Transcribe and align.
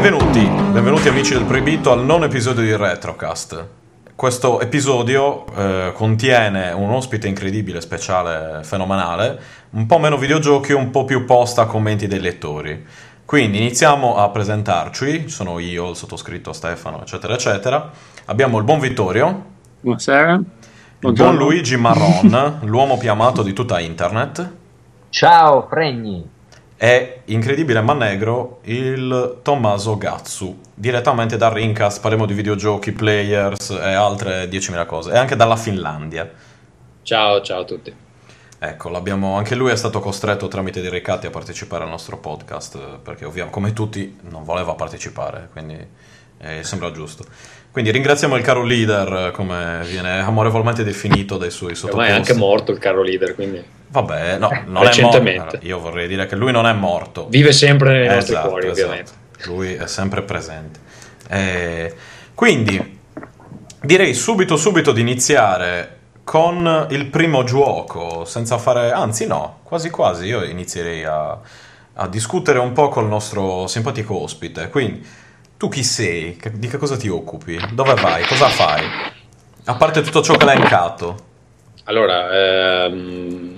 Benvenuti, 0.00 0.46
benvenuti 0.70 1.08
amici 1.08 1.34
del 1.34 1.42
Proibito 1.42 1.90
al 1.90 2.04
nono 2.04 2.26
episodio 2.26 2.62
di 2.62 2.76
Retrocast. 2.76 3.66
Questo 4.14 4.60
episodio 4.60 5.44
eh, 5.56 5.90
contiene 5.92 6.70
un 6.70 6.90
ospite 6.90 7.26
incredibile, 7.26 7.80
speciale, 7.80 8.62
fenomenale, 8.62 9.40
un 9.70 9.86
po' 9.86 9.98
meno 9.98 10.16
videogiochi, 10.16 10.70
un 10.72 10.90
po' 10.90 11.04
più 11.04 11.24
posta 11.24 11.62
a 11.62 11.66
commenti 11.66 12.06
dei 12.06 12.20
lettori. 12.20 12.86
Quindi 13.24 13.58
iniziamo 13.58 14.16
a 14.18 14.28
presentarci, 14.28 15.28
sono 15.28 15.58
io, 15.58 15.90
il 15.90 15.96
sottoscritto 15.96 16.52
Stefano, 16.52 17.00
eccetera, 17.00 17.34
eccetera. 17.34 17.90
Abbiamo 18.26 18.56
il 18.58 18.62
buon 18.62 18.78
Vittorio. 18.78 19.44
Buonasera. 19.80 20.40
Il 21.00 21.12
buon 21.12 21.36
Luigi 21.36 21.76
Marron, 21.76 22.60
l'uomo 22.62 22.98
più 22.98 23.10
amato 23.10 23.42
di 23.42 23.52
tutta 23.52 23.80
internet. 23.80 24.52
Ciao 25.10 25.66
Fregni. 25.68 26.36
E 26.80 27.22
incredibile 27.24 27.80
ma 27.80 27.92
negro 27.92 28.60
il 28.62 29.40
Tommaso 29.42 29.98
Gatsu, 29.98 30.60
direttamente 30.72 31.36
da 31.36 31.52
Rincast, 31.52 32.00
parliamo 32.00 32.24
di 32.24 32.34
videogiochi, 32.34 32.92
players 32.92 33.70
e 33.70 33.94
altre 33.94 34.48
10.000 34.48 34.86
cose, 34.86 35.10
e 35.10 35.18
anche 35.18 35.34
dalla 35.34 35.56
Finlandia. 35.56 36.30
Ciao, 37.02 37.40
ciao 37.40 37.62
a 37.62 37.64
tutti. 37.64 37.92
Ecco, 38.60 38.90
l'abbiamo, 38.90 39.36
anche 39.36 39.56
lui 39.56 39.72
è 39.72 39.76
stato 39.76 39.98
costretto 39.98 40.46
tramite 40.46 40.80
dei 40.80 40.90
ricatti 40.90 41.26
a 41.26 41.30
partecipare 41.30 41.82
al 41.82 41.90
nostro 41.90 42.16
podcast, 42.18 42.98
perché 43.02 43.24
ovviamente, 43.24 43.58
come 43.58 43.72
tutti, 43.72 44.16
non 44.30 44.44
voleva 44.44 44.74
partecipare, 44.74 45.48
quindi 45.50 45.84
eh, 46.38 46.62
sembra 46.62 46.92
giusto. 46.92 47.24
Quindi 47.72 47.90
ringraziamo 47.90 48.36
il 48.36 48.44
caro 48.44 48.62
leader, 48.62 49.32
come 49.32 49.80
viene 49.82 50.20
amorevolmente 50.20 50.84
definito 50.84 51.38
dai 51.38 51.50
suoi 51.50 51.74
sottoposti. 51.74 52.08
è 52.08 52.14
anche 52.14 52.34
morto 52.34 52.70
il 52.70 52.78
caro 52.78 53.02
leader, 53.02 53.34
quindi 53.34 53.76
Vabbè, 53.90 54.36
no, 54.38 54.50
non 54.66 54.82
è 54.82 54.86
Recentemente. 54.86 55.40
morto. 55.40 55.58
Io 55.62 55.78
vorrei 55.78 56.08
dire 56.08 56.26
che 56.26 56.36
lui 56.36 56.52
non 56.52 56.66
è 56.66 56.72
morto. 56.72 57.26
vive 57.28 57.52
sempre 57.52 58.00
nei 58.00 58.08
nostri 58.14 58.34
Esatto, 58.34 58.48
cuori, 58.48 58.66
esatto. 58.68 58.82
ovviamente. 58.86 59.12
Lui 59.44 59.74
è 59.74 59.86
sempre 59.86 60.22
presente. 60.22 60.80
Eh, 61.28 61.94
quindi 62.34 62.98
direi 63.80 64.12
subito 64.14 64.56
subito 64.56 64.92
di 64.92 65.00
iniziare 65.00 65.96
con 66.24 66.86
il 66.90 67.06
primo 67.06 67.44
gioco, 67.44 68.24
senza 68.26 68.58
fare... 68.58 68.92
Anzi 68.92 69.26
no, 69.26 69.60
quasi 69.62 69.88
quasi 69.88 70.26
io 70.26 70.42
inizierei 70.44 71.04
a, 71.04 71.38
a 71.94 72.06
discutere 72.08 72.58
un 72.58 72.72
po' 72.72 72.88
col 72.90 73.06
nostro 73.08 73.66
simpatico 73.66 74.20
ospite. 74.22 74.68
Quindi, 74.68 75.06
tu 75.56 75.68
chi 75.70 75.82
sei? 75.82 76.36
Che- 76.36 76.58
Di 76.58 76.68
che 76.68 76.76
cosa 76.76 76.96
ti 76.98 77.08
occupi? 77.08 77.58
Dove 77.72 77.94
vai? 77.94 78.22
Cosa 78.26 78.48
fai? 78.48 78.82
A 79.64 79.74
parte 79.76 80.02
tutto 80.02 80.20
ciò 80.22 80.34
che 80.36 80.44
l'ha 80.44 80.52
elencato. 80.52 81.24
Allora, 81.88 82.84
ehm, 82.84 83.57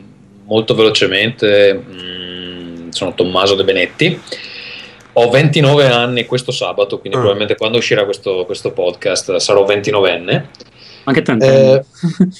molto 0.50 0.74
velocemente, 0.74 1.72
mm, 1.74 2.88
sono 2.90 3.14
Tommaso 3.14 3.54
De 3.54 3.62
Benetti. 3.62 4.20
Ho 5.14 5.30
29 5.30 5.86
anni 5.86 6.26
questo 6.26 6.50
sabato, 6.50 6.98
quindi 6.98 7.16
Mm. 7.16 7.20
probabilmente 7.20 7.56
quando 7.56 7.78
uscirà 7.78 8.04
questo, 8.04 8.44
questo 8.46 8.72
podcast 8.72 9.36
sarò 9.36 9.64
29enne. 9.64 10.48
Anche 11.04 11.22
tanti. 11.22 11.46
Eh, 11.46 11.82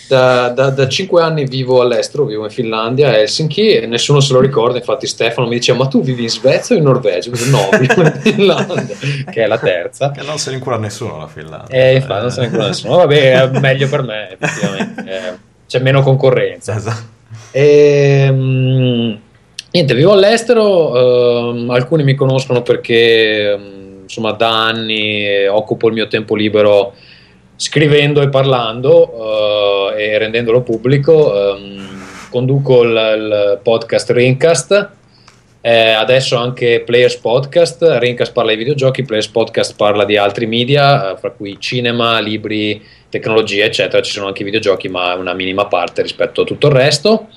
da, 0.08 0.48
da, 0.50 0.68
da 0.70 0.86
5 0.88 1.22
anni 1.22 1.44
vivo 1.46 1.80
all'estero, 1.80 2.24
vivo 2.26 2.44
in 2.44 2.50
Finlandia, 2.50 3.08
a 3.08 3.16
Helsinki, 3.16 3.70
e 3.76 3.86
nessuno 3.86 4.20
se 4.20 4.32
lo 4.34 4.40
ricorda. 4.40 4.76
Infatti, 4.76 5.06
Stefano 5.06 5.46
mi 5.48 5.54
diceva: 5.54 5.78
Ma 5.78 5.86
tu 5.88 6.02
vivi 6.02 6.24
in 6.24 6.28
Svezia 6.28 6.74
o 6.76 6.78
in 6.78 6.84
Norvegia? 6.84 7.30
Dico, 7.30 7.44
No, 7.48 7.68
vivo 7.78 8.02
in 8.02 8.12
Finlandia, 8.20 8.96
che 9.32 9.42
è 9.44 9.46
la 9.46 9.58
terza. 9.58 10.10
Che 10.10 10.22
non 10.22 10.38
se 10.38 10.50
ne 10.50 10.56
incura 10.56 10.76
nessuno 10.76 11.16
la 11.16 11.26
Finlandia. 11.26 11.74
Eh, 11.74 11.94
infatti, 11.96 12.20
non 12.20 12.30
se 12.30 12.40
ne 12.40 12.46
incura 12.46 12.66
nessuno. 12.66 12.96
Vabbè, 12.96 13.32
è 13.50 13.58
meglio 13.60 13.88
per 13.88 14.02
me, 14.02 14.36
effettivamente. 14.38 15.04
Eh, 15.10 15.38
c'è 15.66 15.78
meno 15.80 16.02
concorrenza. 16.02 16.76
Esatto. 16.76 17.18
Ehm, 17.52 19.20
niente, 19.72 19.94
vivo 19.94 20.12
all'estero. 20.12 21.50
ehm, 21.50 21.70
alcuni 21.70 22.02
mi 22.04 22.14
conoscono 22.14 22.62
perché, 22.62 23.52
ehm, 23.52 23.98
insomma, 24.02 24.32
da 24.32 24.66
anni 24.66 25.26
eh, 25.26 25.48
occupo 25.48 25.88
il 25.88 25.94
mio 25.94 26.08
tempo 26.08 26.34
libero 26.34 26.94
scrivendo 27.56 28.22
e 28.22 28.28
parlando 28.28 29.92
eh, 29.96 30.02
e 30.02 30.18
rendendolo 30.18 30.62
pubblico. 30.62 31.34
ehm, 31.56 31.88
conduco 32.30 32.82
il, 32.82 32.90
il 32.90 33.60
podcast 33.62 34.10
Rincast. 34.10 34.90
eh, 35.62 35.90
adesso 35.90 36.36
anche 36.36 36.80
Players 36.86 37.16
Podcast, 37.16 37.84
Rincast 37.98 38.32
parla 38.32 38.52
di 38.52 38.56
videogiochi, 38.56 39.02
Players 39.02 39.28
Podcast 39.28 39.74
parla 39.76 40.04
di 40.04 40.16
altri 40.16 40.46
media, 40.46 41.12
eh, 41.12 41.16
fra 41.18 41.30
cui 41.32 41.56
cinema, 41.58 42.18
libri, 42.20 42.80
tecnologia, 43.10 43.64
eccetera. 43.64 44.00
Ci 44.00 44.12
sono 44.12 44.26
anche 44.26 44.42
i 44.42 44.44
videogiochi, 44.46 44.88
ma 44.88 45.12
è 45.12 45.16
una 45.16 45.34
minima 45.34 45.66
parte 45.66 46.00
rispetto 46.00 46.42
a 46.42 46.44
tutto 46.44 46.68
il 46.68 46.72
resto. 46.72 47.28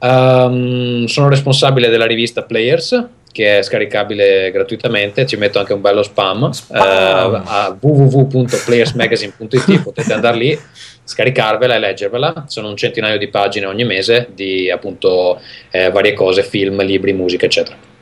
Ehm, 0.00 1.06
sono 1.06 1.28
responsabile 1.28 1.88
della 1.88 2.06
rivista 2.06 2.42
Players, 2.42 3.06
che 3.30 3.58
è 3.58 3.62
scaricabile 3.62 4.50
gratuitamente. 4.50 5.26
Ci 5.26 5.36
metto 5.36 5.58
anche 5.58 5.72
un 5.72 5.80
bello 5.80 6.02
spam, 6.02 6.50
Spam! 6.50 7.34
eh, 7.34 7.42
a 7.44 7.76
www.playersmagazine.it. 7.78 9.82
Potete 9.82 10.12
andare 10.12 10.36
lì, 10.36 10.58
scaricarvela 11.04 11.76
e 11.76 11.78
leggervela. 11.78 12.44
Sono 12.48 12.68
un 12.68 12.76
centinaio 12.76 13.18
di 13.18 13.28
pagine 13.28 13.66
ogni 13.66 13.84
mese 13.84 14.28
di 14.34 14.70
appunto 14.70 15.40
eh, 15.70 15.90
varie 15.90 16.14
cose, 16.14 16.42
film, 16.42 16.82
libri, 16.82 17.12
musica, 17.12 17.46
eccetera. 17.46 17.92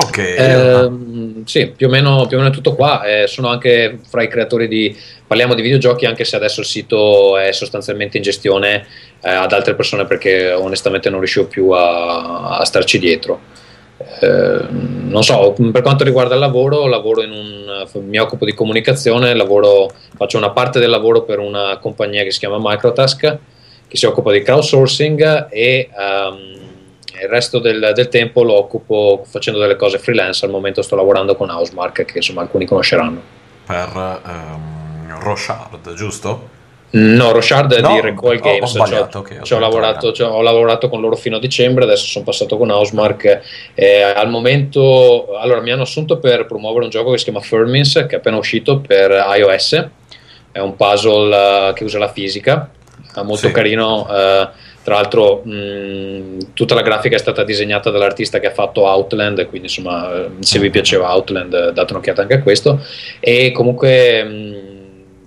Ok. 0.00 0.18
Ehm, 0.18 1.44
sì, 1.44 1.72
più 1.74 1.88
o, 1.88 1.90
meno, 1.90 2.26
più 2.26 2.36
o 2.36 2.40
meno 2.40 2.52
è 2.52 2.54
tutto 2.54 2.74
qua. 2.74 3.02
Eh, 3.02 3.26
sono 3.26 3.48
anche 3.48 3.98
fra 4.08 4.22
i 4.22 4.28
creatori 4.28 4.68
di 4.68 4.96
Parliamo 5.26 5.54
di 5.54 5.62
videogiochi, 5.62 6.06
anche 6.06 6.24
se 6.24 6.36
adesso 6.36 6.60
il 6.60 6.66
sito 6.66 7.36
è 7.36 7.52
sostanzialmente 7.52 8.16
in 8.16 8.22
gestione 8.22 8.86
eh, 9.20 9.30
ad 9.30 9.52
altre 9.52 9.74
persone 9.74 10.06
perché 10.06 10.52
onestamente 10.52 11.10
non 11.10 11.18
riuscivo 11.18 11.46
più 11.46 11.70
a, 11.70 12.58
a 12.58 12.64
starci 12.64 12.98
dietro. 12.98 13.40
Eh, 14.20 14.60
non 14.70 15.22
so, 15.24 15.54
per 15.72 15.82
quanto 15.82 16.04
riguarda 16.04 16.34
il 16.34 16.40
lavoro, 16.40 16.86
lavoro 16.86 17.22
in 17.22 17.32
un, 17.32 17.86
mi 18.06 18.18
occupo 18.18 18.44
di 18.44 18.54
comunicazione, 18.54 19.34
lavoro, 19.34 19.90
faccio 20.16 20.38
una 20.38 20.50
parte 20.50 20.78
del 20.78 20.90
lavoro 20.90 21.22
per 21.22 21.40
una 21.40 21.76
compagnia 21.78 22.22
che 22.22 22.30
si 22.30 22.38
chiama 22.38 22.58
Microtask, 22.60 23.38
che 23.88 23.96
si 23.96 24.06
occupa 24.06 24.30
di 24.30 24.42
crowdsourcing 24.42 25.48
e 25.50 25.88
ehm, 25.92 26.58
il 27.22 27.28
resto 27.28 27.58
del, 27.58 27.92
del 27.94 28.08
tempo 28.08 28.42
lo 28.42 28.54
occupo 28.58 29.22
facendo 29.26 29.58
delle 29.60 29.76
cose 29.76 29.98
freelance. 29.98 30.44
Al 30.44 30.50
momento 30.50 30.82
sto 30.82 30.96
lavorando 30.96 31.34
con 31.36 31.50
Housemark, 31.50 32.04
che 32.04 32.18
insomma 32.18 32.42
alcuni 32.42 32.66
conosceranno. 32.66 33.20
per 33.66 34.20
ehm, 34.26 35.20
Rochard, 35.20 35.94
giusto? 35.94 36.56
No, 36.90 37.32
Rochard 37.32 37.74
è 37.74 37.80
No, 37.82 37.92
di 37.92 38.00
Recoil 38.00 38.38
ho 38.38 38.42
Games. 38.42 38.70
sbagliato, 38.70 39.10
Ci 39.10 39.16
ho- 39.16 39.20
ok, 39.20 39.36
ho 39.40 39.44
ci 39.44 39.52
ho 39.52 39.58
lavorato, 39.58 40.12
ci 40.12 40.22
ho- 40.22 40.40
lavorato 40.40 40.88
con 40.88 41.02
loro 41.02 41.16
fino 41.16 41.36
a 41.36 41.38
dicembre, 41.38 41.84
adesso 41.84 42.06
sono 42.06 42.24
passato 42.24 42.56
con 42.56 42.70
Housemark. 42.70 43.40
Eh, 43.74 44.00
al 44.02 44.30
momento, 44.30 45.36
allora, 45.38 45.60
mi 45.60 45.70
hanno 45.70 45.82
assunto 45.82 46.18
per 46.18 46.46
promuovere 46.46 46.84
un 46.84 46.90
gioco 46.90 47.10
che 47.10 47.18
si 47.18 47.24
chiama 47.24 47.40
Fermins, 47.40 47.92
che 48.08 48.14
è 48.14 48.14
appena 48.16 48.38
uscito 48.38 48.78
per 48.80 49.10
iOS. 49.36 49.86
È 50.50 50.60
un 50.60 50.76
puzzle 50.76 51.68
eh, 51.68 51.72
che 51.74 51.84
usa 51.84 51.98
la 51.98 52.08
fisica, 52.08 52.70
molto 53.16 53.48
Sì. 53.48 53.52
carino. 53.52 54.08
eh, 54.10 54.48
tra 54.88 54.96
l'altro, 54.96 55.42
mh, 55.44 56.54
tutta 56.54 56.74
la 56.74 56.80
grafica 56.80 57.14
è 57.14 57.18
stata 57.18 57.44
disegnata 57.44 57.90
dall'artista 57.90 58.40
che 58.40 58.46
ha 58.46 58.52
fatto 58.52 58.86
Outland, 58.86 59.46
quindi 59.46 59.66
insomma, 59.66 60.10
eh, 60.14 60.30
se 60.40 60.58
vi 60.58 60.70
piaceva 60.70 61.12
Outland, 61.12 61.52
eh, 61.52 61.72
date 61.74 61.92
un'occhiata 61.92 62.22
anche 62.22 62.36
a 62.36 62.42
questo. 62.42 62.82
E 63.20 63.52
comunque 63.52 64.24
mh, 64.24 64.56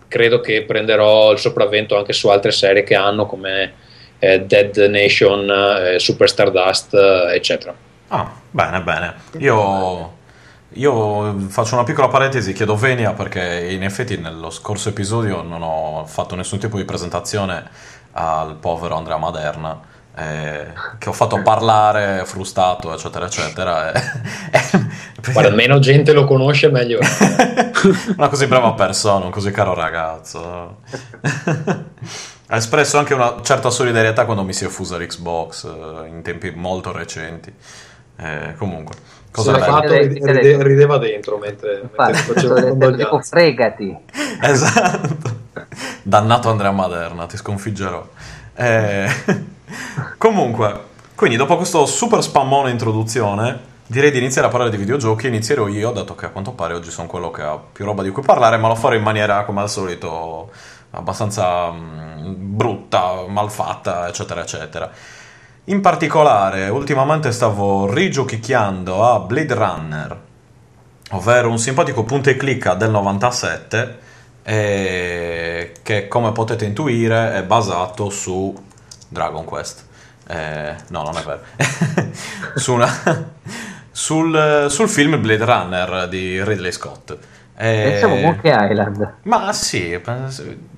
credo 0.07 0.39
che 0.39 0.63
prenderò 0.63 1.31
il 1.31 1.37
sopravvento 1.37 1.95
anche 1.95 2.11
su 2.11 2.29
altre 2.29 2.49
serie 2.49 2.81
che 2.81 2.95
hanno 2.95 3.27
come 3.27 3.73
eh, 4.17 4.41
Dead 4.41 4.75
Nation, 4.89 5.47
eh, 5.47 5.99
Super 5.99 6.27
Stardust, 6.27 6.95
eh, 6.95 7.35
eccetera. 7.35 7.75
Ah, 8.07 8.33
bene, 8.49 8.81
bene. 8.81 9.13
Io, 9.37 10.13
io 10.69 11.35
faccio 11.49 11.75
una 11.75 11.83
piccola 11.83 12.07
parentesi, 12.07 12.53
chiedo 12.53 12.75
venia 12.75 13.11
perché 13.13 13.67
in 13.69 13.83
effetti 13.83 14.17
nello 14.17 14.49
scorso 14.49 14.89
episodio 14.89 15.43
non 15.43 15.61
ho 15.61 16.03
fatto 16.07 16.33
nessun 16.33 16.57
tipo 16.57 16.77
di 16.77 16.83
presentazione 16.83 17.99
al 18.13 18.55
povero 18.55 18.95
Andrea 18.95 19.17
Maderna. 19.17 19.79
eh, 20.13 20.67
che 20.97 21.07
ho 21.07 21.13
fatto 21.13 21.41
parlare 21.41 22.23
frustato 22.25 22.93
eccetera 22.93 23.25
eccetera 23.27 23.91
e- 24.51 25.31
Guarda, 25.31 25.51
meno 25.51 25.79
gente 25.79 26.11
lo 26.11 26.25
conosce, 26.25 26.69
meglio 26.69 26.99
una 28.17 28.27
così 28.27 28.47
brava 28.47 28.73
persona, 28.73 29.25
un 29.25 29.31
così 29.31 29.51
caro 29.51 29.73
ragazzo. 29.73 30.79
ha 32.47 32.55
espresso 32.57 32.97
anche 32.97 33.13
una 33.13 33.35
certa 33.41 33.69
solidarietà 33.69 34.25
quando 34.25 34.43
mi 34.43 34.51
si 34.53 34.65
è 34.65 34.67
fusa 34.67 34.97
l'Xbox 34.97 35.63
eh, 35.65 36.07
in 36.07 36.21
tempi 36.23 36.51
molto 36.51 36.91
recenti. 36.91 37.53
Eh, 38.17 38.55
comunque, 38.57 38.95
cosa 39.31 39.57
fatto, 39.57 39.93
ride- 39.93 40.31
ride- 40.31 40.63
rideva 40.63 40.97
dentro 40.97 41.37
mentre, 41.37 41.81
Infatti, 41.83 42.39
sono 42.39 42.59
detto 42.59 42.95
tipo 42.95 43.19
fregati. 43.21 43.97
Esatto. 44.41 45.39
Dannato 46.03 46.49
Andrea 46.49 46.71
Maderna, 46.71 47.25
ti 47.25 47.37
sconfiggerò. 47.37 48.05
Eh, 48.55 49.09
comunque, 50.17 50.79
quindi 51.15 51.37
dopo 51.37 51.55
questo 51.55 51.85
super 51.85 52.21
spammone 52.21 52.71
introduzione, 52.71 53.59
direi 53.87 54.11
di 54.11 54.17
iniziare 54.17 54.47
a 54.47 54.49
parlare 54.49 54.71
di 54.71 54.77
videogiochi. 54.77 55.27
Inizierò 55.27 55.67
io, 55.67 55.91
dato 55.91 56.15
che 56.15 56.27
a 56.27 56.29
quanto 56.29 56.51
pare 56.51 56.73
oggi 56.73 56.91
sono 56.91 57.07
quello 57.07 57.31
che 57.31 57.41
ha 57.41 57.57
più 57.57 57.85
roba 57.85 58.03
di 58.03 58.09
cui 58.09 58.23
parlare, 58.23 58.57
ma 58.57 58.67
lo 58.67 58.75
farò 58.75 58.95
in 58.95 59.03
maniera, 59.03 59.43
come 59.45 59.61
al 59.61 59.69
solito, 59.69 60.51
abbastanza 60.91 61.71
mm, 61.71 62.55
brutta, 62.55 63.25
malfatta, 63.27 64.07
eccetera, 64.07 64.41
eccetera. 64.41 64.91
In 65.65 65.79
particolare, 65.79 66.67
ultimamente 66.69 67.31
stavo 67.31 67.91
rigiochicchiando 67.91 69.07
a 69.07 69.19
Blade 69.19 69.53
Runner. 69.53 70.19
ovvero 71.11 71.49
un 71.49 71.59
simpatico 71.59 72.03
punto 72.03 72.29
e 72.29 72.37
clicca 72.37 72.73
del 72.73 72.89
97 72.89 74.09
eh, 74.43 75.73
che 75.81 76.07
come 76.07 76.31
potete 76.31 76.65
intuire 76.65 77.35
è 77.35 77.43
basato 77.43 78.09
su 78.09 78.55
Dragon 79.07 79.45
Quest. 79.45 79.85
Eh, 80.27 80.75
no, 80.87 81.03
non 81.03 81.17
è 81.17 81.23
vero. 81.23 81.41
su 82.55 82.73
una, 82.73 82.89
sul, 83.91 84.67
sul, 84.69 84.87
film 84.87 85.19
Blade 85.19 85.45
Runner 85.45 86.07
di 86.07 86.43
Ridley 86.43 86.71
Scott. 86.71 87.17
Eh, 87.57 87.89
Pensavo 87.91 88.15
Monkey 88.15 88.71
Island. 88.71 89.13
Ma 89.23 89.51
sì, 89.53 89.99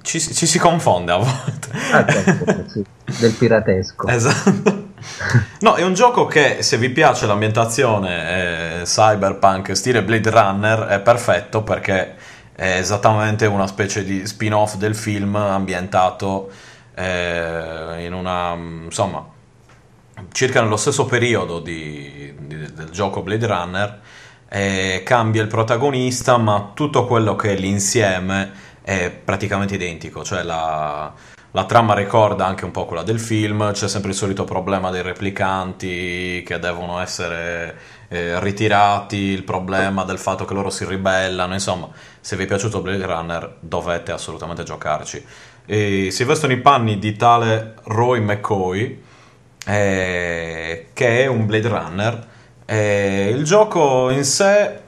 ci, 0.02 0.20
ci, 0.20 0.46
si 0.46 0.60
confonde 0.60 1.12
a 1.12 1.18
volte. 1.18 1.70
Ah, 1.92 2.06
certo, 2.06 2.64
sì, 2.70 2.84
del 3.20 3.32
piratesco. 3.34 4.08
Esatto. 4.08 4.92
No, 5.60 5.76
è 5.76 5.84
un 5.84 5.94
gioco 5.94 6.26
che 6.26 6.62
se 6.62 6.78
vi 6.78 6.90
piace 6.90 7.26
l'ambientazione 7.26 8.80
eh, 8.80 8.84
cyberpunk 8.84 9.76
stile 9.76 10.04
Blade 10.04 10.30
Runner 10.30 10.80
è 10.86 11.00
perfetto 11.00 11.62
perché 11.62 12.16
è 12.56 12.78
esattamente 12.78 13.46
una 13.46 13.68
specie 13.68 14.04
di 14.04 14.26
spin-off 14.26 14.76
del 14.76 14.96
film 14.96 15.36
ambientato 15.36 16.52
eh, 16.96 18.06
in 18.06 18.14
una 18.14 18.54
insomma 18.54 19.26
circa 20.32 20.62
nello 20.62 20.78
stesso 20.78 21.06
periodo 21.06 21.60
di, 21.60 22.34
di, 22.40 22.74
del 22.74 22.90
gioco 22.92 23.22
Blade 23.22 23.48
Runner 23.48 24.02
eh, 24.50 25.02
cambia 25.04 25.42
il 25.42 25.48
protagonista 25.48 26.38
ma 26.38 26.72
tutto 26.76 27.08
quello 27.08 27.36
che 27.36 27.54
è 27.54 27.56
l'insieme 27.56 28.52
è 28.84 29.10
praticamente 29.10 29.74
identico. 29.74 30.24
Cioè 30.24 30.44
la, 30.44 31.12
la 31.52 31.66
trama 31.66 31.96
ricorda 31.96 32.46
anche 32.46 32.66
un 32.66 32.72
po' 32.72 32.86
quella 32.86 33.02
del 33.02 33.20
film 33.20 33.72
c'è 33.72 33.88
sempre 33.88 34.12
il 34.12 34.16
solito 34.16 34.44
problema 34.44 34.92
dei 34.92 35.02
replicanti 35.02 36.44
che 36.46 36.60
devono 36.60 37.00
essere 37.00 37.76
eh, 38.14 38.40
ritirati 38.40 39.18
il 39.18 39.44
problema 39.44 40.04
del 40.04 40.20
fatto 40.20 40.46
che 40.46 40.54
loro 40.54 40.70
si 40.70 40.86
ribellano 40.86 41.54
insomma 41.54 41.90
se 42.20 42.36
vi 42.36 42.44
è 42.44 42.46
piaciuto 42.46 42.82
Blade 42.82 43.06
Runner 43.06 43.56
dovete 43.60 44.12
assolutamente 44.12 44.64
giocarci 44.64 45.26
e 45.66 46.10
si 46.12 46.24
vestono 46.24 46.54
i 46.54 46.60
panni 46.60 47.00
di 47.00 47.16
tale 47.16 47.76
Roy 47.84 48.20
McCoy 48.20 49.02
eh, 49.66 50.88
che 50.94 51.24
è 51.24 51.28
un 51.28 51.46
Blade 51.46 51.68
Runner. 51.68 52.28
Eh, 52.66 53.30
il 53.34 53.44
gioco 53.44 54.10
in 54.10 54.24
sé 54.24 54.80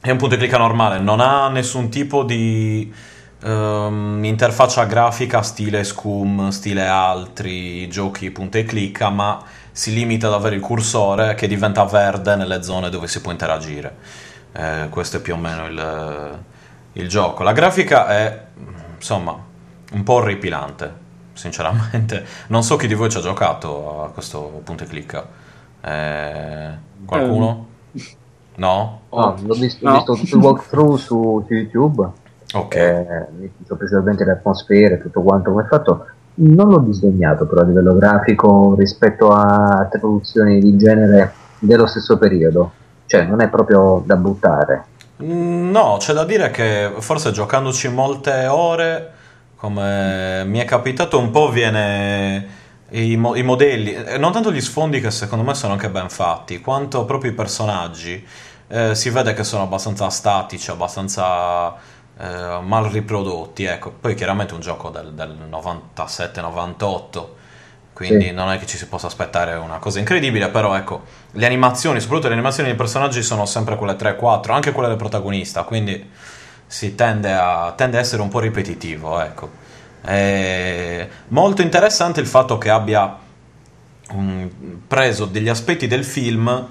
è 0.00 0.10
un 0.10 0.16
punto 0.16 0.34
e 0.34 0.38
clicca 0.38 0.58
normale, 0.58 0.98
non 0.98 1.20
ha 1.20 1.48
nessun 1.48 1.88
tipo 1.88 2.22
di 2.22 2.92
um, 3.42 4.20
interfaccia 4.22 4.84
grafica 4.84 5.42
stile 5.42 5.84
Scum, 5.84 6.50
stile 6.50 6.86
altri 6.86 7.88
giochi 7.88 8.30
punto 8.30 8.58
e 8.58 8.64
clicca, 8.64 9.10
ma 9.10 9.42
si 9.78 9.92
limita 9.92 10.26
ad 10.26 10.32
avere 10.32 10.56
il 10.56 10.60
cursore 10.60 11.36
che 11.36 11.46
diventa 11.46 11.84
verde 11.84 12.34
nelle 12.34 12.64
zone 12.64 12.90
dove 12.90 13.06
si 13.06 13.20
può 13.20 13.30
interagire. 13.30 13.94
Eh, 14.50 14.88
questo 14.90 15.18
è 15.18 15.20
più 15.20 15.34
o 15.34 15.36
meno 15.36 15.66
il, 15.66 16.38
il 16.94 17.08
gioco. 17.08 17.44
La 17.44 17.52
grafica 17.52 18.08
è 18.08 18.46
insomma 18.96 19.38
un 19.92 20.02
po' 20.02 20.14
orripilante 20.14 20.92
sinceramente. 21.32 22.24
Non 22.48 22.64
so 22.64 22.74
chi 22.74 22.88
di 22.88 22.94
voi 22.94 23.08
ci 23.08 23.18
ha 23.18 23.20
giocato 23.20 24.02
a 24.02 24.10
questo 24.10 24.62
punto 24.64 24.82
e 24.82 24.86
clicca. 24.88 25.24
Eh, 25.80 26.70
qualcuno? 27.06 27.66
No? 28.56 29.00
No, 29.10 29.36
l'ho 29.40 29.54
visto, 29.54 29.88
no. 29.88 29.94
visto 29.94 30.14
tutto 30.14 30.36
il 30.38 30.42
walkthrough 30.42 30.96
su, 30.98 31.46
YouTube. 31.48 32.04
Ok. 32.52 32.74
Eh, 32.74 33.26
visto 33.30 33.76
principalmente 33.76 34.24
le 34.24 34.32
atmosfere, 34.32 35.00
tutto 35.00 35.22
quanto 35.22 35.52
come 35.52 35.62
è 35.62 35.66
fatto. 35.68 36.06
Non 36.40 36.68
l'ho 36.68 36.78
disdegnato 36.80 37.46
però 37.46 37.62
a 37.62 37.64
livello 37.64 37.94
grafico 37.94 38.74
rispetto 38.76 39.30
a 39.30 39.78
altre 39.78 39.98
produzioni 39.98 40.60
di 40.60 40.76
genere 40.76 41.32
dello 41.58 41.86
stesso 41.86 42.16
periodo. 42.18 42.72
Cioè, 43.06 43.24
non 43.24 43.40
è 43.40 43.48
proprio 43.48 44.02
da 44.04 44.16
buttare. 44.16 44.84
Mm, 45.22 45.70
no, 45.70 45.96
c'è 45.98 46.12
da 46.12 46.24
dire 46.24 46.50
che 46.50 46.92
forse 46.98 47.32
giocandoci 47.32 47.88
molte 47.88 48.46
ore 48.46 49.12
come 49.58 50.44
mi 50.44 50.60
è 50.60 50.64
capitato 50.64 51.18
un 51.18 51.30
po' 51.30 51.50
viene 51.50 52.46
i, 52.90 53.16
mo- 53.16 53.34
i, 53.34 53.42
modelli, 53.42 53.92
eh, 53.92 54.16
non 54.16 54.30
tanto 54.30 54.52
gli 54.52 54.60
sfondi 54.60 55.00
che 55.00 55.10
secondo 55.10 55.44
me 55.44 55.52
sono 55.54 55.72
anche 55.72 55.90
ben 55.90 56.08
fatti, 56.08 56.60
quanto 56.60 57.04
proprio 57.04 57.32
i 57.32 57.34
personaggi. 57.34 58.24
Eh, 58.68 58.94
si 58.94 59.10
vede 59.10 59.32
che 59.34 59.44
sono 59.44 59.64
abbastanza 59.64 60.08
statici, 60.10 60.70
abbastanza 60.70 61.74
eh, 62.20 62.58
mal 62.62 62.84
riprodotti. 62.84 63.64
Ecco. 63.64 63.90
Poi 63.90 64.14
chiaramente 64.14 64.54
un 64.54 64.60
gioco 64.60 64.90
del, 64.90 65.12
del 65.12 65.48
97-98, 65.50 67.26
quindi 67.92 68.26
sì. 68.26 68.32
non 68.32 68.50
è 68.50 68.58
che 68.58 68.66
ci 68.66 68.76
si 68.76 68.86
possa 68.86 69.06
aspettare 69.06 69.54
una 69.54 69.78
cosa 69.78 69.98
incredibile, 69.98 70.48
però 70.48 70.76
ecco, 70.76 71.02
le 71.32 71.46
animazioni, 71.46 72.00
soprattutto 72.00 72.28
le 72.28 72.34
animazioni 72.34 72.68
dei 72.68 72.78
personaggi 72.78 73.22
sono 73.22 73.46
sempre 73.46 73.76
quelle 73.76 73.94
3-4, 73.94 74.52
anche 74.52 74.72
quelle 74.72 74.88
del 74.88 74.96
protagonista, 74.96 75.62
quindi 75.62 76.10
si 76.66 76.94
tende 76.94 77.32
a, 77.32 77.72
tende 77.76 77.96
a 77.96 78.00
essere 78.00 78.22
un 78.22 78.28
po' 78.28 78.40
ripetitivo, 78.40 79.20
ecco. 79.20 79.66
È 80.00 81.08
molto 81.28 81.62
interessante 81.62 82.20
il 82.20 82.26
fatto 82.26 82.56
che 82.56 82.70
abbia 82.70 83.16
um, 84.12 84.48
preso 84.86 85.24
degli 85.24 85.48
aspetti 85.48 85.86
del 85.86 86.04
film 86.04 86.66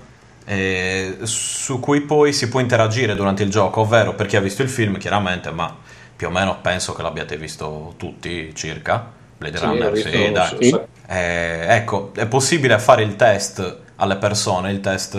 eh, 0.49 1.17
su 1.23 1.81
cui 1.81 2.01
poi 2.01 2.31
si 2.31 2.47
può 2.47 2.61
interagire 2.61 3.15
durante 3.15 3.43
il 3.43 3.49
gioco, 3.49 3.81
ovvero 3.81 4.13
per 4.13 4.27
chi 4.27 4.37
ha 4.37 4.39
visto 4.39 4.61
il 4.61 4.69
film 4.69 4.97
chiaramente, 4.97 5.51
ma 5.51 5.75
più 6.15 6.27
o 6.27 6.29
meno 6.29 6.57
penso 6.61 6.93
che 6.93 7.01
l'abbiate 7.01 7.35
visto 7.35 7.93
tutti 7.97 8.55
circa. 8.55 9.11
Blade 9.37 9.57
sì, 9.57 9.63
Runner, 9.65 9.97
sì, 9.97 10.31
dai. 10.31 10.57
Sì. 10.59 10.79
Eh, 11.07 11.65
ecco, 11.67 12.11
è 12.15 12.25
possibile 12.27 12.79
fare 12.79 13.03
il 13.03 13.17
test 13.17 13.79
alle 13.97 14.15
persone, 14.15 14.71
il 14.71 14.79
test, 14.79 15.15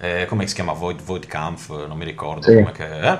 eh, 0.00 0.24
come 0.26 0.46
si 0.46 0.54
chiama, 0.54 0.72
Void, 0.72 1.02
Void 1.02 1.26
Kampf, 1.26 1.68
non 1.86 1.96
mi 1.98 2.06
ricordo 2.06 2.42
sì. 2.42 2.54
come 2.54 2.72
che 2.72 2.88
è 2.88 3.18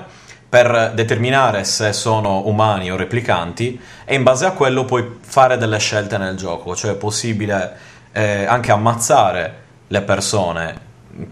per 0.49 0.93
determinare 0.95 1.63
se 1.63 1.93
sono 1.93 2.47
umani 2.47 2.91
o 2.91 2.95
replicanti 2.95 3.79
e 4.03 4.15
in 4.15 4.23
base 4.23 4.47
a 4.47 4.51
quello 4.51 4.83
puoi 4.83 5.19
fare 5.21 5.57
delle 5.57 5.77
scelte 5.77 6.17
nel 6.17 6.35
gioco, 6.35 6.75
cioè 6.75 6.93
è 6.93 6.95
possibile 6.95 7.77
eh, 8.11 8.45
anche 8.45 8.71
ammazzare 8.71 9.53
le 9.85 10.01
persone 10.01 10.87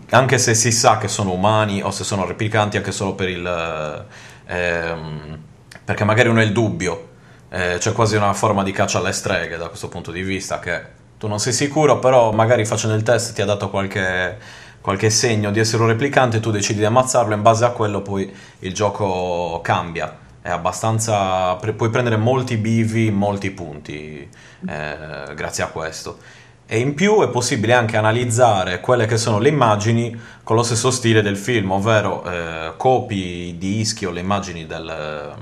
anche 0.09 0.37
se 0.37 0.53
si 0.53 0.71
sa 0.71 0.97
che 0.97 1.07
sono 1.07 1.33
umani 1.33 1.81
o 1.81 1.91
se 1.91 2.03
sono 2.03 2.25
replicanti 2.25 2.77
anche 2.77 2.91
solo 2.91 3.15
per 3.15 3.29
il 3.29 4.05
ehm, 4.45 5.39
perché 5.83 6.03
magari 6.03 6.29
uno 6.29 6.39
è 6.39 6.43
il 6.43 6.51
dubbio 6.51 7.09
eh, 7.49 7.77
c'è 7.79 7.91
quasi 7.93 8.15
una 8.15 8.33
forma 8.33 8.63
di 8.63 8.71
caccia 8.71 8.99
alle 8.99 9.13
streghe 9.13 9.57
da 9.57 9.67
questo 9.67 9.87
punto 9.87 10.11
di 10.11 10.21
vista 10.21 10.59
che 10.59 10.95
tu 11.17 11.27
non 11.27 11.39
sei 11.39 11.53
sicuro 11.53 11.99
però 11.99 12.31
magari 12.31 12.65
facendo 12.65 12.95
il 12.95 13.03
test 13.03 13.33
ti 13.33 13.41
ha 13.41 13.45
dato 13.45 13.69
qualche 13.69 14.65
qualche 14.87 15.09
segno 15.09 15.51
di 15.51 15.59
essere 15.59 15.83
un 15.83 15.89
replicante, 15.89 16.39
tu 16.39 16.49
decidi 16.49 16.79
di 16.79 16.85
ammazzarlo, 16.85 17.33
in 17.33 17.41
base 17.41 17.65
a 17.65 17.71
quello 17.71 18.01
poi 18.01 18.33
il 18.59 18.73
gioco 18.73 19.59
cambia. 19.61 20.17
È 20.41 20.49
abbastanza. 20.49 21.55
puoi 21.55 21.89
prendere 21.89 22.15
molti 22.15 22.55
bivi, 22.55 23.11
molti 23.11 23.51
punti 23.51 24.29
eh, 24.65 25.33
grazie 25.35 25.63
a 25.65 25.67
questo. 25.67 26.19
E 26.69 26.79
in 26.79 26.95
più 26.95 27.21
è 27.21 27.29
possibile 27.29 27.73
anche 27.73 27.95
analizzare 27.95 28.81
quelle 28.81 29.05
che 29.05 29.15
sono 29.15 29.39
le 29.39 29.47
immagini 29.47 30.13
con 30.43 30.57
lo 30.57 30.63
stesso 30.63 30.91
stile 30.91 31.21
del 31.21 31.37
film, 31.37 31.71
ovvero 31.71 32.23
eh, 32.25 32.73
copi 32.75 33.47
i 33.47 33.57
dischi 33.57 34.05
o 34.05 34.11
le 34.11 34.19
immagini 34.19 34.65
del, 34.65 35.33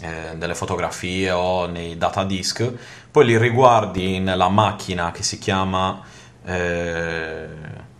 eh, 0.00 0.34
delle 0.34 0.54
fotografie 0.54 1.30
o 1.30 1.66
nei 1.66 1.98
data 1.98 2.24
disk, 2.24 2.72
poi 3.10 3.26
li 3.26 3.36
riguardi 3.36 4.18
nella 4.18 4.48
macchina 4.48 5.10
che 5.10 5.22
si 5.22 5.38
chiama 5.38 6.00
eh, 6.44 7.46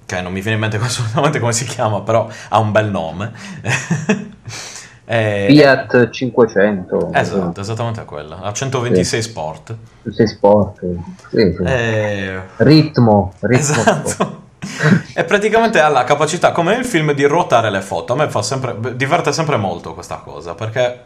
che 0.07 0.21
non 0.23 0.33
mi 0.33 0.41
viene 0.41 0.55
in 0.55 0.61
mente 0.61 0.79
assolutamente 0.83 1.41
come 1.41 1.52
si 1.52 1.67
chiama, 1.67 2.00
però 2.00 2.26
ha 2.49 2.59
un 2.59 2.73
bel 2.73 2.91
nome. 2.91 3.33
eh, 5.12 5.47
Fiat 5.50 6.09
500. 6.09 7.11
Esatto, 7.12 7.61
esattamente 7.61 8.04
quella. 8.07 8.40
A 8.40 8.50
126 8.50 9.23
sì. 9.23 9.28
Sport. 9.28 9.76
126 10.04 10.26
Sport. 10.26 10.81
Sì, 11.28 11.54
sì. 11.54 11.62
Eh, 11.64 12.40
ritmo, 12.57 13.35
ritmo. 13.40 13.59
Esatto. 13.59 14.40
e 15.14 15.25
praticamente 15.25 15.81
ha 15.81 15.88
la 15.88 16.04
capacità, 16.04 16.52
come 16.52 16.75
nel 16.75 16.87
film, 16.87 17.12
di 17.12 17.25
ruotare 17.25 17.69
le 17.69 17.83
foto. 17.83 18.14
A 18.14 18.16
me 18.16 18.31
fa 18.31 18.40
sempre, 18.40 18.75
diverte 18.97 19.33
sempre 19.33 19.59
molto 19.59 19.92
questa 19.92 20.16
cosa, 20.16 20.54
perché 20.54 21.00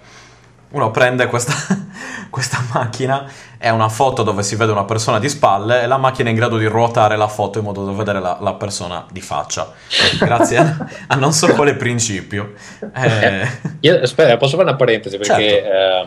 uno 0.71 0.91
prende 0.91 1.27
questa, 1.27 1.55
questa 2.31 2.65
macchina, 2.73 3.31
è 3.59 3.69
una 3.69 3.89
foto 3.89 4.23
dove 4.23 4.43
si 4.43 4.57
vede 4.57 4.73
una 4.73 4.85
persona 4.85 5.19
di 5.19 5.29
spalle 5.29 5.83
e 5.83 5.87
la 5.87 5.97
macchina 5.97 6.29
è 6.29 6.33
in 6.33 6.37
grado 6.37 6.59
di 6.59 6.67
ruotare 6.67 7.17
la 7.17 7.29
foto 7.29 7.59
in 7.59 7.65
modo 7.65 7.85
da 7.85 7.93
vedere 7.93 8.21
la, 8.21 8.39
la 8.41 8.55
persona 8.55 9.07
di 9.11 9.21
faccia. 9.21 9.73
Grazie 10.19 10.57
a, 10.59 10.87
a, 11.09 11.15
non 11.17 11.33
so 11.33 11.47
quale 11.55 11.75
principio. 11.75 12.55
Eh... 12.95 13.49
Io, 13.81 14.01
aspetta, 14.01 14.37
posso 14.37 14.57
fare 14.57 14.69
una 14.69 14.77
parentesi 14.77 15.17
perché 15.17 15.49
certo. 15.49 15.69
eh, 15.69 16.07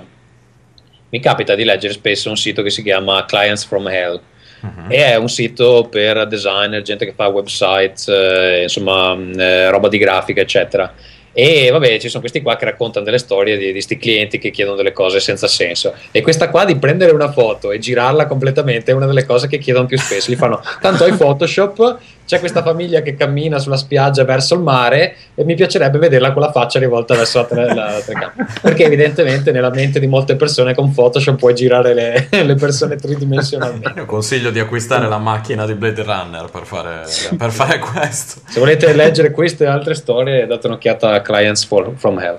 mi 1.10 1.20
capita 1.20 1.56
di 1.56 1.64
leggere 1.64 1.94
spesso 1.94 2.30
un 2.30 2.38
sito 2.38 2.62
che 2.62 2.70
si 2.70 2.84
chiama 2.84 3.26
Clients 3.26 3.66
from 3.66 3.88
Hell. 3.88 4.20
Uh-huh. 4.62 4.90
E 4.90 5.06
è 5.06 5.16
un 5.16 5.30
sito 5.30 5.88
per 5.90 6.28
designer, 6.28 6.82
gente 6.82 7.06
che 7.06 7.14
fa 7.14 7.28
website, 7.28 8.12
eh, 8.12 8.64
insomma, 8.64 9.16
eh, 9.16 9.70
roba 9.70 9.88
di 9.88 9.98
grafica, 9.98 10.42
eccetera 10.42 10.94
e 11.34 11.70
vabbè, 11.70 12.00
ci 12.00 12.08
sono 12.08 12.22
questi 12.22 12.42
qua 12.42 12.56
che 12.56 12.66
raccontano 12.66 13.06
delle 13.06 13.18
storie 13.18 13.58
di 13.58 13.72
questi 13.72 13.98
clienti 13.98 14.40
che 14.40 14.52
chiedono 14.52 14.76
delle 14.76 14.92
cose 14.92 15.20
senza 15.20 15.48
senso. 15.48 15.94
E 16.12 16.22
questa 16.22 16.50
qua 16.50 16.66
di 16.66 16.76
prendere 16.76 17.12
una 17.12 17.32
foto 17.32 17.72
e 17.72 17.80
girarla 17.80 18.26
completamente 18.26 18.92
è 18.92 18.96
una 18.96 19.06
delle 19.06 19.26
cose 19.26 19.48
che 19.48 19.58
chiedono 19.58 19.86
più 19.86 19.98
spesso. 19.98 20.32
Gli 20.32 20.36
fanno 20.36 20.62
tanto 20.82 21.04
hai 21.04 21.14
Photoshop, 21.14 21.98
c'è 22.30 22.38
questa 22.38 22.62
famiglia 22.62 23.02
che 23.02 23.16
cammina 23.16 23.58
sulla 23.58 23.76
spiaggia 23.76 24.24
verso 24.24 24.54
il 24.54 24.62
mare 24.62 25.16
e 25.34 25.44
mi 25.44 25.56
piacerebbe 25.56 25.98
vederla 25.98 26.32
con 26.32 26.44
la 26.44 26.52
faccia 26.52 26.78
rivolta 26.78 27.16
verso 27.16 27.40
la, 27.40 27.46
tre- 27.46 27.74
la 27.74 28.00
telecamera. 28.06 28.48
Perché 28.62 28.84
evidentemente 28.84 29.52
nella 29.52 29.72
mente 29.72 30.00
di 30.00 30.06
molte 30.06 30.36
persone 30.36 30.76
con 30.76 30.94
Photoshop 30.94 31.40
puoi 31.40 31.56
girare 31.56 31.96
le, 31.96 32.28
le 32.44 32.54
persone 32.54 32.98
tridimensionalmente. 32.98 33.94
Io 33.96 34.06
consiglio 34.06 34.52
di 34.52 34.60
acquistare 34.60 35.08
la 35.08 35.18
macchina 35.18 35.66
di 35.66 35.74
Blade 35.74 36.04
Runner 36.04 36.52
per 36.52 36.66
fare, 36.66 37.02
per 37.36 37.50
fare 37.50 37.80
questo. 37.80 38.42
Se 38.48 38.60
volete 38.60 38.94
leggere 38.94 39.32
queste 39.32 39.64
e 39.64 39.68
altre 39.68 39.96
storie, 39.96 40.46
date 40.46 40.68
un'occhiata 40.68 41.10
a 41.10 41.22
Clients 41.22 41.66
for- 41.66 41.94
from 41.96 42.20
Hell. 42.20 42.38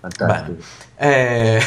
Fantastico. 0.00 0.60
Eh, 0.96 1.62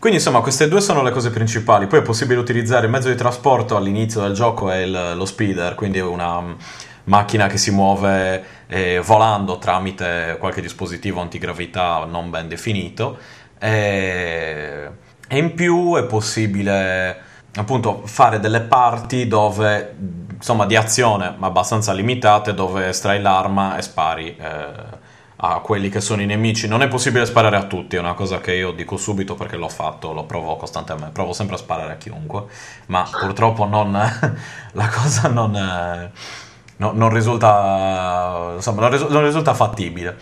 quindi 0.00 0.18
insomma 0.18 0.40
queste 0.40 0.66
due 0.66 0.80
sono 0.80 1.02
le 1.02 1.10
cose 1.10 1.30
principali. 1.30 1.86
Poi 1.86 2.00
è 2.00 2.02
possibile 2.02 2.40
utilizzare 2.40 2.86
il 2.86 2.90
mezzo 2.90 3.08
di 3.10 3.14
trasporto 3.14 3.76
all'inizio 3.76 4.22
del 4.22 4.32
gioco 4.32 4.70
è 4.70 4.78
il- 4.78 5.12
lo 5.14 5.26
speeder, 5.26 5.74
quindi 5.74 6.00
una 6.00 6.40
mm, 6.40 6.52
macchina 7.04 7.46
che 7.48 7.58
si 7.58 7.70
muove 7.70 8.44
eh, 8.66 9.00
volando 9.04 9.58
tramite 9.58 10.36
qualche 10.40 10.62
dispositivo 10.62 11.20
antigravità 11.20 12.06
non 12.10 12.30
ben 12.30 12.48
definito. 12.48 13.18
Eh, 13.58 14.88
e 15.28 15.38
in 15.38 15.54
più 15.54 15.94
è 15.96 16.04
possibile 16.04 17.20
appunto 17.56 18.02
fare 18.06 18.40
delle 18.40 18.60
parti 18.62 19.26
dove 19.28 19.94
insomma 20.34 20.64
di 20.66 20.76
azione 20.76 21.34
ma 21.36 21.48
abbastanza 21.48 21.92
limitate 21.92 22.54
dove 22.54 22.88
estrai 22.88 23.20
l'arma 23.20 23.76
e 23.76 23.82
spari 23.82 24.34
eh, 24.36 25.08
a 25.42 25.60
quelli 25.60 25.88
che 25.88 26.00
sono 26.00 26.22
i 26.22 26.26
nemici. 26.26 26.68
Non 26.68 26.82
è 26.82 26.88
possibile 26.88 27.24
sparare 27.24 27.56
a 27.56 27.64
tutti, 27.64 27.96
è 27.96 27.98
una 27.98 28.14
cosa 28.14 28.40
che 28.40 28.54
io 28.54 28.72
dico 28.72 28.96
subito 28.96 29.34
perché 29.34 29.56
l'ho 29.56 29.68
fatto, 29.68 30.12
lo 30.12 30.24
provo 30.24 30.56
costantemente, 30.56 31.12
provo 31.12 31.32
sempre 31.32 31.56
a 31.56 31.58
sparare 31.58 31.92
a 31.92 31.96
chiunque, 31.96 32.44
ma 32.86 33.08
purtroppo 33.10 33.64
non, 33.64 33.92
la 34.72 34.88
cosa 34.88 35.28
non, 35.28 36.10
no- 36.76 36.92
non 36.92 37.08
risulta, 37.10 38.52
insomma, 38.56 38.82
non, 38.82 38.90
risu- 38.90 39.10
non 39.10 39.24
risulta 39.24 39.54
fattibile. 39.54 40.18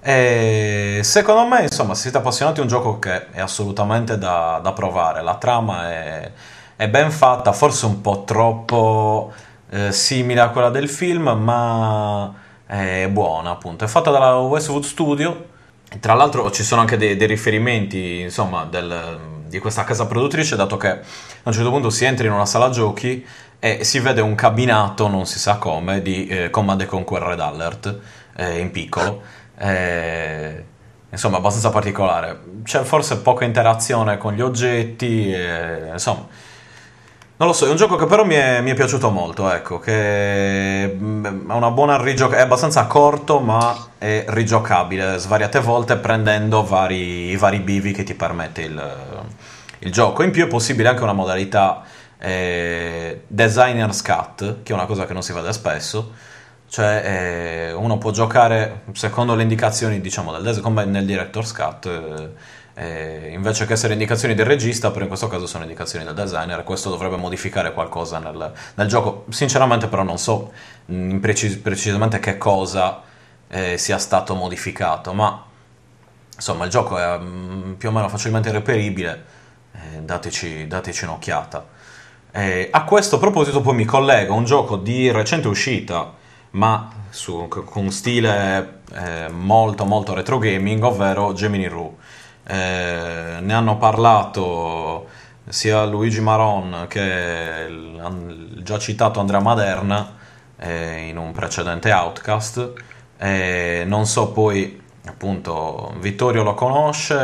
E 0.00 1.00
secondo 1.02 1.46
me, 1.46 1.62
insomma, 1.62 1.94
se 1.94 2.02
siete 2.02 2.18
appassionati 2.18 2.58
è 2.60 2.62
un 2.62 2.68
gioco 2.68 2.98
che 2.98 3.30
è 3.30 3.40
assolutamente 3.40 4.18
da, 4.18 4.60
da 4.62 4.72
provare. 4.72 5.22
La 5.22 5.36
trama 5.36 5.90
è, 5.90 6.30
è 6.76 6.88
ben 6.88 7.10
fatta, 7.10 7.52
forse 7.52 7.86
un 7.86 8.00
po' 8.00 8.24
troppo 8.24 9.32
eh, 9.70 9.92
simile 9.92 10.40
a 10.40 10.50
quella 10.50 10.70
del 10.70 10.88
film, 10.88 11.28
ma 11.30 12.34
è 12.72 13.06
buona, 13.10 13.50
appunto. 13.50 13.84
È 13.84 13.88
fatta 13.88 14.10
dalla 14.10 14.38
Westwood 14.38 14.84
Studio. 14.84 15.46
Tra 16.00 16.14
l'altro 16.14 16.50
ci 16.50 16.62
sono 16.62 16.80
anche 16.80 16.96
dei, 16.96 17.16
dei 17.16 17.26
riferimenti, 17.26 18.20
insomma, 18.20 18.64
del- 18.64 19.18
di 19.46 19.58
questa 19.58 19.84
casa 19.84 20.06
produttrice, 20.06 20.56
dato 20.56 20.78
che 20.78 20.88
a 20.88 20.98
un 21.42 21.52
certo 21.52 21.68
punto 21.70 21.90
si 21.90 22.06
entra 22.06 22.26
in 22.26 22.32
una 22.32 22.46
sala 22.46 22.70
giochi 22.70 23.24
e 23.58 23.84
si 23.84 23.98
vede 24.00 24.22
un 24.22 24.34
cabinato, 24.34 25.06
non 25.06 25.26
si 25.26 25.38
sa 25.38 25.56
come, 25.56 26.00
di 26.00 26.26
eh, 26.26 26.48
Command 26.50 26.86
Conquer 26.86 27.20
Red 27.22 27.40
Alert 27.40 27.98
eh, 28.36 28.58
in 28.58 28.70
piccolo. 28.70 29.20
Eh, 29.58 30.64
insomma, 31.10 31.36
abbastanza 31.36 31.68
particolare. 31.68 32.40
C'è 32.64 32.82
forse 32.84 33.18
poca 33.18 33.44
interazione 33.44 34.16
con 34.16 34.32
gli 34.32 34.40
oggetti, 34.40 35.30
eh, 35.30 35.90
insomma. 35.92 36.26
Non 37.42 37.50
lo 37.50 37.56
so, 37.56 37.66
è 37.66 37.70
un 37.70 37.76
gioco 37.76 37.96
che 37.96 38.06
però 38.06 38.24
mi 38.24 38.36
è, 38.36 38.60
mi 38.60 38.70
è 38.70 38.74
piaciuto 38.74 39.10
molto, 39.10 39.50
ecco, 39.50 39.80
che 39.80 40.96
mm, 40.96 41.50
ha 41.50 41.56
una 41.56 41.72
buona 41.72 42.00
rigioc- 42.00 42.34
è 42.36 42.40
abbastanza 42.40 42.86
corto 42.86 43.40
ma 43.40 43.88
è 43.98 44.26
rigiocabile 44.28 45.18
svariate 45.18 45.58
volte 45.58 45.96
prendendo 45.96 46.62
vari, 46.62 47.30
i 47.30 47.36
vari 47.36 47.58
bivi 47.58 47.90
che 47.90 48.04
ti 48.04 48.14
permette 48.14 48.62
il, 48.62 48.96
il 49.80 49.90
gioco. 49.90 50.22
In 50.22 50.30
più 50.30 50.44
è 50.44 50.46
possibile 50.46 50.90
anche 50.90 51.02
una 51.02 51.14
modalità 51.14 51.82
eh, 52.16 53.22
Designer's 53.26 54.02
Cut, 54.02 54.62
che 54.62 54.70
è 54.70 54.76
una 54.76 54.86
cosa 54.86 55.04
che 55.04 55.12
non 55.12 55.22
si 55.22 55.32
vede 55.32 55.52
spesso, 55.52 56.12
cioè 56.68 57.02
eh, 57.04 57.72
uno 57.72 57.98
può 57.98 58.12
giocare 58.12 58.82
secondo 58.92 59.34
le 59.34 59.42
indicazioni 59.42 60.00
diciamo 60.00 60.30
del 60.38 60.60
come 60.60 60.84
nel 60.84 61.04
Director's 61.04 61.52
Cut 61.52 61.86
eh, 61.86 62.60
eh, 62.74 63.30
invece 63.32 63.66
che 63.66 63.74
essere 63.74 63.92
indicazioni 63.92 64.34
del 64.34 64.46
regista 64.46 64.90
però 64.90 65.02
in 65.02 65.08
questo 65.08 65.28
caso 65.28 65.46
sono 65.46 65.64
indicazioni 65.64 66.04
del 66.04 66.14
designer 66.14 66.64
questo 66.64 66.88
dovrebbe 66.90 67.16
modificare 67.16 67.72
qualcosa 67.72 68.18
nel, 68.18 68.52
nel 68.74 68.86
gioco 68.88 69.26
sinceramente 69.30 69.88
però 69.88 70.02
non 70.02 70.18
so 70.18 70.52
mh, 70.86 71.10
in 71.10 71.20
precis- 71.20 71.56
precisamente 71.56 72.18
che 72.18 72.38
cosa 72.38 73.02
eh, 73.48 73.76
sia 73.78 73.98
stato 73.98 74.34
modificato 74.34 75.12
ma 75.12 75.44
insomma 76.34 76.64
il 76.64 76.70
gioco 76.70 76.98
è 76.98 77.18
mm, 77.18 77.72
più 77.74 77.88
o 77.88 77.92
meno 77.92 78.08
facilmente 78.08 78.50
reperibile 78.50 79.24
eh, 79.74 80.00
dateci, 80.00 80.66
dateci 80.66 81.04
un'occhiata 81.04 81.66
Eh, 82.34 82.68
a 82.72 82.84
questo 82.84 83.18
proposito 83.18 83.60
poi 83.60 83.74
mi 83.74 83.84
collego 83.84 84.34
a 84.34 84.36
un 84.36 84.44
gioco 84.44 84.76
di 84.76 85.10
recente 85.10 85.48
uscita 85.48 86.12
ma 86.52 86.90
su- 87.10 87.48
con 87.48 87.90
stile 87.90 88.80
eh, 88.92 89.28
molto 89.30 89.84
molto 89.84 90.14
retro 90.14 90.38
gaming, 90.38 90.82
ovvero 90.82 91.32
Gemini 91.34 91.66
Rue. 91.68 91.90
Eh, 92.46 93.36
ne 93.40 93.52
hanno 93.54 93.76
parlato 93.78 95.06
sia 95.48 95.84
Luigi 95.84 96.20
Maron 96.20 96.86
che 96.88 97.66
il, 97.68 98.60
già 98.62 98.78
citato 98.78 99.20
Andrea 99.20 99.40
Maderna 99.40 100.16
eh, 100.58 101.06
in 101.08 101.16
un 101.18 101.32
precedente 101.32 101.92
Outcast. 101.92 102.72
Eh, 103.18 103.84
non 103.86 104.06
so 104.06 104.30
poi, 104.32 104.80
appunto, 105.06 105.94
Vittorio 106.00 106.42
lo 106.42 106.54
conosce, 106.54 107.14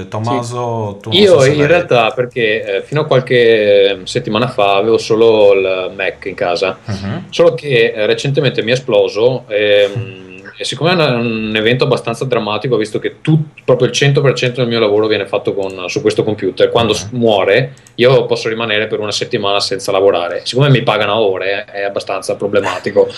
eh, 0.00 0.08
Tommaso, 0.08 0.98
tu 1.02 1.10
non 1.10 1.18
Io 1.18 1.40
so 1.40 1.44
in 1.46 1.58
l'hai- 1.58 1.66
realtà, 1.66 2.10
perché 2.12 2.76
eh, 2.78 2.82
fino 2.82 3.00
a 3.00 3.06
qualche 3.06 4.00
settimana 4.04 4.46
fa 4.48 4.76
avevo 4.76 4.98
solo 4.98 5.52
il 5.52 5.92
Mac 5.96 6.26
in 6.26 6.34
casa, 6.34 6.78
Mhm. 6.84 7.26
solo 7.30 7.54
che 7.54 7.92
eh, 7.94 8.06
recentemente 8.06 8.62
mi 8.62 8.70
è 8.70 8.74
esploso 8.74 9.44
ehm, 9.48 10.23
e 10.56 10.64
siccome 10.64 10.90
è 10.90 10.94
un, 10.94 11.46
un 11.48 11.56
evento 11.56 11.84
abbastanza 11.84 12.24
drammatico, 12.24 12.76
visto 12.76 12.98
che 12.98 13.16
tut- 13.20 13.62
proprio 13.64 13.88
il 13.88 13.94
100% 13.94 14.52
del 14.54 14.68
mio 14.68 14.78
lavoro 14.80 15.06
viene 15.06 15.26
fatto 15.26 15.52
con- 15.54 15.84
su 15.88 16.00
questo 16.00 16.22
computer, 16.24 16.70
quando 16.70 16.92
s- 16.92 17.08
muore 17.10 17.72
io 17.96 18.26
posso 18.26 18.48
rimanere 18.48 18.86
per 18.86 19.00
una 19.00 19.12
settimana 19.12 19.60
senza 19.60 19.92
lavorare. 19.92 20.42
Siccome 20.44 20.68
mi 20.70 20.82
pagano 20.82 21.12
a 21.12 21.20
ore 21.20 21.64
è 21.64 21.82
abbastanza 21.82 22.34
problematico 22.36 23.08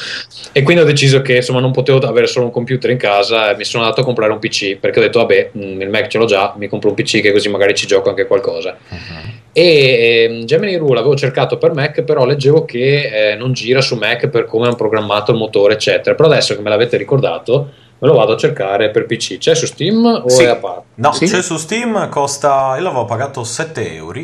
e 0.52 0.62
quindi 0.62 0.82
ho 0.82 0.86
deciso 0.86 1.22
che 1.22 1.36
insomma 1.36 1.60
non 1.60 1.70
potevo 1.72 1.98
avere 2.06 2.26
solo 2.26 2.46
un 2.46 2.50
computer 2.52 2.90
in 2.90 2.98
casa 2.98 3.50
e 3.50 3.56
mi 3.56 3.64
sono 3.64 3.82
andato 3.84 4.02
a 4.02 4.04
comprare 4.04 4.32
un 4.32 4.38
PC 4.38 4.76
perché 4.76 4.98
ho 4.98 5.02
detto 5.02 5.18
vabbè 5.20 5.50
il 5.52 5.88
Mac 5.88 6.08
ce 6.08 6.18
l'ho 6.18 6.26
già, 6.26 6.54
mi 6.56 6.68
compro 6.68 6.90
un 6.90 6.94
PC 6.94 7.20
che 7.20 7.32
così 7.32 7.48
magari 7.48 7.74
ci 7.74 7.86
gioco 7.86 8.08
anche 8.10 8.26
qualcosa. 8.26 8.76
Mhm. 8.88 9.34
E 9.52 10.26
ehm, 10.28 10.44
Gemini 10.44 10.76
Rule 10.76 10.96
l'avevo 10.96 11.16
cercato 11.16 11.56
per 11.56 11.72
Mac, 11.72 12.02
però 12.02 12.26
leggevo 12.26 12.66
che 12.66 13.30
eh, 13.30 13.34
non 13.36 13.54
gira 13.54 13.80
su 13.80 13.94
Mac 13.96 14.28
per 14.28 14.44
come 14.44 14.66
hanno 14.66 14.74
programmato 14.76 15.30
il 15.30 15.38
motore, 15.38 15.72
eccetera. 15.74 16.14
Però 16.14 16.28
adesso 16.28 16.54
che 16.54 16.60
me 16.60 16.68
l'avete 16.68 16.98
ricordato, 16.98 17.70
me 17.98 18.06
lo 18.08 18.12
vado 18.12 18.34
a 18.34 18.36
cercare 18.36 18.90
per 18.90 19.06
PC. 19.06 19.38
C'è 19.38 19.54
su 19.54 19.64
Steam 19.64 20.04
o 20.04 20.28
Sì. 20.28 20.42
è 20.44 20.48
a 20.48 20.56
parte? 20.56 20.84
No, 20.96 21.12
Sì. 21.14 21.24
c'è 21.24 21.40
su 21.40 21.56
Steam, 21.56 22.10
costa, 22.10 22.74
io 22.76 22.82
l'avevo 22.82 23.06
pagato 23.06 23.44
7 23.44 23.94
euro. 23.94 24.20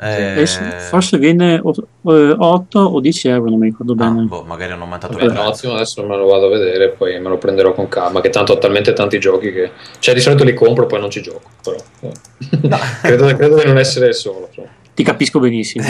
Eh, 0.00 0.40
Eh, 0.42 0.46
forse 0.46 1.18
viene 1.18 1.60
8 1.62 2.78
o 2.78 3.00
10 3.00 3.28
euro, 3.28 3.50
non 3.50 3.58
mi 3.58 3.66
ricordo 3.66 3.92
ah, 3.92 3.96
bene. 3.96 4.22
boh, 4.26 4.44
magari 4.44 4.72
hanno 4.72 4.84
aumentato 4.84 5.14
Vabbè, 5.14 5.24
il 5.24 5.30
un 5.30 5.34
prezzo. 5.36 5.50
attimo, 5.50 5.74
adesso 5.74 6.06
me 6.06 6.16
lo 6.16 6.26
vado 6.26 6.46
a 6.46 6.50
vedere 6.50 6.84
e 6.84 6.88
poi 6.90 7.20
me 7.20 7.28
lo 7.28 7.38
prenderò 7.38 7.72
con 7.74 7.88
calma. 7.88 8.20
Che 8.20 8.30
tanto 8.30 8.52
ho 8.52 8.58
talmente 8.58 8.92
tanti 8.92 9.18
giochi 9.18 9.52
che. 9.52 9.72
Cioè, 9.98 10.14
di 10.14 10.20
solito 10.20 10.44
li 10.44 10.54
compro 10.54 10.84
e 10.84 10.86
poi 10.86 11.00
non 11.00 11.10
ci 11.10 11.20
gioco. 11.20 11.48
Però. 11.62 11.76
eh. 12.00 12.12
credo, 13.02 13.26
credo 13.36 13.56
di 13.56 13.64
non 13.66 13.78
essere 13.78 14.12
solo. 14.12 14.46
insomma. 14.48 14.68
Ti 14.94 15.02
capisco 15.02 15.38
benissimo. 15.40 15.84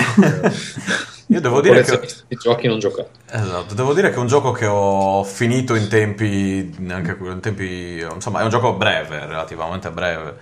Io 1.31 1.41
devo 1.43 1.61
dire 1.61 1.83
che 1.83 2.01
di 2.27 2.37
giochi 2.37 2.67
non 2.69 2.79
giocati. 2.79 3.09
Esatto, 3.31 3.75
devo 3.75 3.93
dire 3.93 4.09
che 4.09 4.17
è 4.17 4.19
un 4.19 4.27
gioco 4.27 4.51
che 4.53 4.65
ho 4.65 5.23
finito 5.25 5.75
in 5.75 5.89
tempi, 5.89 6.75
neanche 6.79 7.17
in 7.21 7.41
tempi, 7.41 8.03
insomma 8.15 8.41
è 8.41 8.45
un 8.45 8.49
gioco 8.49 8.73
breve, 8.73 9.27
relativamente 9.27 9.91
breve, 9.91 10.37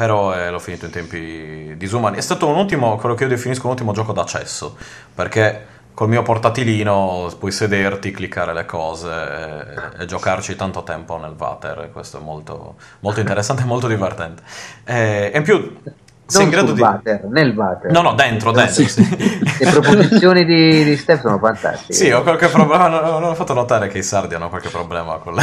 però 0.00 0.34
eh, 0.34 0.48
l'ho 0.48 0.58
finito 0.58 0.86
in 0.86 0.92
tempi 0.92 1.74
disumani. 1.76 2.16
È 2.16 2.22
stato 2.22 2.48
un 2.48 2.56
ultimo, 2.56 2.96
quello 2.96 3.14
che 3.14 3.24
io 3.24 3.28
definisco 3.28 3.66
un 3.66 3.72
ultimo 3.72 3.92
gioco 3.92 4.14
d'accesso, 4.14 4.74
perché 5.14 5.66
col 5.92 6.08
mio 6.08 6.22
portatilino 6.22 7.30
puoi 7.38 7.52
sederti, 7.52 8.10
cliccare 8.10 8.54
le 8.54 8.64
cose 8.64 9.10
e, 9.10 10.02
e 10.02 10.06
giocarci 10.06 10.56
tanto 10.56 10.84
tempo 10.84 11.18
nel 11.18 11.34
water, 11.36 11.90
questo 11.92 12.16
è 12.16 12.22
molto, 12.22 12.76
molto 13.00 13.20
interessante 13.20 13.60
e 13.60 13.66
molto 13.66 13.88
divertente. 13.88 14.42
E, 14.84 15.32
e 15.34 15.36
in 15.36 15.42
più 15.42 15.78
sei 16.24 16.44
in 16.44 16.48
grado 16.48 16.72
di... 16.72 16.80
water, 16.80 17.24
nel 17.24 17.54
water. 17.54 17.90
No, 17.90 18.00
no, 18.00 18.14
dentro, 18.14 18.52
dentro, 18.52 18.82
sì. 18.82 19.04
Le 19.60 19.70
proposizioni 19.70 20.46
di, 20.46 20.82
di 20.82 20.96
Steph 20.96 21.20
sono 21.20 21.38
fantastiche. 21.38 21.92
Sì, 21.92 22.10
ho 22.10 22.22
qualche 22.22 22.48
problema. 22.48 22.88
Non 22.88 23.22
ho 23.22 23.34
fatto 23.34 23.52
notare 23.52 23.88
che 23.88 23.98
i 23.98 24.02
sardi 24.02 24.34
hanno 24.34 24.48
qualche 24.48 24.70
problema 24.70 25.16
con 25.16 25.34
le... 25.34 25.42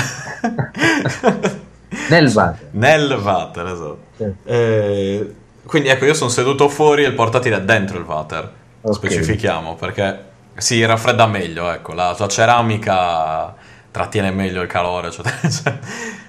Nel 2.09 2.31
water. 2.33 2.67
Nel 2.71 3.11
water, 3.11 3.65
esatto. 3.65 3.99
Sì. 4.17 4.33
Eh, 4.45 5.33
quindi 5.65 5.89
ecco, 5.89 6.05
io 6.05 6.13
sono 6.13 6.29
seduto 6.29 6.69
fuori 6.69 7.03
e 7.03 7.07
il 7.07 7.13
portatile 7.13 7.57
è 7.57 7.61
dentro 7.61 7.97
il 7.97 8.03
water. 8.05 8.51
Ok. 8.81 8.93
Specifichiamo 8.93 9.75
perché 9.75 10.23
si 10.55 10.83
raffredda 10.85 11.27
meglio, 11.27 11.69
ecco, 11.71 11.93
la 11.93 12.13
tua 12.15 12.27
ceramica 12.27 13.53
trattiene 13.91 14.31
meglio 14.31 14.61
il 14.61 14.67
calore. 14.67 15.07
eccetera, 15.07 15.35
eccetera. 15.41 15.79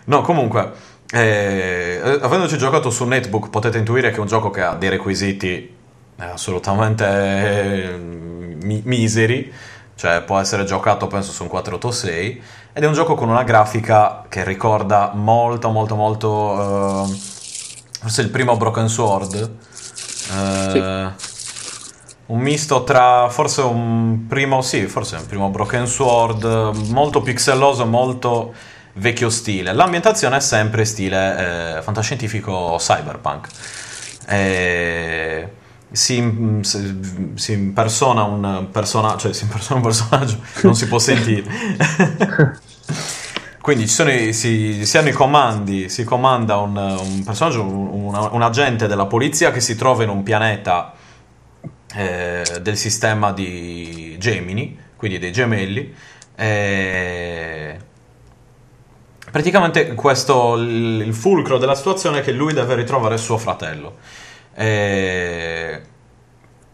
No, 0.05 0.23
comunque, 0.23 0.73
eh, 1.13 2.01
avendoci 2.21 2.59
giocato 2.59 2.91
su 2.91 3.05
Netbook, 3.05 3.51
potete 3.51 3.79
intuire 3.79 4.11
che 4.11 4.17
è 4.17 4.21
un 4.21 4.27
gioco 4.27 4.51
che 4.51 4.63
ha 4.63 4.75
dei 4.75 4.89
requisiti 4.89 5.75
eh, 6.21 6.25
assolutamente 6.25 7.05
eh, 7.07 7.97
mi- 7.97 8.83
miseri. 8.85 9.53
cioè 9.95 10.23
può 10.23 10.39
essere 10.39 10.65
giocato 10.65 11.07
penso 11.07 11.31
su 11.33 11.43
un 11.45 11.49
486 11.49 12.43
ed 12.79 12.85
è 12.85 12.87
un 12.87 12.93
gioco 12.93 13.17
con 13.17 13.29
una 13.29 13.43
grafica 13.43 14.23
che 14.29 14.45
ricorda 14.45 15.11
molto 15.13 15.71
molto 15.71 15.97
molto 15.97 16.29
uh, 16.29 17.07
forse 17.09 18.23
il 18.23 18.29
primo 18.31 18.57
Broken 18.57 18.89
Sword 18.89 19.35
uh, 19.35 20.71
sì. 20.71 20.79
un 20.79 22.39
misto 22.39 22.85
tra 22.85 23.29
forse 23.31 23.63
un 23.63 24.27
primo 24.29 24.63
sì 24.63 24.87
forse 24.87 25.17
un 25.17 25.27
primo 25.27 25.49
Broken 25.49 25.89
Sword 25.89 26.45
molto 26.91 27.21
pixelloso 27.21 27.85
molto 27.85 28.55
vecchio 28.93 29.29
stile 29.29 29.73
l'ambientazione 29.73 30.37
è 30.37 30.41
sempre 30.41 30.85
stile 30.85 31.79
eh, 31.79 31.83
fantascientifico 31.83 32.77
cyberpunk 32.79 33.49
e 34.29 35.49
si, 35.91 36.61
si, 36.61 37.53
impersona 37.53 38.23
un 38.25 38.69
personaggio, 38.71 39.19
cioè 39.19 39.33
si 39.33 39.45
impersona 39.45 39.77
un 39.77 39.83
personaggio, 39.83 40.39
non 40.63 40.75
si 40.75 40.87
può 40.87 40.99
sentire. 40.99 41.49
Quindi 43.69 43.85
i, 43.85 44.33
si, 44.33 44.87
si, 44.87 44.97
hanno 44.97 45.11
i 45.11 45.13
comandi, 45.13 45.91
si 45.91 46.03
comanda 46.03 46.57
un, 46.57 46.75
un 46.75 47.23
personaggio, 47.23 47.63
un, 47.63 48.15
un, 48.15 48.41
agente 48.43 48.87
della 48.87 49.05
polizia 49.05 49.51
che 49.51 49.61
si 49.61 49.77
trova 49.77 50.05
in 50.05 50.09
un 50.09 50.23
pianeta 50.23 50.95
eh, 51.95 52.61
del 52.63 52.79
sistema 52.79 53.31
di 53.31 54.17
Gemini, 54.19 54.75
quindi 54.97 55.19
dei 55.19 55.33
gemelli. 55.33 55.95
Eh, 56.35 57.77
praticamente 59.31 59.93
questo, 59.93 60.55
il, 60.57 61.03
il 61.03 61.13
fulcro 61.13 61.59
della 61.59 61.75
situazione 61.75 62.21
è 62.21 62.23
che 62.23 62.33
lui 62.33 62.55
deve 62.55 62.75
ritrovare 62.75 63.19
suo 63.19 63.37
fratello. 63.37 63.97
Eh, 64.55 65.83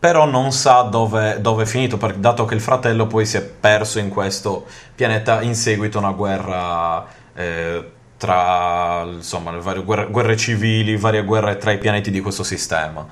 però 0.04 0.26
non 0.26 0.52
sa 0.52 0.82
dove, 0.82 1.40
dove 1.40 1.62
è 1.62 1.66
finito, 1.66 1.96
per, 1.96 2.16
dato 2.16 2.44
che 2.44 2.52
il 2.52 2.60
fratello 2.60 3.06
poi 3.06 3.24
si 3.24 3.38
è 3.38 3.40
perso 3.40 3.98
in 3.98 4.10
questo 4.10 4.66
pianeta 4.94 5.40
in 5.40 5.54
seguito 5.54 5.96
a 5.96 6.02
una 6.02 6.10
guerra 6.10 7.06
eh, 7.34 7.90
tra 8.18 9.02
insomma, 9.04 9.50
le 9.50 9.60
varie 9.60 9.82
guerre, 9.82 10.10
guerre, 10.10 10.36
civili, 10.36 10.98
varie 10.98 11.24
guerre 11.24 11.56
tra 11.56 11.72
i 11.72 11.78
pianeti 11.78 12.10
di 12.10 12.20
questo 12.20 12.42
sistema. 12.42 13.06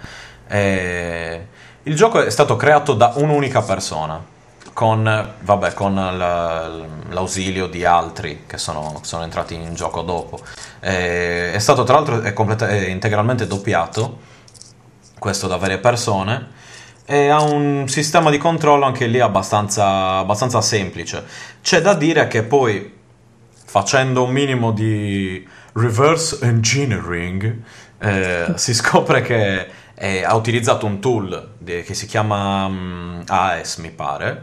Eh, 0.47 1.47
il 1.85 1.97
gioco 1.97 2.23
è 2.23 2.29
stato 2.29 2.57
creato 2.57 2.93
da 2.93 3.15
un'unica 3.17 3.63
persona, 3.63 4.23
con, 4.75 5.35
vabbè, 5.41 5.73
con 5.73 5.95
l'ausilio 5.95 7.69
di 7.69 7.87
altri 7.87 8.45
che 8.47 8.59
sono, 8.59 9.01
sono, 9.01 9.23
entrati 9.23 9.55
in 9.55 9.73
gioco 9.73 10.03
dopo. 10.03 10.41
Eh, 10.81 11.55
è 11.55 11.59
stato 11.59 11.85
tra 11.85 11.95
l'altro 11.95 12.21
è 12.21 12.35
completa- 12.35 12.69
è 12.69 12.89
integralmente 12.89 13.47
doppiato 13.47 14.19
questo 15.19 15.47
da 15.47 15.57
varie 15.57 15.79
persone 15.79 16.61
e 17.05 17.29
ha 17.29 17.43
un 17.43 17.85
sistema 17.89 18.31
di 18.31 18.39
controllo 18.39 18.85
anche 18.85 19.07
lì 19.07 19.21
abbastanza, 19.21 20.19
abbastanza 20.19 20.61
semplice. 20.61 21.25
C'è 21.61 21.81
da 21.81 21.95
dire 21.95 22.27
che 22.29 22.43
poi 22.43 23.01
facendo 23.73 24.25
un 24.25 24.31
minimo 24.31 24.71
di 24.71 25.47
reverse 25.73 26.39
engineering 26.43 27.57
eh, 27.99 28.53
si 28.57 28.75
scopre 28.75 29.23
che 29.23 29.67
eh, 29.95 30.25
ha 30.25 30.35
utilizzato 30.35 30.87
un 30.87 31.01
tool 31.01 31.55
di, 31.59 31.83
che 31.83 31.95
si 31.95 32.07
chiama 32.07 32.67
um, 32.67 32.75
mm, 32.75 33.21
AES 33.27 33.77
mi 33.77 33.91
pare 33.91 34.43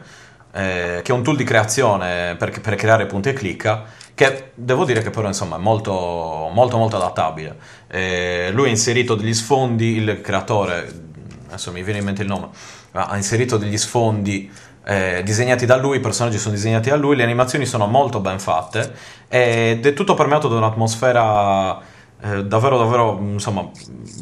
eh, 0.52 1.02
che 1.04 1.12
è 1.12 1.16
un 1.16 1.22
tool 1.22 1.36
di 1.36 1.44
creazione 1.44 2.36
per, 2.38 2.60
per 2.60 2.76
creare 2.76 3.06
punti 3.06 3.30
e 3.30 3.34
clicca 3.34 3.86
che 4.16 4.52
devo 4.56 4.84
dire 4.84 5.02
che 5.02 5.12
però 5.12 5.28
insomma 5.28 5.58
è 5.58 5.60
molto 5.60 6.50
molto 6.52 6.78
molto 6.78 6.96
adattabile 6.96 7.56
eh, 7.88 8.50
lui 8.52 8.66
ha 8.68 8.70
inserito 8.70 9.16
degli 9.16 9.34
sfondi 9.34 9.98
il 9.98 10.22
creatore 10.22 11.09
adesso 11.50 11.72
mi 11.72 11.84
viene 11.84 12.00
in 12.00 12.06
mente 12.06 12.22
il 12.22 12.28
nome 12.28 12.48
ha 12.92 13.16
inserito 13.16 13.58
degli 13.58 13.78
sfondi 13.78 14.52
eh, 14.86 15.22
disegnati 15.24 15.66
da 15.66 15.76
lui, 15.76 15.98
i 15.98 16.00
personaggi 16.00 16.38
sono 16.38 16.56
disegnati 16.56 16.90
da 16.90 16.96
lui, 16.96 17.16
le 17.16 17.24
animazioni 17.24 17.66
sono 17.66 17.86
molto 17.86 18.20
ben 18.22 18.40
fatte 18.40 18.94
ed 19.28 19.86
è 19.86 19.94
tutto 19.94 20.14
permeato 20.14 20.48
da 20.48 20.56
un'atmosfera 20.56 21.98
eh, 22.22 22.44
davvero 22.44 22.78
davvero 22.78 23.18
insomma 23.20 23.70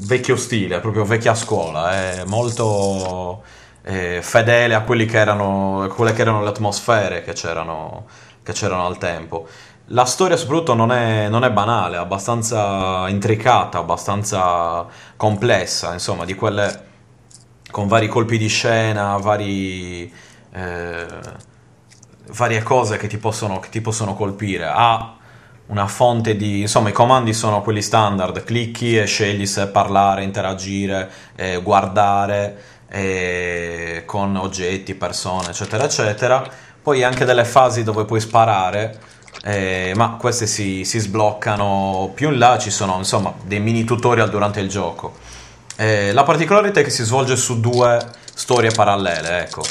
vecchio 0.05 0.35
stile, 0.35 0.79
proprio 0.79 1.03
vecchia 1.03 1.33
scuola, 1.33 1.91
è 1.91 2.23
molto 2.25 3.43
eh, 3.83 4.19
fedele 4.21 4.75
a, 4.75 4.83
che 4.83 5.17
erano, 5.17 5.87
quelle 5.95 6.13
che 6.13 6.21
erano 6.21 6.43
le 6.43 6.49
atmosfere 6.49 7.23
che 7.23 7.33
c'erano, 7.33 8.05
che 8.43 8.53
c'erano 8.53 8.85
al 8.85 8.97
tempo. 8.97 9.47
La 9.91 10.05
storia 10.05 10.35
soprattutto 10.35 10.73
non 10.73 10.91
è, 10.91 11.29
non 11.29 11.45
è, 11.45 11.49
banale, 11.51 11.95
è 11.95 11.99
abbastanza 11.99 13.07
intricata, 13.07 13.77
abbastanza 13.77 14.85
complessa, 15.15 15.93
insomma, 15.93 16.25
di 16.25 16.35
quelle 16.35 16.86
con 17.71 17.87
vari 17.87 18.07
colpi 18.07 18.37
di 18.37 18.47
scena, 18.47 19.17
vari, 19.17 20.11
eh, 20.53 21.05
varie 22.31 22.63
cose 22.63 22.97
che 22.97 23.07
ti, 23.07 23.17
possono, 23.17 23.59
che 23.59 23.69
ti 23.69 23.81
possono 23.81 24.13
colpire. 24.13 24.65
Ha 24.65 25.15
una 25.67 25.87
fonte 25.87 26.35
di... 26.35 26.61
insomma 26.61 26.89
i 26.89 26.93
comandi 26.93 27.33
sono 27.33 27.61
quelli 27.61 27.81
standard, 27.81 28.43
clicchi 28.43 28.97
e 28.97 29.05
scegli 29.05 29.45
se 29.45 29.67
parlare, 29.67 30.23
interagire, 30.23 31.09
eh, 31.35 31.61
guardare 31.61 32.63
eh, 32.89 34.03
con 34.05 34.35
oggetti, 34.35 34.95
persone, 34.95 35.49
eccetera, 35.49 35.83
eccetera. 35.83 36.49
Poi 36.81 37.03
anche 37.03 37.25
delle 37.25 37.45
fasi 37.45 37.83
dove 37.83 38.05
puoi 38.05 38.21
sparare 38.21 39.15
eh, 39.43 39.93
ma 39.95 40.17
queste 40.19 40.47
si, 40.47 40.83
si, 40.83 40.99
sbloccano 40.99 42.11
più 42.13 42.31
in 42.31 42.37
là, 42.37 42.57
ci 42.57 42.71
sono 42.71 42.97
insomma 42.97 43.33
dei 43.43 43.59
mini 43.59 43.83
tutorial 43.83 44.29
durante 44.29 44.59
il 44.59 44.69
gioco. 44.69 45.15
Eh, 45.77 46.11
la 46.11 46.23
particolarità 46.23 46.79
è 46.79 46.83
che 46.83 46.89
si 46.89 47.03
svolge 47.03 47.35
su 47.35 47.59
due 47.59 47.99
storie 48.33 48.71
parallele, 48.71 49.41
ecco. 49.41 49.63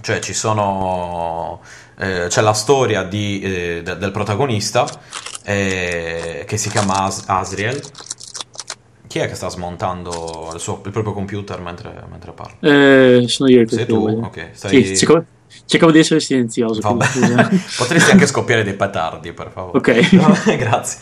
Cioè 0.00 0.18
ci 0.20 0.34
sono... 0.34 1.60
Eh, 1.98 2.26
c'è 2.28 2.40
la 2.40 2.52
storia 2.52 3.02
di, 3.02 3.40
eh, 3.40 3.82
de, 3.82 3.96
del 3.96 4.10
protagonista 4.10 4.86
eh, 5.42 6.44
che 6.46 6.56
si 6.56 6.70
chiama 6.70 7.04
As- 7.04 7.24
Asriel. 7.26 7.80
Chi 9.06 9.18
è 9.18 9.28
che 9.28 9.34
sta 9.34 9.48
smontando 9.48 10.52
il, 10.54 10.60
suo, 10.60 10.80
il 10.84 10.92
proprio 10.92 11.12
computer 11.12 11.60
mentre, 11.60 12.04
mentre 12.08 12.32
parla? 12.32 12.56
Eh, 12.60 13.24
sono 13.26 13.50
io. 13.50 13.66
Sei 13.68 13.86
tu? 13.86 14.06
Ok, 14.06 14.50
stai... 14.52 14.84
Sì, 14.84 14.96
siccome, 14.96 15.26
Cercavo 15.64 15.92
di 15.92 15.98
essere 15.98 16.20
silenzioso. 16.20 16.80
Potresti 17.76 18.10
anche 18.10 18.26
scoppiare 18.26 18.62
dei 18.62 18.74
petardi, 18.74 19.32
per 19.32 19.50
favore. 19.52 19.78
Ok. 19.78 20.12
No, 20.12 20.56
grazie. 20.56 20.98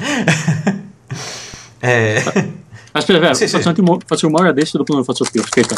eh... 1.80 2.57
Aspetta, 2.98 3.30
aspetta 3.30 3.34
sì, 3.34 3.46
faccio, 3.46 3.58
sì. 3.58 3.66
Un 3.66 3.72
attimo, 3.72 3.98
faccio 4.04 4.26
rumore 4.26 4.48
adesso, 4.48 4.76
dopo 4.76 4.92
non 4.92 5.02
lo 5.02 5.06
faccio 5.06 5.24
più. 5.30 5.40
Aspetta. 5.40 5.74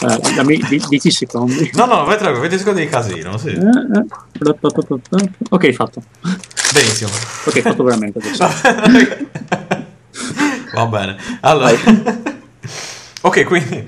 Eh. 0.00 0.06
uh, 0.06 0.34
dammi 0.34 0.58
10 0.88 1.10
secondi. 1.10 1.70
No, 1.74 1.86
no, 1.86 2.04
vai 2.04 2.16
tranquillo, 2.16 2.48
20 2.48 2.58
secondi 2.58 2.80
di 2.82 2.88
casino, 2.88 3.36
sì. 3.38 3.48
Uh, 3.48 3.68
uh. 3.98 4.06
Ok, 5.50 5.72
fatto. 5.72 6.02
Benissimo. 6.72 7.10
Ok, 7.44 7.60
fatto 7.60 7.82
veramente 7.82 8.18
adesso. 8.18 8.46
Va 10.74 10.86
bene. 10.86 11.16
Allora. 11.40 11.72
ok, 13.22 13.44
quindi 13.44 13.86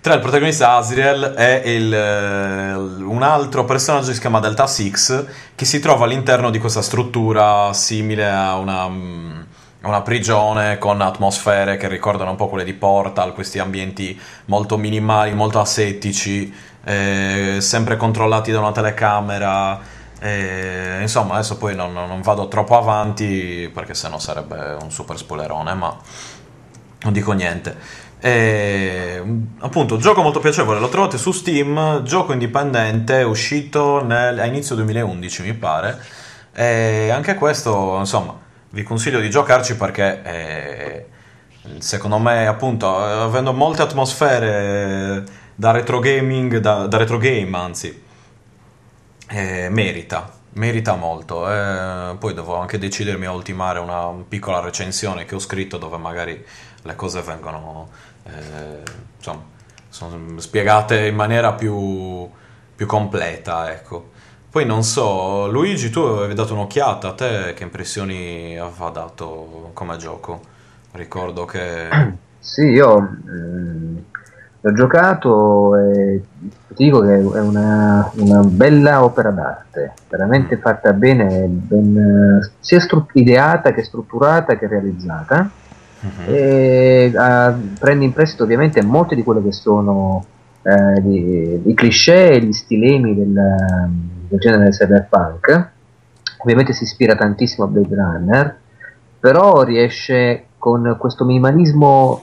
tra 0.00 0.14
il 0.14 0.20
protagonista 0.20 0.76
Asriel 0.76 1.34
e 1.36 1.74
il, 1.74 1.92
uh, 1.92 3.10
un 3.10 3.22
altro 3.22 3.64
personaggio 3.64 4.08
che 4.08 4.14
si 4.14 4.20
chiama 4.20 4.40
Delta 4.40 4.66
Six 4.66 5.24
che 5.54 5.64
si 5.64 5.78
trova 5.78 6.04
all'interno 6.04 6.50
di 6.50 6.58
questa 6.58 6.80
struttura 6.80 7.72
simile 7.74 8.26
a 8.26 8.56
una, 8.56 8.84
um, 8.84 9.44
una, 9.82 10.02
prigione 10.02 10.78
con 10.78 11.00
atmosfere 11.00 11.76
che 11.76 11.88
ricordano 11.88 12.30
un 12.30 12.36
po' 12.36 12.48
quelle 12.48 12.64
di 12.64 12.74
Portal, 12.74 13.32
questi 13.32 13.58
ambienti 13.58 14.18
molto 14.46 14.76
minimali, 14.76 15.32
molto 15.34 15.60
asettici, 15.60 16.52
eh, 16.84 17.58
sempre 17.60 17.96
controllati 17.96 18.50
da 18.50 18.60
una 18.60 18.72
telecamera. 18.72 19.80
Eh, 20.20 20.98
insomma, 21.00 21.34
adesso 21.34 21.56
poi 21.56 21.74
non, 21.74 21.92
non, 21.92 22.20
vado 22.20 22.48
troppo 22.48 22.76
avanti 22.76 23.70
perché 23.72 23.94
sennò 23.94 24.18
sarebbe 24.18 24.76
un 24.82 24.90
super 24.90 25.16
spoilerone, 25.16 25.74
ma 25.74 25.96
non 27.02 27.12
dico 27.12 27.32
niente. 27.32 27.76
E, 28.20 29.22
appunto, 29.60 29.96
gioco 29.96 30.20
molto 30.20 30.40
piacevole, 30.40 30.78
lo 30.78 30.90
trovate 30.90 31.16
su 31.16 31.32
Steam, 31.32 32.02
gioco 32.02 32.32
indipendente, 32.32 33.22
uscito 33.22 34.04
nel, 34.04 34.38
a 34.38 34.44
inizio 34.44 34.74
2011 34.74 35.42
mi 35.42 35.54
pare. 35.54 35.98
E 36.52 37.10
anche 37.10 37.34
questo, 37.36 37.96
insomma, 37.98 38.48
vi 38.70 38.82
consiglio 38.82 39.20
di 39.20 39.30
giocarci 39.30 39.76
perché 39.76 40.22
eh, 40.22 41.06
secondo 41.78 42.18
me, 42.18 42.46
appunto, 42.46 42.96
avendo 42.96 43.52
molte 43.52 43.82
atmosfere 43.82 45.24
da 45.54 45.70
retro 45.72 45.98
gaming, 45.98 46.58
da, 46.58 46.86
da 46.86 46.96
retro 46.96 47.18
game 47.18 47.56
anzi, 47.56 48.02
eh, 49.28 49.68
merita, 49.70 50.32
merita 50.52 50.94
molto. 50.94 51.50
Eh, 51.50 52.16
poi 52.18 52.34
devo 52.34 52.56
anche 52.56 52.78
decidermi 52.78 53.26
a 53.26 53.32
ultimare 53.32 53.78
una 53.78 54.12
piccola 54.28 54.60
recensione 54.60 55.24
che 55.24 55.34
ho 55.34 55.40
scritto 55.40 55.76
dove 55.78 55.96
magari 55.96 56.44
le 56.82 56.94
cose 56.94 57.20
vengono 57.22 57.88
eh, 58.24 58.82
insomma, 59.16 59.42
sono 59.88 60.38
spiegate 60.40 61.06
in 61.06 61.14
maniera 61.14 61.52
più, 61.52 62.28
più 62.74 62.86
completa, 62.86 63.70
ecco. 63.72 64.18
Poi 64.50 64.66
non 64.66 64.82
so, 64.82 65.48
Luigi, 65.48 65.90
tu 65.90 66.00
avevi 66.00 66.34
dato 66.34 66.54
un'occhiata, 66.54 67.10
a 67.10 67.14
te 67.14 67.54
che 67.54 67.62
impressioni 67.62 68.58
aveva 68.58 68.90
dato 68.90 69.70
come 69.74 69.96
gioco? 69.96 70.40
Ricordo 70.92 71.44
che... 71.44 71.88
Sì, 72.42 72.62
io 72.62 72.98
mh, 72.98 73.30
mm, 73.30 73.96
l'ho 74.62 74.72
giocato 74.72 75.76
e 75.76 76.24
ti 76.74 76.84
dico 76.84 77.00
che 77.02 77.14
è 77.14 77.20
una, 77.20 78.10
una 78.16 78.40
bella 78.40 79.04
opera 79.04 79.30
d'arte, 79.30 79.92
veramente 80.08 80.56
Mm. 80.56 80.60
fatta 80.60 80.92
bene, 80.94 81.46
ben, 81.46 81.96
eh, 81.96 82.52
sia 82.58 82.80
stru- 82.80 83.10
ideata 83.12 83.72
che 83.72 83.84
strutturata 83.84 84.56
che 84.56 84.66
realizzata. 84.66 85.48
Mhm. 86.00 86.34
E 86.34 87.12
ah, 87.14 87.56
prende 87.78 88.04
in 88.04 88.12
prestito 88.12 88.42
ovviamente 88.42 88.82
molte 88.82 89.14
di 89.14 89.22
quelle 89.22 89.42
che 89.42 89.52
sono 89.52 90.24
eh, 90.62 91.00
i, 91.00 91.60
i 91.64 91.74
cliché 91.74 92.30
e 92.32 92.40
gli 92.40 92.52
stilemi 92.52 93.14
del, 93.14 93.32
del 94.28 94.38
genere 94.38 94.70
cyberpunk. 94.70 95.68
Ovviamente 96.38 96.72
si 96.72 96.84
ispira 96.84 97.14
tantissimo 97.14 97.66
a 97.66 97.68
Blade 97.68 97.94
Runner, 97.94 98.58
però 99.18 99.62
riesce 99.62 100.44
con 100.58 100.96
questo 100.98 101.24
minimalismo 101.24 102.22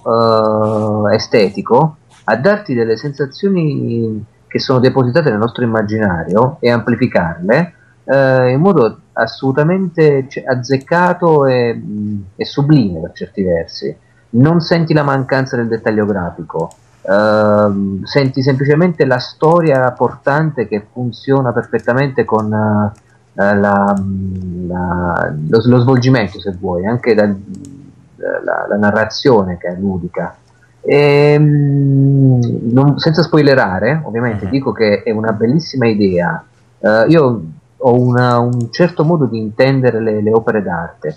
eh, 1.09 1.15
estetico 1.15 1.97
a 2.25 2.35
darti 2.35 2.73
delle 2.73 2.97
sensazioni 2.97 4.23
che 4.47 4.59
sono 4.59 4.79
depositate 4.79 5.29
nel 5.29 5.39
nostro 5.39 5.63
immaginario 5.63 6.57
e 6.59 6.69
amplificarle 6.69 7.73
eh, 8.05 8.51
in 8.51 8.59
modo 8.59 8.99
assolutamente 9.13 10.27
cioè, 10.29 10.43
azzeccato 10.45 11.45
e, 11.45 11.73
mh, 11.73 12.23
e 12.35 12.45
sublime 12.45 12.99
per 13.01 13.11
certi 13.13 13.43
versi. 13.43 13.95
Non 14.29 14.61
senti 14.61 14.93
la 14.93 15.03
mancanza 15.03 15.55
del 15.55 15.67
dettaglio 15.67 16.05
grafico, 16.05 16.69
ehm, 17.07 18.03
senti 18.03 18.41
semplicemente 18.41 19.05
la 19.05 19.19
storia 19.19 19.91
portante 19.91 20.67
che 20.67 20.85
funziona 20.91 21.51
perfettamente 21.53 22.25
con 22.25 22.45
eh, 22.53 22.91
la- 23.33 23.95
la- 24.67 25.33
lo, 25.47 25.61
lo 25.65 25.79
svolgimento, 25.79 26.39
se 26.39 26.55
vuoi, 26.59 26.85
anche 26.85 27.13
la, 27.15 27.25
la 28.67 28.75
narrazione 28.77 29.57
che 29.57 29.67
è 29.67 29.75
ludica. 29.77 30.35
Ehm, 30.81 32.39
non- 32.71 32.97
senza 32.97 33.21
spoilerare, 33.21 34.01
ovviamente, 34.03 34.45
Mhm. 34.45 34.51
dico 34.51 34.71
che 34.71 35.03
è 35.03 35.11
una 35.11 35.31
bellissima 35.33 35.87
idea. 35.87 36.43
Eh, 36.79 37.05
io 37.09 37.41
ho 37.77 37.93
una- 37.99 38.39
un 38.39 38.71
certo 38.71 39.03
modo 39.03 39.25
di 39.25 39.37
intendere 39.39 39.99
le, 40.01 40.21
le 40.21 40.31
opere 40.33 40.61
d'arte. 40.63 41.15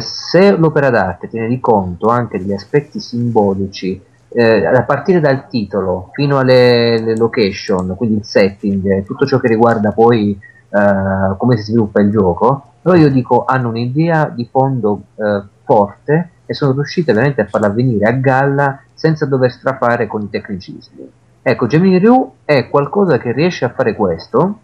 Se 0.00 0.52
l'opera 0.56 0.88
d'arte 0.88 1.28
tiene 1.28 1.46
di 1.46 1.60
conto 1.60 2.08
anche 2.08 2.38
degli 2.38 2.54
aspetti 2.54 3.00
simbolici, 3.00 4.00
eh, 4.28 4.66
a 4.66 4.82
partire 4.82 5.20
dal 5.20 5.48
titolo 5.48 6.10
fino 6.12 6.38
alle, 6.38 7.16
location, 7.16 7.94
quindi 7.96 8.16
il 8.16 8.24
setting, 8.24 9.04
tutto 9.04 9.26
ciò 9.26 9.38
che 9.38 9.48
riguarda 9.48 9.92
poi 9.92 10.38
eh, 10.70 11.36
come 11.36 11.56
si 11.56 11.64
sviluppa 11.64 12.00
il 12.00 12.10
gioco, 12.10 12.64
allora 12.82 13.00
io 13.00 13.10
dico 13.10 13.44
hanno 13.44 13.68
un'idea 13.68 14.28
di 14.28 14.46
fondo 14.50 15.02
eh, 15.16 15.42
forte 15.64 16.30
e 16.46 16.54
sono 16.54 16.72
riuscite 16.72 17.12
veramente 17.12 17.42
a 17.42 17.46
farla 17.46 17.68
venire 17.68 18.06
a 18.06 18.12
galla 18.12 18.80
senza 18.94 19.26
dover 19.26 19.50
strafare 19.52 20.06
con 20.06 20.22
i 20.22 20.30
tecnicismi. 20.30 21.10
Ecco, 21.42 21.66
Gemini 21.66 21.98
Ryu 21.98 22.32
è 22.44 22.68
qualcosa 22.68 23.18
che 23.18 23.32
riesce 23.32 23.64
a 23.64 23.70
fare 23.70 23.94
questo 23.94 24.58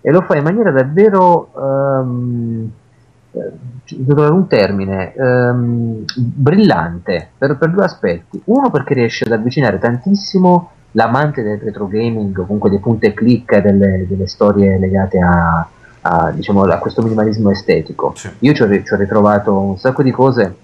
e 0.00 0.10
lo 0.10 0.22
fa 0.22 0.36
in 0.36 0.42
maniera 0.42 0.70
davvero 0.70 1.50
ehm, 1.56 2.64
eh, 2.64 2.87
devo 3.88 4.14
trovare 4.14 4.32
un 4.32 4.46
termine 4.46 5.14
ehm, 5.14 6.04
brillante 6.16 7.30
per, 7.36 7.56
per 7.56 7.70
due 7.70 7.84
aspetti 7.84 8.40
uno 8.46 8.70
perché 8.70 8.94
riesce 8.94 9.24
ad 9.24 9.32
avvicinare 9.32 9.78
tantissimo 9.78 10.70
l'amante 10.92 11.42
del 11.42 11.58
retro 11.58 11.86
gaming 11.86 12.34
comunque 12.44 12.70
dei 12.70 12.78
punti 12.78 13.06
e 13.06 13.14
click 13.14 13.52
e 13.52 13.60
delle, 13.60 14.06
delle 14.08 14.26
storie 14.26 14.78
legate 14.78 15.18
a, 15.18 15.68
a, 16.00 16.30
diciamo, 16.30 16.62
a 16.62 16.78
questo 16.78 17.02
minimalismo 17.02 17.50
estetico 17.50 18.12
Sì. 18.16 18.30
io 18.40 18.52
ci 18.52 18.62
ho, 18.62 18.82
ci 18.82 18.92
ho 18.92 18.96
ritrovato 18.96 19.58
un 19.58 19.78
sacco 19.78 20.02
di 20.02 20.10
cose 20.10 20.56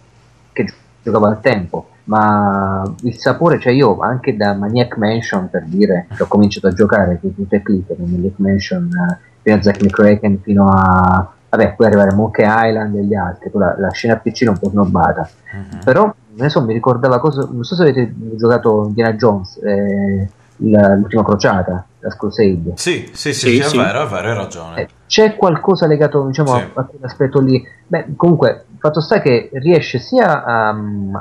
che 0.53 0.65
gi- 0.65 0.73
giocavo 1.03 1.27
al 1.27 1.41
tempo 1.41 1.89
ma 2.05 2.83
il 3.03 3.17
sapore, 3.17 3.59
cioè 3.59 3.73
io 3.73 3.99
anche 4.01 4.37
da 4.37 4.53
Maniac 4.53 4.97
Mansion 4.99 5.49
per 5.49 5.65
dire 5.65 6.07
che 6.15 6.23
ho 6.23 6.27
cominciato 6.27 6.67
a 6.67 6.73
giocare 6.73 7.19
con 7.19 7.35
tutte 7.35 7.63
click 7.63 7.89
da 7.97 8.05
Maniac 8.07 8.35
Mansion 8.37 8.91
eh, 8.93 9.19
fino 9.41 9.57
a 9.57 9.63
Zack 9.63 9.83
McCracken 9.83 10.41
fino 10.43 10.69
a 10.69 11.34
vabbè 11.57 11.75
poi 11.75 11.87
arrivare 11.87 12.11
a 12.11 12.15
Monkey 12.15 12.45
Island 12.47 12.97
e 12.97 13.05
gli 13.05 13.15
altri 13.15 13.51
la, 13.55 13.75
la 13.79 13.91
scena 13.91 14.17
PC 14.17 14.45
un 14.49 14.59
po' 14.59 14.69
snobbata 14.71 15.29
Mhm. 15.55 15.85
però 15.85 16.13
ne 16.37 16.49
so 16.49 16.65
mi 16.65 16.73
ricordava 16.73 17.21
cosa 17.21 17.47
non 17.51 17.63
so 17.63 17.75
se 17.77 17.83
avete 17.83 18.13
giocato 18.37 18.87
Indiana 18.87 19.13
Jones 19.15 19.61
eh, 19.63 20.29
la- 20.57 20.95
l'ultima 20.95 21.23
crociata 21.25 21.85
la 22.01 22.09
Crusade 22.17 22.73
Sì, 22.75 23.09
sì, 23.13 23.33
sì, 23.33 23.61
Sì, 23.61 23.63
sì, 23.63 23.79
è 23.79 23.83
vero, 23.83 24.03
è 24.05 24.07
vero, 24.09 24.29
hai 24.29 24.35
ragione. 24.35 24.81
eh, 24.83 24.89
c'è 25.07 25.37
qualcosa 25.37 25.87
legato 25.87 26.27
diciamo, 26.27 26.49
Sì. 26.55 26.61
a, 26.61 26.71
a 26.75 26.85
quell'aspetto 26.85 27.41
lì. 27.41 27.65
Beh, 27.87 28.09
comunque, 28.17 28.65
il 28.73 28.79
fatto 28.79 29.01
sta 29.01 29.21
che 29.21 29.49
riesce 29.55 29.99
sia 29.99 30.45
a, 30.45 30.69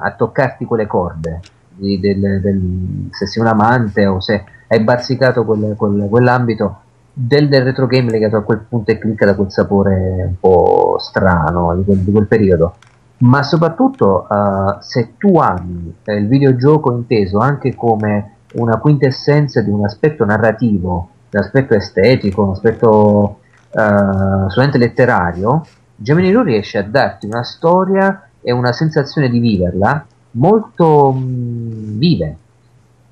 a 0.01 0.11
toccarti 0.11 0.65
quelle 0.65 0.85
corde, 0.87 1.39
di- 1.69 1.99
del- 2.01 2.41
del- 2.41 3.07
se 3.11 3.25
sei 3.27 3.41
un 3.41 3.47
amante 3.49 4.05
o 4.07 4.19
se 4.19 4.43
hai 4.67 4.79
bazzicato 4.81 5.45
quel- 5.45 5.75
quel- 5.77 6.07
quell'ambito 6.09 6.81
del, 7.13 7.47
del 7.47 7.63
retro 7.63 7.85
game 7.85 8.09
legato 8.09 8.37
a 8.37 8.41
quel 8.41 8.65
punto 8.67 8.91
e 8.91 8.97
clicca 8.97 9.25
da 9.25 9.35
quel 9.35 9.51
sapore 9.51 10.25
un 10.27 10.35
po' 10.39 10.97
strano 10.99 11.75
di 11.75 11.83
quel, 11.83 11.99
di 11.99 12.11
quel 12.11 12.27
periodo. 12.27 12.75
Ma 13.19 13.43
soprattutto 13.43 14.27
eh, 14.27 14.77
se 14.79 15.13
tu 15.17 15.37
ami 15.37 15.93
eh, 16.03 16.15
il 16.15 16.27
videogioco 16.27 16.91
inteso 16.91 17.37
anche 17.37 17.75
come 17.75 18.31
una 18.55 18.77
quintessenza 18.77 19.61
di 19.61 19.69
un 19.69 19.85
aspetto 19.85 20.25
narrativo, 20.25 21.09
un 21.29 21.39
aspetto 21.39 21.73
estetico, 21.75 22.43
un 22.43 22.51
aspetto 22.51 23.39
eh, 23.69 24.49
solamente 24.49 24.77
letterario, 24.77 25.65
Gemini 25.95 26.31
Rue 26.31 26.43
riesce 26.43 26.79
a 26.79 26.83
darti 26.83 27.27
una 27.27 27.43
storia 27.43 28.27
e 28.41 28.51
una 28.51 28.73
sensazione 28.73 29.29
di 29.29 29.39
viverla 29.39 30.05
molto 30.31 31.11
mh, 31.11 31.97
vive. 31.97 32.37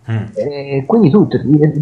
Mm. 0.09 0.25
E 0.33 0.83
quindi 0.87 1.09
tu 1.09 1.27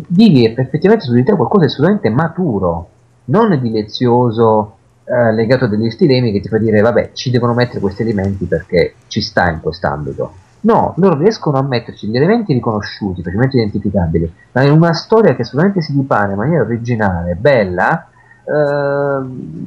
vivi 0.07 0.45
effettivamente 0.45 1.05
su 1.05 1.13
di 1.13 1.23
te 1.23 1.35
qualcosa 1.35 1.65
di 1.65 1.71
assolutamente 1.71 2.09
maturo, 2.09 2.89
non 3.25 3.57
dilezioso, 3.61 4.75
eh, 5.05 5.33
legato 5.33 5.65
a 5.65 5.67
degli 5.67 5.89
stilemi 5.89 6.31
che 6.31 6.39
ti 6.39 6.49
fa 6.49 6.57
dire 6.57 6.81
vabbè 6.81 7.11
ci 7.13 7.31
devono 7.31 7.53
mettere 7.53 7.79
questi 7.79 8.03
elementi 8.03 8.45
perché 8.45 8.95
ci 9.07 9.21
sta 9.21 9.49
in 9.49 9.59
quest'ambito. 9.61 10.33
No, 10.61 10.93
loro 10.97 11.17
riescono 11.17 11.57
a 11.57 11.63
metterci 11.63 12.07
gli 12.07 12.17
elementi 12.17 12.51
riconosciuti, 12.51 13.23
facilmente 13.23 13.55
identificabili, 13.55 14.31
ma 14.51 14.63
in 14.63 14.71
una 14.71 14.93
storia 14.93 15.33
che 15.33 15.43
assolutamente 15.43 15.81
si 15.81 15.93
dipana 15.93 16.33
in 16.33 16.37
maniera 16.37 16.63
originale, 16.63 17.35
bella, 17.35 18.09
ehm, 18.43 19.65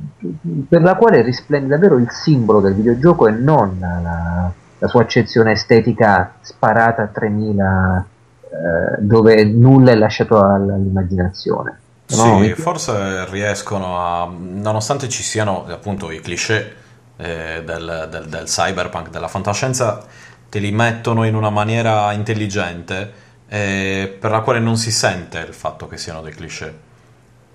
per 0.69 0.83
la 0.83 0.95
quale 0.97 1.23
risplende 1.23 1.69
davvero 1.69 1.97
il 1.97 2.11
simbolo 2.11 2.61
del 2.61 2.75
videogioco 2.75 3.27
e 3.27 3.31
non 3.31 3.79
la, 3.81 4.53
la 4.79 4.89
sua 4.89 5.01
accezione 5.01 5.53
estetica 5.53 6.35
sparata 6.41 7.03
a 7.03 7.07
3000 7.07 8.07
eh, 8.53 9.01
dove 9.03 9.45
nulla 9.45 9.93
è 9.93 9.95
lasciato 9.97 10.39
all- 10.39 10.71
all'immaginazione. 10.71 11.81
No, 12.13 12.43
Sì, 12.43 12.55
forse 12.55 13.25
riescono 13.31 13.99
a, 13.99 14.27
nonostante 14.31 15.09
ci 15.09 15.23
siano 15.23 15.65
appunto 15.67 16.11
i 16.11 16.21
cliché 16.21 16.77
eh, 17.17 17.63
del, 17.65 18.09
del- 18.11 18.29
del 18.29 18.45
cyberpunk, 18.45 19.09
della 19.09 19.29
fantascienza, 19.29 20.05
te 20.51 20.59
li 20.59 20.73
mettono 20.73 21.25
in 21.25 21.35
una 21.35 21.49
maniera 21.49 22.13
intelligente 22.13 23.13
eh, 23.49 24.15
per 24.21 24.31
la 24.31 24.41
quale 24.41 24.59
non 24.61 24.77
si 24.77 24.91
sente 24.91 25.39
il 25.39 25.55
fatto 25.55 25.87
che 25.89 25.97
siano 25.97 26.21
dei 26.21 26.35
cliché. 26.35 26.79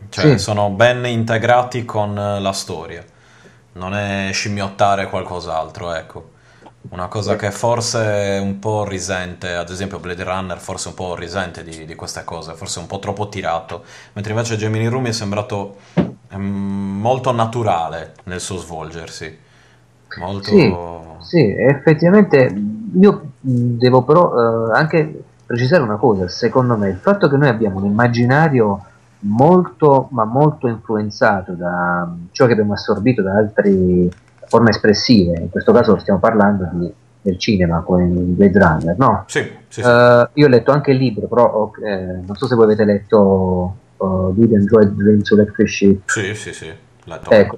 Cioè, 0.10 0.38
Sì. 0.38 0.38
sono 0.38 0.70
ben 0.72 1.06
integrati 1.06 1.86
con 1.86 2.16
la 2.16 2.52
storia. 2.54 3.04
Non 3.74 3.94
è 3.96 4.30
scimmiottare 4.34 5.08
qualcos'altro, 5.10 5.94
ecco. 5.94 6.32
Una 6.90 7.08
cosa 7.08 7.36
che 7.36 7.52
forse 7.52 8.40
un 8.42 8.60
po' 8.60 8.86
risente, 8.86 9.54
ad 9.54 9.70
esempio 9.70 10.00
Blade 10.00 10.24
Runner 10.24 10.58
forse 10.58 10.90
un 10.90 10.94
po' 10.94 11.16
risente 11.16 11.64
di, 11.64 11.86
di 11.86 11.96
queste 11.96 12.24
cose, 12.24 12.54
forse 12.54 12.80
un 12.80 12.88
po' 12.88 13.00
troppo 13.00 13.28
tirato, 13.28 13.84
mentre 14.14 14.32
invece 14.32 14.56
Gemini 14.56 14.88
Rue 14.88 15.02
mi 15.02 15.10
è 15.10 15.12
sembrato 15.12 15.78
ehm, 16.30 16.42
molto 16.42 17.32
naturale 17.32 18.14
nel 18.24 18.40
suo 18.40 18.58
svolgersi. 18.58 19.38
Molto... 20.20 20.50
Sì, 20.50 20.74
sì, 21.20 21.56
effettivamente 21.58 22.56
io 23.00 23.32
devo 23.40 24.04
però 24.04 24.70
eh, 24.70 24.78
anche 24.78 25.24
precisare 25.46 25.84
una 25.84 25.98
cosa, 25.98 26.28
secondo 26.30 26.78
me 26.78 26.90
il 26.90 26.98
fatto 26.98 27.28
che 27.28 27.36
noi 27.36 27.50
abbiamo 27.50 27.80
un 27.80 27.86
immaginario 27.86 28.84
molto 29.20 30.08
ma 30.12 30.26
molto 30.26 30.68
influenzato 30.68 31.54
da 31.54 32.08
ciò 32.32 32.46
che 32.46 32.52
abbiamo 32.52 32.74
assorbito 32.74 33.22
da 33.22 33.34
altre 33.34 33.70
forme 34.48 34.70
espressive, 34.72 35.38
in 35.40 35.50
questo 35.50 35.72
caso 35.72 35.98
stiamo 36.00 36.20
parlando 36.20 36.68
di- 36.74 36.94
del 37.22 37.38
cinema 37.38 37.82
come 37.82 38.04
in 38.04 38.36
Blade 38.36 38.58
Runner, 38.60 38.98
no? 38.98 39.26
Sì, 39.28 39.42
sì, 39.68 39.82
sì. 39.82 39.88
Eh, 39.88 40.30
io 40.34 40.46
ho 40.46 40.50
letto 40.50 40.72
anche 40.72 40.92
il 40.92 40.98
libro, 40.98 41.28
però 41.28 41.72
eh, 41.84 42.22
non 42.26 42.36
so 42.36 42.48
se 42.48 42.56
voi 42.56 42.66
avete 42.66 42.86
letto 42.86 43.76
uh, 43.98 44.34
Did 44.34 44.50
You 44.50 44.60
Enjoy 44.60 44.96
Dreams 44.96 45.30
Electric 45.32 45.70
Sheep 45.70 46.02
sì, 46.06 46.34
sì, 46.34 46.54
sì, 46.54 46.72
letto. 47.04 47.30
Ecco, 47.30 47.58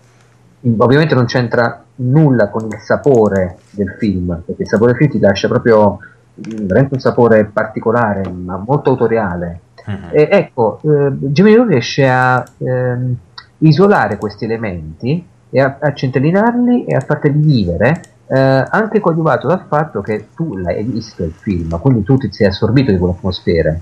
ovviamente 0.78 1.14
non 1.14 1.26
c'entra 1.26 1.84
nulla 1.96 2.50
con 2.50 2.66
il 2.66 2.80
sapore 2.80 3.58
del 3.72 3.96
film, 3.98 4.42
perché 4.46 4.64
il 4.64 4.68
sapore 4.68 4.92
del 4.92 5.02
film 5.02 5.12
ti 5.12 5.20
lascia 5.20 5.48
proprio 5.48 6.00
mm, 6.00 6.66
veramente 6.66 6.96
un 6.96 7.00
sapore 7.00 7.46
particolare, 7.46 8.28
ma 8.30 8.58
molto 8.58 8.90
autoriale. 8.90 9.62
Mhm. 9.86 10.10
E 10.12 10.28
ecco, 10.32 10.80
eh, 10.84 11.12
Gemini 11.12 11.64
riesce 11.68 12.08
a 12.08 12.44
ehm, 12.58 13.16
isolare 13.60 14.18
questi 14.18 14.46
elementi 14.46 15.26
e 15.50 15.62
a, 15.62 15.78
a 15.80 15.94
centellinarli 15.94 16.86
e 16.86 16.96
a 16.96 17.00
farteli 17.00 17.40
vivere 17.40 18.02
eh, 18.28 18.38
anche 18.38 19.00
coadiuvato 19.00 19.48
dal 19.48 19.66
fatto 19.68 20.02
che 20.02 20.28
tu 20.36 20.56
l'hai 20.56 20.84
visto 20.84 21.24
il 21.24 21.32
film, 21.32 21.80
quindi 21.80 22.04
tu 22.04 22.18
ti 22.18 22.32
sei 22.32 22.48
assorbito 22.48 22.92
di 22.92 22.98
quell'atmosfera. 22.98 23.78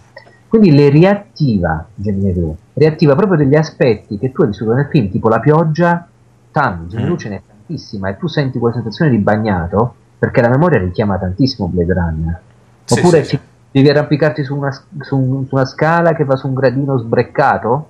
Quindi 0.47 0.71
le 0.71 0.87
riattiva 0.87 1.85
Gemini 1.93 2.55
riattiva 2.73 3.15
proprio 3.15 3.37
degli 3.37 3.55
aspetti 3.55 4.17
che 4.17 4.31
tu 4.31 4.43
hai 4.43 4.47
vissuto 4.47 4.73
nel 4.73 4.87
film, 4.89 5.09
tipo 5.09 5.27
la 5.27 5.41
pioggia, 5.41 6.07
tanto, 6.51 6.87
Gemini 6.87 7.11
mm. 7.11 7.17
ce 7.17 7.29
n'è 7.29 7.41
tantissima 7.45 8.09
e 8.09 8.17
tu 8.17 8.27
senti 8.27 8.57
quella 8.57 8.75
sensazione 8.75 9.11
di 9.11 9.17
bagnato 9.17 9.95
perché 10.17 10.41
la 10.41 10.49
memoria 10.49 10.79
richiama 10.79 11.17
tantissimo 11.17 11.67
Blade 11.67 11.93
Runner. 11.93 12.41
Oppure 12.89 13.23
sì, 13.23 13.35
sì, 13.35 13.39
devi 13.69 13.89
arrampicarti 13.89 14.43
su 14.43 14.55
una, 14.55 14.71
su, 14.71 15.45
su 15.45 15.55
una 15.55 15.65
scala 15.65 16.13
che 16.13 16.23
va 16.23 16.37
su 16.37 16.47
un 16.47 16.53
gradino 16.53 16.97
sbreccato, 16.97 17.89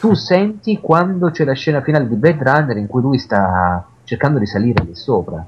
tu 0.00 0.14
senti 0.14 0.80
quando 0.80 1.30
c'è 1.30 1.44
la 1.44 1.52
scena 1.52 1.80
finale 1.80 2.08
di 2.08 2.16
Blade 2.16 2.42
Runner 2.42 2.76
in 2.76 2.86
cui 2.86 3.02
lui 3.02 3.18
sta 3.18 3.84
cercando 4.04 4.38
di 4.38 4.46
salire 4.46 4.84
lì 4.84 4.94
sopra. 4.94 5.44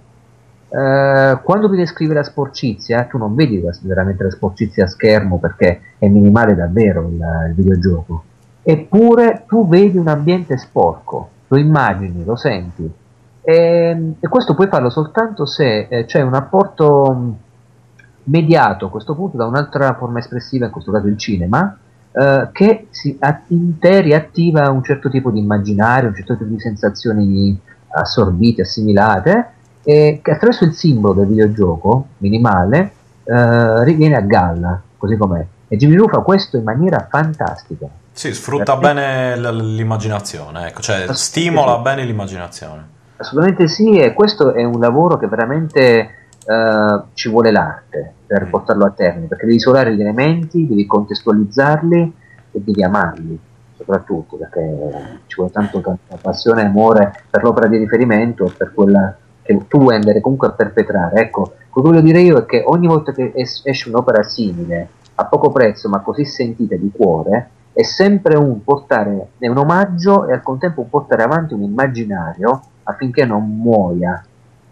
Uh, 0.68 1.40
quando 1.42 1.68
vi 1.68 1.76
descrive 1.76 2.14
la 2.14 2.24
sporcizia, 2.24 3.04
tu 3.04 3.16
non 3.18 3.34
vedi 3.34 3.62
veramente 3.82 4.24
la 4.24 4.30
sporcizia 4.30 4.84
a 4.84 4.88
schermo 4.88 5.38
perché 5.38 5.80
è 5.98 6.08
minimale 6.08 6.54
davvero 6.54 7.08
il, 7.08 7.24
il 7.48 7.54
videogioco. 7.54 8.24
Eppure 8.62 9.44
tu 9.46 9.68
vedi 9.68 9.98
un 9.98 10.08
ambiente 10.08 10.56
sporco, 10.56 11.28
lo 11.48 11.56
immagini, 11.58 12.24
lo 12.24 12.34
senti. 12.34 12.90
E, 13.42 14.14
e 14.18 14.28
questo 14.28 14.54
puoi 14.54 14.68
farlo 14.68 14.88
soltanto 14.88 15.44
se 15.44 15.86
eh, 15.88 16.04
c'è 16.06 16.22
un 16.22 16.34
apporto 16.34 17.34
mediato 18.24 18.86
a 18.86 18.90
questo 18.90 19.14
punto 19.14 19.36
da 19.36 19.46
un'altra 19.46 19.94
forma 19.94 20.18
espressiva, 20.18 20.66
in 20.66 20.72
questo 20.72 20.90
caso 20.90 21.06
il 21.06 21.18
cinema, 21.18 21.76
eh, 22.16 22.48
che 22.52 22.86
si 22.90 23.18
te 23.18 24.00
riattiva 24.00 24.70
un 24.70 24.84
certo 24.84 25.10
tipo 25.10 25.30
di 25.30 25.40
immaginario, 25.40 26.10
un 26.10 26.14
certo 26.14 26.36
tipo 26.36 26.48
di 26.48 26.60
sensazioni 26.60 27.60
assorbite, 27.88 28.62
assimilate, 28.62 29.48
e 29.82 30.20
che 30.22 30.30
attraverso 30.30 30.64
il 30.64 30.74
simbolo 30.74 31.14
del 31.14 31.26
videogioco 31.26 32.06
minimale 32.18 32.92
eh, 33.24 33.84
riviene 33.84 34.16
a 34.16 34.20
galla, 34.20 34.80
così 34.96 35.16
com'è. 35.16 35.44
E 35.66 35.76
Jimmy 35.76 35.96
Lou 35.96 36.08
fa 36.08 36.20
questo 36.20 36.56
in 36.56 36.62
maniera 36.62 37.06
fantastica. 37.10 37.88
Sì, 38.12 38.32
sfrutta 38.32 38.78
Perché? 38.78 38.94
bene 38.94 39.52
l'immaginazione, 39.60 40.68
ecco, 40.68 40.82
cioè 40.82 41.06
stimola 41.10 41.78
bene 41.78 42.04
l'immaginazione. 42.04 42.92
Assolutamente 43.16 43.66
sì, 43.66 43.98
e 43.98 44.14
questo 44.14 44.54
è 44.54 44.62
un 44.62 44.78
lavoro 44.78 45.16
che 45.16 45.26
veramente 45.26 46.10
uh, 46.46 47.06
ci 47.14 47.28
vuole 47.28 47.50
l'arte 47.50 48.14
per 48.34 48.46
mm. 48.46 48.50
portarlo 48.50 48.84
a 48.84 48.90
termine, 48.90 49.26
perché 49.26 49.44
devi 49.44 49.56
isolare 49.56 49.94
gli 49.94 50.00
elementi, 50.00 50.66
devi 50.66 50.86
contestualizzarli 50.86 52.12
e 52.50 52.60
devi 52.62 52.82
amarli 52.82 53.38
soprattutto, 53.76 54.36
perché 54.36 55.20
ci 55.26 55.36
vuole 55.36 55.52
tanto 55.52 55.80
tanta 55.80 56.16
passione 56.20 56.62
e 56.62 56.66
amore 56.66 57.12
per 57.30 57.42
l'opera 57.42 57.68
di 57.68 57.76
riferimento, 57.76 58.52
per 58.56 58.72
quella 58.74 59.16
che 59.42 59.66
tu 59.68 59.78
vuoi 59.78 59.96
andare 59.96 60.20
comunque 60.20 60.48
a 60.48 60.52
perpetrare. 60.52 61.20
Ecco, 61.20 61.54
quello 61.70 61.88
che 61.88 61.94
voglio 61.94 62.00
dire 62.00 62.20
io 62.20 62.38
è 62.38 62.46
che 62.46 62.62
ogni 62.66 62.86
volta 62.86 63.12
che 63.12 63.32
es- 63.34 63.62
esce 63.64 63.88
un'opera 63.88 64.22
simile, 64.22 64.88
a 65.16 65.26
poco 65.26 65.50
prezzo 65.50 65.88
ma 65.88 66.00
così 66.00 66.24
sentita 66.24 66.74
di 66.76 66.90
cuore, 66.90 67.50
è 67.72 67.82
sempre 67.82 68.36
un 68.36 68.62
portare, 68.62 69.28
è 69.38 69.48
un 69.48 69.58
omaggio 69.58 70.26
e 70.26 70.32
al 70.32 70.42
contempo 70.42 70.80
un 70.80 70.88
portare 70.88 71.22
avanti 71.22 71.54
un 71.54 71.62
immaginario 71.62 72.60
affinché 72.84 73.24
non 73.24 73.44
muoia. 73.58 74.24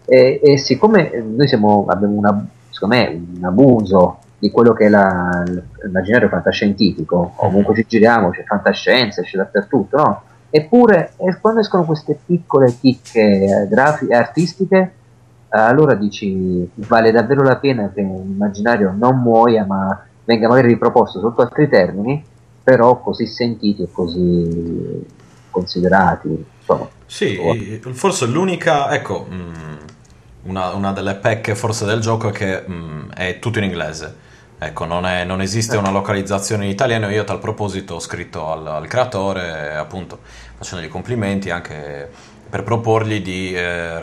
E, 0.05 0.39
e 0.43 0.57
siccome 0.57 1.11
noi 1.25 1.47
siamo, 1.47 1.85
abbiamo 1.87 2.17
una, 2.17 2.45
secondo 2.73 2.95
me, 2.95 3.21
un 3.37 3.45
abuso 3.45 4.17
di 4.37 4.51
quello 4.51 4.73
che 4.73 4.87
è 4.87 4.89
l'immaginario 4.89 6.27
fantascientifico, 6.27 7.33
ovunque 7.37 7.75
ci 7.75 7.85
giriamo 7.87 8.31
c'è 8.31 8.43
fantascienza, 8.43 9.21
c'è 9.21 9.37
dappertutto, 9.37 9.95
no? 9.95 10.21
Eppure 10.49 11.13
eh, 11.17 11.37
quando 11.39 11.61
escono 11.61 11.85
queste 11.85 12.19
piccole 12.25 12.75
chicche 12.77 13.67
eh, 13.71 14.13
artistiche, 14.13 14.77
eh, 14.77 15.57
allora 15.57 15.95
dici 15.95 16.69
vale 16.75 17.11
davvero 17.11 17.41
la 17.41 17.55
pena 17.55 17.89
che 17.93 18.01
un 18.01 18.31
immaginario 18.31 18.93
non 18.95 19.21
muoia 19.21 19.65
ma 19.65 20.05
venga 20.25 20.47
magari 20.47 20.67
riproposto 20.67 21.19
sotto 21.19 21.41
altri 21.41 21.69
termini, 21.69 22.23
però 22.63 22.99
così 23.01 23.25
sentiti 23.25 23.83
e 23.83 23.87
così 23.91 25.05
considerati. 25.49 26.45
Insomma, 26.59 26.87
sì, 27.05 27.79
forse 27.91 28.25
l'unica, 28.25 28.93
ecco, 28.93 29.25
mh, 29.29 29.35
mm, 29.35 29.82
una, 30.43 30.73
una, 30.73 30.91
delle 30.91 31.15
pecche 31.15 31.55
forse 31.55 31.85
del 31.85 31.99
gioco 31.99 32.29
è 32.29 32.31
che 32.31 32.63
mh, 32.65 32.73
mm, 32.73 33.11
è 33.11 33.39
tutto 33.39 33.59
in 33.59 33.65
inglese. 33.65 34.31
Ecco, 34.59 34.85
non, 34.85 35.05
è, 35.05 35.25
non, 35.25 35.41
esiste 35.41 35.75
una 35.75 35.89
localizzazione 35.89 36.65
in 36.65 36.71
italiano. 36.71 37.09
Io 37.09 37.21
a 37.21 37.25
tal 37.25 37.39
proposito 37.39 37.95
ho 37.95 37.99
scritto 37.99 38.51
al, 38.51 38.65
al 38.65 38.87
creatore, 38.87 39.75
appunto, 39.75 40.19
facendogli 40.55 40.89
complimenti 40.89 41.49
anche 41.49 42.09
per 42.49 42.63
proporgli 42.63 43.21
di, 43.21 43.53
eh, 43.53 43.99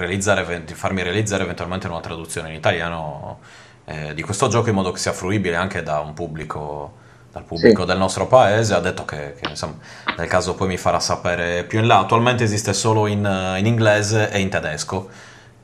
di 0.64 0.74
farmi 0.74 1.02
realizzare 1.02 1.44
eventualmente 1.44 1.86
una 1.86 2.00
traduzione 2.00 2.48
in 2.48 2.56
italiano 2.56 3.38
eh, 3.84 4.12
di 4.12 4.22
questo 4.22 4.48
gioco 4.48 4.68
in 4.68 4.74
modo 4.74 4.90
che 4.90 4.98
sia 4.98 5.12
fruibile 5.12 5.54
anche 5.54 5.82
da 5.82 6.00
un 6.00 6.14
pubblico 6.14 6.98
dal 7.32 7.44
pubblico 7.44 7.82
sì. 7.82 7.86
del 7.86 7.96
nostro 7.96 8.26
paese, 8.26 8.74
ha 8.74 8.80
detto 8.80 9.04
che, 9.04 9.34
che, 9.40 9.48
insomma, 9.48 9.76
nel 10.16 10.26
caso 10.26 10.54
poi 10.54 10.66
mi 10.66 10.76
farà 10.76 10.98
sapere 10.98 11.62
più 11.62 11.78
in 11.78 11.86
là. 11.86 12.00
Attualmente 12.00 12.42
esiste 12.42 12.72
solo 12.72 13.06
in, 13.06 13.18
in 13.56 13.66
inglese 13.66 14.30
e 14.30 14.40
in 14.40 14.48
tedesco. 14.48 15.08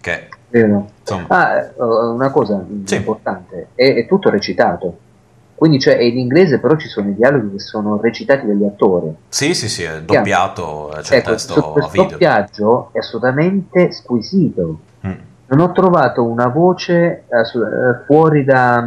Che, 0.00 0.28
insomma... 0.50 1.26
ah, 1.28 1.56
eh, 1.56 1.72
una 1.78 2.30
cosa 2.30 2.64
sì. 2.85 2.96
importante, 2.96 3.68
è, 3.74 3.94
è, 3.94 4.06
tutto 4.06 4.30
recitato. 4.30 4.98
Quindi 5.54 5.78
cioè, 5.78 5.96
è 5.96 6.02
in 6.02 6.18
inglese, 6.18 6.59
però 6.61 6.76
ci 6.76 6.88
sono 6.88 7.09
i 7.09 7.14
dialoghi 7.14 7.52
che 7.52 7.61
sono 7.61 7.98
recitati 7.98 8.46
dagli 8.46 8.64
attori. 8.64 9.14
Sì, 9.28 9.54
sì, 9.54 9.68
sì, 9.68 9.85
è 9.85 10.02
doppiato, 10.02 10.92
c'è 11.00 11.16
ecco, 11.16 11.30
il 11.30 11.37
testo 11.37 11.72
a 11.72 11.88
video. 11.88 12.02
Il 12.02 12.09
doppiaggio 12.11 12.90
è 12.92 12.98
assolutamente 12.98 13.90
squisito. 13.92 14.78
Mm. 15.06 15.12
Non 15.46 15.61
ho 15.61 15.72
trovato 15.72 16.24
una 16.24 16.48
voce 16.48 17.24
uh, 17.28 18.04
fuori 18.04 18.44
da 18.44 18.87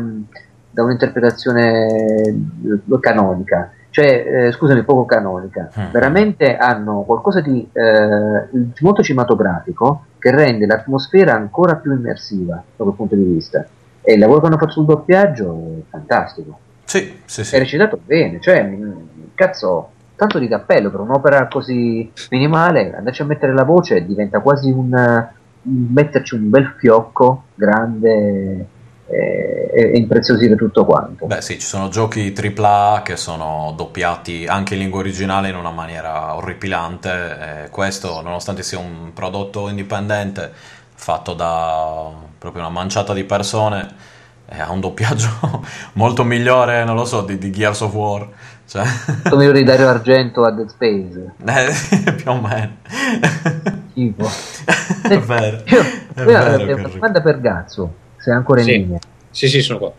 da 0.80 0.84
un'interpretazione 0.84 2.22
eh, 2.22 3.00
canonica, 3.00 3.72
cioè, 3.90 4.48
eh, 4.48 4.52
scusami, 4.52 4.84
poco 4.84 5.06
canonica. 5.06 5.70
Mm. 5.78 5.92
Veramente 5.92 6.56
hanno 6.56 7.02
qualcosa 7.02 7.42
di 7.42 7.68
eh, 7.72 8.48
molto 8.80 9.04
cinematografico 9.04 10.06
che 10.20 10.32
rende 10.32 10.66
l'atmosfera 10.66 11.34
ancora 11.34 11.76
più 11.76 11.94
immersiva 11.94 12.56
da 12.56 12.84
quel 12.84 12.96
punto 12.96 13.16
di 13.16 13.24
vista. 13.24 13.66
E 14.02 14.14
il 14.14 14.20
lavoro 14.20 14.42
che 14.42 14.48
hanno 14.48 14.58
fatto 14.58 14.72
sul 14.72 14.86
doppiaggio 14.86 15.78
è 15.80 15.90
fantastico. 15.90 16.60
Sì, 16.84 17.20
sì, 17.26 17.44
sì. 17.44 17.56
È 17.56 17.60
recitato 17.60 18.00
bene, 18.04 18.40
cioè, 18.40 18.64
mm, 18.64 18.92
cazzo, 19.36 19.92
tanto 20.16 20.40
di 20.40 20.48
cappello 20.48 20.90
per 20.90 21.00
un'opera 21.00 21.48
così 21.48 22.12
minimale, 22.30 22.96
andarci 22.96 23.22
a 23.22 23.26
mettere 23.26 23.54
la 23.54 23.64
voce 23.64 24.06
diventa 24.06 24.40
quasi 24.40 24.70
un, 24.70 24.92
un 25.62 25.88
metterci 25.94 26.36
un 26.36 26.50
bel 26.50 26.74
fiocco 26.78 27.44
grande 27.56 28.68
e, 29.10 29.70
e 29.74 29.98
impreziosire 29.98 30.56
tutto 30.56 30.86
quanto. 30.86 31.26
Beh 31.26 31.42
sì, 31.42 31.56
ci 31.56 31.66
sono 31.66 31.90
giochi 31.90 32.34
AAA 32.36 33.02
che 33.04 33.18
sono 33.18 33.74
doppiati 33.76 34.46
anche 34.46 34.76
in 34.76 34.82
lingua 34.82 35.00
originale 35.00 35.50
in 35.50 35.56
una 35.56 35.72
maniera 35.72 36.36
orripilante 36.36 37.64
e 37.66 37.70
questo 37.70 38.22
nonostante 38.22 38.62
sia 38.64 38.78
un 38.78 39.12
prodotto 39.14 39.68
indipendente 39.70 40.52
fatto 40.94 41.34
da 41.34 42.12
proprio 42.38 42.62
una 42.62 42.72
manciata 42.72 43.14
di 43.14 43.24
persone 43.24 44.18
ha 44.50 44.72
un 44.72 44.80
doppiaggio 44.80 45.64
molto 45.94 46.24
migliore, 46.24 46.84
non 46.84 46.96
lo 46.96 47.06
so, 47.06 47.22
di, 47.22 47.38
di 47.38 47.52
Gears 47.52 47.82
of 47.82 47.94
War. 47.94 48.28
Cioè... 48.66 48.84
Come 49.30 49.46
io 49.46 49.52
di 49.52 49.64
Dario 49.64 49.88
Argento 49.88 50.44
a 50.44 50.52
Dead 50.52 50.68
Space. 50.68 51.34
Eh, 51.46 52.14
più 52.14 52.32
o 52.32 52.42
meno. 52.42 52.78
Tipo. 53.94 54.28
è 55.08 55.20
vero. 55.20 55.62
Io, 55.66 55.82
è 56.16 56.24
vero, 56.24 56.76
una 56.76 56.88
domanda 56.88 57.22
per 57.22 57.40
Gazzo 57.40 57.94
sei 58.30 58.36
ancora 58.36 58.60
in 58.62 58.66
sì. 58.66 58.72
linea? 58.74 59.00
Sì, 59.32 59.48
sì, 59.48 59.62
sono 59.62 59.80
qua. 59.80 59.92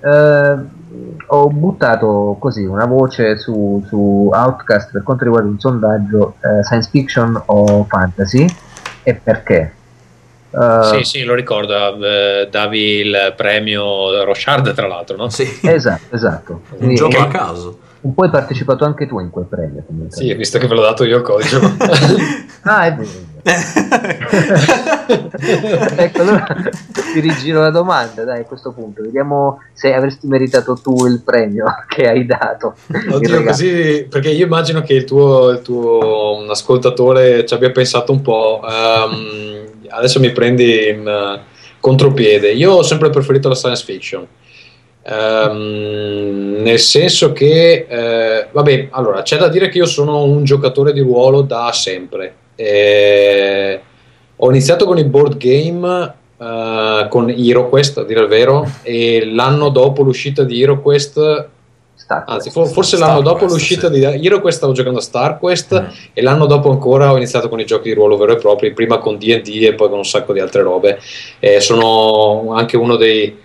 Uh, 0.00 0.68
ho 1.26 1.48
buttato 1.48 2.36
così 2.38 2.64
una 2.64 2.86
voce 2.86 3.36
su, 3.36 3.84
su, 3.88 4.30
Outcast 4.32 4.92
per 4.92 5.02
quanto 5.02 5.24
riguarda 5.24 5.48
un 5.48 5.58
sondaggio 5.58 6.36
uh, 6.40 6.62
science 6.62 6.88
fiction 6.88 7.42
o 7.46 7.84
fantasy 7.84 8.46
e 9.02 9.14
perché? 9.14 9.72
Uh, 10.50 10.82
sì, 10.82 11.02
sì, 11.02 11.24
lo 11.24 11.34
ricordo, 11.34 11.74
davi 12.48 13.00
il 13.00 13.34
premio 13.36 14.24
Rochard 14.24 14.72
tra 14.72 14.86
l'altro, 14.86 15.16
no? 15.16 15.28
Sì. 15.28 15.46
Esatto, 15.62 16.14
esatto. 16.14 16.60
Un 16.78 16.94
gioco 16.94 17.18
a 17.18 17.26
caso. 17.26 17.78
Un 18.00 18.14
po' 18.14 18.22
hai 18.22 18.30
partecipato 18.30 18.84
anche 18.84 19.06
tu 19.06 19.18
in 19.18 19.28
quel 19.28 19.46
premio. 19.46 19.82
Comunque. 19.84 20.16
Sì, 20.16 20.32
visto 20.34 20.58
che 20.58 20.68
ve 20.68 20.74
l'ho 20.74 20.82
dato 20.82 21.04
io 21.04 21.16
il 21.16 21.22
codice. 21.22 21.58
ah, 22.62 22.86
è 22.86 22.94
vero. 22.94 23.27
ecco, 25.96 26.20
allora 26.20 26.46
ti 27.12 27.20
rigiro 27.20 27.60
la 27.60 27.70
domanda, 27.70 28.24
dai, 28.24 28.40
a 28.40 28.44
questo 28.44 28.72
punto. 28.72 29.02
Vediamo 29.02 29.60
se 29.72 29.94
avresti 29.94 30.26
meritato 30.26 30.78
tu 30.82 31.06
il 31.06 31.22
premio 31.22 31.66
che 31.88 32.08
hai 32.08 32.26
dato. 32.26 32.74
Oddio, 33.10 33.44
così, 33.44 34.06
perché 34.08 34.30
io 34.30 34.44
immagino 34.44 34.82
che 34.82 34.94
il 34.94 35.04
tuo, 35.04 35.50
il 35.50 35.62
tuo 35.62 36.44
ascoltatore 36.48 37.46
ci 37.46 37.54
abbia 37.54 37.70
pensato 37.70 38.10
un 38.12 38.22
po'. 38.22 38.60
Um, 38.62 39.66
adesso 39.88 40.18
mi 40.20 40.32
prendi 40.32 40.88
in 40.88 41.06
uh, 41.06 41.38
contropiede. 41.80 42.52
Io 42.52 42.72
ho 42.72 42.82
sempre 42.82 43.10
preferito 43.10 43.48
la 43.48 43.54
science 43.54 43.84
fiction. 43.84 44.26
Um, 45.10 46.56
nel 46.60 46.78
senso 46.78 47.32
che, 47.32 47.86
eh, 47.88 48.48
vabbè, 48.50 48.88
allora 48.90 49.22
c'è 49.22 49.38
da 49.38 49.48
dire 49.48 49.70
che 49.70 49.78
io 49.78 49.86
sono 49.86 50.24
un 50.24 50.44
giocatore 50.44 50.92
di 50.92 51.00
ruolo 51.00 51.40
da 51.40 51.70
sempre 51.72 52.34
eh, 52.60 53.80
ho 54.34 54.50
iniziato 54.50 54.84
con 54.84 54.98
i 54.98 55.04
board 55.04 55.36
game 55.36 56.14
uh, 56.36 57.08
con 57.08 57.30
HeroQuest, 57.30 57.98
a 57.98 58.04
dire 58.04 58.20
il 58.20 58.26
vero, 58.26 58.68
e 58.82 59.24
l'anno 59.24 59.68
dopo 59.68 60.02
l'uscita 60.02 60.42
di 60.42 60.60
HeroQuest 60.62 61.48
Anzi, 62.06 62.50
for- 62.50 62.68
forse 62.68 62.96
Star 62.96 63.08
l'anno 63.08 63.20
dopo 63.20 63.40
Quest, 63.40 63.52
l'uscita 63.52 63.92
sì. 63.92 63.98
di 63.98 64.26
HeroQuest 64.26 64.56
stavo 64.56 64.72
giocando 64.72 64.98
a 64.98 65.02
StarQuest 65.02 65.80
mm. 65.80 65.86
e 66.14 66.22
l'anno 66.22 66.46
dopo 66.46 66.70
ancora 66.70 67.12
ho 67.12 67.16
iniziato 67.16 67.50
con 67.50 67.60
i 67.60 67.66
giochi 67.66 67.88
di 67.88 67.94
ruolo 67.94 68.16
vero 68.16 68.32
e 68.32 68.36
propri, 68.36 68.72
prima 68.72 68.98
con 68.98 69.18
D&D 69.18 69.64
e 69.64 69.74
poi 69.74 69.88
con 69.88 69.98
un 69.98 70.06
sacco 70.06 70.32
di 70.32 70.40
altre 70.40 70.62
robe. 70.62 71.00
Eh, 71.38 71.60
sono 71.60 72.54
anche 72.54 72.76
uno 72.76 72.96
dei 72.96 73.36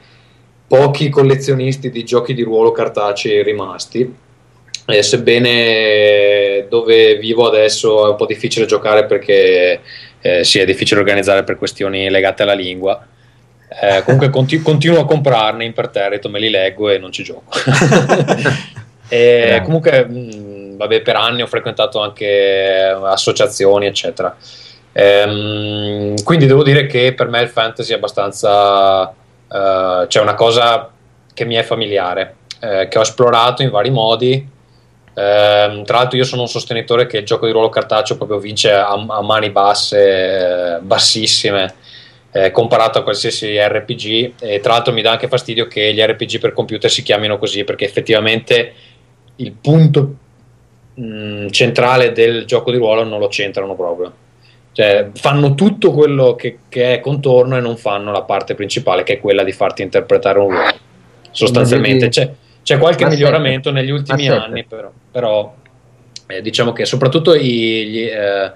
pochi 0.65 1.09
collezionisti 1.09 1.89
di 1.89 2.05
giochi 2.05 2.33
di 2.33 2.43
ruolo 2.43 2.71
cartacei 2.71 3.43
rimasti. 3.43 4.21
Eh, 4.85 5.01
sebbene 5.01 6.67
dove 6.67 7.15
vivo 7.15 7.47
adesso 7.47 8.05
è 8.05 8.09
un 8.09 8.15
po' 8.15 8.25
difficile 8.25 8.65
giocare 8.65 9.05
perché 9.05 9.79
eh, 10.19 10.43
sì, 10.43 10.59
è 10.59 10.65
difficile 10.65 10.99
organizzare 10.99 11.43
per 11.43 11.57
questioni 11.57 12.09
legate 12.09 12.43
alla 12.43 12.53
lingua 12.53 13.07
eh, 13.81 14.03
comunque 14.03 14.29
continu- 14.31 14.63
continuo 14.63 15.01
a 15.01 15.05
comprarne 15.05 15.65
imperterrito, 15.65 16.29
me 16.29 16.39
li 16.39 16.49
leggo 16.49 16.89
e 16.89 16.97
non 16.97 17.11
ci 17.11 17.23
gioco. 17.23 17.57
e 19.09 19.61
comunque, 19.63 20.05
mh, 20.05 20.13
mm, 20.13 20.77
vabbè, 20.77 21.01
per 21.01 21.15
anni 21.15 21.41
ho 21.41 21.47
frequentato 21.47 21.99
anche 21.99 22.95
associazioni, 23.03 23.87
eccetera. 23.87 24.35
Ehm, 24.91 26.21
quindi 26.23 26.45
devo 26.45 26.63
dire 26.63 26.85
che 26.85 27.13
per 27.13 27.27
me 27.27 27.41
il 27.41 27.49
fantasy 27.49 27.93
è 27.93 27.95
abbastanza... 27.95 29.13
Uh, 29.53 30.07
c'è 30.07 30.19
una 30.19 30.33
cosa 30.33 30.89
che 31.31 31.45
mi 31.45 31.53
è 31.53 31.61
familiare, 31.61 32.37
eh, 32.59 32.87
che 32.87 32.97
ho 32.97 33.01
esplorato 33.01 33.61
in 33.61 33.69
vari 33.69 33.91
modi. 33.91 34.49
Eh, 35.15 35.81
tra 35.85 35.97
l'altro 35.97 36.17
io 36.17 36.23
sono 36.23 36.41
un 36.41 36.47
sostenitore 36.47 37.05
che 37.05 37.17
il 37.17 37.25
gioco 37.25 37.45
di 37.45 37.51
ruolo 37.51 37.69
cartaceo 37.69 38.17
proprio 38.17 38.39
vince 38.39 38.71
a, 38.71 38.89
a 38.89 39.21
mani 39.21 39.51
basse, 39.51 40.77
eh, 40.77 40.79
bassissime 40.79 41.75
eh, 42.31 42.49
comparato 42.49 42.97
a 42.97 43.03
qualsiasi 43.03 43.55
RPG 43.59 44.33
e 44.39 44.59
tra 44.59 44.73
l'altro 44.73 44.91
mi 44.91 45.03
dà 45.03 45.11
anche 45.11 45.27
fastidio 45.27 45.67
che 45.67 45.93
gli 45.93 46.01
RPG 46.01 46.39
per 46.39 46.53
computer 46.53 46.89
si 46.89 47.03
chiamino 47.03 47.37
così 47.37 47.63
perché 47.63 47.85
effettivamente 47.85 48.73
il 49.35 49.51
punto 49.51 50.15
mh, 50.95 51.05
mm, 51.05 51.47
centrale 51.49 52.11
del 52.11 52.45
gioco 52.45 52.71
di 52.71 52.77
ruolo 52.77 53.03
non 53.03 53.19
lo 53.19 53.29
centrano 53.29 53.75
proprio. 53.75 54.21
Cioè 54.71 55.09
fanno 55.13 55.53
tutto 55.53 55.91
quello 55.91 56.33
che, 56.33 56.57
che, 56.67 56.95
è 56.95 56.99
contorno 56.99 57.55
e 57.55 57.61
non 57.61 57.77
fanno 57.77 58.11
la 58.11 58.23
parte 58.23 58.55
principale 58.55 59.03
che 59.03 59.13
è 59.13 59.19
quella 59.19 59.43
di 59.43 59.51
farti 59.51 59.83
interpretare 59.83 60.39
un 60.39 60.49
ruolo 60.49 60.73
sostanzialmente. 61.29 62.09
C'è, 62.09 62.31
c'è 62.63 62.77
qualche 62.77 63.05
miglioramento 63.05 63.71
negli 63.71 63.91
ultimi 63.91 64.27
anni 64.29 64.63
però, 64.63 64.91
però 65.11 65.53
eh, 66.27 66.41
diciamo 66.41 66.71
che 66.73 66.85
soprattutto 66.85 67.35
i, 67.35 67.87
gli, 67.87 68.03
eh, 68.05 68.51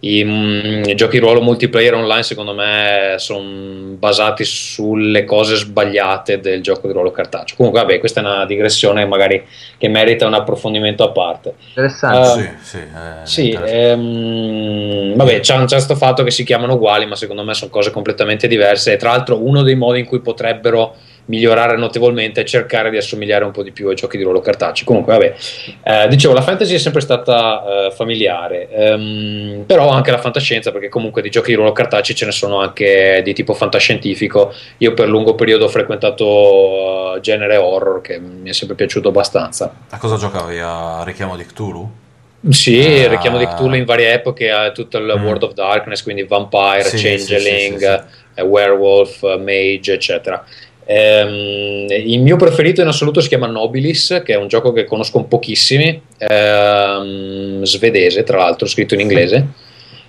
i, 0.00 0.24
mm, 0.24 0.84
i, 0.84 0.94
giochi 0.94 1.18
ruolo 1.18 1.40
multiplayer 1.40 1.94
online 1.94 2.22
secondo 2.22 2.54
me 2.54 3.14
sono 3.18 3.94
basati 3.96 4.44
sulle 4.44 5.24
cose 5.24 5.56
sbagliate 5.56 6.40
del 6.40 6.62
gioco 6.62 6.86
di 6.86 6.92
ruolo 6.92 7.10
cartaceo. 7.10 7.56
Comunque 7.56 7.80
vabbè 7.80 7.98
questa 7.98 8.20
è 8.20 8.24
una 8.24 8.44
digressione 8.44 9.06
magari 9.06 9.44
che 9.78 9.88
merita 9.88 10.26
un 10.26 10.34
approfondimento 10.34 11.04
a 11.04 11.10
parte. 11.10 11.54
Interessante. 11.68 12.18
Uh, 12.18 12.56
sì, 12.60 12.78
sì, 12.78 12.78
eh, 12.78 13.24
sì 13.24 13.58
ehm, 13.64 15.16
vabbè 15.16 15.40
c'è, 15.40 15.56
c'è 15.56 15.74
questo 15.74 15.96
fatto 15.96 16.22
che 16.22 16.30
si 16.30 16.44
chiamano 16.44 16.74
uguali 16.74 17.06
ma 17.06 17.16
secondo 17.16 17.42
me 17.42 17.54
sono 17.54 17.70
cose 17.70 17.90
completamente 17.90 18.46
diverse. 18.46 18.92
E 18.92 18.96
tra 18.96 19.10
l'altro 19.10 19.42
uno 19.44 19.62
dei 19.62 19.74
modi 19.74 20.00
in 20.00 20.06
cui 20.06 20.20
potrebbero 20.20 20.94
migliorare 21.26 21.76
notevolmente 21.76 22.40
e 22.40 22.44
cercare 22.44 22.90
di 22.90 22.96
assomigliare 22.96 23.44
un 23.44 23.50
po' 23.50 23.62
di 23.62 23.72
più 23.72 23.88
ai 23.88 23.94
giochi 23.94 24.16
di 24.16 24.22
ruolo 24.22 24.40
cartacei. 24.40 24.84
Comunque, 24.84 25.12
vabbè, 25.12 25.34
eh, 25.82 26.08
dicevo, 26.08 26.34
la 26.34 26.42
fantasy 26.42 26.74
è 26.74 26.78
sempre 26.78 27.00
stata 27.00 27.86
eh, 27.86 27.90
familiare, 27.92 28.68
ehm, 28.70 29.64
però 29.66 29.88
anche 29.88 30.10
la 30.10 30.18
fantascienza, 30.18 30.70
perché 30.72 30.88
comunque 30.88 31.22
di 31.22 31.30
giochi 31.30 31.50
di 31.50 31.56
ruolo 31.56 31.72
cartacei 31.72 32.14
ce 32.14 32.26
ne 32.26 32.32
sono 32.32 32.60
anche 32.60 33.20
di 33.24 33.32
tipo 33.32 33.54
fantascientifico. 33.54 34.52
Io 34.78 34.92
per 34.94 35.08
lungo 35.08 35.34
periodo 35.34 35.64
ho 35.64 35.68
frequentato 35.68 37.14
uh, 37.14 37.20
genere 37.20 37.56
horror, 37.56 38.00
che 38.00 38.18
mi 38.18 38.50
è 38.50 38.52
sempre 38.52 38.76
piaciuto 38.76 39.08
abbastanza. 39.08 39.72
A 39.90 39.98
cosa 39.98 40.16
giocavi? 40.16 40.58
A 40.60 41.02
Richiamo 41.04 41.36
di 41.36 41.44
Cthulhu? 41.44 42.02
Sì, 42.50 42.76
il 42.76 43.08
richiamo 43.08 43.38
di 43.38 43.46
Cthulhu 43.46 43.74
in 43.74 43.86
varie 43.86 44.12
epoche 44.12 44.50
ha 44.50 44.70
tutto 44.70 44.98
il 44.98 45.14
mm. 45.18 45.24
World 45.24 45.42
of 45.44 45.52
Darkness, 45.54 46.02
quindi 46.02 46.24
Vampire, 46.24 46.84
sì, 46.84 46.98
Changeling, 46.98 47.78
sì, 47.78 48.06
sì, 48.06 48.40
eh, 48.40 48.42
Werewolf, 48.42 49.22
Mage, 49.38 49.94
eccetera. 49.94 50.44
Ehm, 50.86 51.86
il 51.88 52.20
mio 52.20 52.36
preferito 52.36 52.80
in 52.80 52.88
assoluto 52.88 53.20
si 53.20 53.28
chiama 53.28 53.46
Nobilis, 53.46 54.22
che 54.24 54.34
è 54.34 54.36
un 54.36 54.48
gioco 54.48 54.72
che 54.72 54.84
conosco 54.84 55.22
pochissimi, 55.24 56.00
ehm, 56.18 57.62
svedese 57.62 58.22
tra 58.22 58.38
l'altro, 58.38 58.66
scritto 58.66 58.94
in 58.94 59.00
inglese. 59.00 59.46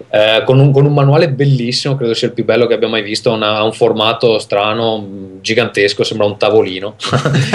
Eh, 0.10 0.44
con, 0.46 0.60
un, 0.60 0.72
con, 0.72 0.86
un, 0.86 0.94
manuale 0.94 1.30
bellissimo, 1.30 1.96
credo 1.96 2.14
sia 2.14 2.28
il 2.28 2.34
più 2.34 2.44
bello 2.44 2.68
che 2.68 2.74
abbia 2.74 2.88
mai 2.88 3.02
visto. 3.02 3.34
ha 3.34 3.64
un 3.64 3.74
formato 3.74 4.38
strano, 4.40 5.40
gigantesco, 5.42 6.04
sembra 6.04 6.26
un 6.26 6.38
tavolino. 6.38 6.96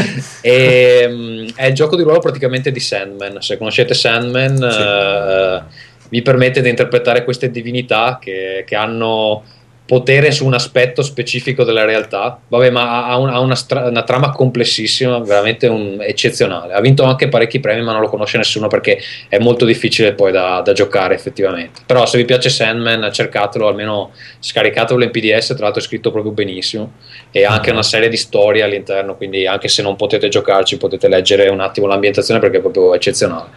e, 0.40 1.46
è 1.54 1.66
il 1.66 1.74
gioco 1.74 1.96
di 1.96 2.02
ruolo 2.02 2.20
praticamente 2.20 2.72
di 2.72 2.80
Sandman. 2.80 3.40
Se 3.40 3.58
conoscete 3.58 3.94
Sandman, 3.94 4.56
sì. 4.56 4.80
eh, 4.80 5.88
vi 6.08 6.22
permette 6.22 6.62
di 6.62 6.68
interpretare 6.68 7.24
queste 7.24 7.50
divinità 7.50 8.18
che, 8.20 8.64
che 8.66 8.74
hanno 8.74 9.42
potere 9.90 10.30
su 10.30 10.46
un 10.46 10.54
aspetto 10.54 11.02
specifico 11.02 11.64
della 11.64 11.84
realtà. 11.84 12.38
Vabbè, 12.46 12.70
ma 12.70 13.06
ha, 13.06 13.18
un, 13.18 13.28
ha 13.28 13.40
una, 13.40 13.56
stra- 13.56 13.88
una, 13.88 14.04
trama 14.04 14.30
complessissima, 14.30 15.18
veramente 15.18 15.66
un, 15.66 15.98
eccezionale. 16.00 16.74
Ha 16.74 16.80
vinto 16.80 17.02
anche 17.02 17.26
parecchi 17.26 17.58
premi, 17.58 17.82
ma 17.82 17.90
non 17.90 18.00
lo 18.00 18.08
conosce 18.08 18.36
nessuno 18.36 18.68
perché 18.68 19.00
è 19.28 19.38
molto 19.40 19.64
difficile 19.64 20.12
poi 20.12 20.30
da, 20.30 20.60
da 20.64 20.72
giocare 20.72 21.16
effettivamente. 21.16 21.80
Però 21.84 22.06
se 22.06 22.18
vi 22.18 22.24
piace 22.24 22.50
Sandman, 22.50 23.10
cercatelo, 23.12 23.66
almeno 23.66 24.12
scaricatelo 24.38 25.02
in 25.02 25.10
PDS, 25.10 25.54
tra 25.54 25.64
l'altro 25.64 25.82
è 25.82 25.84
scritto 25.84 26.12
proprio 26.12 26.30
benissimo. 26.30 26.92
E 27.32 27.44
ha 27.44 27.50
anche 27.50 27.72
una 27.72 27.82
serie 27.82 28.08
di 28.08 28.16
storie 28.16 28.62
all'interno, 28.62 29.16
quindi 29.16 29.44
anche 29.48 29.66
se 29.66 29.82
non 29.82 29.96
potete 29.96 30.28
giocarci 30.28 30.76
potete 30.76 31.08
leggere 31.08 31.48
un 31.48 31.58
attimo 31.58 31.88
l'ambientazione 31.88 32.38
perché 32.38 32.58
è 32.58 32.60
proprio 32.60 32.94
eccezionale. 32.94 33.48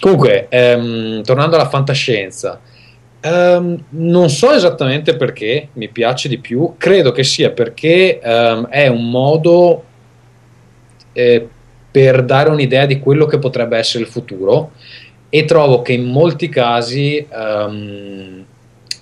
Comunque, 0.00 0.46
ehm, 0.48 1.22
tornando 1.22 1.56
alla 1.56 1.68
fantascienza. 1.68 2.62
Um, 3.26 3.82
non 3.88 4.30
so 4.30 4.52
esattamente 4.52 5.16
perché 5.16 5.70
mi 5.72 5.88
piace 5.88 6.28
di 6.28 6.38
più, 6.38 6.74
credo 6.76 7.10
che 7.10 7.24
sia 7.24 7.50
perché 7.50 8.20
um, 8.22 8.68
è 8.68 8.86
un 8.86 9.10
modo 9.10 9.82
eh, 11.12 11.48
per 11.90 12.24
dare 12.24 12.50
un'idea 12.50 12.86
di 12.86 13.00
quello 13.00 13.26
che 13.26 13.40
potrebbe 13.40 13.78
essere 13.78 14.04
il 14.04 14.10
futuro. 14.10 14.70
E 15.28 15.44
trovo 15.44 15.82
che 15.82 15.92
in 15.92 16.04
molti 16.04 16.48
casi, 16.48 17.26
um, 17.32 18.44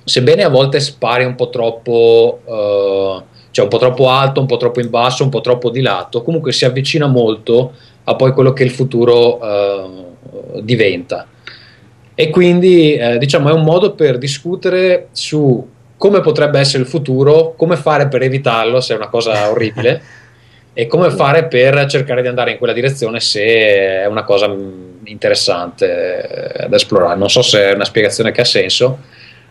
sebbene 0.02 0.42
a 0.42 0.48
volte 0.48 0.80
spari 0.80 1.24
un 1.24 1.34
po' 1.34 1.50
troppo, 1.50 2.40
uh, 2.44 3.22
cioè 3.50 3.64
un 3.64 3.70
po' 3.70 3.78
troppo 3.78 4.08
alto, 4.08 4.40
un 4.40 4.46
po' 4.46 4.56
troppo 4.56 4.80
in 4.80 4.88
basso, 4.88 5.22
un 5.22 5.28
po' 5.28 5.42
troppo 5.42 5.68
di 5.68 5.82
lato, 5.82 6.22
comunque 6.22 6.52
si 6.52 6.64
avvicina 6.64 7.06
molto 7.06 7.74
a 8.04 8.16
poi 8.16 8.32
quello 8.32 8.54
che 8.54 8.64
il 8.64 8.70
futuro 8.70 9.38
uh, 9.38 10.62
diventa 10.62 11.26
e 12.14 12.30
quindi 12.30 12.94
eh, 12.94 13.18
diciamo 13.18 13.48
è 13.48 13.52
un 13.52 13.64
modo 13.64 13.94
per 13.94 14.18
discutere 14.18 15.08
su 15.12 15.72
come 15.96 16.20
potrebbe 16.20 16.58
essere 16.58 16.82
il 16.82 16.88
futuro, 16.88 17.54
come 17.56 17.76
fare 17.76 18.08
per 18.08 18.22
evitarlo 18.22 18.80
se 18.80 18.94
è 18.94 18.96
una 18.96 19.08
cosa 19.08 19.50
orribile 19.50 20.02
e 20.72 20.86
come 20.86 21.10
fare 21.10 21.46
per 21.46 21.86
cercare 21.86 22.20
di 22.20 22.28
andare 22.28 22.52
in 22.52 22.58
quella 22.58 22.72
direzione 22.72 23.20
se 23.20 23.42
è 23.42 24.06
una 24.06 24.22
cosa 24.22 24.48
mm, 24.48 25.06
interessante 25.06 26.62
eh, 26.62 26.68
da 26.68 26.76
esplorare. 26.76 27.18
Non 27.18 27.30
so 27.30 27.42
se 27.42 27.70
è 27.70 27.74
una 27.74 27.84
spiegazione 27.84 28.32
che 28.32 28.42
ha 28.42 28.44
senso. 28.44 28.98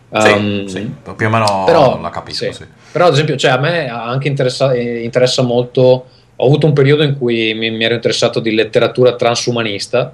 Um, 0.10 0.68
sì, 0.68 0.78
sì, 0.78 0.94
più 1.16 1.26
o 1.26 1.30
meno 1.30 1.64
però, 1.66 2.00
la 2.00 2.10
capisco. 2.10 2.46
Sì. 2.46 2.54
Sì. 2.54 2.66
Però 2.92 3.08
ad 3.08 3.14
esempio 3.14 3.36
cioè, 3.36 3.52
a 3.52 3.58
me 3.58 3.90
anche 3.90 4.28
interessa, 4.28 4.76
interessa 4.76 5.42
molto, 5.42 6.06
ho 6.36 6.46
avuto 6.46 6.68
un 6.68 6.74
periodo 6.74 7.02
in 7.04 7.18
cui 7.18 7.54
mi, 7.56 7.72
mi 7.72 7.84
ero 7.84 7.96
interessato 7.96 8.40
di 8.40 8.54
letteratura 8.54 9.16
transumanista 9.16 10.14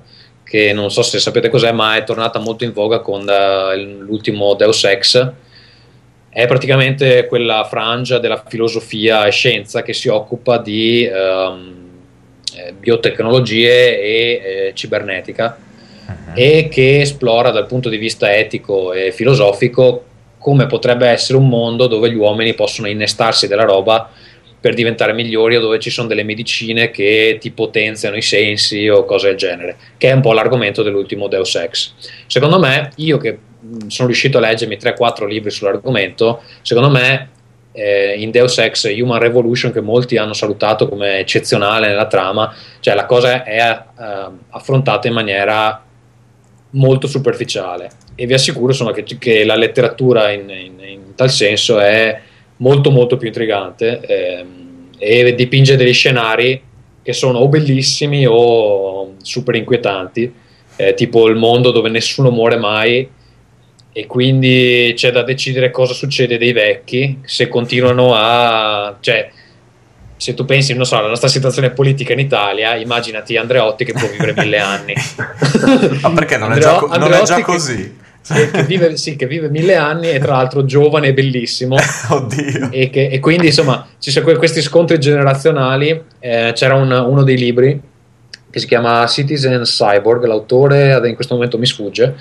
che 0.50 0.74
non 0.74 0.90
so 0.90 1.04
se 1.04 1.20
sapete 1.20 1.48
cos'è, 1.48 1.72
ma 1.72 1.96
è 1.96 2.04
tornata 2.04 2.40
molto 2.40 2.64
in 2.64 2.74
voga 2.74 3.02
con 3.02 3.22
uh, 3.22 4.04
l'ultimo 4.04 4.56
Deus 4.56 4.84
Ex. 4.84 5.32
È 6.28 6.48
praticamente 6.48 7.28
quella 7.28 7.64
frangia 7.70 8.18
della 8.18 8.44
filosofia 8.48 9.26
e 9.26 9.32
scienza 9.32 9.84
che 9.84 9.94
si 9.94 10.08
occupa 10.08 10.58
di 10.58 11.08
um, 11.08 11.80
biotecnologie 12.80 14.02
e 14.02 14.42
eh, 14.44 14.72
cibernetica 14.74 15.58
uh-huh. 16.08 16.34
e 16.34 16.68
che 16.70 17.02
esplora 17.02 17.52
dal 17.52 17.68
punto 17.68 17.90
di 17.90 17.98
vista 17.98 18.36
etico 18.36 18.92
e 18.94 19.12
filosofico 19.12 20.06
come 20.40 20.66
potrebbe 20.66 21.08
essere 21.08 21.38
un 21.38 21.48
mondo 21.48 21.88
dove 21.88 22.10
gli 22.10 22.16
uomini 22.16 22.54
possono 22.54 22.88
innestarsi 22.88 23.48
della 23.48 23.66
roba 23.66 24.10
per 24.60 24.74
diventare 24.74 25.14
migliori 25.14 25.56
o 25.56 25.62
dove 25.62 25.80
ci 25.80 25.90
sono 25.90 26.08
delle 26.08 26.24
medicine 26.24 26.92
che 26.92 27.38
ti 27.40 27.52
potenziano 27.52 28.18
i 28.18 28.22
sensi 28.22 28.88
o 28.88 29.06
cose 29.06 29.28
del 29.28 29.38
genere, 29.38 29.78
che 29.98 30.10
è 30.10 30.14
un 30.14 30.22
po' 30.22 30.34
l'argomento 30.34 30.84
dell'ultimo 30.84 31.28
Deus 31.28 31.56
Ex. 31.56 31.94
Secondo 32.28 32.60
me, 32.60 32.92
io 32.96 33.18
che 33.18 33.38
sono 33.88 34.08
riuscito 34.08 34.38
a 34.38 34.42
leggermi 34.42 34.76
3-4 34.76 35.28
libri 35.28 35.50
sull'argomento, 35.50 36.42
secondo 36.62 36.90
me 36.90 37.30
eh, 37.72 38.16
in 38.18 38.32
Deus 38.32 38.58
Ex 38.58 38.84
Human 38.94 39.20
Revolution, 39.20 39.72
che 39.72 39.82
molti 39.82 40.18
hanno 40.18 40.34
salutato 40.34 40.90
come 40.90 41.20
eccezionale 41.20 41.88
nella 41.88 42.08
trama, 42.08 42.54
cioè 42.82 42.96
la 42.96 43.06
cosa 43.06 43.44
è 43.44 43.60
eh, 43.60 44.26
affrontata 44.50 45.08
in 45.08 45.14
maniera 45.14 45.84
molto 46.72 47.08
superficiale 47.08 47.90
e 48.20 48.26
vi 48.26 48.34
assicuro 48.34 48.72
insomma, 48.72 48.92
che, 48.92 49.06
che, 49.18 49.46
la 49.46 49.56
letteratura 49.56 50.30
in, 50.32 50.50
in, 50.50 50.80
in 50.86 51.16
tal 51.16 51.30
senso 51.30 51.80
è 51.80 52.20
molto 52.60 52.92
molto 52.92 53.18
più 53.18 53.28
intrigante 53.28 54.00
ehm, 54.02 54.90
e 54.98 55.36
dipinge 55.36 55.76
degli 55.76 55.94
scenari 55.94 56.62
che 57.02 57.14
sono 57.14 57.40
o 57.40 57.48
bellissimi 57.48 58.26
o 58.28 59.16
super 59.22 59.56
inquietanti, 59.56 60.32
eh, 60.76 60.94
tipo 60.94 61.28
il 61.28 61.36
mondo 61.36 61.72
dove 61.72 61.90
nessuno 61.90 62.30
muore 62.30 62.58
mai 62.58 63.10
e 63.92 64.06
quindi 64.06 64.94
c'è 64.96 65.12
da 65.12 65.24
decidere 65.24 65.72
cosa 65.72 65.94
succede 65.94 66.38
dei 66.38 66.54
vecchi 66.54 67.20
se 67.24 67.48
continuano 67.48 68.14
a... 68.14 68.96
Cioè, 69.00 69.32
se 70.16 70.34
tu 70.34 70.44
pensi, 70.44 70.74
non 70.74 70.86
so, 70.86 70.98
alla 70.98 71.08
nostra 71.08 71.30
situazione 71.30 71.72
politica 71.72 72.12
in 72.12 72.20
Italia, 72.20 72.76
immaginati 72.76 73.38
Andreotti 73.38 73.86
che 73.86 73.94
può 73.94 74.08
vivere 74.08 74.34
mille 74.36 74.60
anni. 74.60 74.94
Ma 76.02 76.12
perché 76.12 76.38
non, 76.38 76.52
Andreo, 76.52 76.88
è, 76.88 76.90
già, 76.90 76.98
non 76.98 77.14
è 77.14 77.22
già 77.24 77.42
così? 77.42 77.76
Che, 77.78 78.09
che, 78.34 78.64
vive, 78.64 78.98
sì, 78.98 79.16
che 79.16 79.28
vive 79.28 79.50
mille 79.50 79.76
anni 79.76 80.10
e 80.10 80.20
tra 80.20 80.34
l'altro 80.34 80.66
giovane 80.66 81.08
e 81.08 81.14
bellissimo. 81.14 81.76
Oddio. 82.10 82.70
E, 82.72 82.90
che, 82.90 83.08
e, 83.08 83.20
quindi 83.20 83.48
insomma 83.48 83.88
ci 84.00 84.12
sono 84.12 84.38
questi 84.38 84.62
scontri 84.62 85.00
generazionali. 85.00 86.02
Eh, 86.20 86.52
c'era 86.54 86.76
un, 86.76 86.92
uno 86.92 87.24
dei 87.24 87.38
libri 87.38 87.82
che 88.52 88.60
si 88.60 88.68
chiama 88.68 89.06
Citizen 89.06 89.62
Cyborg, 89.62 90.26
l'autore 90.26 91.00
in 91.08 91.16
questo 91.16 91.36
momento 91.36 91.58
mi 91.58 91.66
sfugge, 91.66 92.16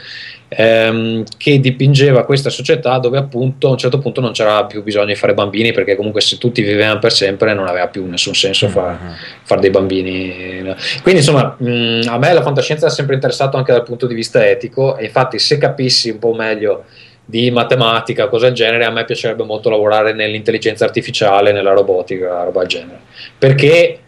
ehm, 0.49 1.25
che 1.37 1.61
dipingeva 1.61 2.25
questa 2.25 2.51
società 2.51 2.99
dove 2.99 3.19
appunto 3.19 3.69
a 3.69 3.71
un 3.71 3.79
certo 3.79 3.99
punto 3.99 4.21
non 4.21 4.33
c'era 4.33 4.65
più 4.67 4.83
bisogno 4.83 5.07
di 5.07 5.15
fare 5.15 5.35
bambini 5.35 5.73
perché 5.73 5.97
comunque 5.97 6.21
se 6.21 6.39
tutti 6.39 6.63
vivevano 6.63 6.99
per 6.99 7.13
sempre 7.13 7.55
non 7.55 7.67
aveva 7.67 7.89
più 7.89 8.07
nessun 8.07 8.35
senso 8.35 8.69
fare, 8.69 8.99
mm-hmm. 9.03 9.13
fare 9.43 9.61
dei 9.61 9.71
bambini. 9.71 10.75
Quindi 11.03 11.21
insomma 11.21 11.57
mh, 11.59 12.03
a 12.07 12.19
me 12.19 12.33
la 12.33 12.43
fantascienza 12.43 12.87
è 12.87 12.91
sempre 12.91 13.15
interessato 13.15 13.57
anche 13.57 13.73
dal 13.73 13.83
punto 13.83 14.07
di 14.07 14.15
vista 14.15 14.47
etico 14.47 14.97
e 14.97 15.07
infatti 15.07 15.39
se 15.39 15.59
capissi 15.59 16.11
un 16.11 16.19
po' 16.19 16.35
meglio 16.35 16.85
di 17.25 17.51
matematica 17.51 18.27
cose 18.29 18.47
del 18.47 18.55
genere, 18.55 18.87
a 18.87 18.91
me 18.91 19.05
piacerebbe 19.05 19.45
molto 19.45 19.69
lavorare 19.69 20.15
nell'intelligenza 20.15 20.87
artificiale, 20.87 21.53
nella 21.53 21.73
robotica, 21.73 22.43
roba 22.43 22.61
del 22.61 22.69
genere. 22.69 23.01
Perché 23.37 23.99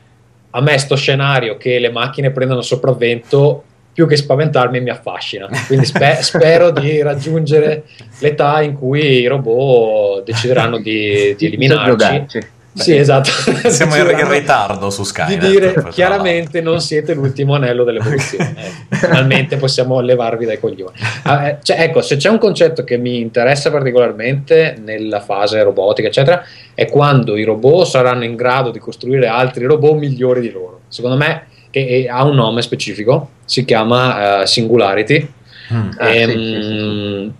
a 0.51 0.61
me 0.61 0.78
sto 0.78 0.96
scenario 0.96 1.57
che 1.57 1.78
le 1.78 1.90
macchine 1.90 2.30
prendono 2.30 2.61
sopravvento 2.61 3.64
più 3.92 4.07
che 4.07 4.16
spaventarmi 4.16 4.80
mi 4.80 4.90
affascina. 4.90 5.48
Quindi 5.66 5.84
spe- 5.84 6.18
spero 6.22 6.70
di 6.70 7.03
raggiungere 7.03 7.84
l'età 8.20 8.62
in 8.62 8.74
cui 8.74 9.20
i 9.20 9.26
robot 9.26 10.24
decideranno 10.24 10.78
di, 10.78 11.34
di 11.36 11.46
eliminarci 11.46 12.59
sì, 12.72 12.96
esatto. 12.96 13.30
Siamo 13.68 13.96
in 13.96 14.28
ritardo 14.28 14.90
su 14.90 15.02
Skype. 15.02 15.38
Di 15.38 15.48
dire 15.48 15.88
chiaramente 15.90 16.60
non 16.60 16.80
siete 16.80 17.14
l'ultimo 17.14 17.54
anello 17.54 17.82
dell'evoluzione. 17.84 18.54
Eh, 18.56 18.94
finalmente 18.96 19.56
possiamo 19.56 20.00
levarvi 20.00 20.46
dai 20.46 20.60
coglioni. 20.60 20.96
Ah, 21.24 21.48
eh, 21.48 21.58
cioè, 21.62 21.80
ecco, 21.80 22.00
se 22.00 22.16
c'è 22.16 22.28
un 22.28 22.38
concetto 22.38 22.84
che 22.84 22.96
mi 22.96 23.18
interessa 23.18 23.70
particolarmente 23.70 24.76
nella 24.82 25.20
fase 25.20 25.62
robotica, 25.62 26.08
eccetera, 26.08 26.44
è 26.74 26.86
quando 26.86 27.36
i 27.36 27.44
robot 27.44 27.86
saranno 27.86 28.24
in 28.24 28.36
grado 28.36 28.70
di 28.70 28.78
costruire 28.78 29.26
altri 29.26 29.64
robot 29.64 29.96
migliori 29.96 30.40
di 30.40 30.50
loro. 30.50 30.80
Secondo 30.88 31.16
me 31.16 31.46
che 31.70 32.08
ha 32.10 32.24
un 32.24 32.34
nome 32.34 32.62
specifico, 32.62 33.30
si 33.44 33.64
chiama 33.64 34.40
uh, 34.40 34.44
Singularity. 34.44 35.28
Mm. 35.72 35.90
Ah, 35.98 36.08
e, 36.08 36.26
sì, 36.26 36.32
sì, 36.32 36.62
sì. 36.62 37.32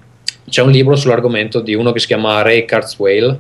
C'è 0.51 0.63
un 0.63 0.71
libro 0.71 0.97
sull'argomento 0.97 1.61
di 1.61 1.75
uno 1.75 1.93
che 1.93 2.01
si 2.01 2.07
chiama 2.07 2.43
Ray 2.43 2.65
Kurzweil 2.65 3.39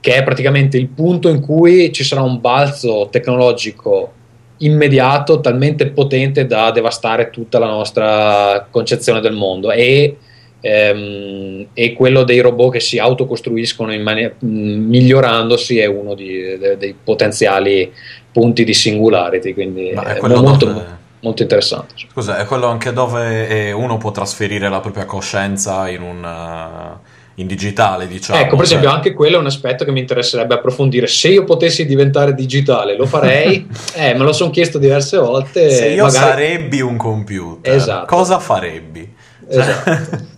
che 0.00 0.14
è 0.14 0.22
praticamente 0.22 0.78
il 0.78 0.88
punto 0.88 1.28
in 1.28 1.40
cui 1.40 1.92
ci 1.92 2.04
sarà 2.04 2.22
un 2.22 2.40
balzo 2.40 3.08
tecnologico 3.10 4.12
immediato, 4.58 5.40
talmente 5.40 5.88
potente 5.88 6.46
da 6.46 6.70
devastare 6.70 7.30
tutta 7.30 7.58
la 7.58 7.66
nostra 7.66 8.66
concezione 8.70 9.20
del 9.20 9.34
mondo 9.34 9.70
e, 9.70 10.16
ehm, 10.60 11.66
e 11.72 11.92
quello 11.92 12.24
dei 12.24 12.40
robot 12.40 12.72
che 12.72 12.80
si 12.80 12.98
autocostruiscono 12.98 13.92
in 13.92 14.02
mani- 14.02 14.32
migliorandosi 14.38 15.78
è 15.78 15.86
uno 15.86 16.14
di, 16.14 16.58
de- 16.58 16.76
dei 16.76 16.94
potenziali 17.02 17.92
punti 18.32 18.64
di 18.64 18.74
singularity, 18.74 19.54
quindi 19.54 19.88
è, 19.88 19.94
è 19.94 20.20
molto, 20.20 20.66
dove... 20.66 20.84
molto, 21.20 21.42
interessante. 21.42 21.94
Scusa, 21.96 22.38
è 22.38 22.44
quello 22.44 22.66
anche 22.66 22.92
dove 22.92 23.48
eh, 23.48 23.72
uno 23.72 23.96
può 23.96 24.10
trasferire 24.12 24.68
la 24.68 24.80
propria 24.80 25.04
coscienza 25.04 25.88
in 25.88 26.02
un... 26.02 26.98
In 27.40 27.46
digitale, 27.46 28.06
diciamo. 28.06 28.38
Ecco, 28.38 28.56
per 28.56 28.64
esempio, 28.66 28.88
cioè... 28.88 28.96
anche 28.96 29.12
quello 29.14 29.36
è 29.36 29.38
un 29.38 29.46
aspetto 29.46 29.84
che 29.84 29.92
mi 29.92 30.00
interesserebbe 30.00 30.54
approfondire. 30.54 31.06
Se 31.06 31.28
io 31.28 31.44
potessi 31.44 31.86
diventare 31.86 32.34
digitale, 32.34 32.96
lo 32.96 33.06
farei. 33.06 33.66
eh, 33.94 34.12
me 34.12 34.24
lo 34.24 34.32
sono 34.32 34.50
chiesto 34.50 34.78
diverse 34.78 35.16
volte. 35.16 35.70
Se 35.70 35.88
io 35.88 36.04
magari... 36.04 36.30
sarebbi 36.30 36.80
un 36.82 36.96
computer, 36.96 37.74
esatto. 37.74 38.06
cosa 38.06 38.38
farebbi? 38.38 39.14
Esatto. 39.48 40.28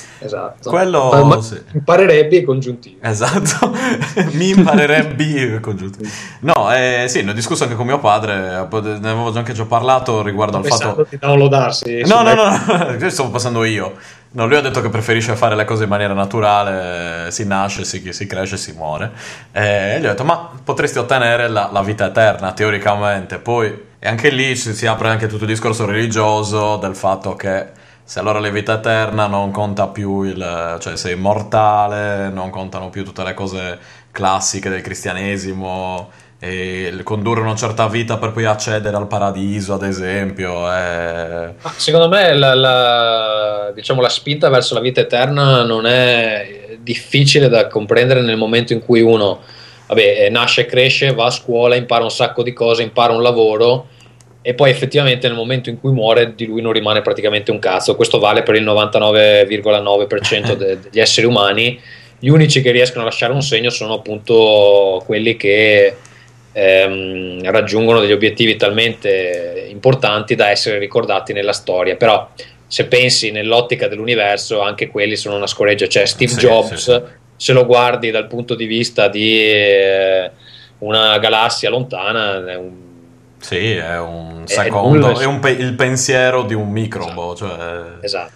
esatto. 0.21 0.69
Quello 0.69 1.09
ma, 1.11 1.23
ma 1.23 1.41
sì. 1.41 1.61
imparerebbe 1.73 2.37
i 2.37 2.43
congiuntivi. 2.43 2.97
Esatto, 3.01 3.71
mi 4.33 4.49
imparerebbe 4.49 5.23
i 5.23 5.59
congiuntivi. 5.59 6.09
No, 6.41 6.73
eh, 6.73 7.05
sì, 7.07 7.23
ne 7.23 7.31
ho 7.31 7.33
discusso 7.33 7.63
anche 7.63 7.75
con 7.75 7.85
mio 7.85 7.99
padre, 7.99 8.35
ne 8.35 9.09
avevo 9.09 9.31
anche 9.33 9.53
già 9.53 9.65
parlato 9.65 10.21
riguardo 10.21 10.57
al 10.57 10.65
fatto... 10.65 11.05
di 11.09 11.17
downloadarsi. 11.17 12.03
No, 12.05 12.21
no, 12.21 12.33
no, 12.33 12.51
no, 12.97 13.09
stavo 13.09 13.29
passando 13.29 13.63
io. 13.63 13.95
No, 14.33 14.47
lui 14.47 14.55
ha 14.55 14.61
detto 14.61 14.81
che 14.81 14.87
preferisce 14.87 15.35
fare 15.35 15.55
le 15.55 15.65
cose 15.65 15.83
in 15.83 15.89
maniera 15.89 16.13
naturale, 16.13 17.29
si 17.31 17.45
nasce, 17.45 17.83
si, 17.83 18.13
si 18.13 18.27
cresce, 18.27 18.55
si 18.55 18.71
muore. 18.71 19.11
E 19.51 19.99
gli 19.99 20.05
ho 20.05 20.09
detto, 20.09 20.23
ma 20.23 20.51
potresti 20.63 20.99
ottenere 20.99 21.49
la, 21.49 21.69
la 21.71 21.81
vita 21.81 22.05
eterna, 22.05 22.53
teoricamente. 22.53 23.39
Poi, 23.39 23.89
e 23.99 24.07
anche 24.07 24.29
lì 24.29 24.55
si, 24.55 24.73
si 24.73 24.87
apre 24.87 25.09
anche 25.09 25.27
tutto 25.27 25.43
il 25.43 25.49
discorso 25.49 25.85
religioso 25.85 26.77
del 26.77 26.95
fatto 26.95 27.35
che 27.35 27.79
se 28.03 28.19
allora 28.19 28.39
la 28.39 28.49
vita 28.49 28.73
eterna 28.73 29.27
non 29.27 29.51
conta 29.51 29.87
più 29.87 30.23
il... 30.23 30.77
cioè 30.79 30.97
sei 30.97 31.13
immortale, 31.13 32.29
non 32.29 32.49
contano 32.49 32.89
più 32.89 33.03
tutte 33.03 33.23
le 33.23 33.33
cose 33.33 33.79
classiche 34.11 34.69
del 34.69 34.81
cristianesimo 34.81 36.09
e 36.43 36.99
condurre 37.03 37.41
una 37.41 37.55
certa 37.55 37.87
vita 37.87 38.17
per 38.17 38.31
poi 38.31 38.45
accedere 38.45 38.97
al 38.97 39.05
paradiso, 39.05 39.75
ad 39.75 39.83
esempio. 39.83 40.69
È... 40.71 41.53
Secondo 41.77 42.09
me 42.09 42.33
la, 42.33 42.55
la, 42.55 43.71
diciamo, 43.75 44.01
la 44.01 44.09
spinta 44.09 44.49
verso 44.49 44.73
la 44.73 44.79
vita 44.79 45.01
eterna 45.01 45.63
non 45.63 45.85
è 45.85 46.77
difficile 46.79 47.47
da 47.47 47.67
comprendere 47.67 48.21
nel 48.21 48.37
momento 48.37 48.73
in 48.73 48.83
cui 48.83 49.01
uno 49.01 49.39
vabbè, 49.85 50.29
nasce, 50.31 50.65
cresce, 50.65 51.13
va 51.13 51.25
a 51.25 51.31
scuola, 51.31 51.75
impara 51.75 52.03
un 52.03 52.11
sacco 52.11 52.41
di 52.41 52.53
cose, 52.53 52.81
impara 52.81 53.13
un 53.13 53.21
lavoro 53.21 53.87
e 54.43 54.55
poi 54.55 54.71
effettivamente 54.71 55.27
nel 55.27 55.35
momento 55.35 55.69
in 55.69 55.79
cui 55.79 55.91
muore 55.91 56.33
di 56.33 56.47
lui 56.47 56.61
non 56.61 56.71
rimane 56.71 57.01
praticamente 57.01 57.51
un 57.51 57.59
cazzo. 57.59 57.95
Questo 57.95 58.17
vale 58.17 58.41
per 58.41 58.55
il 58.55 58.63
99,9% 58.63 60.53
de- 60.57 60.79
degli 60.79 60.99
esseri 60.99 61.27
umani. 61.27 61.79
Gli 62.17 62.29
unici 62.29 62.61
che 62.61 62.71
riescono 62.71 63.01
a 63.01 63.05
lasciare 63.05 63.33
un 63.33 63.41
segno 63.41 63.69
sono 63.69 63.95
appunto 63.95 65.01
quelli 65.05 65.37
che 65.37 65.95
ehm, 66.51 67.51
raggiungono 67.51 67.99
degli 67.99 68.11
obiettivi 68.11 68.55
talmente 68.55 69.67
importanti 69.69 70.35
da 70.35 70.49
essere 70.49 70.79
ricordati 70.79 71.33
nella 71.33 71.53
storia. 71.53 71.95
Però 71.95 72.27
se 72.65 72.85
pensi 72.85 73.31
nell'ottica 73.31 73.87
dell'universo, 73.87 74.61
anche 74.61 74.87
quelli 74.87 75.15
sono 75.17 75.35
una 75.35 75.47
scoreggia. 75.47 75.87
Cioè 75.87 76.05
Steve 76.05 76.31
sì, 76.31 76.39
Jobs, 76.39 76.73
sì, 76.73 76.91
sì. 76.91 77.01
se 77.35 77.53
lo 77.53 77.65
guardi 77.67 78.09
dal 78.09 78.27
punto 78.27 78.55
di 78.55 78.65
vista 78.65 79.07
di 79.07 79.37
eh, 79.39 80.31
una 80.79 81.19
galassia 81.19 81.69
lontana, 81.69 82.43
è 82.51 82.55
un 82.55 82.89
sì, 83.41 83.73
è 83.73 83.99
un 83.99 84.43
secondo, 84.45 85.17
è, 85.17 85.23
è 85.23 85.25
un 85.25 85.39
pe- 85.39 85.49
il 85.49 85.73
pensiero 85.73 86.43
di 86.43 86.53
un 86.53 86.69
microbo. 86.69 87.33
Esatto. 87.33 87.57
Cioè... 87.57 87.97
esatto. 88.05 88.31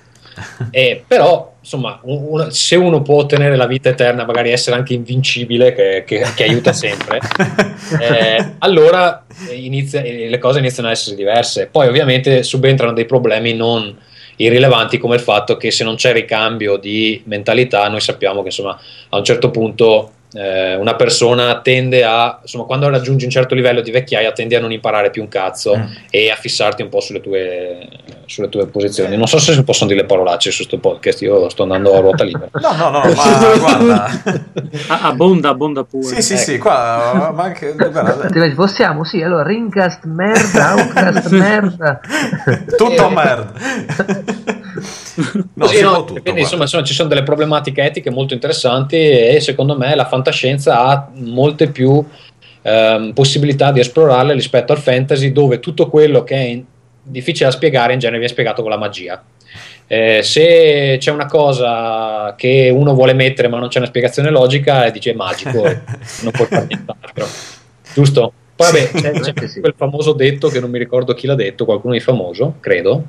eh, 0.71 1.03
però, 1.07 1.55
insomma, 1.61 1.99
un, 2.03 2.25
un, 2.27 2.51
se 2.51 2.75
uno 2.75 3.01
può 3.01 3.19
ottenere 3.19 3.55
la 3.55 3.67
vita 3.67 3.89
eterna, 3.89 4.25
magari 4.25 4.51
essere 4.51 4.75
anche 4.75 4.93
invincibile, 4.93 5.73
che, 5.73 6.03
che, 6.05 6.25
che 6.35 6.43
aiuta 6.43 6.73
sempre, 6.73 7.19
eh, 8.01 8.55
allora 8.59 9.23
inizia, 9.53 10.01
le 10.01 10.37
cose 10.39 10.59
iniziano 10.59 10.89
a 10.89 10.91
essere 10.91 11.15
diverse. 11.15 11.67
Poi, 11.71 11.87
ovviamente, 11.87 12.43
subentrano 12.43 12.93
dei 12.93 13.05
problemi 13.05 13.53
non 13.53 13.95
irrilevanti 14.37 14.97
come 14.97 15.15
il 15.15 15.21
fatto 15.21 15.55
che 15.55 15.71
se 15.71 15.83
non 15.83 15.95
c'è 15.95 16.11
ricambio 16.11 16.77
di 16.77 17.21
mentalità, 17.25 17.87
noi 17.87 18.01
sappiamo 18.01 18.41
che 18.41 18.47
insomma 18.47 18.77
a 19.09 19.17
un 19.17 19.23
certo 19.23 19.49
punto 19.49 20.11
eh, 20.35 20.75
una 20.75 20.95
persona 20.95 21.61
tende 21.61 22.03
a, 22.03 22.39
insomma, 22.41 22.65
quando 22.65 22.89
raggiungi 22.89 23.23
un 23.23 23.31
certo 23.31 23.55
livello 23.55 23.79
di 23.79 23.89
vecchiaia, 23.91 24.33
tendi 24.33 24.55
a 24.55 24.59
non 24.59 24.73
imparare 24.73 25.09
più 25.09 25.21
un 25.21 25.29
cazzo 25.29 25.77
mm. 25.77 25.83
e 26.09 26.29
a 26.29 26.35
fissarti 26.35 26.81
un 26.81 26.89
po' 26.89 26.99
sulle 26.99 27.21
tue, 27.21 27.87
sulle 28.25 28.49
tue 28.49 28.67
posizioni. 28.67 29.15
Non 29.15 29.27
so 29.27 29.39
se 29.39 29.53
si 29.53 29.63
possono 29.63 29.89
dire 29.89 30.05
parolacce 30.05 30.51
su 30.51 30.57
questo 30.57 30.77
podcast, 30.77 31.21
io 31.21 31.47
sto 31.47 31.63
andando 31.63 31.95
a 31.95 31.99
ruota 31.99 32.25
libera. 32.25 32.49
no, 32.51 32.75
no, 32.75 32.89
no, 32.89 33.13
ma 33.13 33.57
guarda. 33.57 34.21
abbonda, 35.01 35.49
abbonda 35.49 35.83
pure. 35.85 36.03
Sì, 36.03 36.21
sì, 36.21 36.33
ecco. 36.33 36.41
sì, 36.41 36.57
qua, 36.57 37.31
ma 37.33 37.43
anche, 37.43 37.73
guarda. 37.73 38.27
Possiamo, 38.55 39.05
sì, 39.05 39.21
allora, 39.21 39.43
Ringcast 39.43 40.03
merda, 40.03 40.73
Outcast 40.75 41.29
merda. 41.31 41.99
Tutto 42.75 43.09
merda. 43.09 43.53
No, 45.53 45.67
sì, 45.67 45.81
no, 45.81 46.03
tutto, 46.03 46.21
quindi 46.21 46.41
insomma, 46.41 46.63
insomma, 46.63 46.83
ci 46.83 46.93
sono 46.93 47.07
delle 47.07 47.23
problematiche 47.23 47.81
etiche 47.83 48.09
molto 48.09 48.33
interessanti 48.33 48.97
e 48.97 49.39
secondo 49.39 49.77
me 49.77 49.95
la 49.95 50.05
fantascienza 50.25 50.79
ha 50.79 51.09
molte 51.13 51.69
più 51.69 52.03
ehm, 52.63 53.13
possibilità 53.13 53.71
di 53.71 53.79
esplorarle 53.79 54.33
rispetto 54.33 54.71
al 54.71 54.79
fantasy 54.79 55.31
dove 55.31 55.59
tutto 55.59 55.87
quello 55.87 56.23
che 56.23 56.35
è 56.35 56.41
in, 56.41 56.63
difficile 57.03 57.49
da 57.49 57.55
spiegare 57.55 57.93
in 57.93 57.99
genere 57.99 58.17
viene 58.17 58.33
spiegato 58.33 58.61
con 58.63 58.71
la 58.71 58.77
magia. 58.77 59.23
Eh, 59.87 60.23
se 60.23 60.97
c'è 60.99 61.11
una 61.11 61.27
cosa 61.27 62.33
che 62.35 62.71
uno 62.73 62.95
vuole 62.95 63.13
mettere 63.13 63.47
ma 63.47 63.59
non 63.59 63.67
c'è 63.67 63.77
una 63.77 63.87
spiegazione 63.87 64.31
logica, 64.31 64.89
dice 64.89 65.11
è 65.11 65.15
magico, 65.15 65.61
non 66.23 66.31
puoi 66.31 66.47
fare 66.47 66.65
nient'altro. 66.67 67.27
Giusto? 67.93 68.33
Poi 68.55 68.71
vabbè, 68.71 68.91
c'è, 69.19 69.33
c'è 69.33 69.47
sì. 69.47 69.59
quel 69.59 69.73
famoso 69.75 70.13
detto 70.13 70.47
che 70.47 70.61
non 70.61 70.69
mi 70.69 70.79
ricordo 70.79 71.13
chi 71.13 71.27
l'ha 71.27 71.35
detto, 71.35 71.65
qualcuno 71.65 71.93
di 71.93 71.99
famoso, 71.99 72.55
credo, 72.61 73.07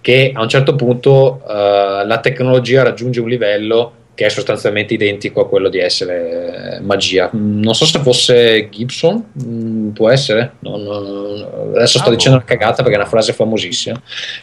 che 0.00 0.32
a 0.34 0.42
un 0.42 0.48
certo 0.48 0.74
punto 0.74 1.40
uh, 1.44 2.04
la 2.04 2.18
tecnologia 2.20 2.82
raggiunge 2.82 3.20
un 3.20 3.28
livello 3.28 3.92
che 4.18 4.26
è 4.26 4.30
sostanzialmente 4.30 4.94
identico 4.94 5.40
a 5.40 5.48
quello 5.48 5.68
di 5.68 5.78
essere 5.78 6.80
magia. 6.82 7.30
Non 7.34 7.72
so 7.72 7.86
se 7.86 8.00
fosse 8.00 8.68
Gibson, 8.68 9.26
mm, 9.40 9.90
può 9.90 10.10
essere. 10.10 10.54
Non, 10.58 10.82
non, 10.82 11.72
adesso 11.76 12.00
sto 12.00 12.08
ah, 12.08 12.12
dicendo 12.12 12.38
boh. 12.38 12.44
una 12.44 12.56
cagata 12.56 12.82
perché 12.82 12.96
è 12.96 12.98
una 12.98 13.08
frase 13.08 13.32
famosissima, 13.32 14.02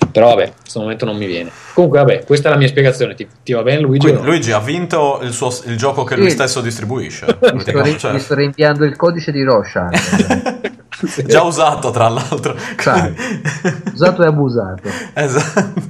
però 0.09 0.29
vabbè, 0.29 0.45
in 0.45 0.51
questo 0.61 0.79
momento 0.79 1.03
non 1.03 1.17
mi 1.17 1.25
viene. 1.25 1.51
Comunque, 1.73 1.99
vabbè, 1.99 2.23
questa 2.23 2.47
è 2.47 2.51
la 2.53 2.57
mia 2.57 2.69
spiegazione. 2.69 3.15
Ti, 3.15 3.27
ti 3.43 3.51
va 3.51 3.63
bene, 3.63 3.81
Luigi? 3.81 4.07
Quindi, 4.07 4.25
Luigi 4.25 4.53
ha 4.53 4.61
vinto 4.61 5.19
il, 5.23 5.33
suo, 5.33 5.49
il 5.65 5.75
gioco 5.75 6.05
che 6.05 6.13
sì. 6.13 6.21
lui 6.21 6.29
stesso 6.29 6.61
distribuisce. 6.61 7.25
mi, 7.51 7.59
sto, 7.59 7.81
ri- 7.81 7.97
cioè. 7.97 8.13
mi 8.13 8.19
sto 8.19 8.33
rimpiando 8.33 8.85
il 8.85 8.95
codice 8.95 9.33
di 9.33 9.43
Roshan. 9.43 9.89
Già 11.27 11.43
usato, 11.43 11.91
tra 11.91 12.07
l'altro. 12.07 12.55
Cioè, 12.79 13.11
usato 13.91 14.23
e 14.23 14.25
abusato. 14.25 14.89
Esatto. 15.13 15.81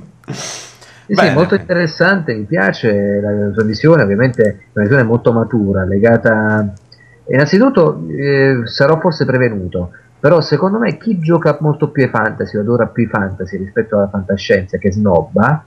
Sì, 1.07 1.31
molto 1.33 1.55
interessante, 1.55 2.33
mi 2.33 2.45
piace 2.45 3.19
la 3.21 3.51
sua 3.53 3.63
visione, 3.63 4.03
ovviamente 4.03 4.43
è 4.43 4.55
una 4.73 4.83
visione 4.83 5.03
molto 5.03 5.31
matura, 5.31 5.83
legata... 5.83 6.73
Innanzitutto 7.27 8.05
eh, 8.09 8.61
sarò 8.65 8.99
forse 8.99 9.25
prevenuto, 9.25 9.89
però 10.19 10.41
secondo 10.41 10.77
me 10.77 10.97
chi 10.97 11.17
gioca 11.19 11.57
molto 11.59 11.89
più 11.89 12.03
ai 12.03 12.09
fantasy, 12.09 12.57
o 12.57 12.61
adora 12.61 12.85
più 12.85 13.03
i 13.03 13.07
fantasy 13.07 13.57
rispetto 13.57 13.97
alla 13.97 14.09
fantascienza, 14.09 14.77
che 14.77 14.91
snobba, 14.91 15.65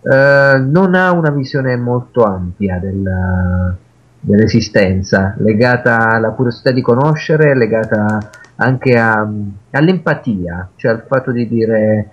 eh, 0.00 0.58
non 0.58 0.94
ha 0.94 1.12
una 1.12 1.30
visione 1.30 1.76
molto 1.76 2.24
ampia 2.24 2.78
della, 2.78 3.76
dell'esistenza, 4.18 5.34
legata 5.38 6.08
alla 6.08 6.30
curiosità 6.30 6.70
di 6.70 6.80
conoscere, 6.80 7.54
legata 7.54 8.30
anche 8.56 8.98
a, 8.98 9.28
all'empatia, 9.72 10.70
cioè 10.76 10.92
al 10.92 11.04
fatto 11.06 11.32
di 11.32 11.46
dire 11.46 12.08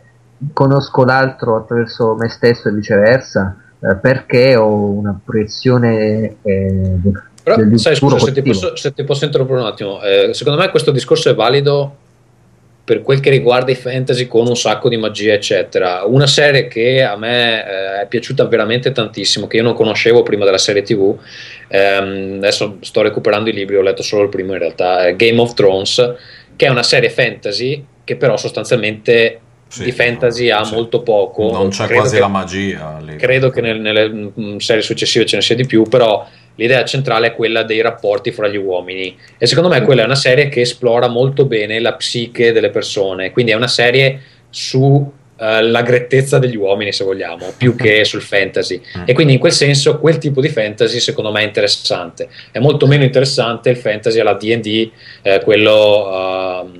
conosco 0.54 1.04
l'altro 1.04 1.58
attraverso 1.58 2.16
me 2.16 2.30
stesso 2.30 2.70
e 2.70 2.74
viceversa, 2.74 3.56
eh, 3.80 3.96
perché 3.96 4.56
ho 4.56 4.90
una 4.90 5.20
proiezione 5.24 6.38
eh, 6.42 6.98
Però, 7.44 7.56
del 7.56 7.80
sai, 7.80 7.96
scusa, 7.96 8.20
se 8.20 8.32
ti, 8.32 8.42
posso, 8.42 8.76
se 8.76 8.94
ti, 8.94 9.04
posso, 9.04 9.26
interrompere 9.26 9.60
un 9.60 9.66
attimo, 9.66 10.02
eh, 10.02 10.34
secondo 10.34 10.60
me 10.60 10.70
questo 10.70 10.92
discorso 10.92 11.30
è 11.30 11.36
valido 11.36 11.96
per 12.84 13.04
quel 13.04 13.20
che 13.20 13.30
riguarda 13.30 13.72
i 13.72 13.76
fantasy 13.76 14.28
con 14.28 14.48
un 14.48 14.58
sacco 14.58 14.90
di 14.90 14.98
magia, 14.98 15.34
eccetera. 15.34 16.04
Una 16.04 16.28
serie 16.28 16.68
che 16.68 17.04
a 17.04 17.16
me 17.16 17.64
eh, 17.64 18.02
è 18.02 18.08
piaciuta 18.08 18.46
veramente 18.46 18.92
tantissimo, 18.92 19.48
che 19.48 19.58
io 19.58 19.64
non 19.64 19.76
conoscevo 19.76 20.24
prima 20.24 20.46
della 20.46 20.58
serie 20.58 20.82
TV, 20.82 21.16
ehm, 21.68 22.38
adesso 22.38 22.78
sto 22.82 23.02
recuperando 23.02 23.50
i 23.50 23.54
libri, 23.54 23.76
ho 23.76 23.82
letto 23.82 24.02
solo 24.02 24.24
il 24.24 24.30
primo 24.30 24.54
in 24.54 24.60
realtà, 24.60 25.10
Game 25.12 25.40
of 25.40 25.54
Thrones, 25.54 26.16
che 26.56 26.66
è 26.66 26.70
una 26.70 26.84
serie 26.84 27.10
fantasy 27.10 27.86
che 28.04 28.16
però 28.16 28.36
sostanzialmente 28.36 29.40
sì, 29.72 29.86
di 29.86 29.92
fantasy 29.94 30.50
ha 30.50 30.64
sì. 30.66 30.74
molto 30.74 31.02
poco. 31.02 31.50
Non 31.50 31.70
c'è 31.70 31.86
credo 31.86 32.02
quasi 32.02 32.16
che, 32.16 32.22
la 32.22 32.28
magia. 32.28 33.00
Lì. 33.00 33.16
Credo 33.16 33.50
che 33.50 33.62
nel, 33.62 33.80
nelle 33.80 34.10
mm, 34.10 34.58
serie 34.58 34.82
successive 34.82 35.26
ce 35.26 35.38
ne 35.38 35.42
sia 35.42 35.56
di 35.56 35.66
più, 35.66 35.84
però 35.84 36.28
l'idea 36.56 36.84
centrale 36.84 37.28
è 37.28 37.34
quella 37.34 37.64
dei 37.64 37.80
rapporti 37.80 38.32
fra 38.32 38.50
gli 38.50 38.58
uomini 38.58 39.18
e 39.38 39.48
secondo 39.48 39.70
me 39.70 39.82
quella 39.84 40.02
è 40.02 40.06
una 40.06 40.16
serie 40.16 40.50
che 40.50 40.62
esplora 40.62 41.08
molto 41.08 41.46
bene 41.46 41.80
la 41.80 41.94
psiche 41.94 42.52
delle 42.52 42.70
persone, 42.70 43.32
quindi 43.32 43.54
è 43.54 43.56
una 43.56 43.68
serie 43.68 44.22
su 44.50 45.20
Uh, 45.42 45.60
la 45.60 45.82
grettezza 45.82 46.38
degli 46.38 46.56
uomini, 46.56 46.94
se 46.94 47.04
vogliamo, 47.04 47.52
più 47.58 47.76
che 47.76 48.06
sul 48.06 48.22
fantasy. 48.22 48.80
Mm. 49.00 49.04
E 49.08 49.14
quindi 49.14 49.34
in 49.34 49.40
quel 49.40 49.52
senso 49.52 49.98
quel 49.98 50.20
tipo 50.20 50.40
di 50.40 50.50
fantasy 50.50 51.00
secondo 51.00 51.32
me 51.32 51.42
è 51.42 51.46
interessante. 51.46 52.30
È 52.52 52.60
molto 52.60 52.86
meno 52.86 53.04
interessante 53.04 53.72
il 53.72 53.78
fantasy 53.78 54.20
alla 54.20 54.36
DD, 54.36 54.92
eh, 55.24 55.42
quello 55.44 56.62
uh, 56.64 56.72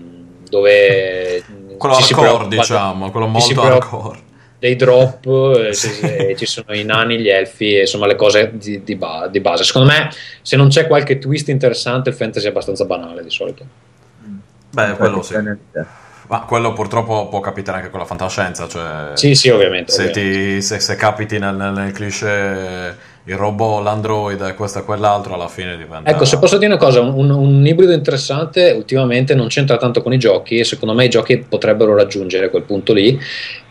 dove 0.48 1.44
quello 1.82 1.96
hardcore, 1.96 2.48
diciamo, 2.48 3.10
quello 3.10 3.28
molto 3.28 3.62
hardcore. 3.62 4.20
Dei 4.60 4.76
drop, 4.76 5.26
eh, 5.58 5.74
ci, 5.74 6.36
ci 6.38 6.46
sono 6.46 6.76
i 6.76 6.84
nani, 6.84 7.20
gli 7.20 7.30
elfi, 7.30 7.80
insomma 7.80 8.06
le 8.06 8.16
cose 8.16 8.52
di, 8.54 8.84
di, 8.84 8.96
ba- 8.96 9.28
di, 9.28 9.40
base. 9.40 9.64
Secondo 9.64 9.92
me, 9.92 10.12
se 10.44 10.56
non 10.56 10.68
c'è 10.68 10.86
qualche 10.86 11.18
twist 11.18 11.50
interessante, 11.50 12.10
il 12.10 12.16
fantasy 12.16 12.46
è 12.46 12.50
abbastanza 12.50 12.86
banale 12.86 13.24
di 13.24 13.32
solito. 13.32 13.66
Beh, 14.70 14.94
quello 14.94 15.24
sì. 15.24 15.36
Ma 16.28 16.42
quello 16.42 16.72
purtroppo 16.72 17.28
può 17.28 17.42
capitare 17.42 17.80
anche 17.80 17.90
con 17.90 18.00
la 18.00 18.06
fantascienza. 18.06 18.68
Cioè, 18.68 19.12
sì, 19.16 19.34
sì, 19.34 19.50
ovviamente. 19.50 19.92
Se, 19.92 20.10
ovviamente. 20.10 20.54
Ti, 20.54 20.62
se, 20.62 20.80
se 20.80 20.96
capiti 20.96 21.40
nel, 21.40 21.56
nel 21.56 21.92
cliché 21.92 22.96
il 23.32 23.38
robot, 23.38 23.84
l'android, 23.84 24.54
questo 24.56 24.80
e 24.80 24.84
quell'altro, 24.84 25.34
alla 25.34 25.48
fine 25.48 25.78
diventa. 25.78 26.10
Ecco, 26.10 26.26
se 26.26 26.38
posso 26.38 26.58
dire 26.58 26.72
una 26.72 26.82
cosa, 26.82 27.02
un, 27.02 27.30
un, 27.30 27.66
ibrido 27.66 27.94
interessante 27.94 28.72
ultimamente 28.72 29.34
non 29.34 29.48
c'entra 29.48 29.78
tanto 29.78 30.02
con 30.02 30.14
i 30.14 30.18
giochi 30.18 30.58
e 30.58 30.64
secondo 30.64 30.94
me 30.94 31.06
i 31.06 31.10
giochi 31.10 31.38
potrebbero 31.38 31.96
raggiungere 31.96 32.50
quel 32.50 32.64
punto 32.64 32.94
lì. 32.94 33.20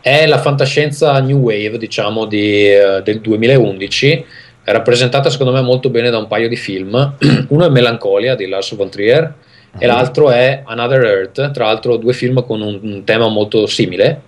È 0.01 0.27
la 0.27 0.39
fantascienza 0.39 1.19
New 1.21 1.39
Wave, 1.39 1.77
diciamo, 1.77 2.25
di, 2.25 2.71
uh, 2.73 3.03
del 3.03 3.21
2011 3.21 4.25
rappresentata 4.63 5.31
secondo 5.31 5.53
me 5.53 5.63
molto 5.63 5.91
bene 5.91 6.11
da 6.11 6.19
un 6.19 6.27
paio 6.27 6.49
di 6.49 6.57
film. 6.57 7.17
Uno 7.49 7.67
è 7.67 7.69
Melancolia 7.69 8.35
di 8.35 8.47
Lars 8.47 8.75
von 8.75 8.89
Trier 8.89 9.35
e 9.79 9.87
mhm. 9.87 9.93
l'altro 9.93 10.31
è 10.31 10.63
Another 10.65 11.05
Earth, 11.05 11.51
tra 11.51 11.67
l'altro 11.67 11.97
due 11.97 12.13
film 12.13 12.45
con 12.45 12.63
un, 12.63 12.79
un 12.83 13.05
tema 13.05 13.29
molto 13.29 13.67
simile 13.67 14.23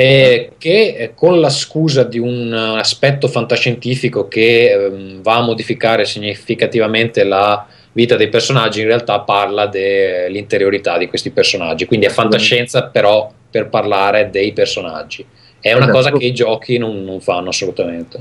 eh, 0.00 0.52
che 0.58 0.94
eh, 0.96 1.14
con 1.16 1.40
la 1.40 1.50
scusa 1.50 2.04
di 2.04 2.20
un 2.20 2.52
aspetto 2.52 3.26
fantascientifico 3.26 4.28
che 4.28 4.70
eh, 4.70 5.18
va 5.20 5.38
a 5.38 5.42
modificare 5.42 6.04
significativamente 6.04 7.24
la 7.24 7.66
vita 7.90 8.14
dei 8.14 8.28
personaggi, 8.28 8.80
in 8.80 8.86
realtà 8.86 9.18
parla 9.18 9.66
dell'interiorità 9.66 10.98
di 10.98 11.08
questi 11.08 11.30
personaggi, 11.30 11.86
quindi 11.86 12.06
è 12.06 12.10
fantascienza 12.10 12.84
però 12.84 13.28
per 13.50 13.70
parlare 13.70 14.30
dei 14.30 14.52
personaggi. 14.52 15.26
È 15.58 15.72
una 15.72 15.90
cosa 15.90 16.12
che 16.12 16.26
i 16.26 16.32
giochi 16.32 16.78
non, 16.78 17.02
non 17.02 17.20
fanno 17.20 17.48
assolutamente. 17.48 18.20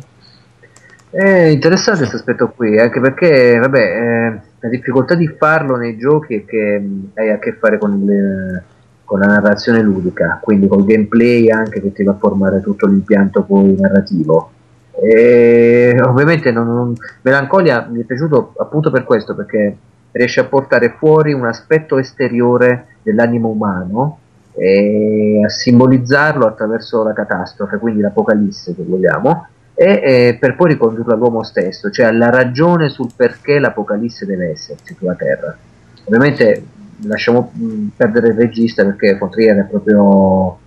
È 1.11 1.29
interessante 1.29 1.99
questo 1.99 2.17
aspetto 2.17 2.53
qui, 2.55 2.79
anche 2.79 2.99
perché 2.99 3.55
vabbè, 3.59 3.79
eh, 3.79 4.41
la 4.61 4.69
difficoltà 4.69 5.13
di 5.13 5.27
farlo 5.37 5.75
nei 5.75 5.95
giochi 5.95 6.37
è 6.37 6.45
che 6.45 6.81
hai 7.13 7.29
a 7.29 7.37
che 7.37 7.53
fare 7.53 7.77
con 7.77 8.03
le 8.03 8.63
con 9.07 9.19
la 9.19 9.27
narrazione 9.27 9.81
ludica, 9.81 10.37
quindi 10.41 10.67
col 10.67 10.83
gameplay 10.83 11.49
anche 11.49 11.81
che 11.81 11.93
ti 11.93 12.03
va 12.03 12.11
a 12.11 12.17
formare 12.19 12.59
tutto 12.59 12.87
l'impianto 12.87 13.43
poi 13.43 13.73
narrativo. 13.79 14.51
E 14.99 15.97
ovviamente 16.03 16.51
non, 16.51 16.67
non, 16.67 16.93
Melancolia 17.21 17.87
mi 17.89 18.01
è 18.01 18.03
piaciuto 18.03 18.51
appunto 18.57 18.91
per 18.91 19.05
questo, 19.05 19.33
perché 19.33 19.77
riesce 20.11 20.41
a 20.41 20.43
portare 20.43 20.95
fuori 20.97 21.31
un 21.31 21.45
aspetto 21.45 21.97
esteriore 21.97 22.97
dell'animo 23.01 23.47
umano 23.47 24.19
e 24.51 25.41
a 25.41 25.47
simbolizzarlo 25.47 26.45
attraverso 26.45 27.01
la 27.01 27.13
catastrofe, 27.13 27.77
quindi 27.77 28.01
l'apocalisse 28.01 28.73
se 28.75 28.83
vogliamo, 28.83 29.47
e, 29.73 30.01
e 30.03 30.37
per 30.37 30.57
poi 30.57 30.71
ricondurlo 30.71 31.13
all'uomo 31.13 31.43
stesso, 31.43 31.89
cioè 31.89 32.07
alla 32.07 32.29
ragione 32.29 32.89
sul 32.89 33.11
perché 33.15 33.57
l'apocalisse 33.57 34.25
deve 34.25 34.49
esserci 34.49 34.95
sulla 34.95 35.15
Terra. 35.15 35.55
Ovviamente 36.03 36.75
lasciamo 37.03 37.51
mm, 37.57 37.87
perdere 37.95 38.29
il 38.29 38.35
regista 38.35 38.83
perché 38.83 39.17
Fontrier 39.17 39.57
è 39.57 39.65
proprio 39.65 40.59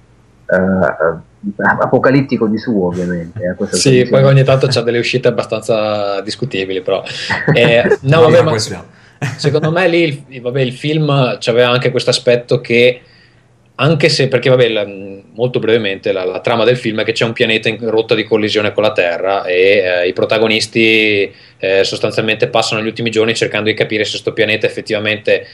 uh, 0.46 1.18
apocalittico 1.56 2.46
di 2.46 2.58
suo 2.58 2.86
ovviamente 2.86 3.56
eh, 3.58 3.66
sì 3.76 4.06
poi 4.08 4.22
ogni 4.24 4.44
tanto 4.44 4.66
c'ha 4.68 4.82
delle 4.82 4.98
uscite 4.98 5.28
abbastanza 5.28 6.20
discutibili 6.20 6.82
però 6.82 7.02
eh, 7.54 7.98
no, 8.02 8.20
vabbè, 8.20 8.42
ma, 8.42 8.56
secondo 9.36 9.70
me 9.70 9.88
lì 9.88 10.24
il, 10.28 10.40
vabbè, 10.40 10.60
il 10.60 10.72
film 10.72 11.08
aveva 11.10 11.70
anche 11.70 11.90
questo 11.90 12.10
aspetto 12.10 12.60
che 12.60 13.02
anche 13.80 14.10
se, 14.10 14.28
perché 14.28 14.50
vabbè, 14.50 14.68
la, 14.68 14.86
molto 15.32 15.58
brevemente, 15.58 16.12
la, 16.12 16.24
la, 16.24 16.40
trama 16.40 16.64
del 16.64 16.76
film 16.76 17.00
è 17.00 17.04
che 17.04 17.12
c'è 17.12 17.24
un 17.24 17.32
pianeta 17.32 17.70
in 17.70 17.78
rotta 17.88 18.14
di 18.14 18.24
collisione 18.24 18.72
con 18.72 18.82
la 18.82 18.92
Terra 18.92 19.44
e 19.44 20.02
eh, 20.02 20.06
i 20.08 20.12
protagonisti 20.12 21.32
eh, 21.58 21.82
sostanzialmente 21.82 22.48
passano 22.48 22.82
gli 22.82 22.86
ultimi 22.86 23.10
giorni 23.10 23.34
cercando 23.34 23.70
di 23.70 23.74
capire 23.74 24.04
se 24.04 24.10
questo 24.10 24.34
pianeta 24.34 24.66
effettivamente 24.66 25.46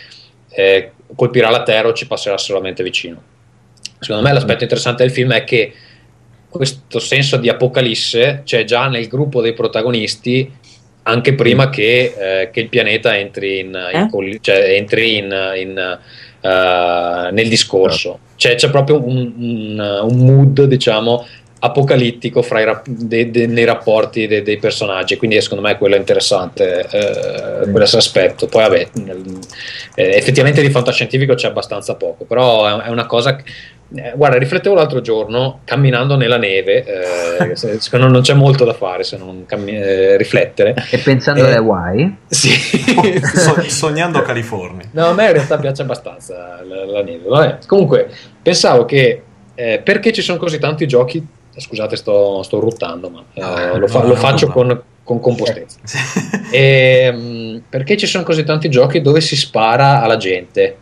eh, 0.50 0.92
colpirà 1.14 1.50
la 1.50 1.62
Terra 1.62 1.88
o 1.88 1.92
ci 1.92 2.06
passerà 2.06 2.38
solamente 2.38 2.82
vicino. 2.82 3.22
Secondo 3.98 4.22
me 4.26 4.32
l'aspetto 4.32 4.62
interessante 4.62 5.02
del 5.02 5.12
film 5.12 5.32
è 5.32 5.44
che 5.44 5.72
questo 6.48 6.98
senso 6.98 7.36
di 7.36 7.48
apocalisse 7.48 8.42
c'è 8.44 8.64
già 8.64 8.88
nel 8.88 9.08
gruppo 9.08 9.40
dei 9.40 9.52
protagonisti 9.52 10.50
anche 11.02 11.34
prima 11.34 11.70
che, 11.70 12.14
eh, 12.18 12.50
che 12.50 12.60
il 12.60 12.68
pianeta 12.68 13.16
entri, 13.16 13.60
in, 13.60 13.66
in, 13.92 14.10
eh? 14.12 14.38
cioè, 14.40 14.72
entri 14.72 15.18
in, 15.18 15.98
uh, 16.40 17.32
nel 17.32 17.48
discorso. 17.48 18.18
Cioè, 18.34 18.56
c'è 18.56 18.70
proprio 18.70 19.06
un, 19.06 19.32
un, 19.36 20.00
un 20.02 20.18
mood, 20.18 20.64
diciamo, 20.64 21.24
apocalittico 21.58 22.42
fra 22.42 22.82
de, 22.86 23.30
de, 23.30 23.46
nei 23.46 23.64
rapporti 23.64 24.26
de, 24.26 24.42
dei 24.42 24.58
personaggi 24.58 25.16
quindi 25.16 25.40
secondo 25.40 25.64
me 25.64 25.78
quello 25.78 25.94
è 25.94 25.98
interessante 25.98 26.86
eh, 26.90 27.70
questo 27.70 27.96
aspetto 27.96 28.46
poi 28.46 28.62
vabbè 28.62 28.88
nel, 28.94 29.22
eh, 29.94 30.16
effettivamente 30.16 30.60
di 30.60 30.70
fantascientifico 30.70 31.34
c'è 31.34 31.48
abbastanza 31.48 31.94
poco 31.94 32.24
però 32.24 32.66
è, 32.66 32.84
è 32.84 32.88
una 32.88 33.06
cosa 33.06 33.38
eh, 33.94 34.14
guarda, 34.16 34.36
riflettevo 34.36 34.74
l'altro 34.74 35.00
giorno 35.00 35.60
camminando 35.64 36.16
nella 36.16 36.38
neve, 36.38 36.84
eh, 37.38 37.54
secondo 37.78 38.06
me 38.06 38.12
non 38.12 38.22
c'è 38.22 38.34
molto 38.34 38.64
da 38.64 38.72
fare 38.72 39.04
se 39.04 39.16
non 39.16 39.44
cammi- 39.46 39.76
eh, 39.76 40.16
riflettere. 40.16 40.74
E 40.90 40.98
pensando 40.98 41.44
alle 41.44 41.56
Hawaii? 41.56 42.16
Sì. 42.26 42.50
So- 43.22 43.62
sognando 43.68 44.22
California. 44.22 44.88
No, 44.90 45.06
a 45.06 45.12
me 45.12 45.26
in 45.26 45.32
realtà 45.34 45.56
piace 45.58 45.82
abbastanza 45.82 46.60
la, 46.66 46.84
la 46.84 47.02
neve. 47.02 47.28
Vabbè. 47.28 47.58
Comunque, 47.66 48.10
pensavo 48.42 48.84
che 48.84 49.22
eh, 49.54 49.80
perché 49.82 50.12
ci 50.12 50.22
sono 50.22 50.38
così 50.38 50.58
tanti 50.58 50.86
giochi, 50.86 51.24
scusate 51.56 51.96
sto, 51.96 52.42
sto 52.42 52.60
ruttando, 52.60 53.10
ma 53.10 53.24
eh, 53.34 53.78
lo, 53.78 53.86
fa- 53.86 54.04
lo 54.04 54.14
faccio 54.14 54.48
con, 54.48 54.82
con 55.02 55.20
compostezza. 55.20 55.78
E, 56.50 57.10
mh, 57.12 57.62
perché 57.70 57.96
ci 57.96 58.06
sono 58.06 58.24
così 58.24 58.44
tanti 58.44 58.68
giochi 58.68 59.00
dove 59.00 59.20
si 59.20 59.36
spara 59.36 60.02
alla 60.02 60.16
gente? 60.16 60.76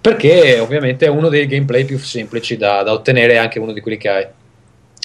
Perché 0.00 0.58
ovviamente 0.58 1.06
è 1.06 1.08
uno 1.08 1.28
dei 1.28 1.46
gameplay 1.46 1.84
più 1.84 1.98
semplici 1.98 2.56
da, 2.56 2.82
da 2.82 2.92
ottenere, 2.92 3.34
è 3.34 3.36
anche 3.36 3.58
uno 3.58 3.72
di 3.72 3.80
quelli 3.80 3.96
che 3.96 4.08
ha 4.08 4.30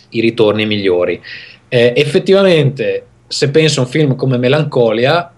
i 0.09 0.21
ritorni 0.21 0.65
migliori. 0.65 1.21
Eh, 1.69 1.93
effettivamente, 1.95 3.05
se 3.27 3.49
penso 3.49 3.79
a 3.79 3.83
un 3.83 3.89
film 3.89 4.15
come 4.15 4.37
Melancolia, 4.37 5.31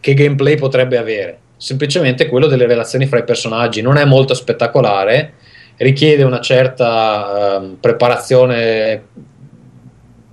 che 0.00 0.14
gameplay 0.14 0.56
potrebbe 0.56 0.98
avere? 0.98 1.38
Semplicemente 1.56 2.26
quello 2.26 2.46
delle 2.46 2.66
relazioni 2.66 3.06
fra 3.06 3.18
i 3.18 3.24
personaggi, 3.24 3.80
non 3.80 3.96
è 3.96 4.04
molto 4.04 4.34
spettacolare, 4.34 5.34
richiede 5.80 6.22
una 6.22 6.40
certa 6.40 7.56
ehm, 7.56 7.76
preparazione 7.80 9.02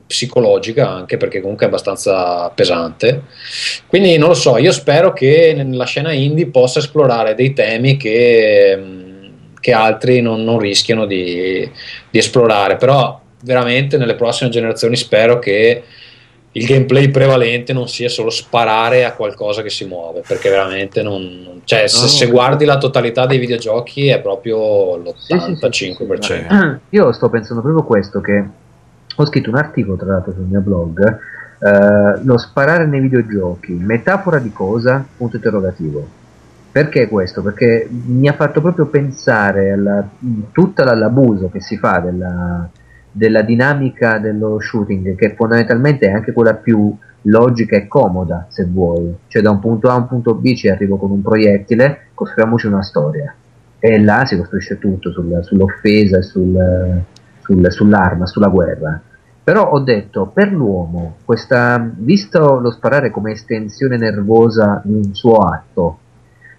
psicologica 0.08 0.90
anche 0.90 1.18
perché 1.18 1.42
comunque 1.42 1.66
è 1.66 1.70
abbastanza 1.70 2.50
pesante. 2.50 3.24
Quindi 3.88 4.18
non 4.18 4.30
lo 4.30 4.34
so 4.34 4.58
io 4.58 4.72
spero 4.72 5.14
che 5.14 5.54
nella 5.56 5.86
scena 5.86 6.12
indie 6.12 6.48
possa 6.48 6.80
esplorare 6.80 7.36
dei 7.36 7.54
temi 7.54 7.98
che, 7.98 8.80
che 9.60 9.74
altri 9.74 10.22
non, 10.22 10.44
non 10.44 10.60
rischiano 10.60 11.06
di, 11.06 11.70
di, 12.10 12.18
esplorare 12.18 12.78
però 12.78 13.20
veramente 13.44 13.98
nelle 13.98 14.16
prossime 14.16 14.50
generazioni 14.50 14.96
spero 14.96 15.40
che 15.40 15.84
il 16.58 16.66
gameplay 16.66 17.10
prevalente 17.10 17.74
non 17.74 17.88
sia 17.88 18.10
solo 18.10 18.30
sparare 18.30 19.06
a 19.06 19.14
qualcosa 19.14 19.62
che 19.62 19.70
si 19.70 19.86
muove 19.86 20.22
perché 20.26 20.50
veramente 20.50 21.02
non 21.02 21.62
cioè 21.64 21.88
se, 21.88 22.02
no. 22.02 22.08
se 22.08 22.28
guardi 22.28 22.66
la 22.66 22.78
totalità 22.78 23.26
dei 23.26 23.38
videogiochi 23.38 24.08
è 24.08 24.20
proprio 24.22 24.96
l'85% 24.98 25.16
sì, 25.18 25.40
sì, 25.40 26.20
sì, 26.22 26.46
io 26.90 27.12
sto 27.12 27.30
pensando 27.30 27.62
proprio 27.62 27.84
questo 27.84 28.22
che 28.22 28.46
ho 29.20 29.26
scritto 29.26 29.50
un 29.50 29.56
articolo 29.56 29.98
tra 29.98 30.08
l'altro 30.08 30.32
sul 30.34 30.44
mio 30.44 30.62
blog, 30.62 31.18
eh, 31.60 32.24
lo 32.24 32.38
sparare 32.38 32.86
nei 32.86 33.00
videogiochi, 33.00 33.74
metafora 33.74 34.38
di 34.38 34.52
cosa? 34.52 35.04
Punto 35.18 35.38
interrogativo. 35.38 36.08
Perché 36.72 37.08
questo? 37.08 37.42
Perché 37.42 37.90
mi 37.90 38.28
ha 38.28 38.34
fatto 38.34 38.62
proprio 38.62 38.86
pensare 38.86 39.72
a 39.72 40.08
tutto 40.52 40.84
l'abuso 40.84 41.50
che 41.50 41.62
si 41.62 41.78
fa 41.78 41.98
della, 41.98 42.70
della 43.18 43.42
dinamica 43.42 44.20
dello 44.20 44.60
shooting, 44.60 45.16
che 45.16 45.34
fondamentalmente 45.36 46.08
è 46.08 46.12
anche 46.12 46.32
quella 46.32 46.54
più 46.54 46.96
logica 47.24 47.76
e 47.76 47.88
comoda, 47.88 48.46
se 48.50 48.66
vuoi. 48.66 49.14
Cioè 49.28 49.42
da 49.42 49.50
un 49.50 49.60
punto 49.60 49.90
A 49.90 49.94
a 49.94 49.98
un 49.98 50.08
punto 50.08 50.36
B 50.36 50.54
ci 50.54 50.70
arrivo 50.70 50.98
con 50.98 51.10
un 51.10 51.22
proiettile, 51.24 52.10
costruiamoci 52.14 52.68
una 52.68 52.84
storia. 52.84 53.34
E 53.80 54.00
là 54.00 54.24
si 54.26 54.38
costruisce 54.38 54.78
tutto 54.78 55.12
sul, 55.12 55.40
sull'offesa 55.42 56.22
sul, 56.22 57.02
sul, 57.40 57.72
sull'arma, 57.72 58.28
sulla 58.28 58.50
guerra. 58.50 59.02
Però 59.44 59.72
ho 59.72 59.80
detto, 59.80 60.28
per 60.28 60.52
l'uomo, 60.52 61.16
questa, 61.26 61.90
visto 61.92 62.60
lo 62.60 62.70
sparare 62.70 63.10
come 63.10 63.32
estensione 63.32 63.98
nervosa 63.98 64.82
di 64.84 64.94
un 64.94 65.16
suo 65.16 65.38
atto, 65.38 66.00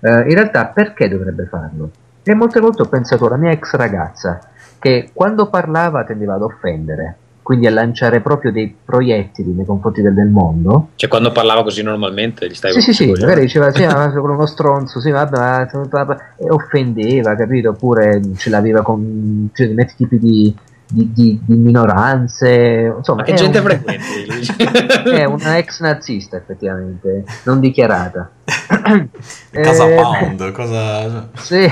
eh, 0.01 0.23
in 0.23 0.35
realtà 0.35 0.67
perché 0.67 1.09
dovrebbe 1.09 1.45
farlo? 1.45 1.91
E 2.23 2.35
molte 2.35 2.61
volte 2.61 2.83
ho 2.83 2.89
pensato 2.89 3.27
alla 3.27 3.37
mia 3.37 3.51
ex 3.51 3.75
ragazza, 3.75 4.39
che 4.79 5.11
quando 5.13 5.49
parlava 5.49 6.05
tendeva 6.05 6.35
ad 6.35 6.43
offendere, 6.43 7.17
quindi 7.49 7.67
a 7.67 7.71
lanciare 7.71 8.21
proprio 8.21 8.53
dei 8.53 8.77
proiettili 8.85 9.53
nei 9.53 9.65
confronti 9.65 10.03
del, 10.03 10.13
del 10.13 10.29
mondo. 10.29 10.89
Cioè, 10.97 11.09
quando 11.09 11.33
parlava 11.33 11.63
così 11.63 11.83
normalmente, 11.83 12.47
gli 12.47 12.53
stai 12.53 12.73
Sì, 12.73 12.83
sì, 12.83 12.93
sì, 12.93 13.11
magari 13.11 13.41
diceva, 13.41 13.73
sì, 13.73 13.87
ma 13.87 14.11
sono 14.13 14.35
uno 14.35 14.45
stronzo, 14.45 15.01
sì, 15.01 15.11
vabbè, 15.11 15.69
e 16.37 16.51
offendeva, 16.51 17.35
capito? 17.37 17.71
Oppure 17.71 18.21
ce 18.37 18.51
l'aveva 18.51 18.83
con 18.83 19.49
cioè, 19.55 19.67
determinati 19.67 19.95
tipi 19.97 20.19
di, 20.19 20.55
di, 20.87 21.11
di, 21.11 21.41
di, 21.43 21.55
minoranze. 21.57 22.93
Insomma, 22.99 23.21
Ma 23.21 23.25
che 23.25 23.33
gente 23.33 23.61
un, 23.61 23.65
frequente? 23.65 25.09
è 25.11 25.25
una 25.25 25.57
ex 25.57 25.81
nazista, 25.81 26.37
effettivamente, 26.37 27.25
non 27.45 27.61
dichiarata. 27.61 28.31
Casa 29.51 29.89
eh, 29.89 29.95
Pound, 29.95 30.53
cosa. 30.53 31.31
Sì. 31.37 31.67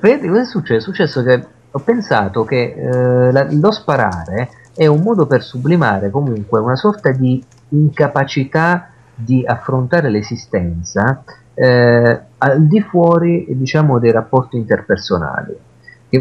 Vedi, 0.00 0.28
cosa 0.28 0.42
è 0.42 0.44
successo? 0.44 0.76
È 0.76 0.80
successo 0.92 1.22
che 1.22 1.56
ho 1.70 1.78
pensato 1.80 2.44
che 2.44 2.74
eh, 2.74 3.32
la, 3.32 3.46
lo 3.50 3.70
sparare 3.70 4.50
è 4.74 4.86
un 4.86 5.00
modo 5.00 5.26
per 5.26 5.42
sublimare 5.42 6.10
comunque 6.10 6.60
una 6.60 6.76
sorta 6.76 7.10
di 7.10 7.42
incapacità 7.70 8.90
di 9.14 9.44
affrontare 9.44 10.10
l'esistenza 10.10 11.22
eh, 11.54 12.20
al 12.38 12.66
di 12.66 12.80
fuori 12.80 13.46
diciamo 13.50 13.98
dei 13.98 14.12
rapporti 14.12 14.56
interpersonali 14.56 15.66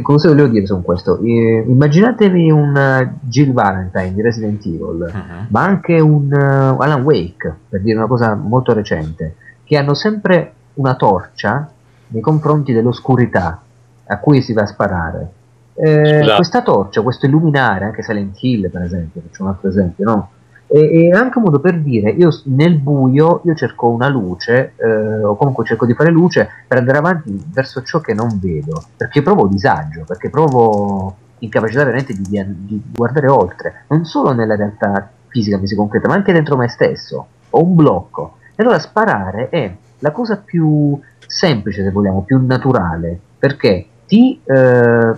cosa 0.02 0.28
volevo 0.28 0.50
dire 0.50 0.66
su 0.66 0.82
questo? 0.82 1.20
Eh, 1.22 1.64
immaginatevi 1.66 2.52
un 2.52 2.76
uh, 2.76 3.18
Jill 3.22 3.54
Valentine 3.54 4.14
di 4.14 4.22
Resident 4.22 4.66
Evil, 4.66 5.10
uh-huh. 5.14 5.46
ma 5.50 5.64
anche 5.64 6.00
un 6.00 6.30
uh, 6.30 6.82
Alan 6.82 7.04
Wake, 7.04 7.56
per 7.70 7.82
dire 7.82 7.98
una 7.98 8.08
cosa 8.08 8.36
molto 8.36 8.74
recente, 8.74 9.36
che 9.64 9.78
hanno 9.78 9.94
sempre 9.94 10.54
una 10.76 10.96
torcia 10.96 11.72
nei 12.08 12.22
confronti 12.22 12.74
dell'oscurità 12.74 13.62
a 14.08 14.18
cui 14.20 14.42
si 14.42 14.54
va 14.54 14.64
a 14.64 14.68
sparare. 14.68 15.32
Eh, 15.76 16.34
questa 16.36 16.62
torcia, 16.64 17.02
questo 17.02 17.28
illuminare, 17.28 17.86
anche 17.86 18.02
Silent 18.02 18.42
Hill 18.42 18.70
per 18.72 18.82
esempio, 18.82 19.22
faccio 19.22 19.44
un 19.44 19.50
altro 19.50 19.70
esempio, 19.70 20.06
no? 20.06 20.30
E, 20.70 21.12
anche 21.14 21.38
un 21.38 21.46
modo 21.46 21.62
per 21.62 21.80
dire 21.80 22.10
io 22.10 22.30
nel 22.48 22.78
buio 22.78 23.40
io 23.46 23.56
cerco 23.56 23.88
una 23.88 24.10
luce 24.10 24.74
eh, 24.76 25.24
o 25.24 25.38
comunque 25.38 25.64
cerco 25.64 25.86
di 25.86 25.94
fare 25.94 26.12
luce 26.12 26.50
per 26.68 26.80
andare 26.80 26.98
avanti 26.98 27.42
verso 27.54 27.84
ciò 27.84 28.02
che 28.02 28.14
non 28.14 28.38
vedo 28.38 28.84
perché 28.98 29.22
provo 29.22 29.48
disagio 29.48 30.04
perché 30.06 30.30
provo 30.30 31.16
incapacità 31.40 31.86
veramente 31.86 32.12
di, 32.12 32.22
di, 32.22 32.66
di 32.66 32.84
guardare 32.94 33.30
oltre 33.30 33.86
non 33.88 34.04
solo 34.04 34.34
nella 34.34 34.58
realtà 34.58 35.10
fisica 35.38 35.60
fisica 35.60 35.80
concreta 35.80 36.08
ma 36.08 36.16
anche 36.16 36.34
dentro 36.34 36.58
me 36.58 36.68
stesso. 36.68 37.28
Ho 37.52 37.64
un 37.64 37.76
blocco. 37.76 38.38
E 38.56 38.64
allora 38.64 38.80
sparare 38.80 39.50
è 39.50 39.76
la 40.00 40.12
cosa 40.12 40.38
più 40.38 41.00
semplice 41.26 41.84
se 41.84 41.92
vogliamo 41.92 42.24
più 42.24 42.44
naturale. 42.44 43.20
Perché 43.38 43.86
ti 44.08 44.42
eh, 44.44 45.14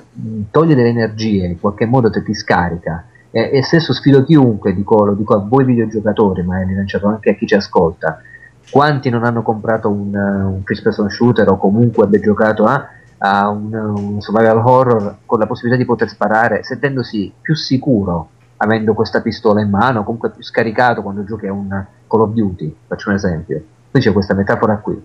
toglie 0.52 0.76
delle 0.76 0.90
energie 0.90 1.46
in 1.46 1.60
qualche 1.60 1.86
modo 1.86 2.10
te 2.10 2.24
ti 2.24 2.34
scarica 2.34 3.06
e, 3.32 3.52
e 3.54 3.64
stesso 3.64 3.94
sfido 3.94 4.24
chiunque, 4.24 4.74
dico, 4.74 5.06
lo 5.06 5.14
dico 5.14 5.36
a 5.36 5.46
voi 5.48 5.64
videogiocatori, 5.64 6.44
ma 6.44 6.60
è 6.60 6.66
rilanciato 6.66 7.08
anche 7.08 7.30
a 7.30 7.34
chi 7.36 7.46
ci 7.46 7.56
ascolta, 7.56 8.22
quanti 8.70 9.10
non 9.10 9.24
hanno 9.24 9.42
comprato 9.44 9.90
un, 9.90 10.14
un 10.14 10.62
first 10.64 10.84
person 10.84 11.10
shooter 11.10 11.48
o 11.50 11.58
comunque 11.58 12.06
abbia 12.06 12.20
giocato 12.20 12.66
a, 12.66 12.88
a 13.20 13.50
un, 13.50 13.74
un, 13.74 14.22
survival 14.22 14.58
horror 14.66 15.18
con 15.26 15.40
la 15.40 15.48
possibilità 15.48 15.80
di 15.80 15.88
poter 15.88 16.10
sparare 16.10 16.64
sentendosi 16.64 17.32
più 17.40 17.56
sicuro 17.56 18.30
avendo 18.58 18.94
questa 18.94 19.22
pistola 19.22 19.62
in 19.62 19.70
mano, 19.70 20.04
comunque 20.04 20.32
più 20.32 20.44
scaricato 20.44 21.02
quando 21.02 21.24
giochi 21.24 21.48
a 21.48 21.54
un 21.54 21.86
Call 22.08 22.22
of 22.22 22.34
Duty, 22.34 22.76
faccio 22.88 23.10
un 23.10 23.16
esempio. 23.16 23.64
Qui 23.90 24.02
c'è 24.02 24.12
questa 24.12 24.34
metafora 24.34 24.78
qui. 24.78 25.02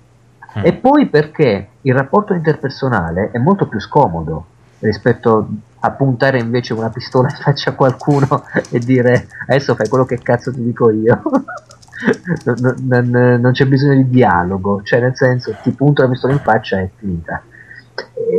Mm. 0.58 0.64
E 0.64 0.72
poi 0.74 1.06
perché 1.06 1.68
il 1.82 1.94
rapporto 1.94 2.34
interpersonale 2.34 3.30
è 3.32 3.38
molto 3.38 3.66
più 3.66 3.80
scomodo 3.80 4.46
rispetto 4.80 5.48
a 5.80 5.90
puntare 5.90 6.38
invece 6.38 6.72
una 6.72 6.90
pistola 6.90 7.28
in 7.28 7.36
faccia 7.36 7.70
a 7.70 7.74
qualcuno 7.74 8.44
e 8.70 8.78
dire 8.78 9.26
adesso 9.46 9.74
fai 9.74 9.88
quello 9.88 10.04
che 10.04 10.18
cazzo 10.18 10.52
ti 10.52 10.62
dico 10.62 10.90
io. 10.90 11.22
non, 12.44 12.74
non, 12.82 13.40
non, 13.40 13.52
c'è 13.52 13.66
bisogno 13.66 13.96
di 13.96 14.08
dialogo, 14.08 14.82
cioè 14.82 15.00
nel 15.00 15.16
senso 15.16 15.54
ti 15.62 15.70
punto 15.72 16.02
la 16.02 16.08
pistola 16.08 16.32
in 16.32 16.40
faccia 16.40 16.78
e 16.78 16.84
è 16.84 16.90
finita. 16.96 17.42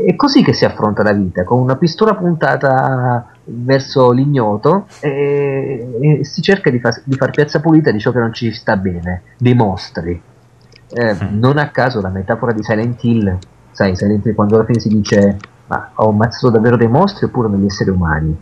È 0.05 0.15
così 0.15 0.43
che 0.43 0.53
si 0.53 0.65
affronta 0.65 1.01
la 1.01 1.13
vita, 1.13 1.43
con 1.43 1.59
una 1.59 1.77
pistola 1.77 2.13
puntata 2.13 3.27
verso 3.45 4.11
l'ignoto 4.11 4.87
e, 4.99 6.19
e 6.19 6.25
si 6.25 6.41
cerca 6.41 6.69
di, 6.69 6.79
fa, 6.79 6.99
di 7.03 7.15
far 7.15 7.31
piazza 7.31 7.59
pulita 7.61 7.91
di 7.91 7.99
ciò 7.99 8.11
che 8.11 8.19
non 8.19 8.33
ci 8.33 8.51
sta 8.51 8.75
bene, 8.75 9.21
dei 9.37 9.53
mostri. 9.53 10.21
Eh, 10.97 11.13
mm. 11.13 11.39
non 11.39 11.57
a 11.57 11.69
caso 11.69 11.99
la 11.99 12.07
metafora 12.07 12.53
di 12.53 12.63
Silent 12.63 13.03
Hill, 13.03 13.37
sai, 13.71 13.97
Silent 13.97 14.25
Hill 14.25 14.33
quando 14.33 14.55
alla 14.55 14.63
fine 14.63 14.79
si 14.79 14.87
dice 14.87 15.37
ma 15.67 15.91
ho 15.95 16.09
ammazzato 16.09 16.49
davvero 16.49 16.77
dei 16.77 16.87
mostri 16.87 17.25
oppure 17.25 17.49
degli 17.49 17.65
esseri 17.65 17.89
umani? 17.89 18.35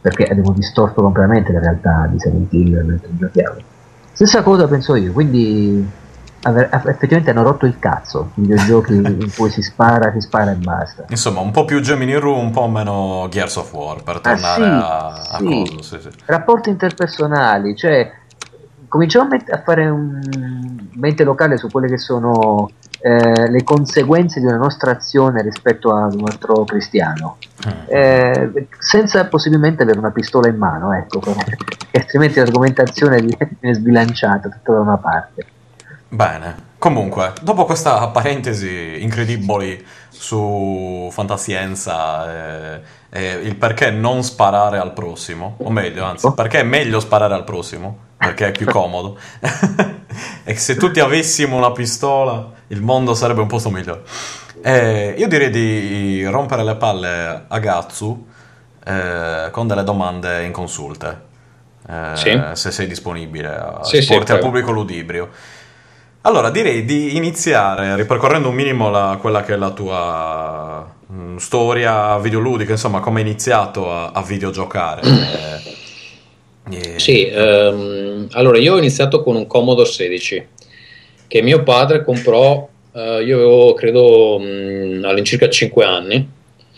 Perché 0.00 0.24
abbiamo 0.24 0.52
distorto 0.52 1.00
completamente 1.00 1.52
la 1.52 1.60
realtà 1.60 2.08
di 2.10 2.18
Silent 2.18 2.52
Hill 2.52 2.84
mentre 2.84 3.08
giochiamo. 3.16 3.56
Stessa 4.12 4.42
cosa 4.42 4.66
penso 4.66 4.96
io, 4.96 5.12
quindi 5.12 5.88
effettivamente 6.44 7.30
hanno 7.30 7.44
rotto 7.44 7.66
il 7.66 7.78
cazzo 7.78 8.32
i 8.34 8.40
videogiochi 8.40 8.94
in 8.98 9.30
cui 9.34 9.48
si 9.50 9.62
spara, 9.62 10.10
si 10.12 10.20
spara 10.20 10.50
e 10.50 10.56
basta. 10.56 11.04
Insomma, 11.08 11.40
un 11.40 11.52
po' 11.52 11.64
più 11.64 11.80
Gemini 11.80 12.14
Roo, 12.14 12.36
un 12.36 12.50
po' 12.50 12.66
meno 12.66 13.28
Gears 13.30 13.56
of 13.56 13.72
War 13.72 14.02
per 14.02 14.20
tornare 14.20 14.64
ah, 14.64 15.22
sì, 15.22 15.30
a, 15.30 15.36
a 15.36 15.38
sì. 15.38 15.72
Cosa, 15.76 16.00
sì, 16.00 16.08
Rapporti 16.24 16.70
interpersonali, 16.70 17.76
cioè 17.76 18.10
cominciamo 18.92 19.34
a, 19.34 19.62
fare 19.64 19.88
un 19.88 20.20
mente 20.96 21.24
locale 21.24 21.56
su 21.56 21.68
quelle 21.70 21.88
che 21.88 21.96
sono 21.96 22.68
eh, 23.00 23.50
le 23.50 23.64
conseguenze 23.64 24.38
di 24.38 24.44
una 24.44 24.58
nostra 24.58 24.90
azione 24.90 25.40
rispetto 25.40 25.96
ad 25.96 26.12
un 26.12 26.28
altro 26.28 26.64
cristiano, 26.64 27.38
Mm. 27.64 27.70
eh, 27.86 28.66
senza 28.80 29.24
possibilmente 29.26 29.84
avere 29.84 29.96
una 29.96 30.10
pistola 30.10 30.48
in 30.48 30.56
mano, 30.56 30.92
ecco, 30.92 31.20
perché 31.20 31.56
altrimenti 31.92 32.40
l'argomentazione 32.40 33.20
viene 33.22 33.74
sbilanciata 33.74 34.48
tutta 34.48 34.72
da 34.72 34.80
una 34.80 34.96
parte. 34.96 35.46
Bene. 36.08 36.70
Comunque, 36.76 37.32
dopo 37.40 37.64
questa 37.64 38.08
parentesi 38.08 39.00
incredibile 39.00 39.84
su 40.08 41.08
fantascienza 41.12 42.74
e, 42.74 42.82
e 43.08 43.32
il 43.44 43.54
perché 43.54 43.92
non 43.92 44.24
sparare 44.24 44.78
al 44.78 44.92
prossimo, 44.92 45.54
o 45.58 45.70
meglio, 45.70 46.04
anzi, 46.04 46.32
perché 46.34 46.58
è 46.58 46.64
meglio 46.64 46.98
sparare 46.98 47.34
al 47.34 47.44
prossimo, 47.44 48.10
perché 48.22 48.48
è 48.48 48.52
più 48.52 48.66
comodo. 48.66 49.18
e 50.44 50.56
se 50.56 50.76
tutti 50.76 51.00
avessimo 51.00 51.56
una 51.56 51.72
pistola, 51.72 52.50
il 52.68 52.80
mondo 52.80 53.14
sarebbe 53.14 53.40
un 53.40 53.48
posto 53.48 53.70
migliore. 53.70 54.02
Eh, 54.62 55.14
io 55.18 55.26
direi 55.26 55.50
di 55.50 56.24
rompere 56.26 56.62
le 56.62 56.76
palle 56.76 57.44
a 57.48 57.58
Gatsu 57.58 58.26
eh, 58.84 59.48
con 59.50 59.66
delle 59.66 59.82
domande 59.82 60.44
in 60.44 60.52
consulte. 60.52 61.30
Eh, 61.88 62.10
Sì. 62.14 62.40
Se 62.52 62.70
sei 62.70 62.86
disponibile 62.86 63.48
a 63.48 63.80
Sì, 63.82 64.00
sì, 64.02 64.14
al 64.14 64.38
pubblico 64.38 64.70
ludibrio. 64.70 65.28
Allora, 66.24 66.50
direi 66.50 66.84
di 66.84 67.16
iniziare 67.16 67.96
ripercorrendo 67.96 68.48
un 68.50 68.54
minimo 68.54 68.88
la- 68.90 69.18
quella 69.20 69.42
che 69.42 69.54
è 69.54 69.56
la 69.56 69.70
tua 69.70 70.88
mm, 71.12 71.36
storia 71.38 72.16
videoludica, 72.18 72.70
insomma, 72.70 73.00
come 73.00 73.20
hai 73.20 73.26
iniziato 73.26 73.92
a, 73.92 74.12
a 74.12 74.22
videogiocare. 74.22 75.00
Eh, 76.70 76.94
eh, 76.94 76.98
Sì, 76.98 77.26
ehm, 77.26 78.28
allora 78.32 78.58
io 78.58 78.74
ho 78.74 78.78
iniziato 78.78 79.22
con 79.22 79.36
un 79.36 79.46
Commodore 79.46 79.88
16 79.88 80.46
che 81.26 81.42
mio 81.42 81.62
padre 81.62 82.04
comprò, 82.04 82.68
eh, 82.92 83.22
io 83.24 83.36
avevo 83.36 83.74
credo 83.74 84.38
mh, 84.38 85.04
all'incirca 85.04 85.48
5 85.48 85.84
anni 85.84 86.28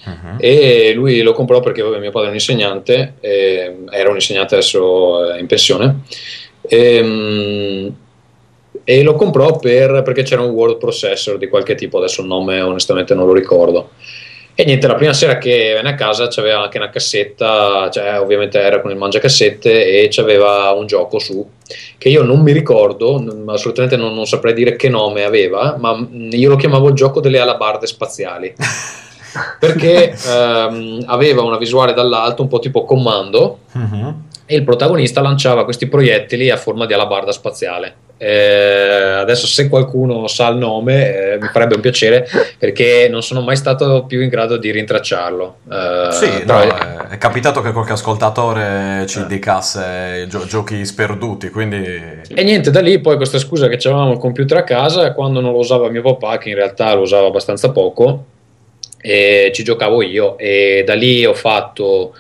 mhm. 0.04 0.36
e 0.38 0.92
lui 0.94 1.20
lo 1.22 1.32
comprò 1.32 1.60
perché 1.60 1.82
vabbè, 1.82 1.98
mio 1.98 2.10
padre 2.10 2.28
è 2.28 2.30
un 2.30 2.36
insegnante, 2.36 3.14
eh, 3.20 3.76
era 3.90 4.08
un 4.10 4.14
insegnante 4.14 4.54
adesso 4.54 5.32
è 5.32 5.40
in 5.40 5.46
pensione 5.46 6.02
e, 6.62 7.02
mh, 7.02 7.94
e 8.84 9.02
lo 9.02 9.14
comprò 9.14 9.58
per- 9.58 10.02
perché 10.02 10.22
c'era 10.22 10.42
un 10.42 10.50
word 10.50 10.78
processor 10.78 11.38
di 11.38 11.48
qualche 11.48 11.74
tipo, 11.74 11.98
adesso 11.98 12.20
il 12.20 12.28
nome 12.28 12.60
onestamente 12.60 13.14
non 13.14 13.26
lo 13.26 13.32
ricordo. 13.32 13.90
E 14.56 14.64
niente, 14.64 14.86
la 14.86 14.94
prima 14.94 15.12
sera 15.12 15.36
che 15.38 15.72
venne 15.74 15.90
a 15.90 15.94
casa 15.94 16.28
c'aveva 16.28 16.62
anche 16.62 16.78
una 16.78 16.88
cassetta, 16.88 17.90
cioè 17.90 18.20
ovviamente 18.20 18.60
era 18.60 18.80
con 18.80 18.92
il 18.92 18.96
mangiacassette 18.96 20.02
e 20.02 20.08
c'aveva 20.12 20.70
un 20.70 20.86
gioco 20.86 21.18
su 21.18 21.44
che 21.98 22.08
io 22.08 22.22
non 22.22 22.40
mi 22.40 22.52
ricordo, 22.52 23.16
assolutamente 23.48 23.96
non, 23.96 24.14
non 24.14 24.26
saprei 24.26 24.54
dire 24.54 24.76
che 24.76 24.88
nome 24.88 25.24
aveva, 25.24 25.76
ma 25.78 26.06
io 26.30 26.48
lo 26.50 26.56
chiamavo 26.56 26.88
il 26.88 26.94
gioco 26.94 27.20
delle 27.20 27.40
alabarde 27.40 27.86
spaziali 27.86 28.54
perché 29.58 30.14
ehm, 30.24 31.02
aveva 31.06 31.42
una 31.42 31.56
visuale 31.58 31.92
dall'alto 31.92 32.42
un 32.42 32.48
po' 32.48 32.60
tipo 32.60 32.84
comando 32.84 33.58
Mhm. 33.72 34.22
e 34.46 34.54
il 34.54 34.62
protagonista 34.62 35.20
lanciava 35.20 35.64
questi 35.64 35.88
proiettili 35.88 36.50
a 36.50 36.56
forma 36.56 36.86
di 36.86 36.92
alabarda 36.92 37.32
spaziale. 37.32 37.96
Eh, 38.16 39.16
adesso 39.18 39.46
se 39.46 39.68
qualcuno 39.68 40.26
sa 40.28 40.48
il 40.48 40.56
nome 40.56 41.32
eh, 41.32 41.38
mi 41.40 41.48
farebbe 41.48 41.74
un 41.74 41.80
piacere 41.80 42.26
perché 42.58 43.08
non 43.10 43.22
sono 43.22 43.40
mai 43.40 43.56
stato 43.56 44.04
più 44.06 44.20
in 44.20 44.28
grado 44.28 44.56
di 44.56 44.70
rintracciarlo. 44.70 45.56
Eh, 45.70 46.08
Sì, 46.12 46.44
no, 46.46 46.60
è, 46.60 46.68
è 47.10 47.18
capitato 47.18 47.60
che 47.60 47.72
qualche 47.72 47.92
ascoltatore 47.92 49.04
ci 49.06 49.18
Eh. 49.18 49.22
indicasse 49.22 50.26
gio- 50.28 50.46
giochi 50.46 50.84
sperduti, 50.84 51.50
quindi... 51.50 51.76
E 52.34 52.42
niente, 52.44 52.70
da 52.70 52.80
lì 52.80 53.00
poi 53.00 53.16
questa 53.16 53.38
scusa 53.38 53.68
che 53.68 53.76
avevamo 53.88 54.12
il 54.12 54.18
computer 54.18 54.58
a 54.58 54.64
casa, 54.64 55.12
quando 55.12 55.40
non 55.40 55.52
lo 55.52 55.58
usava 55.58 55.88
mio 55.90 56.02
papà, 56.02 56.38
che 56.38 56.50
in 56.50 56.54
realtà 56.54 56.94
lo 56.94 57.02
usava 57.02 57.26
abbastanza 57.26 57.70
poco, 57.70 58.24
ci 59.02 59.62
giocavo 59.64 60.00
io. 60.02 60.38
E 60.38 60.82
da 60.86 60.94
lì 60.94 61.26
ho 61.26 61.34
fatto 61.34 62.14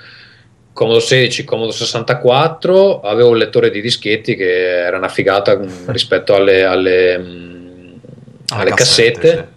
Commodore 0.74 1.04
16, 1.04 1.44
Commodore 1.44 1.76
64, 1.76 3.00
avevo 3.02 3.28
un 3.30 3.36
lettore 3.36 3.70
di 3.70 3.80
dischetti 3.80 4.34
che 4.34 4.80
era 4.84 4.96
una 4.96 5.08
figata 5.08 5.56
mh, 5.56 5.84
rispetto 5.92 6.34
alle, 6.34 6.64
alle, 6.64 7.16
mh, 7.16 8.00
alle 8.48 8.72
cassette. 8.72 9.48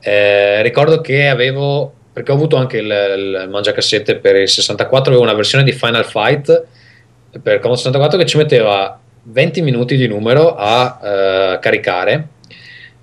Eh, 0.00 0.62
ricordo 0.62 1.02
che 1.02 1.28
avevo, 1.28 1.92
perché 2.14 2.32
ho 2.32 2.34
avuto 2.34 2.56
anche 2.56 2.78
il, 2.78 2.86
il 2.86 3.48
mangiacassette 3.50 4.16
per 4.16 4.36
il 4.36 4.48
64, 4.48 5.10
avevo 5.10 5.22
una 5.22 5.34
versione 5.34 5.64
di 5.64 5.72
Final 5.72 6.06
Fight 6.06 6.46
per 7.30 7.60
Commodore 7.60 7.76
64 7.76 8.18
che 8.18 8.26
ci 8.26 8.38
metteva 8.38 8.98
20 9.24 9.60
minuti 9.60 9.96
di 9.96 10.06
numero 10.06 10.54
a 10.56 10.98
eh, 11.02 11.58
caricare 11.60 12.28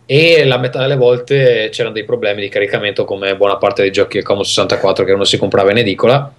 e 0.08 0.44
la 0.46 0.58
metà 0.58 0.80
delle 0.80 0.96
volte 0.96 1.70
c'erano 1.72 1.94
dei 1.94 2.04
problemi 2.04 2.42
di 2.42 2.50
caricamento 2.50 3.06
come 3.06 3.36
buona 3.36 3.58
parte 3.58 3.84
dei 3.84 3.92
giochi 3.92 4.16
del 4.16 4.24
Commodore 4.24 4.50
64 4.50 5.06
che 5.06 5.12
uno 5.12 5.24
si 5.24 5.38
comprava 5.38 5.70
in 5.70 5.78
edicola 5.78 6.34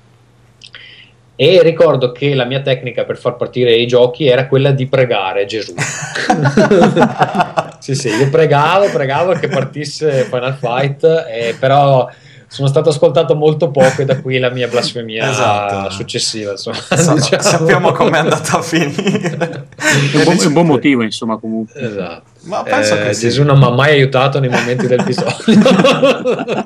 e 1.42 1.62
ricordo 1.62 2.12
che 2.12 2.34
la 2.34 2.44
mia 2.44 2.60
tecnica 2.60 3.04
per 3.04 3.16
far 3.16 3.36
partire 3.36 3.72
i 3.72 3.86
giochi 3.86 4.26
era 4.26 4.46
quella 4.46 4.72
di 4.72 4.86
pregare 4.86 5.46
Gesù. 5.46 5.72
sì, 7.80 7.94
sì, 7.94 8.10
io 8.10 8.28
pregavo, 8.28 8.90
pregavo 8.90 9.32
che 9.32 9.48
partisse 9.48 10.24
Final 10.24 10.52
Fight, 10.52 11.02
eh, 11.02 11.56
però 11.58 12.06
sono 12.52 12.66
stato 12.66 12.88
ascoltato 12.88 13.36
molto 13.36 13.70
poco 13.70 14.02
e 14.02 14.04
da 14.04 14.20
qui 14.20 14.40
la 14.40 14.50
mia 14.50 14.66
blasfemia 14.66 15.30
Esatto. 15.30 15.90
successiva. 15.90 16.50
Insomma, 16.50 16.78
diciamo. 17.14 17.42
Sappiamo 17.42 17.92
com'è 17.92 18.18
andata 18.18 18.58
a 18.58 18.62
finire. 18.62 19.68
È 19.76 20.16
un, 20.16 20.24
buon, 20.24 20.36
un 20.46 20.52
buon 20.52 20.66
motivo, 20.66 21.02
insomma, 21.02 21.36
comunque. 21.38 21.80
Esatto. 21.80 22.22
Ma 22.42 22.64
penso 22.64 22.94
Eh, 22.96 23.04
che 23.04 23.12
sì. 23.14 23.28
Gesù 23.28 23.44
non 23.44 23.56
mi 23.56 23.66
ha 23.66 23.70
mai 23.70 23.92
aiutato 23.92 24.40
nei 24.40 24.48
momenti 24.48 24.88
del 24.88 25.04
bisogno, 25.04 25.34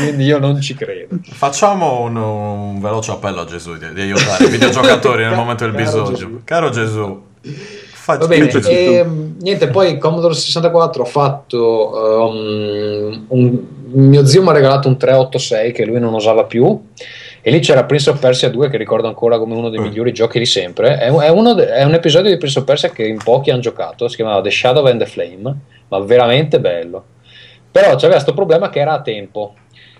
quindi 0.00 0.24
io 0.24 0.38
non 0.38 0.58
ci 0.60 0.74
credo. 0.74 1.16
Facciamo 1.32 2.00
un, 2.00 2.16
un 2.16 2.80
veloce 2.80 3.10
appello 3.10 3.42
a 3.42 3.44
Gesù 3.44 3.76
di, 3.76 3.92
di 3.92 4.00
aiutare 4.00 4.44
i 4.44 4.48
videogiocatori 4.48 5.24
nel 5.24 5.34
momento 5.34 5.64
del 5.68 5.74
Caro 5.74 5.84
bisogno. 5.84 6.10
Gesù. 6.16 6.40
Caro 6.44 6.70
Gesù, 6.70 7.22
Va 8.06 8.18
bene, 8.28 8.48
e, 8.48 9.04
niente, 9.40 9.66
poi 9.66 9.98
Commodore 9.98 10.34
64 10.34 11.02
ho 11.02 11.06
fatto 11.06 12.28
um, 12.30 13.24
un, 13.28 13.60
mio 13.98 14.24
zio 14.26 14.42
mi 14.42 14.48
ha 14.48 14.52
regalato 14.52 14.88
un 14.88 14.96
386 14.98 15.72
che 15.72 15.84
lui 15.86 15.98
non 16.00 16.12
usava 16.14 16.44
più 16.44 16.78
e 17.40 17.50
lì 17.50 17.60
c'era 17.60 17.84
Prince 17.84 18.10
of 18.10 18.18
Persia 18.18 18.48
2 18.50 18.68
che 18.68 18.76
ricordo 18.76 19.06
ancora 19.06 19.38
come 19.38 19.54
uno 19.54 19.68
dei 19.70 19.78
Mm. 19.80 19.84
migliori 19.84 20.12
giochi 20.12 20.38
di 20.38 20.46
sempre. 20.46 20.98
È, 20.98 21.08
un- 21.08 21.20
è 21.22 21.28
uno 21.30 21.54
de- 21.54 21.68
è 21.72 21.84
un 21.84 21.94
episodio 21.94 22.30
di 22.30 22.36
Prince 22.36 22.58
of 22.58 22.64
Persia 22.64 22.90
che 22.90 23.06
in 23.06 23.18
pochi 23.22 23.50
hanno 23.50 23.60
giocato, 23.60 24.08
si 24.08 24.16
chiamava 24.16 24.40
The 24.42 24.50
Shadow 24.50 24.84
and 24.86 24.98
the 24.98 25.06
Flame, 25.06 25.54
ma 25.88 25.98
veramente 26.00 26.60
bello. 26.60 27.04
Però 27.70 27.90
c'aveva 27.90 28.12
questo 28.14 28.34
problema 28.34 28.68
che 28.68 28.80
era 28.80 28.92
a 28.94 29.00
tempo, 29.02 29.54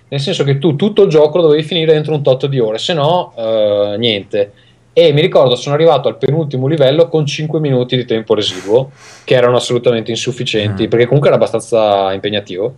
nel 0.09 0.21
senso 0.21 0.45
che 0.45 0.59
tu 0.59 0.77
tutto 0.77 1.03
il 1.05 1.09
gioco 1.09 1.37
lo 1.39 1.45
dovevi 1.45 1.63
finire 1.63 1.93
dentro 1.93 2.15
un 2.15 2.23
tot 2.23 2.47
di 2.47 2.59
ore, 2.59 2.79
se 2.79 2.93
no 2.95 3.33
eh, 3.37 3.95
niente. 3.99 4.53
E 4.93 5.13
mi 5.13 5.21
ricordo 5.21 5.57
sono 5.57 5.75
arrivato 5.75 6.09
al 6.09 6.17
penultimo 6.17 6.67
livello 6.67 7.09
con 7.09 7.27
5 7.27 7.61
minuti 7.61 7.97
di 7.97 8.05
tempo 8.07 8.35
residuo, 8.35 8.91
che 9.25 9.35
erano 9.35 9.57
assolutamente 9.57 10.11
insufficienti, 10.11 10.87
Mm. 10.87 10.89
perché 10.89 11.05
comunque 11.05 11.29
era 11.29 11.37
abbastanza 11.37 12.13
impegnativo. 12.15 12.75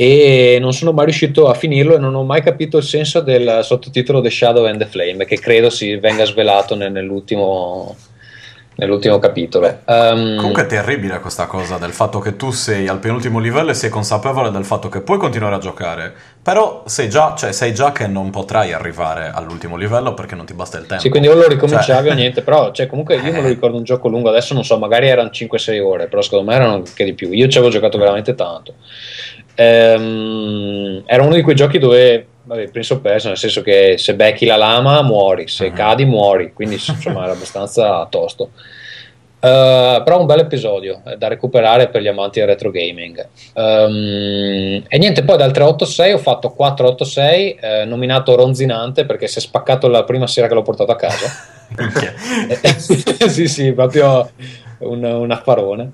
E 0.00 0.58
non 0.60 0.72
sono 0.72 0.92
mai 0.92 1.06
riuscito 1.06 1.48
a 1.48 1.54
finirlo 1.54 1.96
e 1.96 1.98
non 1.98 2.14
ho 2.14 2.22
mai 2.22 2.40
capito 2.40 2.76
il 2.76 2.84
senso 2.84 3.18
del 3.18 3.62
sottotitolo 3.64 4.20
The 4.20 4.30
Shadow 4.30 4.64
and 4.66 4.78
the 4.78 4.86
Flame, 4.86 5.24
che 5.24 5.40
credo 5.40 5.70
si 5.70 5.96
venga 5.96 6.24
svelato 6.24 6.76
nel- 6.76 6.92
nell'ultimo, 6.92 7.96
nell'ultimo 8.76 9.18
capitolo. 9.18 9.66
Um, 9.86 10.36
Comunque 10.36 10.62
è 10.62 10.66
terribile 10.66 11.18
questa 11.18 11.46
cosa 11.46 11.78
del 11.78 11.90
fatto 11.90 12.20
che 12.20 12.36
tu 12.36 12.52
sei 12.52 12.86
al 12.86 13.00
penultimo 13.00 13.40
livello 13.40 13.70
e 13.70 13.74
sei 13.74 13.90
consapevole 13.90 14.52
del 14.52 14.64
fatto 14.64 14.88
che 14.88 15.00
puoi 15.00 15.18
continuare 15.18 15.56
a 15.56 15.58
giocare, 15.58 16.14
però 16.40 16.84
sai 16.86 17.08
già, 17.10 17.34
cioè, 17.36 17.50
sai 17.50 17.74
già 17.74 17.90
che 17.90 18.06
non 18.06 18.30
potrai 18.30 18.72
arrivare 18.72 19.32
all'ultimo 19.34 19.76
livello 19.76 20.14
perché 20.14 20.36
non 20.36 20.46
ti 20.46 20.54
basta 20.54 20.78
il 20.78 20.86
tempo. 20.86 21.02
Sì, 21.02 21.08
quindi 21.08 21.26
o 21.26 21.34
lo 21.34 21.48
ricominciavi 21.48 22.04
Cioè- 22.06 22.12
o 22.12 22.14
niente, 22.14 22.42
però 22.42 22.70
cioè, 22.70 22.86
comunque 22.86 23.16
io 23.16 23.22
me 23.32 23.40
lo 23.40 23.46
Eh. 23.46 23.48
ricordo 23.48 23.76
un 23.76 23.82
gioco 23.82 24.06
lungo, 24.06 24.28
adesso 24.28 24.54
non 24.54 24.62
so, 24.64 24.78
magari 24.78 25.08
erano 25.08 25.30
5-6 25.30 25.80
ore, 25.80 26.06
però 26.06 26.22
secondo 26.22 26.48
me 26.48 26.54
erano 26.54 26.74
anche 26.74 27.02
di 27.04 27.14
più. 27.14 27.32
Io 27.32 27.48
ci 27.48 27.58
avevo 27.58 27.72
giocato 27.72 27.98
veramente 27.98 28.36
tanto. 28.36 28.74
Ehm, 29.60 31.02
era 31.04 31.22
uno 31.24 31.34
di 31.34 31.42
quei 31.42 31.56
giochi 31.56 31.78
dove, 31.78 32.26
vabbè, 32.44 32.68
Prince 32.70 32.92
of 32.94 33.00
Persia, 33.00 33.30
nel 33.30 33.38
senso 33.38 33.60
che 33.62 33.96
se 33.98 34.14
becchi 34.14 34.46
la 34.46 34.54
lama 34.56 35.02
muori, 35.02 35.48
se 35.48 35.68
Mhm. 35.70 35.74
cadi 35.74 36.04
muori, 36.04 36.52
quindi 36.52 36.74
insomma 36.76 37.24
era 37.24 37.32
abbastanza 37.32 38.06
tosto. 38.08 38.50
Eh, 39.40 40.00
però 40.04 40.20
un 40.20 40.26
bel 40.26 40.40
episodio 40.40 41.00
eh, 41.06 41.16
da 41.16 41.28
recuperare 41.28 41.88
per 41.88 42.02
gli 42.02 42.08
amanti 42.08 42.38
del 42.38 42.48
retro 42.48 42.70
gaming. 42.70 43.26
Ehm, 43.54 44.84
e 44.86 44.98
niente, 44.98 45.22
poi 45.24 45.36
dal 45.36 45.50
386 45.52 46.12
ho 46.12 46.18
fatto 46.18 46.50
486, 46.50 47.58
eh, 47.60 47.84
nominato 47.84 48.36
ronzinante 48.36 49.04
perché 49.06 49.26
si 49.26 49.38
è 49.38 49.40
spaccato 49.40 49.88
la 49.88 50.04
prima 50.04 50.26
sera 50.28 50.46
che 50.46 50.54
l'ho 50.54 50.62
portato 50.62 50.92
a 50.92 50.96
casa. 50.96 51.26
Sì, 53.28 53.46
sì, 53.48 53.72
proprio 53.72 54.30
un, 54.78 55.02
un 55.04 55.30
affarone. 55.30 55.92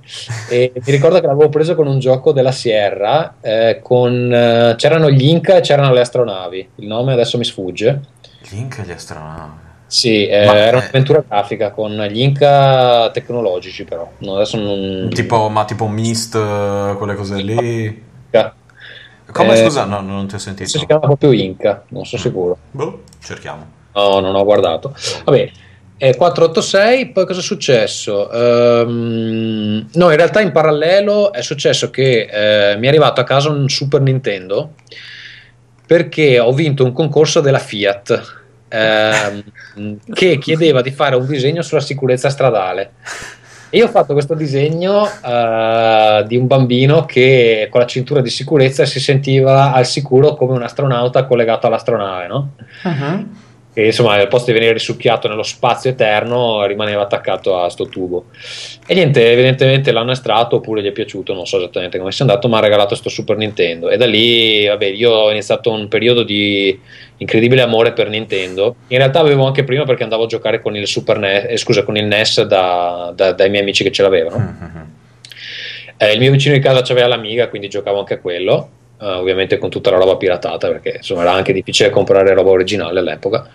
E 0.51 0.73
mi 0.75 0.93
ricordo 0.93 1.21
che 1.21 1.27
l'avevo 1.27 1.49
preso 1.49 1.75
con 1.75 1.87
un 1.87 1.99
gioco 1.99 2.33
della 2.33 2.53
Sierra, 2.53 3.37
eh, 3.41 3.81
con, 3.83 4.33
eh, 4.33 4.75
c'erano 4.77 5.11
gli 5.11 5.25
Inca 5.25 5.57
e 5.57 5.61
c'erano 5.61 5.93
le 5.93 6.01
astronavi. 6.01 6.71
Il 6.77 6.87
nome 6.87 7.13
adesso 7.13 7.39
mi 7.39 7.45
sfugge. 7.45 8.01
Link 8.51 8.79
e 8.79 8.83
gli 8.85 8.91
astronauti. 8.91 9.63
Sì, 9.87 10.27
eh, 10.27 10.47
Ma- 10.47 10.57
era 10.57 10.77
eh. 10.77 10.81
un'avventura 10.81 11.25
grafica 11.27 11.71
con 11.71 11.93
gli 12.11 12.21
Inca 12.21 13.11
tecnologici, 13.11 13.85
però. 13.85 14.11
No, 14.19 14.35
adesso 14.37 14.57
non. 14.57 15.11
Tipo, 15.13 15.49
ma 15.49 15.65
tipo 15.65 15.87
Mist, 15.87 16.35
eh, 16.35 16.95
quelle 16.97 17.15
cose 17.15 17.41
lì. 17.43 18.03
Inca. 18.25 18.55
Come 19.31 19.53
Eh, 19.53 19.57
scusa? 19.57 19.85
No, 19.85 20.01
non 20.01 20.27
ti 20.27 20.35
ho 20.35 20.39
sentito. 20.39 20.69
Si 20.69 20.85
chiama 20.85 21.01
proprio 21.07 21.33
Inca, 21.33 21.85
non 21.89 22.05
sono 22.05 22.21
sicuro. 22.21 22.59
Boh, 22.71 23.03
cerchiamo. 23.21 23.67
No, 23.93 24.21
non 24.21 24.35
ho 24.35 24.45
guardato. 24.45 24.95
Vabbè, 25.25 25.51
eh, 25.97 26.17
486, 26.17 27.13
poi 27.13 27.25
cosa 27.25 27.41
è 27.41 27.43
successo? 27.43 28.31
Ehm, 28.31 29.89
no, 29.93 30.11
in 30.11 30.17
realtà 30.17 30.41
in 30.41 30.51
parallelo 30.51 31.33
è 31.33 31.41
successo 31.41 31.91
che 31.91 32.29
eh, 32.31 32.77
mi 32.77 32.87
è 32.87 32.89
arrivato 32.89 33.21
a 33.21 33.25
casa 33.25 33.49
un 33.51 33.69
Super 33.69 34.01
Nintendo 34.01 34.73
perché 35.87 36.41
ho 36.41 36.53
vinto 36.53 36.85
un 36.85 36.93
concorso 36.93 37.41
della 37.41 37.59
Fiat 37.59 38.43
ehm, 38.69 39.45
che 40.13 40.39
chiedeva 40.39 40.83
di 40.83 40.91
fare 40.91 41.15
un 41.15 41.27
disegno 41.27 41.63
sulla 41.63 41.81
sicurezza 41.81 42.29
stradale. 42.29 42.93
E 43.71 43.79
io 43.79 43.87
ho 43.87 43.91
fatto 43.91 44.13
questo 44.13 44.35
disegno 44.35 45.05
eh, 45.05 46.25
di 46.27 46.37
un 46.37 46.47
bambino 46.47 47.05
che 47.05 47.69
con 47.71 47.81
la 47.81 47.87
cintura 47.87 48.21
di 48.21 48.31
sicurezza 48.31 48.85
si 48.85 49.01
sentiva 49.01 49.73
al 49.73 49.87
sicuro 49.87 50.35
come 50.35 50.53
un 50.53 50.63
astronauta 50.63 51.25
collegato 51.25 51.67
all'astronave, 51.67 52.27
no? 52.27 52.51
Che 53.75 53.87
insomma 53.87 54.15
al 54.15 54.29
posto 54.29 54.47
di 54.47 54.53
venire 54.53 54.73
risucchiato 54.73 55.27
nello 55.27 55.43
spazio 55.43 55.91
eterno 55.91 56.65
rimaneva 56.65 57.03
attaccato 57.03 57.59
a 57.59 57.69
sto 57.69 57.89
tubo. 57.89 58.27
E 58.87 58.95
niente 58.95 59.33
evidentemente 59.33 59.91
l'hanno 59.91 60.13
estratto 60.13 60.57
oppure 60.57 60.81
gli 60.81 60.87
è 60.87 60.93
piaciuto 60.93 61.35
non 61.35 61.45
so 61.45 61.57
esattamente 61.59 61.99
come 61.99 62.13
sia 62.13 62.25
andato 62.25 62.49
ma 62.49 62.59
ha 62.59 62.61
regalato 62.61 62.95
sto 62.95 63.09
Super 63.09 63.37
Nintendo. 63.37 63.91
E 63.91 63.97
da 63.97 64.07
lì 64.07 64.65
vabbè 64.67 64.87
io 64.87 65.11
ho 65.11 65.31
iniziato 65.33 65.73
un 65.73 65.89
periodo 65.89 66.23
di 66.23 66.79
incredibile 67.17 67.63
amore 67.63 67.93
per 67.93 68.09
Nintendo. 68.09 68.77
In 68.89 68.99
realtà 68.99 69.19
avevo 69.19 69.45
anche 69.45 69.65
prima 69.65 69.85
perché 69.85 70.05
andavo 70.05 70.25
a 70.25 70.29
giocare 70.29 70.63
con 70.63 70.77
il 70.77 70.87
Super 70.87 71.19
NES 71.19 71.45
eh, 71.49 71.57
scusa 71.57 71.83
con 71.83 71.97
il 71.97 72.05
NES 72.05 72.43
da- 72.43 73.13
da- 73.15 73.33
dai 73.33 73.51
miei 73.51 73.63
amici 73.63 73.83
che 73.83 73.91
ce 73.91 74.03
l'avevano. 74.03 74.37
Mhm. 74.39 74.87
eh, 75.97 76.13
il 76.13 76.21
mio 76.21 76.31
vicino 76.31 76.55
di 76.55 76.61
casa 76.61 76.83
c'aveva 76.83 77.09
l'Amiga, 77.09 77.49
quindi 77.49 77.69
giocavo 77.69 77.99
anche 77.99 78.15
a 78.15 78.19
quello, 78.19 78.69
eh, 79.01 79.07
ovviamente 79.07 79.59
con 79.59 79.71
tutta 79.71 79.91
la 79.91 79.99
roba 79.99 80.17
piratata, 80.17 80.69
perché 80.69 80.95
insomma 80.97 81.23
era 81.23 81.33
anche 81.33 81.53
difficile 81.53 81.91
comprare 81.91 82.35
roba 82.35 82.51
originale 82.51 83.01
all'epoca. 83.01 83.49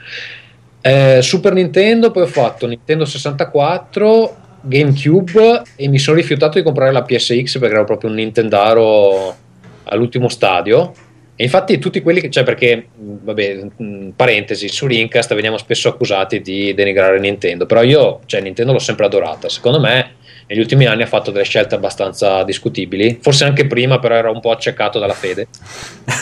Eh, 0.82 1.20
Super 1.22 1.54
Nintendo, 1.54 2.12
poi 2.12 2.24
ho 2.24 2.28
fatto 2.28 2.68
Nintendo 2.68 3.06
64, 3.06 4.36
GameCube 4.62 5.62
e 5.76 5.88
mi 5.88 6.00
sono 6.00 6.18
rifiutato 6.18 6.58
di 6.58 6.64
comprare 6.64 6.92
la 6.92 7.04
PSX 7.04 7.60
perché 7.60 7.76
ero 7.76 7.84
proprio 7.84 8.10
un 8.10 8.16
Nintendaro 8.16 9.36
all'ultimo 9.84 10.30
stadio. 10.30 10.94
E 11.36 11.44
infatti 11.44 11.78
tutti 11.78 12.02
quelli 12.02 12.20
che, 12.20 12.30
cioè 12.30 12.44
perché, 12.44 12.90
vabbè, 12.98 13.68
parentesi, 14.14 14.68
su 14.68 14.88
Rincast 14.88 15.34
veniamo 15.34 15.58
spesso 15.58 15.88
accusati 15.88 16.42
di 16.42 16.74
denigrare 16.74 17.18
Nintendo, 17.18 17.66
però 17.66 17.82
io, 17.82 18.20
cioè 18.26 18.42
Nintendo 18.42 18.74
l'ho 18.74 18.80
sempre 18.80 19.06
adorata, 19.06 19.48
secondo 19.48 19.80
me 19.80 20.16
negli 20.50 20.60
ultimi 20.60 20.86
anni 20.88 21.04
ha 21.04 21.08
fatto 21.08 21.30
delle 21.30 21.44
scelte 21.44 21.76
abbastanza 21.76 22.44
discutibili, 22.44 23.20
forse 23.22 23.44
anche 23.44 23.68
prima 23.68 24.00
però 24.00 24.16
era 24.16 24.32
un 24.32 24.40
po' 24.40 24.50
accecato 24.52 25.00
dalla 25.00 25.14
fede. 25.14 25.48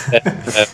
Eh, 0.10 0.22
eh, 0.24 0.68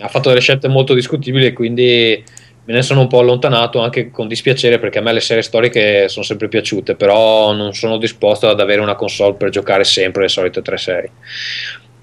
ha 0.00 0.08
fatto 0.08 0.28
delle 0.28 0.42
scelte 0.42 0.68
molto 0.68 0.92
discutibili 0.92 1.46
e 1.46 1.52
quindi 1.54 2.22
me 2.64 2.74
ne 2.74 2.82
sono 2.82 3.00
un 3.00 3.06
po' 3.06 3.20
allontanato 3.20 3.80
anche 3.80 4.10
con 4.10 4.28
dispiacere 4.28 4.78
perché 4.78 4.98
a 4.98 5.00
me 5.02 5.14
le 5.14 5.20
serie 5.20 5.42
storiche 5.42 6.08
sono 6.08 6.24
sempre 6.24 6.48
piaciute, 6.48 6.96
però 6.96 7.52
non 7.54 7.72
sono 7.72 7.96
disposto 7.96 8.46
ad 8.46 8.60
avere 8.60 8.82
una 8.82 8.94
console 8.94 9.34
per 9.34 9.48
giocare 9.48 9.84
sempre 9.84 10.22
le 10.22 10.28
solite 10.28 10.60
tre 10.60 10.76
serie. 10.76 11.10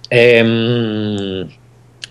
Ehm, 0.07 1.47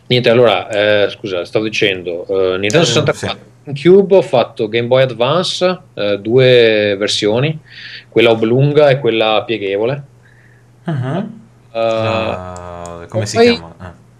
niente, 0.06 0.30
allora, 0.30 0.68
eh, 0.68 1.10
scusa, 1.10 1.44
stavo 1.44 1.64
dicendo, 1.64 2.26
eh, 2.28 2.58
Nintendo 2.58 2.86
Eh, 2.86 2.90
64, 2.90 3.38
Cube 3.72 4.16
ho 4.16 4.22
fatto 4.22 4.68
Game 4.68 4.86
Boy 4.88 5.02
Advance, 5.02 5.78
eh, 5.94 6.18
due 6.18 6.96
versioni, 6.98 7.58
quella 8.08 8.30
oblunga 8.30 8.88
e 8.90 8.98
quella 8.98 9.42
pieghevole. 9.46 10.02
Mhm. 10.84 11.40
Eh, 11.72 11.78
Ah, 11.78 13.06
come 13.08 13.26
si 13.26 13.38
chiama? 13.38 13.74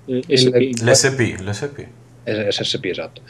Eh. 0.06 0.22
Eh, 0.26 0.36
SP. 0.36 0.56
L'SP, 0.82 1.40
l'SP. 1.40 1.86
SSP 2.24 2.84
esatto. 2.86 3.20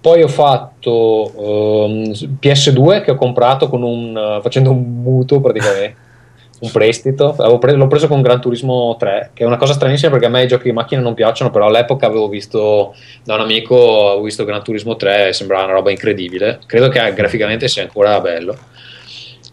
Poi 0.00 0.22
ho 0.22 0.28
fatto 0.28 1.84
ehm, 1.86 2.12
PS2 2.40 3.02
che 3.02 3.10
ho 3.10 3.14
comprato 3.16 3.68
con 3.68 3.82
un, 3.82 4.16
eh, 4.16 4.40
facendo 4.42 4.70
un 4.70 5.02
mutuo 5.02 5.40
praticamente, 5.40 5.96
un 6.60 6.70
prestito. 6.70 7.34
Pre- 7.58 7.72
l'ho 7.72 7.86
preso 7.86 8.08
con 8.08 8.22
Gran 8.22 8.40
Turismo 8.40 8.96
3, 8.98 9.30
che 9.34 9.44
è 9.44 9.46
una 9.46 9.56
cosa 9.56 9.72
stranissima 9.72 10.10
perché 10.10 10.26
a 10.26 10.28
me 10.30 10.44
i 10.44 10.48
giochi 10.48 10.64
di 10.64 10.72
macchina 10.72 11.00
non 11.00 11.14
piacciono, 11.14 11.50
però 11.50 11.66
all'epoca 11.66 12.06
avevo 12.06 12.28
visto 12.28 12.94
da 13.24 13.34
un 13.34 13.40
amico, 13.40 14.08
avevo 14.08 14.22
visto 14.22 14.44
Gran 14.44 14.62
Turismo 14.62 14.96
3 14.96 15.28
e 15.28 15.32
sembrava 15.32 15.64
una 15.64 15.74
roba 15.74 15.90
incredibile. 15.90 16.60
Credo 16.66 16.88
che 16.88 17.12
graficamente 17.14 17.68
sia 17.68 17.82
ancora 17.82 18.20
bello. 18.20 18.56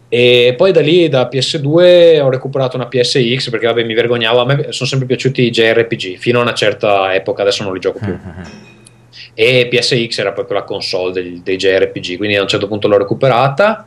E 0.08 0.54
poi 0.56 0.70
da 0.72 0.80
lì, 0.80 1.08
da 1.08 1.28
PS2, 1.30 2.20
ho 2.20 2.30
recuperato 2.30 2.76
una 2.76 2.86
PSX 2.86 3.50
perché 3.50 3.66
vabbè, 3.66 3.84
mi 3.84 3.94
vergognavo. 3.94 4.40
A 4.40 4.44
me 4.44 4.66
sono 4.70 4.88
sempre 4.88 5.06
piaciuti 5.06 5.42
i 5.42 5.50
JRPG 5.50 6.16
fino 6.16 6.38
a 6.38 6.42
una 6.42 6.54
certa 6.54 7.14
epoca, 7.14 7.42
adesso 7.42 7.64
non 7.64 7.72
li 7.72 7.80
gioco 7.80 7.98
più 7.98 8.16
e 9.38 9.68
PSX 9.70 10.18
era 10.18 10.32
proprio 10.32 10.58
la 10.58 10.64
console 10.64 11.12
dei, 11.12 11.42
dei 11.44 11.56
JRPG, 11.56 12.16
quindi 12.16 12.36
a 12.36 12.40
un 12.40 12.48
certo 12.48 12.66
punto 12.66 12.88
l'ho 12.88 12.96
recuperata. 12.96 13.86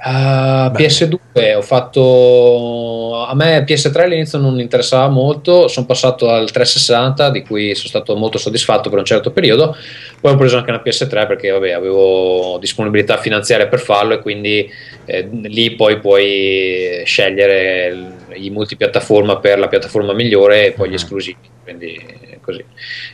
Uh, 0.00 0.70
Beh. 0.70 0.86
PS2 0.86 1.56
ho 1.56 1.60
fatto 1.60 3.24
a 3.26 3.34
me 3.34 3.64
PS3 3.64 4.00
all'inizio 4.02 4.38
non 4.38 4.60
interessava 4.60 5.08
molto 5.08 5.66
sono 5.66 5.86
passato 5.86 6.30
al 6.30 6.52
360 6.52 7.30
di 7.30 7.42
cui 7.42 7.74
sono 7.74 7.88
stato 7.88 8.14
molto 8.14 8.38
soddisfatto 8.38 8.90
per 8.90 9.00
un 9.00 9.04
certo 9.04 9.32
periodo 9.32 9.76
poi 10.20 10.32
ho 10.32 10.36
preso 10.36 10.56
anche 10.56 10.70
una 10.70 10.80
PS3 10.84 11.26
perché 11.26 11.50
vabbè, 11.50 11.72
avevo 11.72 12.58
disponibilità 12.60 13.16
finanziaria 13.16 13.66
per 13.66 13.80
farlo 13.80 14.14
e 14.14 14.20
quindi 14.20 14.70
eh, 15.04 15.28
lì 15.42 15.72
poi 15.74 15.98
puoi 15.98 17.02
scegliere 17.04 17.96
i 18.34 18.50
multipiattaforma 18.50 19.38
per 19.38 19.58
la 19.58 19.66
piattaforma 19.66 20.12
migliore 20.12 20.66
e 20.66 20.72
poi 20.72 20.86
gli 20.86 20.90
Mhm. 20.90 20.96
esclusivi 20.96 21.38
quindi 21.64 22.00
così 22.48 22.64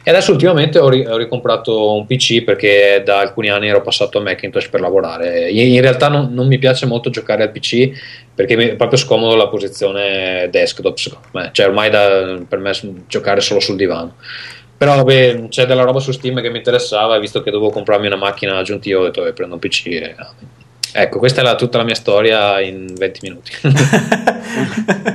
e 0.05 0.11
adesso 0.11 0.31
ultimamente 0.31 0.79
ho, 0.79 0.89
ri- 0.89 1.05
ho 1.05 1.17
ricomprato 1.17 1.95
un 1.97 2.07
PC 2.07 2.45
perché 2.45 3.03
da 3.05 3.19
alcuni 3.19 3.51
anni 3.51 3.69
ero 3.69 3.83
passato 3.83 4.19
a 4.19 4.21
Macintosh 4.23 4.69
per 4.69 4.81
lavorare. 4.81 5.51
In, 5.51 5.73
in 5.75 5.81
realtà 5.81 6.09
non, 6.09 6.33
non 6.33 6.47
mi 6.47 6.59
piace 6.59 6.87
molto 6.87 7.11
giocare 7.11 7.43
al 7.43 7.51
PC 7.51 7.91
perché 8.35 8.57
mi 8.57 8.67
è 8.69 8.75
proprio 8.77 8.99
scomodo 8.99 9.35
la 9.35 9.49
posizione 9.49 10.49
desktop, 10.51 10.97
secondo 10.97 11.29
me. 11.33 11.51
Cioè 11.53 11.67
ormai 11.67 11.91
da- 11.91 12.39
per 12.49 12.59
me 12.59 12.73
giocare 13.09 13.41
solo 13.41 13.59
sul 13.61 13.77
divano. 13.77 14.15
Però 14.77 14.97
vabbè, 14.97 15.49
c'è 15.49 15.67
della 15.67 15.83
roba 15.85 16.01
su 16.01 16.13
Steam 16.13 16.41
che 16.43 16.51
mi 16.51 16.59
interessava 16.59 17.17
e 17.17 17.21
visto 17.21 17.43
che 17.43 17.51
dovevo 17.51 17.71
comprarmi 17.71 18.07
una 18.07 18.17
macchina 18.17 18.57
aggiuntiva 18.59 19.01
ho 19.01 19.05
detto 19.05 19.21
"Vabbè, 19.23 19.33
prendo 19.33 19.55
un 19.55 19.61
PC. 19.61 20.15
Ecco, 20.97 21.19
questa 21.19 21.41
è 21.41 21.45
la- 21.45 21.55
tutta 21.57 21.79
la 21.79 21.85
mia 21.85 21.95
storia 21.95 22.61
in 22.61 22.93
20 22.95 23.19
minuti. 23.23 23.51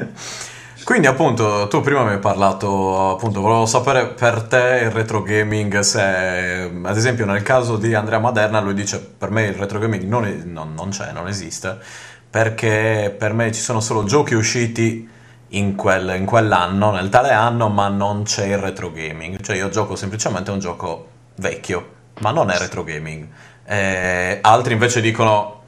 Quindi 0.89 1.05
appunto 1.05 1.67
tu 1.67 1.81
prima 1.81 2.03
mi 2.03 2.13
hai 2.13 2.17
parlato, 2.17 3.11
appunto 3.11 3.41
volevo 3.41 3.67
sapere 3.67 4.07
per 4.07 4.41
te 4.41 4.79
il 4.85 4.89
retro 4.89 5.21
gaming 5.21 5.81
se 5.81 6.01
ad 6.01 6.97
esempio 6.97 7.27
nel 7.27 7.43
caso 7.43 7.77
di 7.77 7.93
Andrea 7.93 8.17
Maderna 8.17 8.59
lui 8.59 8.73
dice 8.73 8.99
per 8.99 9.29
me 9.29 9.43
il 9.43 9.53
retro 9.53 9.77
gaming 9.77 10.05
non, 10.05 10.25
è- 10.25 10.41
non- 10.45 10.73
non 10.73 10.89
c'è, 10.89 11.11
non 11.11 11.27
esiste 11.27 11.77
perché 12.27 13.13
per 13.15 13.33
me 13.33 13.51
ci 13.51 13.61
sono 13.61 13.81
solo 13.81 14.03
giochi 14.03 14.33
usciti 14.33 15.07
in, 15.49 15.75
quel- 15.75 16.15
in 16.17 16.25
quell'anno, 16.25 16.89
nel 16.89 17.09
tale 17.09 17.33
anno 17.33 17.69
ma 17.69 17.87
non 17.87 18.23
c'è 18.23 18.47
il 18.47 18.57
retro 18.57 18.91
gaming, 18.91 19.39
cioè 19.41 19.57
io 19.57 19.69
gioco 19.69 19.95
semplicemente 19.95 20.49
un 20.49 20.57
gioco 20.57 21.07
vecchio 21.35 21.87
ma 22.21 22.31
non 22.31 22.49
è 22.49 22.57
retro 22.57 22.83
gaming. 22.83 23.27
Eh, 23.63 24.39
altri 24.41 24.73
invece 24.73 25.01
dicono 25.01 25.58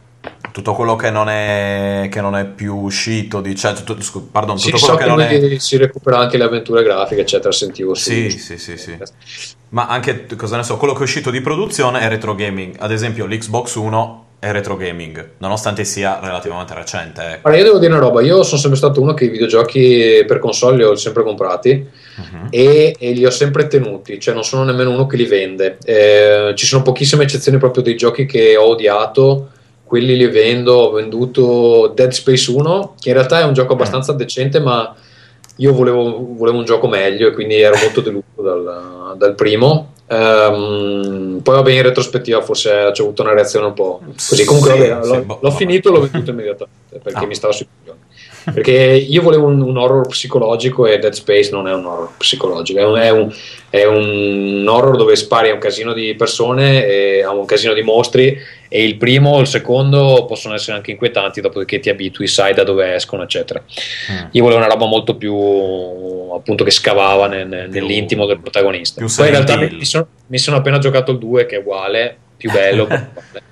tutto 0.51 0.73
quello 0.73 0.95
che 0.95 1.09
non 1.09 1.29
è, 1.29 2.07
che 2.11 2.21
non 2.21 2.35
è 2.35 2.45
più 2.45 2.75
uscito, 2.75 3.41
di, 3.41 3.55
cioè, 3.55 3.73
tutto, 3.73 3.95
pardon, 4.31 4.57
Sì, 4.57 4.65
tutto 4.71 4.77
so 4.77 4.95
quello 4.95 5.15
che 5.15 5.27
che 5.27 5.39
non 5.39 5.51
è... 5.53 5.59
si 5.59 5.77
recupera 5.77 6.17
anche 6.19 6.37
le 6.37 6.43
avventure 6.43 6.83
grafiche, 6.83 7.21
eccetera. 7.21 7.51
Sentivo 7.51 7.93
su- 7.93 8.11
Sì, 8.11 8.29
sì, 8.29 8.57
sì, 8.57 8.77
sì. 8.77 8.97
Ma 9.69 9.87
anche, 9.87 10.25
cosa 10.35 10.57
ne 10.57 10.63
so, 10.63 10.77
quello 10.77 10.93
che 10.93 10.99
è 10.99 11.03
uscito 11.03 11.29
di 11.31 11.41
produzione 11.41 12.01
è 12.01 12.09
retro 12.09 12.35
gaming. 12.35 12.75
Ad 12.79 12.91
esempio 12.91 13.25
l'Xbox 13.25 13.75
One 13.75 14.19
è 14.39 14.51
retro 14.51 14.75
gaming, 14.75 15.33
nonostante 15.37 15.83
sia 15.85 16.19
relativamente 16.19 16.73
recente. 16.73 17.21
ecco. 17.21 17.47
Allora, 17.47 17.57
io 17.61 17.63
devo 17.67 17.77
dire 17.79 17.91
una 17.93 18.01
roba, 18.01 18.21
io 18.21 18.41
sono 18.43 18.59
sempre 18.59 18.77
stato 18.79 18.99
uno 18.99 19.13
che 19.13 19.25
i 19.25 19.29
videogiochi 19.29 20.23
per 20.27 20.39
console 20.39 20.77
li 20.77 20.83
ho 20.83 20.95
sempre 20.95 21.23
comprati 21.23 21.87
Mhm. 22.17 22.47
e, 22.49 22.95
e 22.99 23.11
li 23.13 23.23
ho 23.25 23.29
sempre 23.29 23.67
tenuti, 23.67 24.19
cioè 24.19 24.33
non 24.33 24.43
sono 24.43 24.63
nemmeno 24.63 24.89
uno 24.91 25.05
che 25.05 25.15
li 25.15 25.25
vende. 25.25 25.77
Eh, 25.85 26.53
ci 26.55 26.65
sono 26.65 26.81
pochissime 26.81 27.23
eccezioni 27.23 27.57
proprio 27.59 27.83
dei 27.83 27.95
giochi 27.95 28.25
che 28.25 28.57
ho 28.57 28.65
odiato, 28.69 29.49
quelli 29.91 30.15
li 30.15 30.25
vendo, 30.27 30.73
ho 30.73 30.91
venduto 30.91 31.91
Dead 31.93 32.11
Space 32.11 32.49
1, 32.49 32.95
che 32.97 33.09
in 33.09 33.15
realtà 33.15 33.41
è 33.41 33.43
un 33.43 33.51
gioco 33.51 33.73
abbastanza 33.73 34.13
decente, 34.13 34.61
ma 34.61 34.95
io 35.57 35.73
volevo, 35.73 36.29
volevo 36.33 36.59
un 36.59 36.63
gioco 36.63 36.87
meglio 36.87 37.27
e 37.27 37.33
quindi 37.33 37.59
ero 37.59 37.75
molto 37.75 37.99
deluso 37.99 38.41
dal, 38.41 39.15
dal 39.17 39.35
primo. 39.35 39.91
Ehm, 40.07 41.41
poi 41.43 41.55
vabbè 41.55 41.71
in 41.71 41.81
retrospettiva 41.81 42.41
forse 42.41 42.71
ho 42.71 42.87
avuto 43.01 43.21
una 43.21 43.33
reazione 43.33 43.65
un 43.65 43.73
po' 43.73 43.99
così 44.29 44.45
comunque 44.45 44.71
Sì, 44.71 44.87
vabbè, 44.87 45.05
l'ho, 45.07 45.21
boh, 45.23 45.39
l'ho 45.41 45.51
finito 45.51 45.89
e 45.89 45.91
l'ho 45.91 46.01
venduto 46.01 46.31
immediatamente 46.31 46.99
perché 47.03 47.23
Ah. 47.23 47.27
mi 47.27 47.35
stava 47.35 47.51
sui 47.51 47.67
coglioni 47.67 47.99
perché 48.45 48.71
io 48.71 49.21
volevo 49.21 49.47
un, 49.47 49.61
un, 49.61 49.77
horror 49.77 50.07
psicologico 50.07 50.85
e 50.85 50.99
Dead 50.99 51.13
Space 51.13 51.51
non 51.51 51.67
è 51.67 51.73
un 51.73 51.85
horror 51.85 52.09
psicologico, 52.17 52.79
è 52.79 52.83
un, 52.83 52.97
è 52.97 53.09
un, 53.09 53.33
è 53.69 53.83
un 53.85 54.65
horror 54.67 54.97
dove 54.97 55.15
spari 55.15 55.49
a 55.49 55.53
un 55.53 55.59
casino 55.59 55.93
di 55.93 56.15
persone, 56.15 57.21
a 57.21 57.31
un 57.31 57.45
casino 57.45 57.73
di 57.73 57.81
mostri 57.81 58.37
e 58.73 58.83
il 58.83 58.95
primo 58.95 59.31
o 59.31 59.39
il 59.41 59.47
secondo 59.47 60.25
possono 60.27 60.55
essere 60.55 60.77
anche 60.77 60.91
inquietanti 60.91 61.41
dopo 61.41 61.59
che 61.61 61.79
ti 61.79 61.89
abitui, 61.89 62.27
sai 62.27 62.53
da 62.53 62.63
dove 62.63 62.95
escono, 62.95 63.23
eccetera. 63.23 63.61
Mm. 63.61 64.27
Io 64.31 64.43
volevo 64.43 64.61
una 64.61 64.69
roba 64.69 64.85
molto 64.85 65.15
più 65.15 65.35
appunto 66.33 66.63
che 66.63 66.71
scavava 66.71 67.27
nel, 67.27 67.67
nell'intimo 67.69 68.25
del 68.25 68.39
protagonista. 68.39 69.03
Poi 69.03 69.25
in 69.25 69.31
realtà 69.31 69.57
mi 69.57 69.85
sono, 69.85 70.07
mi 70.27 70.37
sono, 70.37 70.57
appena 70.57 70.77
giocato 70.77 71.11
il 71.11 71.17
2 71.17 71.45
che 71.45 71.57
è 71.57 71.59
uguale, 71.59 72.17
più 72.37 72.49
bello. 72.51 72.87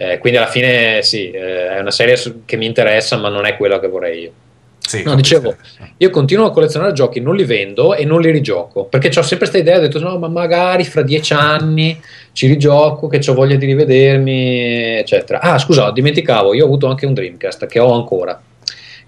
eh, 0.00 0.18
quindi 0.18 0.38
alla 0.38 0.48
fine 0.48 1.02
sì, 1.02 1.28
eh, 1.30 1.70
è 1.70 1.80
una 1.80 1.90
serie 1.90 2.16
che 2.44 2.56
mi 2.56 2.66
interessa, 2.66 3.16
ma 3.16 3.28
non 3.28 3.44
è 3.46 3.56
quella 3.56 3.80
che 3.80 3.88
vorrei 3.88 4.22
io. 4.22 4.32
Sì, 4.78 5.02
no, 5.02 5.14
dicevo, 5.16 5.54
io 5.98 6.08
continuo 6.08 6.46
a 6.46 6.50
collezionare 6.50 6.92
giochi, 6.92 7.20
non 7.20 7.34
li 7.34 7.44
vendo 7.44 7.94
e 7.94 8.06
non 8.06 8.22
li 8.22 8.30
rigioco 8.30 8.84
perché 8.84 9.08
ho 9.08 9.22
sempre 9.22 9.36
questa 9.36 9.58
idea, 9.58 9.76
ho 9.76 9.80
detto 9.80 9.98
no, 9.98 10.16
ma 10.16 10.28
magari 10.28 10.84
fra 10.84 11.02
dieci 11.02 11.34
anni 11.34 12.00
ci 12.32 12.46
rigioco, 12.46 13.06
che 13.06 13.20
ho 13.28 13.34
voglia 13.34 13.56
di 13.56 13.66
rivedermi, 13.66 14.96
eccetera. 14.98 15.40
Ah, 15.40 15.58
scusa, 15.58 15.90
dimenticavo, 15.90 16.54
io 16.54 16.62
ho 16.62 16.66
avuto 16.66 16.86
anche 16.86 17.04
un 17.04 17.12
Dreamcast 17.12 17.66
che 17.66 17.80
ho 17.80 17.92
ancora, 17.92 18.40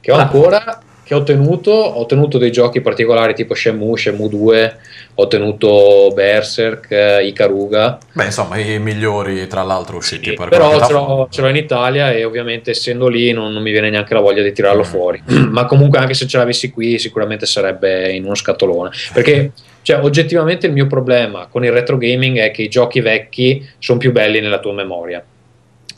che 0.00 0.12
ho 0.12 0.16
ah. 0.16 0.20
ancora 0.20 0.82
che 1.10 1.16
ho 1.16 1.24
tenuto, 1.24 1.72
ho 1.72 2.06
tenuto 2.06 2.38
dei 2.38 2.52
giochi 2.52 2.80
particolari 2.80 3.34
tipo 3.34 3.52
Shenmue, 3.52 3.98
Shenmue 3.98 4.28
2, 4.28 4.76
ho 5.16 5.26
tenuto 5.26 6.12
Berserk, 6.14 6.88
eh, 6.92 7.26
Ikaruga. 7.26 7.98
Beh, 8.12 8.26
insomma, 8.26 8.56
i 8.58 8.78
migliori 8.78 9.48
tra 9.48 9.64
l'altro 9.64 9.96
usciti 9.96 10.28
sì, 10.28 10.34
per 10.36 10.50
Però 10.50 10.86
ce 10.86 10.92
l'ho, 10.92 11.26
ce 11.28 11.40
l'ho, 11.40 11.48
in 11.48 11.56
Italia 11.56 12.12
e 12.12 12.22
ovviamente 12.22 12.70
essendo 12.70 13.08
lì 13.08 13.32
non, 13.32 13.52
non 13.52 13.60
mi 13.60 13.72
viene 13.72 13.90
neanche 13.90 14.14
la 14.14 14.20
voglia 14.20 14.40
di 14.40 14.52
tirarlo 14.52 14.82
mm. 14.82 14.84
fuori. 14.84 15.20
Ma 15.50 15.64
comunque 15.64 15.98
anche 15.98 16.14
se 16.14 16.28
ce 16.28 16.38
l'avessi 16.38 16.70
qui 16.70 16.96
sicuramente 17.00 17.44
sarebbe 17.44 18.12
in 18.12 18.24
uno 18.24 18.36
scatolone. 18.36 18.90
Perché 19.12 19.50
cioè, 19.82 20.00
oggettivamente 20.04 20.68
il 20.68 20.72
mio 20.72 20.86
problema 20.86 21.48
con 21.48 21.64
il 21.64 21.72
retro 21.72 21.96
gaming 21.96 22.38
è 22.38 22.52
che 22.52 22.62
i 22.62 22.68
giochi 22.68 23.00
vecchi 23.00 23.68
sono 23.80 23.98
più 23.98 24.12
belli 24.12 24.38
nella 24.38 24.60
tua 24.60 24.74
memoria. 24.74 25.20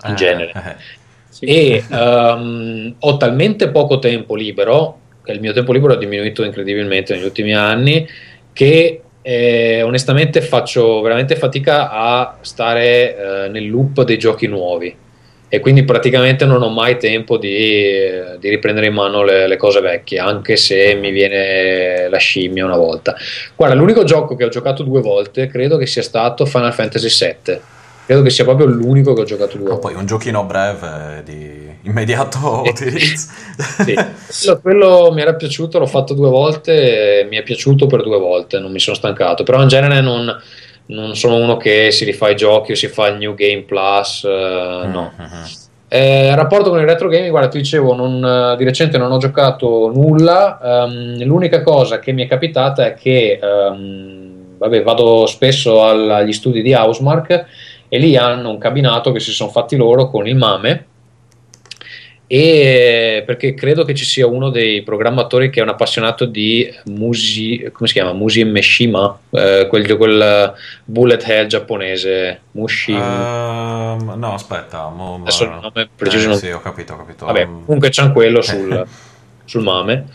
In 0.06 0.12
eh, 0.12 0.14
genere. 0.14 0.52
Eh. 0.54 1.00
Sì. 1.28 1.44
E 1.44 1.84
um, 1.90 2.94
ho 2.98 3.16
talmente 3.18 3.68
poco 3.68 3.98
tempo 3.98 4.34
libero 4.34 5.00
il 5.26 5.40
mio 5.40 5.52
tempo 5.52 5.72
libero 5.72 5.94
è 5.94 5.98
diminuito 5.98 6.44
incredibilmente 6.44 7.14
negli 7.14 7.24
ultimi 7.24 7.54
anni, 7.54 8.06
che 8.52 9.02
eh, 9.22 9.82
onestamente 9.82 10.40
faccio 10.40 11.00
veramente 11.00 11.36
fatica 11.36 11.90
a 11.90 12.38
stare 12.40 13.16
eh, 13.44 13.48
nel 13.48 13.68
loop 13.68 14.02
dei 14.02 14.18
giochi 14.18 14.46
nuovi 14.48 14.96
e 15.54 15.60
quindi 15.60 15.84
praticamente 15.84 16.46
non 16.46 16.62
ho 16.62 16.70
mai 16.70 16.96
tempo 16.96 17.36
di, 17.36 17.84
di 18.40 18.48
riprendere 18.48 18.86
in 18.86 18.94
mano 18.94 19.22
le, 19.22 19.46
le, 19.46 19.56
cose 19.58 19.80
vecchie, 19.80 20.18
anche 20.18 20.56
se 20.56 20.94
mi 20.94 21.10
viene 21.10 22.08
la 22.08 22.16
scimmia 22.16 22.64
una 22.64 22.78
volta. 22.78 23.14
Guarda, 23.54 23.74
l'unico 23.74 24.02
gioco 24.02 24.34
che 24.34 24.44
ho 24.44 24.48
giocato 24.48 24.82
due 24.82 25.02
volte 25.02 25.48
credo 25.48 25.76
che 25.76 25.84
sia 25.84 26.00
stato 26.00 26.46
Final 26.46 26.72
Fantasy 26.72 27.08
VII 27.44 27.60
credo 28.06 28.22
che 28.22 28.30
sia 28.30 28.44
proprio 28.44 28.66
l'unico 28.66 29.12
che 29.12 29.20
ho 29.20 29.24
giocato 29.24 29.56
due. 29.58 29.68
Ma 29.68 29.76
poi 29.76 29.94
un 29.94 30.06
giochino 30.06 30.44
breve 30.44 31.22
di 31.24 31.71
immediato 31.84 32.62
utilizzo. 32.66 33.28
sì. 33.84 33.94
quello, 33.94 34.60
quello, 34.60 35.12
mi 35.12 35.20
era 35.20 35.34
piaciuto, 35.34 35.78
l'ho 35.78 35.86
fatto 35.86 36.14
due 36.14 36.28
volte, 36.28 37.26
mi 37.28 37.36
è 37.36 37.42
piaciuto 37.42 37.86
per 37.86 38.02
due 38.02 38.18
volte, 38.18 38.58
non 38.58 38.72
mi 38.72 38.78
sono 38.78 38.96
stancato, 38.96 39.42
però 39.42 39.62
in 39.62 39.68
genere 39.68 40.00
non, 40.00 40.34
non 40.86 41.16
sono 41.16 41.36
uno 41.36 41.56
che 41.56 41.90
si 41.90 42.04
rifà 42.04 42.30
i 42.30 42.36
giochi 42.36 42.72
o 42.72 42.76
si 42.76 42.88
fa 42.88 43.08
il 43.08 43.18
New 43.18 43.34
Game 43.34 43.62
Plus, 43.62 44.22
uh, 44.22 44.88
no. 44.88 45.12
Uh-huh. 45.16 45.60
Eh, 45.88 46.34
rapporto 46.34 46.70
con 46.70 46.80
il 46.80 46.86
retro 46.86 47.08
gaming, 47.08 47.30
guarda, 47.30 47.48
ti 47.48 47.58
dicevo, 47.58 47.94
non, 47.94 48.54
di 48.56 48.64
recente 48.64 48.96
non 48.96 49.12
ho 49.12 49.18
giocato 49.18 49.90
nulla. 49.94 50.58
Um, 50.62 51.22
l'unica 51.22 51.60
cosa 51.62 51.98
che 51.98 52.12
mi 52.12 52.24
è 52.24 52.26
capitata 52.26 52.86
è 52.86 52.94
che 52.94 53.38
um, 53.42 54.56
vabbè, 54.56 54.82
vado 54.82 55.26
spesso 55.26 55.82
al, 55.82 56.10
agli 56.10 56.32
studi 56.32 56.62
di 56.62 56.72
Housemark 56.72 57.46
e 57.90 57.98
lì 57.98 58.16
hanno 58.16 58.48
un 58.48 58.56
cabinato 58.56 59.12
che 59.12 59.20
si 59.20 59.32
sono 59.32 59.50
fatti 59.50 59.76
loro 59.76 60.08
con 60.08 60.26
il 60.26 60.34
MAME 60.34 60.86
e 62.34 63.24
perché 63.26 63.52
credo 63.52 63.84
che 63.84 63.94
ci 63.94 64.06
sia 64.06 64.26
uno 64.26 64.48
dei 64.48 64.80
programmatori 64.80 65.50
che 65.50 65.60
è 65.60 65.62
un 65.62 65.68
appassionato 65.68 66.24
di 66.24 66.66
Musi, 66.86 67.68
come 67.74 67.86
si 67.86 67.92
chiama? 67.92 68.14
Musi 68.14 68.42
Meshima, 68.42 69.18
eh, 69.28 69.66
quel, 69.68 69.96
quel 69.98 70.54
bullet 70.86 71.22
hell 71.28 71.46
giapponese, 71.46 72.40
Mushi. 72.52 72.92
Uh, 72.92 72.96
no, 74.16 74.32
aspetta, 74.32 74.88
mo, 74.88 75.16
adesso 75.20 75.44
il 75.44 75.50
nome 75.60 75.90
preciso. 75.94 76.24
Eh, 76.24 76.28
non... 76.28 76.38
Sì, 76.38 76.48
ho 76.48 76.62
capito, 76.62 76.94
ho 76.94 76.96
capito. 76.96 77.26
Vabbè, 77.26 77.44
comunque 77.66 77.90
c'è 77.90 78.10
quello 78.12 78.40
sul, 78.40 78.82
sul 79.44 79.62
MAME. 79.62 80.06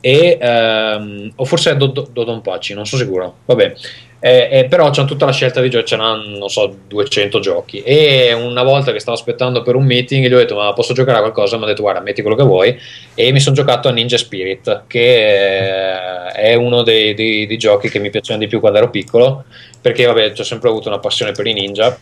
E, 0.00 0.38
um, 0.40 1.30
o 1.34 1.44
forse 1.44 1.72
è 1.72 1.76
Dodonpachi, 1.76 2.72
non 2.72 2.86
sono 2.86 3.02
sicuro. 3.02 3.40
Vabbè, 3.44 3.74
eh, 4.20 4.48
eh, 4.50 4.64
però 4.64 4.90
c'è 4.90 5.04
tutta 5.04 5.26
la 5.26 5.32
scelta 5.32 5.60
di 5.60 5.70
giochi, 5.70 5.86
ce 5.86 5.96
n'hanno, 5.96 6.38
non 6.38 6.48
so, 6.48 6.76
200 6.88 7.38
giochi. 7.38 7.82
E 7.82 8.32
una 8.32 8.64
volta 8.64 8.90
che 8.90 8.98
stavo 8.98 9.16
aspettando 9.16 9.62
per 9.62 9.76
un 9.76 9.84
meeting, 9.84 10.26
gli 10.26 10.34
ho 10.34 10.38
detto: 10.38 10.56
Ma 10.56 10.72
posso 10.72 10.92
giocare 10.92 11.18
a 11.18 11.20
qualcosa? 11.20 11.56
Mi 11.56 11.64
ha 11.64 11.66
detto: 11.66 11.82
Guarda, 11.82 12.00
metti 12.00 12.22
quello 12.22 12.36
che 12.36 12.42
vuoi. 12.42 12.76
E 13.14 13.30
mi 13.30 13.38
sono 13.38 13.54
giocato 13.54 13.86
a 13.88 13.92
Ninja 13.92 14.16
Spirit, 14.16 14.84
che 14.88 16.32
è 16.32 16.54
uno 16.54 16.82
dei, 16.82 17.14
dei, 17.14 17.46
dei 17.46 17.56
giochi 17.58 17.88
che 17.88 18.00
mi 18.00 18.10
piacevano 18.10 18.44
di 18.44 18.50
più 18.50 18.58
quando 18.58 18.78
ero 18.78 18.90
piccolo, 18.90 19.44
perché 19.80 20.04
vabbè, 20.04 20.32
ho 20.36 20.42
sempre 20.42 20.68
avuto 20.68 20.88
una 20.88 20.98
passione 20.98 21.30
per 21.32 21.46
i 21.46 21.52
ninja. 21.52 21.96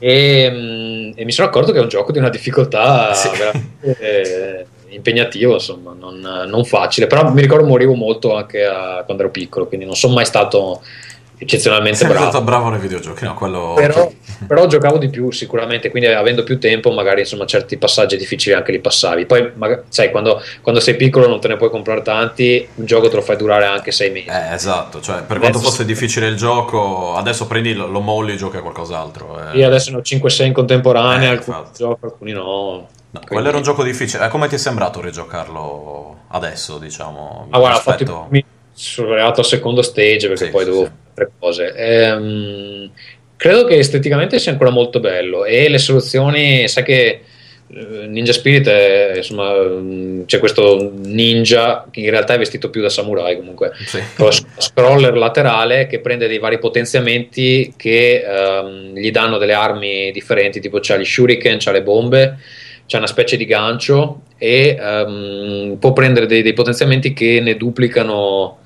E, 0.00 0.50
mm, 0.50 1.10
e 1.14 1.24
mi 1.24 1.32
sono 1.32 1.48
accorto 1.48 1.70
che 1.70 1.78
è 1.78 1.82
un 1.82 1.88
gioco 1.88 2.10
di 2.10 2.18
una 2.18 2.30
difficoltà 2.30 3.14
sì. 3.14 3.28
veramente 3.30 3.98
eh, 4.00 4.66
impegnativo, 4.94 5.54
insomma, 5.54 5.94
non, 5.96 6.18
non, 6.48 6.64
facile. 6.64 7.06
Però 7.06 7.30
mi 7.30 7.40
ricordo 7.40 7.64
morivo 7.64 7.94
molto 7.94 8.34
anche 8.34 8.64
a, 8.64 9.02
quando 9.04 9.22
ero 9.22 9.32
piccolo, 9.32 9.66
quindi 9.66 9.86
non 9.86 9.94
sono 9.94 10.14
mai 10.14 10.24
stato 10.24 10.82
eccezionalmente 11.38 11.98
Sei 11.98 12.08
bravo. 12.08 12.28
stato 12.28 12.44
bravo 12.44 12.68
nei 12.68 12.80
videogiochi, 12.80 13.24
no, 13.24 13.34
quello... 13.34 13.74
però, 13.74 14.10
però, 14.46 14.66
giocavo 14.66 14.98
di 14.98 15.08
più 15.08 15.30
sicuramente, 15.30 15.88
quindi 15.90 16.08
avendo 16.08 16.42
più 16.42 16.58
tempo 16.58 16.90
magari 16.90 17.20
insomma 17.20 17.46
certi 17.46 17.78
passaggi 17.78 18.16
difficili 18.16 18.54
anche 18.54 18.72
li 18.72 18.80
passavi. 18.80 19.24
Poi 19.24 19.52
magari, 19.54 19.82
sai, 19.88 20.10
quando, 20.10 20.42
quando, 20.60 20.80
sei 20.80 20.96
piccolo 20.96 21.28
non 21.28 21.40
te 21.40 21.48
ne 21.48 21.56
puoi 21.56 21.70
comprare 21.70 22.02
tanti, 22.02 22.66
un 22.74 22.84
gioco 22.84 23.08
te 23.08 23.16
lo 23.16 23.22
fai 23.22 23.36
durare 23.36 23.66
anche 23.66 23.92
sei 23.92 24.10
mesi. 24.10 24.28
Eh, 24.28 24.52
esatto, 24.52 25.00
cioè, 25.00 25.22
per 25.22 25.36
adesso 25.36 25.52
quanto 25.52 25.58
fosse 25.60 25.84
difficile 25.84 26.26
il 26.26 26.36
gioco, 26.36 27.14
adesso 27.14 27.46
prendi 27.46 27.72
lo, 27.72 27.86
lo 27.86 28.00
molli 28.00 28.32
e 28.32 28.36
giochi 28.36 28.56
a 28.56 28.60
qualcos'altro. 28.60 29.52
Eh. 29.52 29.58
Io 29.58 29.66
adesso 29.66 29.92
ne 29.92 29.98
ho 29.98 30.00
5-6 30.00 30.44
in 30.44 30.52
contemporanea, 30.52 31.28
eh, 31.28 31.32
alcuni 31.32 31.56
gioco, 31.76 32.06
alcuni 32.06 32.32
no. 32.32 32.88
No, 33.10 33.20
quello 33.26 33.48
era 33.48 33.56
un 33.56 33.62
gioco 33.62 33.84
difficile. 33.84 34.26
Eh, 34.26 34.28
come 34.28 34.48
ti 34.48 34.56
è 34.56 34.58
sembrato 34.58 35.00
rigiocarlo 35.00 36.16
adesso, 36.28 36.78
diciamo? 36.78 37.46
Ah, 37.50 37.58
guarda, 37.58 37.78
aspetto... 37.78 38.12
ho 38.12 38.28
fatto, 38.30 38.46
sono 38.72 39.12
arrivato 39.12 39.40
al 39.40 39.46
secondo 39.46 39.82
stage 39.82 40.28
perché 40.28 40.44
sì, 40.44 40.50
poi 40.50 40.64
devo 40.64 40.84
sì 40.84 41.06
altre 41.18 41.30
cose. 41.38 41.72
Ehm, 41.74 42.90
credo 43.36 43.64
che 43.64 43.78
esteticamente 43.78 44.38
sia 44.38 44.52
ancora 44.52 44.70
molto 44.70 45.00
bello 45.00 45.44
e 45.44 45.68
le 45.68 45.78
soluzioni, 45.78 46.68
sai 46.68 46.84
che 46.84 47.20
eh, 47.70 48.06
Ninja 48.06 48.32
Spirit 48.32 48.66
è, 48.68 49.12
insomma, 49.16 49.52
mm, 49.52 50.24
c'è 50.24 50.38
questo 50.38 50.92
ninja 51.04 51.86
che 51.90 52.00
in 52.00 52.10
realtà 52.10 52.34
è 52.34 52.38
vestito 52.38 52.70
più 52.70 52.80
da 52.80 52.88
samurai 52.88 53.36
comunque 53.36 53.72
sì. 53.84 54.00
con 54.16 54.30
scroller 54.30 55.16
laterale 55.16 55.86
che 55.86 56.00
prende 56.00 56.28
dei 56.28 56.38
vari 56.38 56.58
potenziamenti 56.58 57.74
che 57.76 58.24
um, 58.26 58.94
gli 58.94 59.10
danno 59.10 59.36
delle 59.36 59.52
armi 59.52 60.10
differenti 60.12 60.60
tipo 60.60 60.78
c'ha 60.80 60.96
gli 60.96 61.04
shuriken, 61.04 61.58
c'ha 61.58 61.72
le 61.72 61.82
bombe 61.82 62.38
c'è 62.86 62.96
una 62.96 63.06
specie 63.06 63.36
di 63.36 63.44
gancio 63.44 64.22
e 64.38 64.78
um, 64.80 65.76
può 65.78 65.92
prendere 65.92 66.24
dei, 66.24 66.40
dei, 66.40 66.54
potenziamenti 66.54 67.12
che 67.12 67.38
ne 67.42 67.54
duplicano 67.58 68.60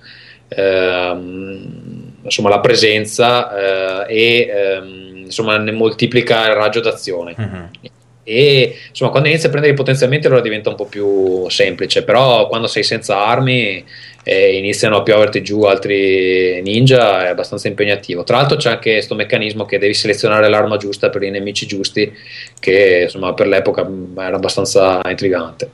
um, 0.57 2.02
insomma, 2.23 2.49
la 2.49 2.61
presenza 2.61 4.07
eh, 4.07 4.15
e 4.15 4.51
ehm, 4.51 5.23
insomma, 5.25 5.57
ne 5.59 5.73
moltiplica 5.73 6.47
il 6.49 6.55
raggio 6.55 6.81
d'azione. 6.81 7.35
Uh-huh. 7.37 7.91
E 8.25 8.77
insomma, 8.89 9.11
quando 9.11 9.29
inizia 9.29 9.49
a 9.49 9.51
prendere 9.51 9.75
i 9.75 9.77
potenziamenti 9.77 10.27
allora 10.27 10.41
diventa 10.41 10.69
un 10.69 10.77
po' 10.77 10.87
più 10.87 11.49
semplice, 11.49 12.05
però 12.05 12.47
quando 12.47 12.69
sei 12.69 12.85
senza 12.85 13.27
armi 13.27 13.85
e 14.25 14.57
iniziano 14.57 14.99
a 14.99 15.03
pioverti 15.03 15.43
giù 15.43 15.63
altri 15.63 16.63
ninja 16.63 17.25
è 17.25 17.29
abbastanza 17.31 17.67
impegnativo. 17.67 18.23
Tra 18.23 18.37
l'altro 18.37 18.57
c'è 18.57 18.71
anche 18.71 18.93
questo 18.93 19.17
meccanismo 19.17 19.65
che 19.65 19.79
devi 19.79 19.95
selezionare 19.95 20.49
l'arma 20.49 20.77
giusta 20.77 21.11
per 21.11 21.25
i 21.25 21.31
nemici 21.31 21.67
giusti, 21.67 22.13
che 22.61 23.01
insomma 23.03 23.35
per 23.35 23.49
l'epoca 23.49 23.85
era 24.17 24.37
abbastanza 24.37 25.01
intrigante. 25.09 25.71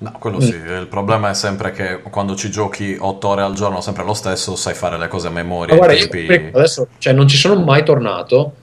No, 0.00 0.14
quello 0.18 0.40
sì, 0.40 0.54
il 0.54 0.86
problema 0.88 1.28
è 1.28 1.34
sempre 1.34 1.72
che 1.72 2.00
quando 2.00 2.34
ci 2.34 2.50
giochi 2.50 2.96
8 2.98 3.28
ore 3.28 3.42
al 3.42 3.52
giorno 3.52 3.82
sempre 3.82 4.02
lo 4.02 4.14
stesso, 4.14 4.56
sai 4.56 4.72
fare 4.72 4.96
le 4.96 5.08
cose 5.08 5.26
a 5.26 5.30
memoria. 5.30 5.74
Ma 5.74 5.84
guarda, 5.86 6.06
tempi... 6.06 6.48
adesso 6.56 6.88
cioè, 6.96 7.12
non 7.12 7.28
ci 7.28 7.36
sono 7.36 7.60
mai 7.60 7.84
tornato, 7.84 8.54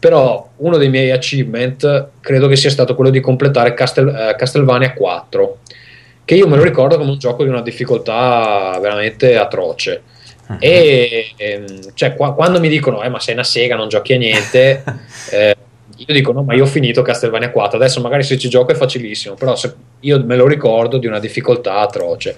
però 0.00 0.48
uno 0.56 0.76
dei 0.78 0.88
miei 0.88 1.12
achievement 1.12 2.08
credo 2.18 2.48
che 2.48 2.56
sia 2.56 2.70
stato 2.70 2.96
quello 2.96 3.10
di 3.10 3.20
completare 3.20 3.72
Castel, 3.72 4.06
uh, 4.08 4.36
Castlevania 4.36 4.92
4, 4.92 5.58
che 6.24 6.34
io 6.34 6.48
me 6.48 6.56
lo 6.56 6.64
ricordo 6.64 6.98
come 6.98 7.10
un 7.10 7.18
gioco 7.18 7.44
di 7.44 7.50
una 7.50 7.62
difficoltà 7.62 8.76
veramente 8.80 9.36
atroce. 9.36 10.02
Uh-huh. 10.48 10.56
E 10.58 11.34
ehm, 11.36 11.94
cioè, 11.94 12.16
qua, 12.16 12.34
quando 12.34 12.58
mi 12.58 12.68
dicono, 12.68 13.00
eh, 13.04 13.08
ma 13.08 13.20
sei 13.20 13.34
una 13.34 13.44
sega, 13.44 13.76
non 13.76 13.88
giochi 13.88 14.14
a 14.14 14.18
niente, 14.18 14.82
eh, 15.30 15.56
io 16.06 16.14
dico 16.14 16.32
no 16.32 16.42
ma 16.42 16.54
io 16.54 16.62
ho 16.62 16.66
finito 16.66 17.02
Castlevania 17.02 17.50
4 17.50 17.76
adesso 17.76 18.00
magari 18.00 18.22
se 18.22 18.38
ci 18.38 18.48
gioco 18.48 18.72
è 18.72 18.74
facilissimo 18.74 19.34
però 19.34 19.54
se, 19.54 19.74
io 20.00 20.24
me 20.24 20.36
lo 20.36 20.46
ricordo 20.46 20.98
di 20.98 21.06
una 21.06 21.18
difficoltà 21.18 21.78
atroce. 21.78 22.36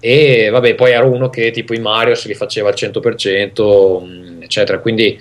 E 0.00 0.50
vabbè 0.50 0.74
poi 0.74 0.90
ero 0.92 1.10
uno 1.10 1.30
che 1.30 1.50
tipo 1.50 1.72
i 1.72 1.78
Mario 1.78 2.14
se 2.14 2.28
li 2.28 2.34
faceva 2.34 2.68
al 2.68 2.74
100% 2.74 4.42
eccetera. 4.42 4.78
Quindi 4.78 5.18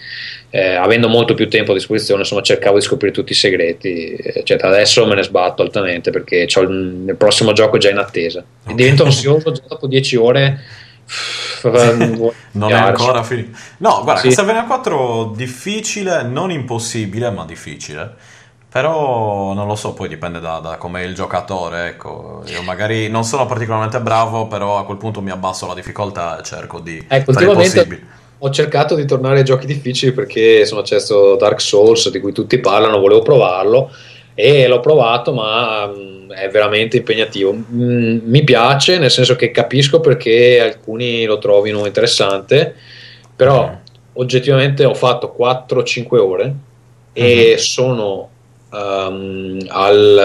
eh, 0.49 0.73
avendo 0.73 1.07
molto 1.07 1.33
più 1.33 1.47
tempo 1.47 1.71
a 1.71 1.73
disposizione 1.73 2.21
insomma 2.21 2.41
cercavo 2.41 2.77
di 2.77 2.83
scoprire 2.83 3.13
tutti 3.13 3.31
i 3.31 3.35
segreti 3.35 4.15
eccetera. 4.17 4.69
Adesso 4.69 5.05
me 5.05 5.15
ne 5.15 5.23
sbatto 5.23 5.61
altamente 5.61 6.11
perché 6.11 6.47
il, 6.47 7.03
il 7.07 7.15
prossimo 7.15 7.53
gioco 7.53 7.77
è 7.77 7.79
già 7.79 7.89
in 7.89 7.97
attesa. 7.97 8.43
E 8.67 8.73
divento 8.73 9.05
ansioso 9.05 9.51
già 9.51 9.63
dopo 9.67 9.87
10 9.87 10.15
ore 10.17 10.59
non 12.51 12.71
è 12.71 12.73
ancora 12.73 13.23
finito. 13.23 13.57
No, 13.77 14.01
guarda, 14.03 14.21
sì. 14.21 14.27
Castlevania 14.27 14.65
4 14.65 15.33
difficile, 15.35 16.23
non 16.23 16.51
impossibile, 16.51 17.29
ma 17.31 17.45
difficile. 17.45 18.15
Però 18.69 19.53
non 19.53 19.67
lo 19.67 19.75
so, 19.75 19.93
poi 19.93 20.07
dipende 20.07 20.39
da, 20.39 20.57
da 20.57 20.77
com'è 20.77 21.01
il 21.01 21.13
giocatore. 21.13 21.89
Ecco, 21.89 22.43
io 22.47 22.63
magari 22.63 23.07
non 23.07 23.23
sono 23.23 23.45
particolarmente 23.45 24.01
bravo, 24.01 24.47
però 24.47 24.79
a 24.79 24.85
quel 24.85 24.97
punto 24.97 25.21
mi 25.21 25.29
abbasso 25.29 25.67
la 25.67 25.75
difficoltà 25.75 26.39
e 26.39 26.43
cerco 26.43 26.79
di 26.79 27.03
ecco, 27.07 27.33
fare 27.33 27.45
il 27.45 27.53
possibile. 27.53 28.01
Ho 28.39 28.49
cercato 28.49 28.95
di 28.95 29.05
tornare 29.05 29.37
ai 29.37 29.45
giochi 29.45 29.65
difficili 29.65 30.11
perché 30.11 30.65
sono 30.65 30.81
accesso 30.81 31.35
Dark 31.35 31.61
Souls 31.61 32.09
di 32.09 32.19
cui 32.19 32.33
tutti 32.33 32.59
parlano, 32.59 32.99
volevo 32.99 33.21
provarlo 33.21 33.91
e 34.35 34.67
l'ho 34.67 34.79
provato, 34.79 35.33
ma 35.33 35.87
mm, 35.87 36.31
è 36.31 36.49
veramente 36.49 36.97
impegnativo. 36.97 37.53
Mm, 37.53 38.19
mi 38.23 38.43
piace, 38.43 38.97
nel 38.97 39.11
senso 39.11 39.35
che 39.35 39.51
capisco 39.51 39.99
perché 39.99 40.59
alcuni 40.59 41.25
lo 41.25 41.37
trovino 41.37 41.85
interessante, 41.85 42.75
però 43.35 43.67
mm. 43.67 43.73
oggettivamente 44.13 44.85
ho 44.85 44.93
fatto 44.93 45.35
4-5 45.37 46.17
ore 46.17 46.53
e 47.13 47.51
uh-huh. 47.51 47.57
sono 47.59 48.29
um, 48.71 49.59
al, 49.67 50.15
uh, 50.17 50.21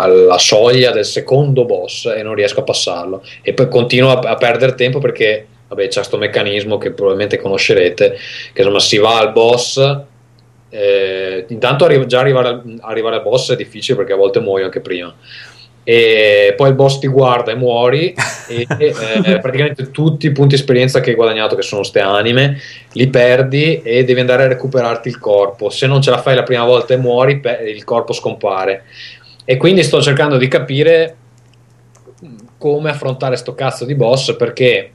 alla 0.00 0.38
soglia 0.38 0.90
del 0.90 1.04
secondo 1.04 1.64
boss 1.66 2.06
e 2.06 2.22
non 2.22 2.34
riesco 2.34 2.60
a 2.60 2.64
passarlo. 2.64 3.22
E 3.42 3.52
poi 3.52 3.68
continuo 3.68 4.10
a, 4.10 4.30
a 4.30 4.36
perdere 4.36 4.74
tempo 4.74 4.98
perché 4.98 5.46
vabbè, 5.68 5.88
c'è 5.88 5.94
questo 5.94 6.16
meccanismo 6.16 6.78
che 6.78 6.92
probabilmente 6.92 7.38
conoscerete, 7.38 8.16
che 8.52 8.60
insomma 8.60 8.80
si 8.80 8.96
va 8.96 9.18
al 9.18 9.32
boss 9.32 10.02
eh, 10.74 11.46
intanto 11.50 11.84
arri- 11.84 12.06
già 12.06 12.18
arrivare 12.18 12.48
al, 12.48 12.78
arrivare 12.80 13.16
al 13.16 13.22
boss 13.22 13.52
è 13.52 13.56
difficile 13.56 13.96
perché 13.96 14.12
a 14.12 14.16
volte 14.16 14.40
muoio 14.40 14.64
anche 14.64 14.80
prima. 14.80 15.14
E 15.86 16.54
poi 16.56 16.70
il 16.70 16.74
boss 16.74 16.98
ti 16.98 17.06
guarda 17.06 17.52
e 17.52 17.54
muori 17.54 18.14
e 18.48 18.66
eh, 18.78 19.38
praticamente 19.38 19.90
tutti 19.90 20.26
i 20.26 20.32
punti 20.32 20.54
esperienza 20.54 21.00
che 21.00 21.10
hai 21.10 21.16
guadagnato 21.16 21.54
che 21.54 21.62
sono 21.62 21.82
ste 21.82 22.00
anime 22.00 22.58
li 22.92 23.06
perdi 23.08 23.82
e 23.82 24.02
devi 24.02 24.18
andare 24.18 24.44
a 24.44 24.48
recuperarti 24.48 25.08
il 25.08 25.18
corpo. 25.18 25.70
Se 25.70 25.86
non 25.86 26.02
ce 26.02 26.10
la 26.10 26.18
fai 26.18 26.34
la 26.34 26.42
prima 26.42 26.64
volta 26.64 26.94
e 26.94 26.96
muori 26.96 27.40
il 27.66 27.84
corpo 27.84 28.12
scompare. 28.12 28.84
E 29.44 29.56
quindi 29.56 29.84
sto 29.84 30.02
cercando 30.02 30.38
di 30.38 30.48
capire 30.48 31.16
come 32.58 32.90
affrontare 32.90 33.36
sto 33.36 33.54
cazzo 33.54 33.84
di 33.84 33.94
boss 33.94 34.34
perché 34.36 34.93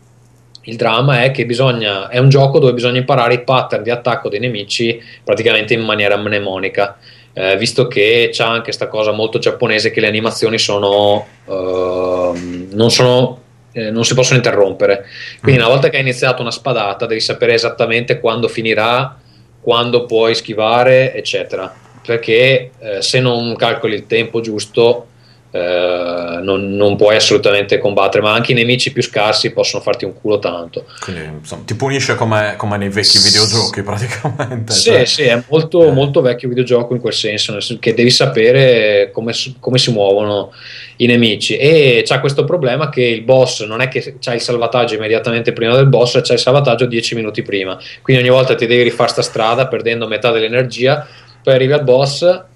il 0.70 0.76
dramma 0.76 1.24
è 1.24 1.32
che 1.32 1.46
bisogna, 1.46 2.08
è 2.10 2.20
un 2.20 2.30
gioco 2.30 2.60
dove 2.60 2.74
bisogna 2.74 3.00
imparare 3.00 3.34
i 3.34 3.44
pattern 3.44 3.82
di 3.82 3.90
attacco 3.90 4.30
dei 4.30 4.40
nemici 4.40 5.02
praticamente 5.24 5.74
in 5.74 5.82
maniera 5.82 6.16
mnemonica. 6.16 6.98
Eh, 7.34 7.58
visto 7.58 7.88
che 7.88 8.30
c'è 8.32 8.44
anche 8.44 8.64
questa 8.64 8.88
cosa 8.88 9.12
molto 9.12 9.40
giapponese 9.40 9.92
che 9.92 10.02
le 10.02 10.08
animazioni 10.08 10.58
sono, 10.58 11.26
uh, 11.46 12.34
non, 12.72 12.90
sono 12.90 13.42
eh, 13.72 13.92
non 13.92 14.04
si 14.04 14.14
possono 14.14 14.38
interrompere. 14.38 15.06
Quindi, 15.42 15.60
mm. 15.60 15.64
una 15.64 15.74
volta 15.74 15.90
che 15.90 15.98
hai 15.98 16.02
iniziato 16.02 16.42
una 16.42 16.52
spadata, 16.52 17.06
devi 17.06 17.22
sapere 17.22 17.54
esattamente 17.54 18.20
quando 18.20 18.48
finirà, 18.48 19.18
quando 19.62 20.06
puoi 20.06 20.36
schivare, 20.36 21.14
eccetera. 21.14 21.74
Perché 22.06 22.72
eh, 22.80 23.02
se 23.02 23.20
non 23.20 23.56
calcoli 23.56 23.96
il 23.96 24.08
tempo 24.08 24.42
giusto, 24.42 25.08
eh, 25.52 26.40
non, 26.44 26.76
non, 26.76 26.96
puoi 26.96 27.16
assolutamente 27.16 27.80
combattere, 27.80 28.22
ma 28.22 28.34
anche 28.34 28.52
i 28.52 28.56
nemici 28.56 28.94
più 28.94 29.02
scarsi 29.02 29.52
possono 29.52 29.82
farti 29.82 30.06
un 30.06 30.14
culo 30.14 30.38
tanto. 30.38 30.86
Quindi 31.00 31.24
insomma, 31.40 31.64
ti 31.66 31.76
punisce 31.76 32.14
come, 32.16 32.54
come 32.56 32.78
nei 32.78 32.90
vecchi 32.90 33.18
videogiochi 33.18 33.82
praticamente. 33.82 34.74
Sì, 34.74 34.90
cioè. 34.92 35.06
sì, 35.06 35.24
è 35.24 35.42
molto, 35.50 35.88
eh. 35.88 35.92
molto 35.92 36.22
vecchio 36.22 36.50
videogioco 36.50 36.94
in 36.94 37.02
quel 37.02 37.14
senso, 37.14 37.52
nel 37.52 37.64
senso 37.64 37.82
che 37.82 37.96
devi 37.96 38.12
sapere 38.12 39.10
come, 39.12 39.34
come 39.60 39.78
si 39.80 39.92
muovono 39.92 40.52
i 40.98 41.06
nemici 41.06 41.58
e 41.58 42.04
c'è 42.06 42.20
questo 42.20 42.44
problema 42.44 42.90
che 42.90 43.02
il 43.02 43.22
boss 43.22 43.66
non 43.66 43.80
è 43.82 43.88
che 43.88 44.18
c'è 44.20 44.34
il 44.34 44.42
salvataggio 44.42 44.96
immediatamente 44.96 45.54
prima 45.54 45.74
del 45.76 45.88
boss, 45.88 46.20
c'è 46.22 46.34
il 46.34 46.40
salvataggio 46.40 46.86
10 46.86 47.16
minuti 47.16 47.42
prima, 47.42 47.80
quindi 48.02 48.22
ogni 48.22 48.32
volta 48.32 48.54
ti 48.54 48.68
devi 48.68 48.84
rifare 48.84 49.10
sta 49.10 49.22
strada 49.22 49.68
perdendo 49.68 50.08
metà 50.08 50.30
dell'energia, 50.32 51.08
poi 51.42 51.54
arrivi 51.54 51.72
al 51.72 51.84
boss 51.84 52.48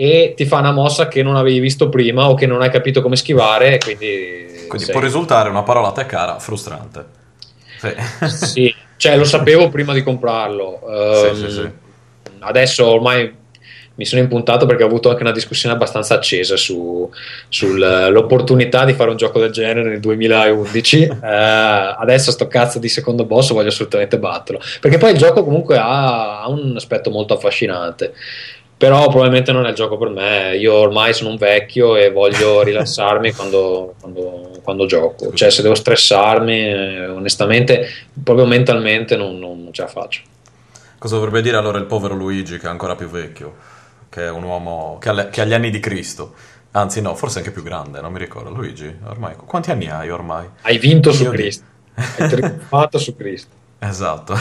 e 0.00 0.34
ti 0.36 0.46
fa 0.46 0.58
una 0.58 0.70
mossa 0.70 1.08
che 1.08 1.24
non 1.24 1.34
avevi 1.34 1.58
visto 1.58 1.88
prima 1.88 2.28
o 2.28 2.34
che 2.34 2.46
non 2.46 2.62
hai 2.62 2.70
capito 2.70 3.02
come 3.02 3.16
schivare. 3.16 3.78
Quindi, 3.78 4.66
quindi 4.68 4.84
sei... 4.84 4.92
può 4.92 5.00
risultare 5.00 5.48
una 5.48 5.64
parola 5.64 5.88
a 5.88 5.92
te 5.92 6.06
cara 6.06 6.38
frustrante. 6.38 7.04
Sì. 7.78 7.94
sì. 8.46 8.74
cioè 8.96 9.16
lo 9.16 9.24
sapevo 9.24 9.68
prima 9.70 9.92
di 9.92 10.04
comprarlo. 10.04 10.78
Um, 10.84 11.34
sì, 11.34 11.50
sì, 11.50 11.68
adesso 12.38 12.86
ormai 12.86 13.34
mi 13.96 14.04
sono 14.04 14.22
impuntato 14.22 14.66
perché 14.66 14.84
ho 14.84 14.86
avuto 14.86 15.10
anche 15.10 15.22
una 15.22 15.32
discussione 15.32 15.74
abbastanza 15.74 16.14
accesa 16.14 16.56
su, 16.56 17.10
sull'opportunità 17.48 18.84
di 18.84 18.92
fare 18.92 19.10
un 19.10 19.16
gioco 19.16 19.40
del 19.40 19.50
genere 19.50 19.88
nel 19.88 19.98
2011. 19.98 21.02
uh, 21.02 21.18
eh, 21.26 21.96
adesso 21.98 22.30
sto 22.30 22.46
cazzo 22.46 22.78
di 22.78 22.88
secondo 22.88 23.24
boss 23.24 23.52
voglio 23.52 23.70
assolutamente 23.70 24.16
batterlo. 24.16 24.60
Perché 24.80 24.98
poi 24.98 25.10
il 25.10 25.18
gioco 25.18 25.42
comunque 25.42 25.76
ha, 25.76 26.42
ha 26.42 26.48
un 26.48 26.74
aspetto 26.76 27.10
molto 27.10 27.34
affascinante 27.34 28.12
però 28.78 29.08
probabilmente 29.08 29.50
non 29.50 29.66
è 29.66 29.70
il 29.70 29.74
gioco 29.74 29.98
per 29.98 30.08
me. 30.08 30.56
Io 30.56 30.72
ormai 30.72 31.12
sono 31.12 31.30
un 31.30 31.36
vecchio 31.36 31.96
e 31.96 32.12
voglio 32.12 32.62
rilassarmi 32.64 33.32
quando, 33.32 33.94
quando, 34.00 34.52
quando, 34.62 34.86
gioco. 34.86 35.34
Cioè, 35.34 35.50
se 35.50 35.62
devo 35.62 35.74
stressarmi, 35.74 36.58
eh, 36.58 37.08
onestamente, 37.08 37.88
proprio 38.22 38.46
mentalmente 38.46 39.16
non, 39.16 39.38
non, 39.38 39.68
ce 39.72 39.82
la 39.82 39.88
faccio. 39.88 40.22
Cosa 40.96 41.16
dovrebbe 41.16 41.42
dire 41.42 41.56
allora 41.56 41.78
il 41.78 41.86
povero 41.86 42.14
Luigi, 42.14 42.56
che 42.56 42.66
è 42.66 42.70
ancora 42.70 42.94
più 42.94 43.08
vecchio, 43.08 43.54
che 44.08 44.26
è 44.26 44.30
un 44.30 44.44
uomo 44.44 44.98
che 45.00 45.08
ha, 45.08 45.28
che 45.28 45.40
ha 45.40 45.44
gli 45.44 45.54
anni 45.54 45.70
di 45.70 45.80
Cristo? 45.80 46.34
Anzi, 46.70 47.00
no, 47.00 47.16
forse 47.16 47.38
anche 47.38 47.50
più 47.50 47.64
grande, 47.64 48.00
non 48.00 48.12
mi 48.12 48.18
ricordo. 48.20 48.50
Luigi, 48.50 48.96
ormai 49.06 49.34
quanti 49.34 49.72
anni 49.72 49.90
hai 49.90 50.08
ormai? 50.10 50.46
Hai 50.62 50.78
vinto 50.78 51.08
Io 51.08 51.14
su 51.16 51.28
Cristo. 51.30 51.64
Hai 51.94 52.28
trionfato 52.28 52.98
su 52.98 53.16
Cristo. 53.16 53.56
Esatto, 53.80 54.34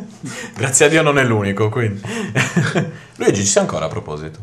grazie 0.56 0.86
a 0.86 0.88
Dio 0.88 1.02
non 1.02 1.18
è 1.18 1.24
l'unico, 1.24 1.68
quindi. 1.68 2.00
Luigi, 3.16 3.40
ci 3.40 3.46
sei 3.46 3.62
ancora 3.62 3.84
a 3.84 3.88
proposito? 3.88 4.38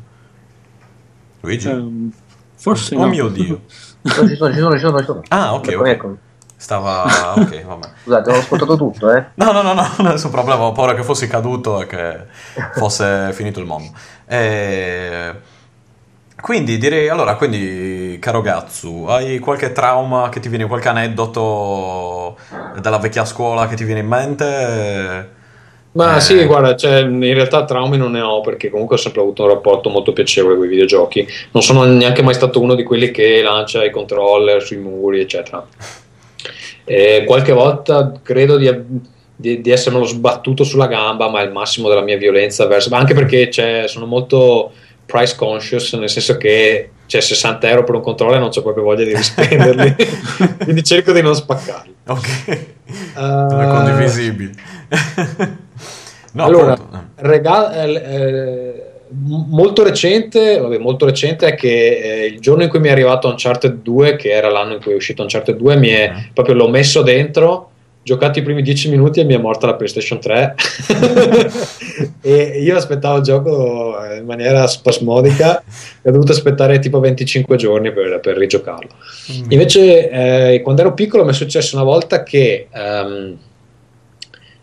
Luigi? 1.42 1.68
Um, 1.68 2.12
forse 2.56 2.96
oh, 2.96 3.00
no. 3.00 3.08
mio 3.08 3.28
Dio. 3.30 3.62
ci 4.04 4.12
sono, 4.14 4.28
ci 4.28 4.36
sono, 4.36 4.52
ci 4.52 4.80
sono, 4.80 5.00
ci 5.00 5.06
sono. 5.06 5.22
Ah, 5.30 5.56
ok, 5.56 5.76
ok. 5.78 5.88
Ecco. 5.88 6.18
Stava... 6.58 7.34
ok, 7.36 7.66
vabbè. 7.66 7.90
Scusate, 8.04 8.32
ho 8.32 8.38
ascoltato 8.38 8.78
tutto, 8.78 9.12
eh? 9.12 9.26
No, 9.34 9.52
no, 9.52 9.62
no, 9.62 9.74
no, 9.74 10.10
nessun 10.10 10.32
problema, 10.32 10.64
ho 10.64 10.72
paura 10.72 10.94
che 10.94 11.04
fossi 11.04 11.28
caduto 11.28 11.82
e 11.82 11.88
che 11.88 12.26
fosse 12.76 13.34
finito 13.34 13.60
il 13.60 13.66
mondo. 13.66 13.92
E... 14.26 15.36
Quindi 16.46 16.78
direi, 16.78 17.10
allora, 17.10 17.38
quindi, 17.38 18.20
caro 18.22 18.42
Gatsu, 18.42 19.06
hai 19.08 19.40
qualche 19.40 19.72
trauma 19.72 20.30
che 20.30 20.40
ti 20.40 20.48
viene, 20.48 20.68
qualche 20.68 20.90
aneddoto 20.90 22.38
dalla 22.80 23.00
vecchia 23.00 23.26
scuola 23.26 23.68
che 23.68 23.74
ti 23.74 23.84
viene 23.84 24.02
in 24.02 24.08
mente? 24.08 25.30
Ma 25.94 26.18
eh... 26.18 26.22
sì, 26.22 26.46
guarda, 26.46 26.76
cioè, 26.76 27.00
in 27.00 27.34
realtà 27.34 27.66
traumi 27.66 27.98
non 27.98 28.12
ne 28.12 28.22
ho 28.22 28.42
perché 28.42 28.70
comunque 28.70 28.98
ho 28.98 29.00
sempre 29.00 29.22
avuto 29.22 29.42
un 29.42 29.50
rapporto 29.50 29.90
molto 29.90 30.14
piacevole 30.14 30.56
con 30.56 30.66
i 30.66 30.70
videogiochi. 30.70 31.28
Non 31.50 31.64
sono 31.64 31.84
neanche 31.84 32.22
mai 32.22 32.36
stato 32.36 32.62
uno 32.62 32.76
di 32.76 32.84
quelli 32.84 33.10
che 33.10 33.42
lancia 33.42 33.84
i 33.84 33.90
controller 33.90 34.62
sui 34.62 34.78
muri, 34.78 35.22
eccetera. 35.22 35.66
E 36.84 37.24
qualche 37.26 37.54
volta 37.54 38.20
credo 38.22 38.58
di, 38.58 38.72
di, 39.36 39.62
di 39.62 39.72
essermelo 39.72 40.06
sbattuto 40.06 40.64
sulla 40.64 40.86
gamba, 40.86 41.28
ma 41.28 41.42
è 41.42 41.46
il 41.46 41.52
massimo 41.52 41.90
della 41.90 42.04
mia 42.04 42.18
violenza 42.18 42.68
verso... 42.68 42.94
Anche 42.94 43.16
perché 43.16 43.50
cioè, 43.50 43.86
sono 43.88 44.06
molto 44.06 44.74
price 45.06 45.36
conscious, 45.36 45.94
nel 45.94 46.10
senso 46.10 46.38
che 46.38 46.90
c'è 47.06 47.22
60 47.22 47.70
euro 47.70 47.84
per 47.84 47.96
un 47.96 48.02
controller 48.02 48.38
e 48.38 48.40
non 48.40 48.50
c'ho 48.50 48.62
proprio 48.62 48.84
voglia 48.84 49.04
di 49.04 49.16
rispenderli, 49.16 49.96
quindi 50.64 50.84
cerco 50.84 51.12
di 51.12 51.22
non 51.22 51.36
spaccarli. 51.36 51.96
Ok, 52.08 52.28
uh, 53.16 53.58
è 53.60 53.68
condivisibile. 53.68 54.52
no, 56.34 56.44
allora, 56.44 56.78
regalo, 57.16 57.72
eh, 57.72 57.94
eh, 57.94 58.84
molto 59.10 59.84
recente, 59.84 60.60
vabbè, 60.60 60.78
molto 60.78 61.06
recente 61.06 61.48
è 61.48 61.56
che 61.56 61.98
eh, 61.98 62.26
il 62.26 62.40
giorno 62.40 62.64
in 62.64 62.70
cui 62.70 62.80
mi 62.80 62.88
è 62.88 62.92
arrivato 62.92 63.28
Uncharted 63.28 63.82
2, 63.82 64.16
che 64.16 64.32
era 64.32 64.50
l'anno 64.50 64.74
in 64.74 64.82
cui 64.82 64.94
è 64.94 64.96
uscito 64.96 65.22
Uncharted 65.22 65.56
2, 65.56 65.76
mi 65.78 65.90
è, 65.90 66.10
uh-huh. 66.10 66.22
proprio 66.34 66.56
l'ho 66.56 66.70
messo 66.70 67.02
dentro 67.02 67.70
giocato 68.06 68.38
i 68.38 68.44
primi 68.44 68.62
10 68.62 68.92
minuti 68.92 69.20
e 69.20 69.24
mi 69.24 69.34
è 69.34 69.38
morta 69.40 69.66
la 69.66 69.74
PlayStation 69.74 70.20
3 70.20 70.56
e 72.22 72.62
io 72.62 72.78
aspettavo 72.78 73.18
il 73.18 73.24
gioco 73.24 73.98
in 74.16 74.26
maniera 74.26 74.68
spasmodica 74.68 75.64
e 76.04 76.10
ho 76.10 76.12
dovuto 76.12 76.32
aspettare 76.32 76.78
tipo 76.78 77.00
25 77.00 77.56
giorni 77.58 77.92
per, 77.92 78.20
per 78.20 78.38
rigiocarlo 78.38 78.92
mm. 79.32 79.50
invece 79.50 80.10
eh, 80.54 80.62
quando 80.62 80.82
ero 80.82 80.94
piccolo 80.94 81.24
mi 81.24 81.32
è 81.32 81.34
successo 81.34 81.76
una 81.76 81.84
volta 81.84 82.22
che 82.22 82.68
um, 82.72 83.38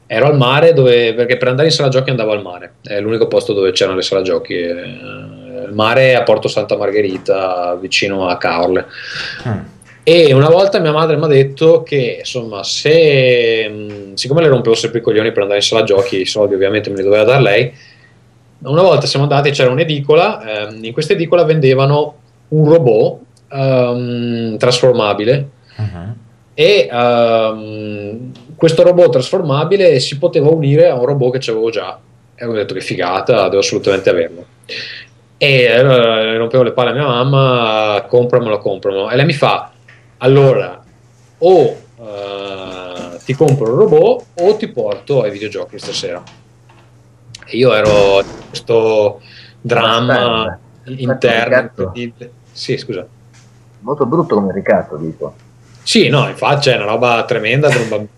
ero 0.06 0.26
al 0.26 0.36
mare 0.36 0.74
dove, 0.74 1.14
perché 1.14 1.38
per 1.38 1.48
andare 1.48 1.68
in 1.68 1.74
sala 1.74 1.88
giochi 1.88 2.10
andavo 2.10 2.32
al 2.32 2.42
mare, 2.42 2.74
è 2.82 3.00
l'unico 3.00 3.28
posto 3.28 3.54
dove 3.54 3.72
c'erano 3.72 3.96
le 3.96 4.02
sala 4.02 4.20
giochi. 4.20 4.52
Eh, 4.52 4.72
il 4.72 5.70
mare 5.72 6.10
è 6.10 6.14
a 6.14 6.22
Porto 6.22 6.48
Santa 6.48 6.76
Margherita, 6.76 7.78
vicino 7.80 8.28
a 8.28 8.36
Caorle. 8.36 8.86
Mm. 9.48 9.60
E 10.04 10.32
una 10.32 10.48
volta 10.48 10.80
mia 10.80 10.90
madre 10.90 11.16
mi 11.16 11.24
ha 11.24 11.28
detto 11.28 11.84
che 11.84 12.16
insomma, 12.18 12.64
se 12.64 13.68
mm, 13.68 14.14
siccome 14.14 14.42
le 14.42 14.48
rompevo 14.48 14.74
sempre 14.74 14.98
i 14.98 15.02
coglioni 15.02 15.30
per 15.30 15.42
andare 15.42 15.60
in 15.60 15.64
sala 15.64 15.84
giochi, 15.84 16.22
i 16.22 16.26
soldi 16.26 16.54
ovviamente 16.54 16.90
me 16.90 16.96
li 16.96 17.02
doveva 17.02 17.22
dare 17.22 17.42
lei. 17.42 17.72
Una 18.64 18.82
volta 18.82 19.06
siamo 19.06 19.24
andati, 19.26 19.50
c'era 19.50 19.70
un'edicola, 19.70 20.68
ehm, 20.68 20.84
in 20.84 20.92
questa 20.92 21.12
edicola 21.12 21.44
vendevano 21.44 22.16
un 22.48 22.68
robot 22.68 23.20
um, 23.50 24.56
trasformabile 24.56 25.48
uh-huh. 25.76 26.14
e 26.54 26.88
um, 26.92 28.32
questo 28.56 28.82
robot 28.82 29.12
trasformabile 29.12 30.00
si 30.00 30.18
poteva 30.18 30.50
unire 30.50 30.88
a 30.88 30.94
un 30.94 31.06
robot 31.06 31.38
che 31.38 31.50
avevo 31.50 31.70
già 31.70 31.98
e 32.34 32.44
ho 32.44 32.52
detto 32.52 32.74
che 32.74 32.80
figata, 32.80 33.44
devo 33.44 33.58
assolutamente 33.60 34.10
averlo 34.10 34.46
e 35.36 35.68
allora 35.72 36.36
rompevo 36.36 36.62
le 36.62 36.72
palle 36.72 36.90
a 36.90 36.92
mia 36.92 37.06
mamma 37.06 38.04
compramelo, 38.06 38.58
compramelo 38.58 39.10
e 39.10 39.16
lei 39.16 39.24
mi 39.24 39.32
fa 39.32 39.71
allora 40.22 40.82
o 41.38 41.76
uh, 41.96 43.18
ti 43.24 43.34
compro 43.34 43.66
il 43.66 43.78
robot 43.78 44.24
o 44.40 44.56
ti 44.56 44.68
porto 44.68 45.22
ai 45.22 45.30
videogiochi 45.30 45.78
stasera 45.78 46.22
e 47.44 47.56
io 47.56 47.72
ero 47.74 48.20
in 48.20 48.48
questo 48.48 49.20
dramma 49.60 50.58
interno 50.84 51.92
sì 52.52 52.76
scusa 52.76 53.06
molto 53.82 54.06
brutto 54.06 54.36
come 54.36 54.52
ricatto, 54.52 54.96
dico. 54.96 55.34
Sì, 55.82 56.08
no, 56.08 56.28
infatti 56.28 56.70
è 56.70 56.76
una 56.76 56.86
roba 56.86 57.24
tremenda 57.24 57.68
per 57.68 57.80
un 57.80 57.88
bambino. 57.88 58.10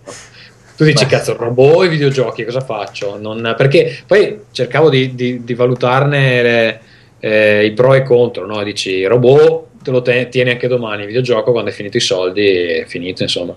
Tu 0.77 0.85
dici, 0.85 1.07
cazzo, 1.07 1.37
robot 1.37 1.85
e 1.85 1.89
videogiochi, 1.89 2.45
cosa 2.45 2.61
faccio? 2.61 3.17
Non, 3.19 3.55
perché 3.57 4.03
poi 4.07 4.41
cercavo 4.51 4.91
di, 4.91 5.15
di, 5.15 5.45
di 5.45 5.55
valutarne 5.55 6.43
le, 6.43 6.81
eh, 7.21 7.65
i 7.65 7.73
pro 7.73 7.95
e 7.95 7.99
i 7.99 8.05
contro, 8.05 8.45
no? 8.45 8.63
Dici, 8.63 9.05
robot 9.05 9.67
te 9.85 9.91
lo 9.91 10.03
te- 10.03 10.29
tieni 10.29 10.51
anche 10.51 10.67
domani, 10.67 11.03
il 11.03 11.09
videogioco 11.09 11.53
quando 11.53 11.71
hai 11.71 11.77
finito 11.77 11.99
i 11.99 12.01
soldi 12.01 12.47
è 12.47 12.85
finito, 12.87 13.23
insomma. 13.23 13.55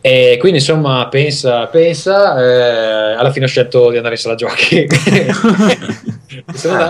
E 0.00 0.36
quindi 0.38 0.58
insomma 0.58 1.08
pensa, 1.08 1.66
pensa, 1.66 2.40
eh, 2.40 3.14
alla 3.14 3.30
fine 3.30 3.44
ho 3.44 3.48
scelto 3.48 3.90
di 3.90 3.96
andare 3.96 4.14
in 4.14 4.20
sala 4.20 4.34
giochi. 4.34 4.86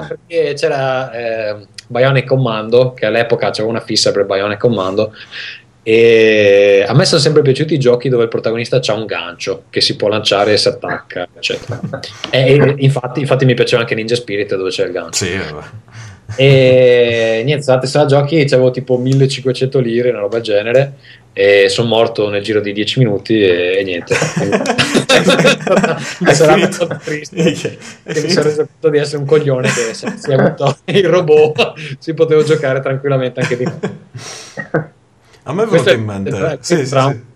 perché 0.06 0.54
c'era 0.54 1.10
eh, 1.10 1.66
Bionic 1.88 2.26
Commando, 2.26 2.94
che 2.94 3.06
all'epoca 3.06 3.50
c'era 3.50 3.66
una 3.66 3.80
fissa 3.80 4.12
per 4.12 4.24
Bionic 4.24 4.58
Commando, 4.58 5.12
e 5.82 6.84
a 6.86 6.92
me 6.92 7.06
sono 7.06 7.20
sempre 7.20 7.40
piaciuti 7.40 7.74
i 7.74 7.78
giochi 7.78 8.10
dove 8.10 8.24
il 8.24 8.28
protagonista 8.28 8.78
ha 8.84 8.92
un 8.92 9.06
gancio 9.06 9.64
che 9.70 9.80
si 9.80 9.96
può 9.96 10.08
lanciare 10.08 10.52
e 10.52 10.58
si 10.58 10.68
attacca, 10.68 11.26
eccetera. 11.34 11.80
E, 12.28 12.74
infatti, 12.76 13.20
infatti, 13.20 13.46
mi 13.46 13.54
piaceva 13.54 13.80
anche 13.80 13.94
Ninja 13.94 14.14
Spirit 14.14 14.54
dove 14.54 14.68
c'è 14.68 14.84
il 14.84 14.92
gancio. 14.92 15.24
Sì, 15.24 15.40
e 16.36 17.42
niente, 17.44 17.62
state 17.62 17.86
sala 17.86 18.06
giochi, 18.06 18.40
avevo 18.40 18.70
tipo 18.70 18.96
1500 18.98 19.80
lire, 19.80 20.10
una 20.10 20.20
roba 20.20 20.36
del 20.36 20.44
genere 20.44 20.92
e 21.32 21.68
sono 21.68 21.88
morto 21.88 22.28
nel 22.30 22.42
giro 22.42 22.60
di 22.60 22.72
10 22.72 22.98
minuti 22.98 23.40
e, 23.40 23.78
e 23.78 23.84
niente. 23.84 24.14
Sarà 26.32 26.56
molto 26.58 26.98
triste. 27.04 27.78
Che 28.02 28.22
mi 28.22 28.30
sono 28.30 28.44
reso 28.44 28.66
conto 28.66 28.88
di 28.88 28.98
essere 28.98 29.18
un 29.18 29.24
coglione 29.24 29.68
che 29.68 29.94
se 29.94 30.14
si 30.16 30.30
è 30.30 30.34
avuto 30.34 30.78
il 30.86 31.06
robot 31.06 31.74
si 31.98 32.12
poteva 32.14 32.42
giocare 32.42 32.80
tranquillamente 32.80 33.40
anche 33.40 33.56
di 33.56 33.64
me 33.64 33.78
a 35.44 35.52
me 35.52 35.62
è 35.62 35.66
venuto 35.66 35.92
in 35.92 36.04
mente. 36.04 36.58
sì, 36.60 36.76
sì, 36.76 36.86
sì. 36.86 37.26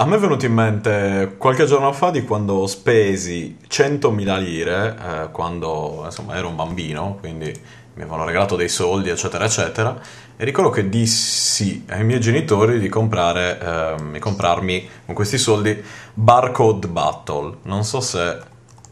A 0.00 0.06
me 0.06 0.14
è 0.14 0.18
venuto 0.20 0.46
in 0.46 0.52
mente 0.52 1.34
qualche 1.38 1.64
giorno 1.66 1.92
fa 1.92 2.10
di 2.10 2.22
quando 2.22 2.68
spesi 2.68 3.56
100.000 3.68 4.38
lire, 4.38 4.96
eh, 4.96 5.30
quando 5.32 6.02
insomma 6.04 6.36
ero 6.36 6.46
un 6.46 6.54
bambino, 6.54 7.16
quindi 7.18 7.46
mi 7.46 8.02
avevano 8.02 8.24
regalato 8.24 8.54
dei 8.54 8.68
soldi, 8.68 9.08
eccetera, 9.08 9.44
eccetera, 9.44 10.00
e 10.36 10.44
ricordo 10.44 10.70
che 10.70 10.88
dissi 10.88 11.84
ai 11.88 12.04
miei 12.04 12.20
genitori 12.20 12.78
di 12.78 12.88
comprare, 12.88 13.58
ehm, 13.60 14.12
di 14.12 14.20
comprarmi 14.20 14.88
con 15.04 15.16
questi 15.16 15.36
soldi 15.36 15.82
Barcode 16.14 16.86
Battle. 16.86 17.56
Non 17.62 17.82
so 17.82 17.98
se... 18.00 18.38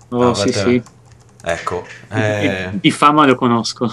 Oh, 0.09 0.31
avete... 0.31 0.53
sì, 0.53 0.59
sì. 0.59 0.83
Ecco. 1.45 1.87
Eh... 2.11 2.69
Di, 2.73 2.81
di 2.81 2.91
fama 2.91 3.27
lo 3.27 3.37
conosco. 3.37 3.89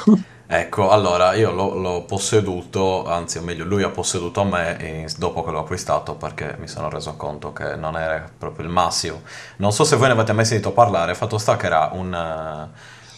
Ecco, 0.45 0.89
allora 0.89 1.33
io 1.33 1.51
l'ho, 1.51 1.73
l'ho, 1.73 2.01
posseduto, 2.03 3.07
anzi 3.07 3.37
o 3.37 3.41
meglio 3.41 3.63
lui 3.63 3.81
ha 3.81 3.89
posseduto 3.89 4.43
me 4.43 5.07
dopo 5.17 5.43
che 5.43 5.51
l'ho 5.51 5.59
acquistato 5.59 6.15
perché 6.15 6.57
mi 6.59 6.67
sono 6.67 6.89
reso 6.89 7.15
conto 7.15 7.53
che 7.53 7.75
non 7.75 7.95
era 7.95 8.29
proprio 8.37 8.65
il 8.65 8.71
massimo. 8.71 9.21
Non 9.57 9.71
so 9.71 9.83
se 9.83 9.95
voi 9.95 10.07
ne 10.07 10.13
avete 10.13 10.33
mai 10.33 10.45
sentito 10.45 10.71
parlare, 10.71 11.15
fatto 11.15 11.37
sta 11.37 11.55
che 11.55 11.65
era 11.65 11.89
un, 11.93 12.13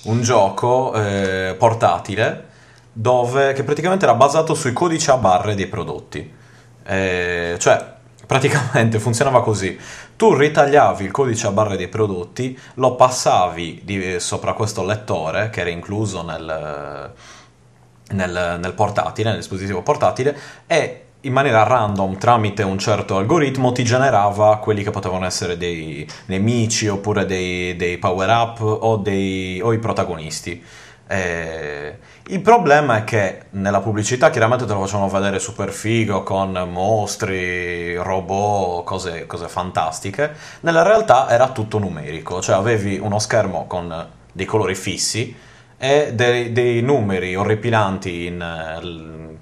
uh, 0.03 0.09
un 0.09 0.21
gioco 0.21 0.93
eh, 0.93 1.55
portatile 1.57 2.53
dove, 2.93 3.53
che 3.53 3.63
praticamente 3.63 4.05
era 4.05 4.13
basato 4.13 4.53
sui 4.53 4.71
codici 4.71 5.09
a 5.09 5.17
barre 5.17 5.55
dei 5.55 5.67
prodotti. 5.67 6.33
Eh, 6.83 7.55
cioè, 7.59 7.94
praticamente 8.25 8.99
funzionava 8.99 9.41
così. 9.41 9.77
Tu 10.15 10.33
ritagliavi 10.33 11.03
il 11.05 11.11
codice 11.11 11.47
a 11.47 11.51
barre 11.51 11.77
dei 11.77 11.87
prodotti, 11.87 12.57
lo 12.75 12.95
passavi 12.95 13.81
di, 13.83 14.19
sopra 14.19 14.53
questo 14.53 14.83
lettore 14.83 15.49
che 15.49 15.61
era 15.61 15.69
incluso 15.69 16.23
nel, 16.23 17.11
nel, 18.11 18.59
nel 18.59 18.73
portatile, 18.73 19.29
nel 19.29 19.39
dispositivo 19.39 19.81
portatile, 19.81 20.37
e 20.67 21.01
in 21.21 21.33
maniera 21.33 21.63
random 21.63 22.17
tramite 22.17 22.63
un 22.63 22.77
certo 22.77 23.17
algoritmo 23.17 23.71
ti 23.71 23.83
generava 23.83 24.57
quelli 24.57 24.83
che 24.83 24.91
potevano 24.91 25.25
essere 25.25 25.57
dei 25.57 26.07
nemici 26.27 26.87
oppure 26.87 27.25
dei, 27.25 27.75
dei 27.75 27.97
power 27.97 28.29
up 28.29 28.61
o, 28.61 28.97
dei, 28.97 29.59
o 29.59 29.73
i 29.73 29.79
protagonisti. 29.79 30.63
Eh, 31.07 31.97
il 32.27 32.41
problema 32.41 32.97
è 32.97 33.03
che 33.03 33.43
nella 33.51 33.81
pubblicità 33.81 34.31
chiaramente 34.31 34.65
te 34.65 34.73
lo 34.73 34.81
facevano 34.81 35.09
vedere 35.09 35.37
super 35.37 35.69
figo 35.71 36.23
con 36.23 36.51
mostri, 36.71 37.95
robot, 37.95 38.83
cose, 38.83 39.27
cose 39.27 39.47
fantastiche. 39.47 40.33
Nella 40.61 40.81
realtà 40.81 41.29
era 41.29 41.49
tutto 41.49 41.77
numerico, 41.77 42.41
cioè 42.41 42.55
avevi 42.55 42.97
uno 42.97 43.19
schermo 43.19 43.67
con 43.67 44.07
dei 44.31 44.45
colori 44.45 44.73
fissi 44.73 45.35
e 45.77 46.13
dei, 46.13 46.51
dei 46.51 46.81
numeri 46.81 47.35
orripilanti 47.35 48.25
in, 48.25 49.37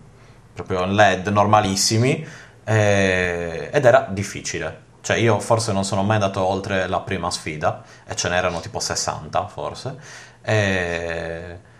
proprio 0.53 0.83
in 0.83 0.93
LED 0.95 1.27
normalissimi 1.27 2.25
eh, 2.65 3.69
ed 3.71 3.85
era 3.85 4.07
difficile. 4.09 4.81
Cioè 4.99 5.15
io 5.17 5.39
forse 5.39 5.71
non 5.71 5.85
sono 5.85 6.03
mai 6.03 6.15
andato 6.15 6.43
oltre 6.43 6.87
la 6.87 6.99
prima 6.99 7.31
sfida 7.31 7.81
e 8.05 8.13
ce 8.15 8.27
n'erano 8.27 8.59
tipo 8.59 8.79
60 8.79 9.47
forse. 9.47 9.95
E 10.41 11.71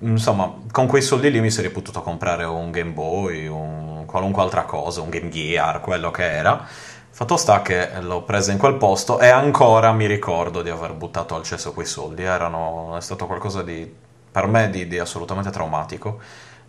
insomma, 0.00 0.54
con 0.70 0.86
quei 0.86 1.02
soldi 1.02 1.30
lì 1.30 1.40
mi 1.40 1.50
sarei 1.50 1.70
potuto 1.70 2.02
comprare 2.02 2.44
un 2.44 2.70
Game 2.70 2.90
Boy, 2.90 3.46
un, 3.46 4.04
qualunque 4.06 4.42
altra 4.42 4.62
cosa, 4.62 5.00
un 5.00 5.10
Game 5.10 5.28
Gear, 5.28 5.80
quello 5.80 6.10
che 6.10 6.30
era. 6.30 6.66
Fatto 7.10 7.36
sta 7.36 7.60
che 7.62 7.90
l'ho 8.00 8.22
presa 8.22 8.52
in 8.52 8.58
quel 8.58 8.74
posto 8.74 9.20
e 9.20 9.28
ancora 9.28 9.92
mi 9.92 10.06
ricordo 10.06 10.62
di 10.62 10.70
aver 10.70 10.94
buttato 10.94 11.34
al 11.34 11.42
cesso 11.42 11.72
quei 11.72 11.86
soldi. 11.86 12.22
Erano, 12.22 12.96
è 12.96 13.00
stato 13.00 13.26
qualcosa 13.26 13.62
di, 13.62 13.92
per 14.30 14.46
me, 14.46 14.70
di, 14.70 14.86
di 14.86 14.98
assolutamente 14.98 15.50
traumatico. 15.50 16.18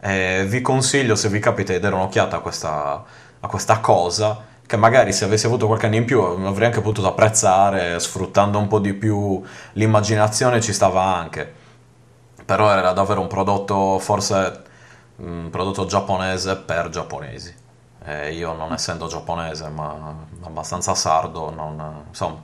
E 0.01 0.45
vi 0.47 0.61
consiglio, 0.61 1.15
se 1.15 1.29
vi 1.29 1.39
capita 1.39 1.71
di 1.71 1.79
dare 1.79 1.95
un'occhiata 1.95 2.37
a 2.37 2.39
questa, 2.39 3.03
a 3.39 3.47
questa 3.47 3.79
cosa, 3.79 4.43
che 4.65 4.75
magari 4.75 5.13
se 5.13 5.25
avessi 5.25 5.45
avuto 5.45 5.67
qualche 5.67 5.85
anno 5.85 5.95
in 5.95 6.05
più 6.05 6.19
avrei 6.19 6.67
anche 6.67 6.81
potuto 6.81 7.07
apprezzare, 7.07 7.99
sfruttando 7.99 8.57
un 8.57 8.67
po' 8.67 8.79
di 8.79 8.93
più 8.93 9.41
l'immaginazione 9.73 10.61
ci 10.61 10.73
stava 10.73 11.03
anche 11.03 11.61
però 12.45 12.71
era 12.71 12.91
davvero 12.91 13.21
un 13.21 13.27
prodotto 13.27 13.99
forse 13.99 14.61
un 15.17 15.49
prodotto 15.49 15.85
giapponese 15.85 16.57
per 16.57 16.89
giapponesi. 16.89 17.53
E 18.05 18.33
io 18.33 18.53
non 18.53 18.73
essendo 18.73 19.07
giapponese 19.07 19.69
ma 19.69 20.15
abbastanza 20.41 20.93
sardo 20.93 21.49
non, 21.51 22.03
insomma 22.09 22.41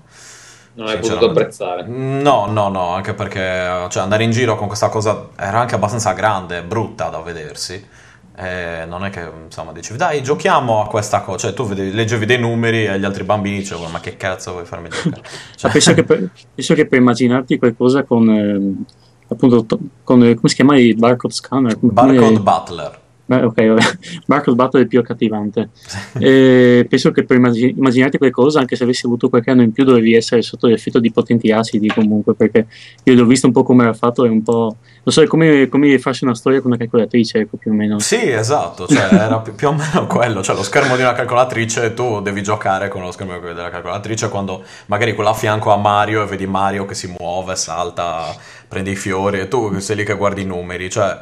non 0.73 0.87
hai 0.87 0.99
potuto 0.99 1.25
apprezzare. 1.25 1.85
No 1.85 2.45
no 2.45 2.69
no 2.69 2.93
anche 2.93 3.13
perché 3.13 3.87
cioè, 3.89 4.03
andare 4.03 4.23
in 4.23 4.31
giro 4.31 4.55
con 4.55 4.67
questa 4.67 4.89
cosa 4.89 5.29
era 5.35 5.59
anche 5.59 5.75
abbastanza 5.75 6.13
grande 6.13 6.63
brutta 6.63 7.09
da 7.09 7.19
vedersi. 7.19 7.97
E 8.37 8.85
non 8.87 9.03
è 9.03 9.09
che 9.09 9.29
insomma 9.47 9.73
dicevi 9.73 9.97
dai 9.97 10.23
giochiamo 10.23 10.81
a 10.81 10.87
questa 10.87 11.19
cosa 11.19 11.47
cioè 11.47 11.53
tu 11.53 11.65
vedi, 11.67 11.91
leggevi 11.91 12.25
dei 12.25 12.39
numeri 12.39 12.85
e 12.85 12.97
gli 12.97 13.03
altri 13.03 13.25
bambini 13.25 13.57
dicevano 13.57 13.89
ma 13.89 13.99
che 13.99 14.15
cazzo 14.15 14.53
vuoi 14.53 14.63
farmi 14.63 14.87
giocare? 14.87 15.21
Cioè... 15.57 15.69
penso, 15.69 15.93
che 15.93 16.03
per, 16.05 16.29
penso 16.55 16.73
che 16.73 16.85
per 16.85 16.99
immaginarti 16.99 17.57
qualcosa 17.57 18.03
con 18.03 18.29
eh 18.29 19.07
appunto 19.29 19.65
con 20.03 20.19
come 20.19 20.37
si 20.43 20.55
chiama 20.55 20.77
il 20.77 20.95
barcode 20.95 21.33
scanner 21.33 21.77
barcode 21.79 22.39
butler 22.39 22.99
Beh, 23.29 23.43
ok. 23.43 24.23
Marco 24.25 24.55
Battle 24.55 24.81
è 24.81 24.85
più 24.87 24.99
accattivante. 24.99 25.69
E 26.17 26.85
penso 26.89 27.11
che 27.11 27.23
per 27.23 27.37
immagin- 27.37 27.75
immaginarti 27.77 28.17
quelle 28.17 28.31
cose, 28.31 28.57
anche 28.57 28.75
se 28.75 28.83
avessi 28.83 29.05
avuto 29.05 29.29
qualche 29.29 29.51
anno 29.51 29.61
in 29.61 29.71
più, 29.71 29.83
dovevi 29.83 30.15
essere 30.15 30.41
sotto 30.41 30.67
l'effetto 30.67 30.99
di 30.99 31.11
potenti 31.11 31.51
acidi 31.51 31.87
comunque, 31.87 32.33
perché 32.33 32.65
io 33.03 33.13
l'ho 33.13 33.25
visto 33.25 33.45
un 33.45 33.53
po' 33.53 33.63
come 33.63 33.83
era 33.83 33.93
fatto, 33.93 34.25
è 34.25 34.29
un 34.29 34.41
po'... 34.41 34.77
Non 35.03 35.13
so, 35.13 35.21
è 35.21 35.27
come, 35.27 35.69
come 35.69 35.97
farsi 35.99 36.23
una 36.23 36.33
storia 36.33 36.59
con 36.59 36.71
una 36.71 36.79
calcolatrice, 36.79 37.39
ecco, 37.39 37.57
più 37.57 37.71
o 37.71 37.73
meno. 37.73 37.99
Sì, 37.99 38.29
esatto, 38.29 38.87
cioè 38.87 39.07
era 39.13 39.39
più, 39.39 39.53
più 39.53 39.67
o 39.67 39.73
meno 39.73 40.07
quello, 40.07 40.41
cioè 40.41 40.55
lo 40.55 40.63
schermo 40.63 40.95
di 40.95 41.03
una 41.03 41.13
calcolatrice, 41.13 41.93
tu 41.93 42.21
devi 42.21 42.41
giocare 42.41 42.89
con 42.89 43.03
lo 43.03 43.11
schermo 43.11 43.39
della 43.39 43.69
calcolatrice 43.69 44.29
quando 44.29 44.63
magari 44.87 45.13
quella 45.13 45.29
a 45.29 45.35
fianco 45.35 45.71
a 45.71 45.77
Mario 45.77 46.23
e 46.23 46.25
vedi 46.25 46.47
Mario 46.47 46.85
che 46.85 46.95
si 46.95 47.13
muove, 47.17 47.55
salta, 47.55 48.35
prende 48.69 48.91
i 48.91 48.95
fiori 48.95 49.39
e 49.39 49.47
tu 49.47 49.79
sei 49.79 49.97
lì 49.97 50.05
che 50.05 50.15
guardi 50.15 50.43
i 50.43 50.45
numeri, 50.45 50.89
cioè 50.89 51.19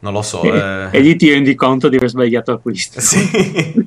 non 0.00 0.12
lo 0.12 0.22
so. 0.22 0.42
E, 0.42 0.48
eh... 0.48 0.88
e 0.90 1.00
lì 1.00 1.16
ti 1.16 1.30
rendi 1.30 1.54
conto 1.54 1.88
di 1.88 1.96
aver 1.96 2.10
sbagliato 2.10 2.52
acquisto. 2.52 3.00
Sì. 3.00 3.86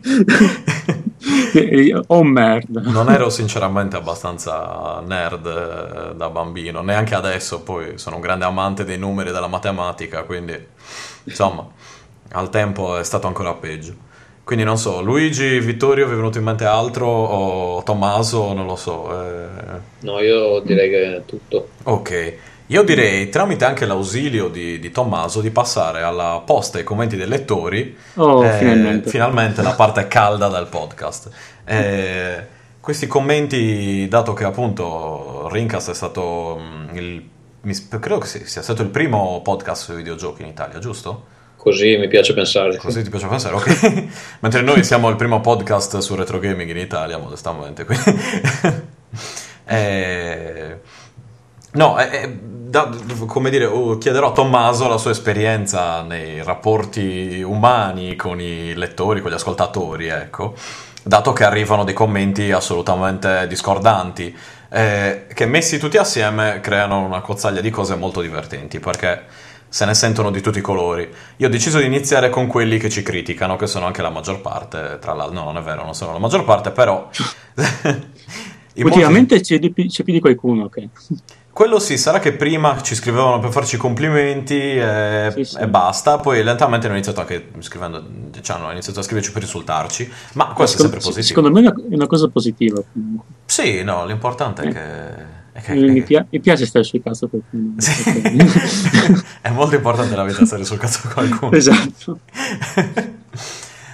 oh 2.07 2.23
merda. 2.23 2.81
Non 2.81 3.11
ero 3.11 3.29
sinceramente 3.29 3.97
abbastanza 3.97 5.03
nerd 5.05 5.45
eh, 5.45 6.15
da 6.15 6.29
bambino, 6.29 6.81
neanche 6.81 7.13
adesso, 7.15 7.61
poi 7.61 7.97
sono 7.97 8.15
un 8.15 8.21
grande 8.21 8.45
amante 8.45 8.85
dei 8.85 8.97
numeri 8.97 9.29
e 9.29 9.33
della 9.33 9.47
matematica, 9.47 10.23
quindi 10.23 10.57
insomma, 11.25 11.67
al 12.31 12.49
tempo 12.49 12.97
è 12.97 13.03
stato 13.03 13.27
ancora 13.27 13.53
peggio. 13.53 14.03
Quindi 14.45 14.63
non 14.63 14.77
so, 14.77 15.01
Luigi, 15.01 15.59
Vittorio, 15.59 16.05
vi 16.05 16.13
è 16.13 16.15
venuto 16.15 16.37
in 16.37 16.43
mente 16.43 16.65
altro 16.65 17.07
o 17.07 17.81
Tommaso, 17.83 18.53
non 18.53 18.67
lo 18.67 18.75
so. 18.75 19.09
Eh... 19.11 19.47
No, 20.01 20.19
io 20.19 20.59
direi 20.59 20.89
che 20.89 21.15
è 21.15 21.25
tutto. 21.25 21.69
Ok. 21.83 22.37
Io 22.67 22.81
direi, 22.81 23.29
tramite 23.29 23.63
anche 23.63 23.85
l'ausilio 23.85 24.47
di, 24.47 24.79
di, 24.79 24.89
Tommaso, 24.89 25.39
di 25.39 25.51
passare 25.51 26.01
alla 26.01 26.41
posta 26.43 26.77
e 26.77 26.79
ai 26.81 26.85
commenti 26.85 27.15
dei 27.15 27.27
lettori. 27.27 27.95
Oh, 28.15 28.43
eh, 28.43 28.57
finalmente. 28.57 29.09
finalmente. 29.09 29.61
la 29.61 29.73
parte 29.73 30.07
calda 30.07 30.47
del 30.47 30.65
podcast. 30.65 31.29
Eh, 31.63 32.47
questi 32.79 33.05
commenti, 33.05 34.07
dato 34.07 34.33
che 34.33 34.45
appunto 34.45 35.47
Rincast 35.51 35.91
è 35.91 35.93
stato 35.93 36.59
mm, 36.59 36.95
il, 36.95 37.29
credo 37.99 38.17
che 38.17 38.27
sia 38.27 38.63
stato 38.63 38.81
il 38.81 38.89
primo 38.89 39.41
podcast 39.43 39.83
sui 39.83 39.97
videogiochi 39.97 40.41
in 40.41 40.47
Italia, 40.47 40.79
giusto? 40.79 41.33
Così 41.57 41.97
mi 41.97 42.07
piace 42.07 42.33
pensare. 42.33 42.77
Così 42.77 43.03
ti 43.03 43.09
piace 43.11 43.27
pensare, 43.27 43.55
ok. 43.55 44.07
Mentre 44.41 44.61
noi 44.61 44.83
siamo 44.83 45.09
il 45.09 45.15
primo 45.15 45.39
podcast 45.39 45.99
su 45.99 46.15
retro 46.15 46.39
gaming 46.39 46.69
in 46.71 46.77
Italia, 46.77 47.19
modestamente. 47.19 47.85
eh, 49.65 50.79
no, 51.75 51.99
eh, 51.99 52.29
da, 52.75 52.89
come 53.25 53.49
dire, 53.49 53.65
oh, 53.65 53.97
chiederò 53.97 54.29
a 54.29 54.31
Tommaso 54.33 54.87
la 54.87 54.97
sua 54.97 55.11
esperienza 55.11 56.01
nei 56.01 56.43
rapporti 56.43 57.41
umani 57.41 58.15
con 58.15 58.41
i 58.41 58.73
lettori, 58.73 59.21
con 59.21 59.31
gli 59.31 59.35
ascoltatori, 59.35 60.07
ecco, 60.07 60.55
dato 61.03 61.31
che 61.31 61.45
arrivano 61.45 61.83
dei 61.83 61.93
commenti 61.93 62.51
assolutamente 62.51 63.47
discordanti, 63.47 64.35
eh, 64.69 65.27
che 65.33 65.45
messi 65.45 65.77
tutti 65.77 65.97
assieme 65.97 66.59
creano 66.59 67.05
una 67.05 67.21
cozzaglia 67.21 67.61
di 67.61 67.69
cose 67.69 67.95
molto 67.95 68.19
divertenti, 68.21 68.79
perché 68.79 69.23
se 69.69 69.85
ne 69.85 69.93
sentono 69.93 70.31
di 70.31 70.41
tutti 70.41 70.59
i 70.59 70.61
colori. 70.61 71.09
Io 71.37 71.47
ho 71.47 71.49
deciso 71.49 71.79
di 71.79 71.85
iniziare 71.85 72.29
con 72.29 72.47
quelli 72.47 72.77
che 72.77 72.89
ci 72.89 73.03
criticano, 73.03 73.55
che 73.55 73.67
sono 73.67 73.85
anche 73.85 74.01
la 74.01 74.09
maggior 74.09 74.41
parte, 74.41 74.97
tra 74.99 75.13
l'altro, 75.13 75.39
no, 75.39 75.45
non 75.45 75.57
è 75.57 75.61
vero, 75.61 75.83
non 75.83 75.95
sono 75.95 76.13
la 76.13 76.19
maggior 76.19 76.43
parte, 76.43 76.71
però... 76.71 77.09
Ultimamente 78.83 79.35
molti... 79.35 79.41
c'è, 79.41 79.59
di, 79.59 79.73
c'è 79.87 80.03
più 80.03 80.13
di 80.13 80.19
qualcuno, 80.19 80.65
ok. 80.65 80.87
Quello 81.55 81.79
sì, 81.79 81.97
sarà 81.97 82.19
che 82.19 82.33
prima 82.33 82.81
ci 82.81 82.95
scrivevano 82.95 83.39
per 83.39 83.49
farci 83.49 83.77
complimenti 83.77 84.59
e, 84.59 85.31
sì, 85.33 85.45
sì. 85.45 85.57
e 85.57 85.69
basta, 85.69 86.17
poi 86.17 86.43
lentamente 86.43 86.87
hanno 86.87 86.95
iniziato 86.95 87.21
anche 87.21 87.51
scrivendo, 87.59 88.03
cioè 88.41 88.57
hanno 88.57 88.71
iniziato 88.71 88.99
a 88.99 89.03
scriverci 89.03 89.31
per 89.31 89.43
insultarci, 89.43 90.11
ma 90.33 90.47
questo 90.47 90.75
secondo, 90.75 90.97
è 90.97 90.99
sempre 90.99 90.99
positivo. 90.99 91.21
Secondo 91.21 91.51
me 91.51 91.89
è 91.89 91.95
una, 91.95 92.07
cosa 92.07 92.27
positiva. 92.27 92.83
Comunque. 92.91 93.25
Sì, 93.45 93.83
no, 93.83 94.05
l'importante 94.05 94.63
eh. 94.63 94.67
è 94.67 95.61
che... 95.61 95.61
Che, 95.61 95.73
mi, 95.75 96.01
pia- 96.01 96.27
mi, 96.29 96.41
piace 96.41 96.65
stare 96.65 96.83
sul 96.83 97.01
cazzo 97.01 97.29
qualcuno. 97.29 97.75
Sì. 97.77 98.03
è 99.39 99.49
molto 99.51 99.75
importante 99.75 100.13
la 100.13 100.25
vita 100.25 100.45
stare 100.45 100.65
sul 100.65 100.77
cazzo 100.77 101.07
qualcuno. 101.13 101.53
Esatto. 101.53 102.19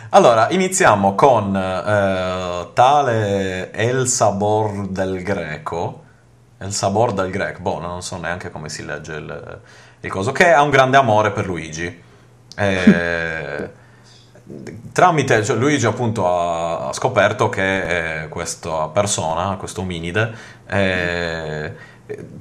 allora, 0.09 0.49
iniziamo 0.49 1.13
con 1.13 1.55
eh, 1.55 2.69
tale 2.73 3.71
El 3.71 4.07
Sabor 4.07 4.87
del 4.87 5.21
Greco 5.21 6.00
il 6.61 6.73
sabor 6.73 7.13
del 7.13 7.31
greco, 7.31 7.61
boh, 7.61 7.79
non 7.79 8.01
so 8.01 8.17
neanche 8.17 8.51
come 8.51 8.69
si 8.69 8.85
legge 8.85 9.13
il, 9.13 9.59
il 9.99 10.09
coso, 10.09 10.31
che 10.31 10.51
ha 10.51 10.61
un 10.61 10.69
grande 10.69 10.97
amore 10.97 11.31
per 11.31 11.45
Luigi. 11.45 12.01
E, 12.55 13.69
tramite, 14.91 15.43
cioè 15.43 15.55
Luigi 15.55 15.85
appunto 15.85 16.27
ha 16.27 16.91
scoperto 16.93 17.49
che 17.49 18.23
eh, 18.23 18.27
questa 18.27 18.87
persona, 18.89 19.55
questo 19.55 19.81
ominide, 19.81 20.31
eh, 20.67 21.73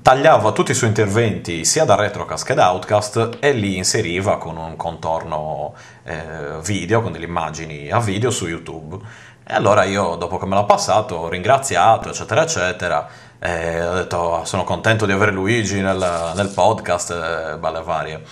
tagliava 0.02 0.52
tutti 0.52 0.72
i 0.72 0.74
suoi 0.74 0.88
interventi 0.88 1.64
sia 1.64 1.84
da 1.84 1.94
Retrocast 1.94 2.44
che 2.44 2.55
da 2.55 2.72
Outcast 2.72 3.36
e 3.38 3.52
li 3.52 3.76
inseriva 3.76 4.38
con 4.38 4.56
un 4.56 4.76
contorno 4.76 5.74
eh, 6.02 6.59
video, 6.62 7.02
con 7.02 7.12
delle 7.12 7.26
immagini 7.26 7.90
a 7.90 8.01
video 8.01 8.30
su 8.30 8.47
YouTube. 8.48 8.98
E 9.47 9.55
allora 9.55 9.84
io, 9.84 10.16
dopo 10.16 10.38
che 10.38 10.47
me 10.47 10.55
l'ha 10.55 10.64
passato, 10.64 11.16
ho 11.16 11.28
ringraziato, 11.28 12.09
eccetera, 12.09 12.42
eccetera 12.42 13.09
e 13.42 13.82
ho 13.82 13.94
detto 13.94 14.16
oh, 14.18 14.44
sono 14.44 14.64
contento 14.64 15.06
di 15.06 15.12
avere 15.12 15.32
Luigi 15.32 15.80
nel, 15.80 16.32
nel 16.36 16.50
podcast, 16.50 17.10
eh, 17.10 17.56
balle 17.56 17.82
varie. 17.82 18.22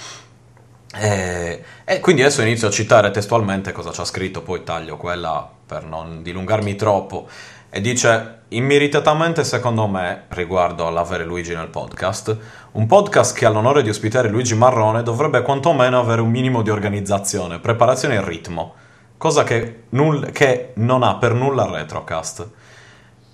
E, 0.95 1.65
e, 1.85 2.01
quindi 2.01 2.23
adesso 2.23 2.43
inizio 2.43 2.69
a 2.69 2.71
citare 2.71 3.11
testualmente 3.11 3.73
cosa 3.73 3.91
ci 3.91 4.01
ha 4.03 4.05
scritto, 4.05 4.43
poi 4.43 4.65
taglio 4.65 4.99
quella 4.99 5.49
per 5.67 5.85
non 5.85 6.23
dilungarmi 6.23 6.75
troppo. 6.77 7.27
E 7.71 7.81
dice: 7.81 8.41
Immeritatamente, 8.49 9.45
secondo 9.45 9.87
me, 9.87 10.25
riguardo 10.29 10.87
all'avere 10.87 11.25
Luigi 11.25 11.55
nel 11.55 11.69
podcast, 11.69 12.37
un 12.73 12.87
podcast 12.87 13.35
che 13.35 13.47
ha 13.47 13.51
l'onore 13.51 13.83
di 13.83 13.89
ospitare 13.89 14.29
Luigi 14.29 14.55
Marrone 14.55 15.03
dovrebbe 15.03 15.41
quantomeno 15.41 15.99
avere 15.99 16.21
un 16.21 16.31
minimo 16.31 16.61
di 16.61 16.71
organizzazione, 16.71 17.61
preparazione 17.61 18.17
e 18.17 18.25
ritmo, 18.25 18.75
cosa 19.17 19.43
che, 19.43 19.85
null- 19.91 20.33
che 20.33 20.73
non 20.75 21.03
ha 21.03 21.17
per 21.17 21.33
nulla 21.33 21.67
Retrocast. 21.71 22.49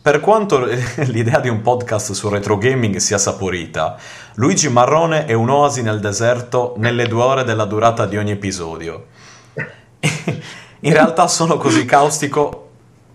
Per 0.05 0.21
quanto 0.21 0.67
l'idea 1.09 1.41
di 1.41 1.49
un 1.49 1.63
podcast 1.63 2.13
su 2.13 2.29
retro 2.29 2.59
gaming 2.59 2.97
sia 2.97 3.17
saporita, 3.17 3.97
Luigi 4.35 4.69
Marrone 4.69 5.25
è 5.25 5.33
un'oasi 5.33 5.81
nel 5.81 5.99
deserto 5.99 6.75
nelle 6.77 7.07
due 7.07 7.23
ore 7.23 7.43
della 7.43 7.65
durata 7.65 8.05
di 8.05 8.19
ogni 8.19 8.33
episodio. 8.33 9.07
In 10.81 10.93
realtà 10.93 11.27
sono 11.27 11.57
così 11.57 11.87
caustico 11.87 12.69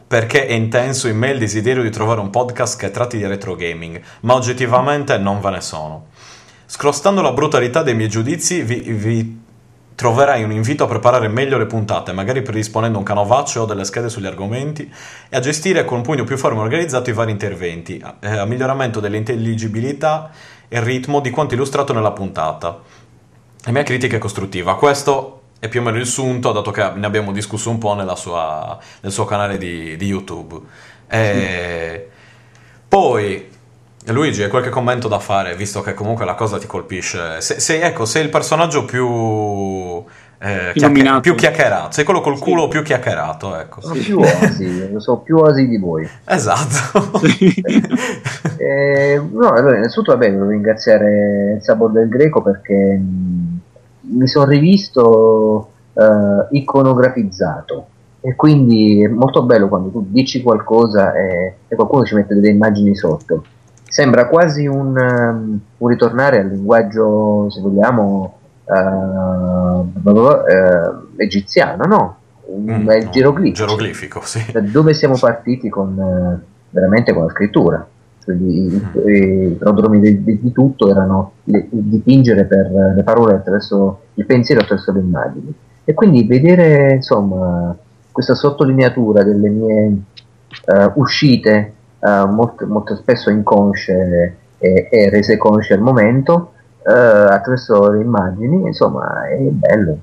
perché 0.07 0.47
è 0.47 0.53
intenso 0.53 1.07
in 1.07 1.19
me 1.19 1.29
il 1.29 1.37
desiderio 1.37 1.83
di 1.83 1.91
trovare 1.91 2.21
un 2.21 2.31
podcast 2.31 2.79
che 2.79 2.89
tratti 2.89 3.17
di 3.17 3.27
retro 3.27 3.55
gaming, 3.55 4.01
ma 4.21 4.33
oggettivamente 4.33 5.19
non 5.19 5.41
ve 5.41 5.49
ne 5.51 5.61
sono. 5.61 6.07
Scrostando 6.65 7.21
la 7.21 7.33
brutalità 7.33 7.83
dei 7.83 7.93
miei 7.93 8.09
giudizi, 8.09 8.63
vi, 8.63 8.79
vi 8.79 9.38
troverai 9.99 10.45
un 10.45 10.53
invito 10.53 10.85
a 10.85 10.87
preparare 10.87 11.27
meglio 11.27 11.57
le 11.57 11.65
puntate, 11.65 12.13
magari 12.13 12.41
predisponendo 12.41 12.97
un 12.97 13.03
canovaccio 13.03 13.63
o 13.63 13.65
delle 13.65 13.83
schede 13.83 14.07
sugli 14.07 14.27
argomenti 14.27 14.89
e 15.27 15.35
a 15.35 15.41
gestire 15.41 15.83
con 15.83 15.97
un 15.97 16.03
pugno 16.03 16.23
più 16.23 16.37
fermo 16.37 16.61
e 16.61 16.63
organizzato 16.63 17.09
i 17.09 17.13
vari 17.13 17.31
interventi, 17.31 18.01
eh, 18.21 18.37
a 18.37 18.45
miglioramento 18.45 19.01
dell'intelligibilità 19.01 20.31
e 20.69 20.81
ritmo 20.81 21.19
di 21.19 21.29
quanto 21.31 21.55
illustrato 21.55 21.91
nella 21.91 22.13
puntata. 22.13 22.79
La 23.65 23.71
mia 23.73 23.83
critica 23.83 24.15
è 24.15 24.19
costruttiva. 24.19 24.77
Questo 24.77 25.41
è 25.59 25.67
più 25.67 25.81
o 25.81 25.83
meno 25.83 25.97
il 25.97 26.05
sunto, 26.05 26.53
dato 26.53 26.71
che 26.71 26.91
ne 26.95 27.05
abbiamo 27.05 27.33
discusso 27.33 27.69
un 27.69 27.77
po' 27.77 28.15
sua, 28.15 28.79
nel 29.01 29.11
suo 29.11 29.25
canale 29.25 29.57
di, 29.57 29.97
di 29.97 30.05
YouTube. 30.05 30.61
E... 31.09 32.07
Sì. 32.09 32.17
Poi 32.87 33.49
Luigi, 34.13 34.43
hai 34.43 34.49
qualche 34.49 34.69
commento 34.69 35.07
da 35.07 35.19
fare, 35.19 35.55
visto 35.55 35.81
che 35.81 35.93
comunque 35.93 36.25
la 36.25 36.35
cosa 36.35 36.57
ti 36.57 36.67
colpisce? 36.67 37.41
Se, 37.41 37.59
se 37.59 37.81
ecco, 37.81 38.05
sei 38.05 38.23
il 38.23 38.29
personaggio 38.29 38.85
più, 38.85 40.03
eh, 40.39 40.71
chiacchier- 40.73 41.19
più 41.19 41.35
chiacchierato, 41.35 41.91
sei 41.91 42.05
quello 42.05 42.21
col 42.21 42.39
culo 42.39 42.63
sì. 42.63 42.67
più 42.69 42.81
chiacchierato, 42.81 43.55
ecco. 43.57 43.81
Sono 43.81 43.99
più 43.99 44.19
osi, 44.19 44.93
so 44.97 45.17
più 45.17 45.37
osi 45.37 45.67
di 45.67 45.77
voi. 45.77 46.07
Esatto. 46.25 47.19
eh, 48.57 49.21
no, 49.31 49.49
allora, 49.49 49.77
innanzitutto 49.77 50.11
vabbè, 50.13 50.31
devo 50.31 50.49
ringraziare 50.49 51.55
il 51.57 51.63
Sabor 51.63 51.91
del 51.91 52.07
Greco 52.07 52.41
perché 52.41 52.97
mh, 52.97 53.59
mi 54.01 54.27
sono 54.27 54.45
rivisto 54.45 55.71
uh, 55.93 56.47
iconografizzato 56.51 57.87
e 58.21 58.35
quindi 58.35 59.03
è 59.03 59.07
molto 59.07 59.43
bello 59.43 59.67
quando 59.69 59.89
tu 59.89 60.05
dici 60.09 60.41
qualcosa 60.41 61.13
e, 61.13 61.55
e 61.67 61.75
qualcuno 61.75 62.03
ci 62.05 62.15
mette 62.15 62.33
delle 62.33 62.49
immagini 62.49 62.95
sotto 62.95 63.43
sembra 63.89 64.27
quasi 64.27 64.65
un, 64.67 64.95
um, 64.95 65.59
un 65.77 65.87
ritornare 65.87 66.39
al 66.39 66.47
linguaggio, 66.47 67.49
se 67.49 67.59
vogliamo, 67.59 68.37
uh, 68.63 69.85
uh, 70.03 71.07
egiziano, 71.17 71.85
no? 71.85 72.17
Mm, 72.51 72.87
è 72.89 72.97
il 72.97 73.09
geroglifico. 73.09 73.67
Geroglifico, 73.67 74.21
sì. 74.23 74.51
Da 74.51 74.61
dove 74.61 74.93
siamo 74.93 75.17
partiti 75.17 75.69
con, 75.69 75.97
uh, 75.97 76.39
veramente 76.69 77.13
con 77.13 77.25
la 77.25 77.29
scrittura. 77.31 77.85
Cioè, 78.23 78.35
I, 78.35 78.81
mm. 78.95 79.09
i 79.09 79.55
prodromi 79.57 79.99
di, 79.99 80.23
di, 80.23 80.39
di, 80.39 80.51
tutto 80.51 80.89
erano 80.89 81.33
le, 81.45 81.67
dipingere 81.69 82.45
per 82.45 82.71
le 82.95 83.03
parole 83.03 83.33
attraverso 83.33 84.01
il 84.13 84.25
pensiero 84.25 84.61
attraverso 84.61 84.91
le 84.93 84.99
immagini. 84.99 85.53
E 85.83 85.93
quindi 85.93 86.25
vedere 86.25 86.93
insomma 86.93 87.75
questa 88.11 88.35
sottolineatura 88.35 89.23
delle 89.23 89.49
mie 89.49 89.85
uh, 90.65 90.91
uscite 90.95 91.73
uh, 91.99 92.27
molto, 92.27 92.65
molto, 92.67 92.95
spesso 92.95 93.29
inconsce 93.29 94.35
e, 94.57 94.87
e, 94.91 95.09
rese 95.09 95.37
consce 95.37 95.73
al 95.73 95.81
momento 95.81 96.53
uh, 96.79 96.91
attraverso 96.91 97.91
le 97.91 98.01
immagini, 98.01 98.67
insomma 98.67 99.27
è 99.27 99.37
bello. 99.37 99.97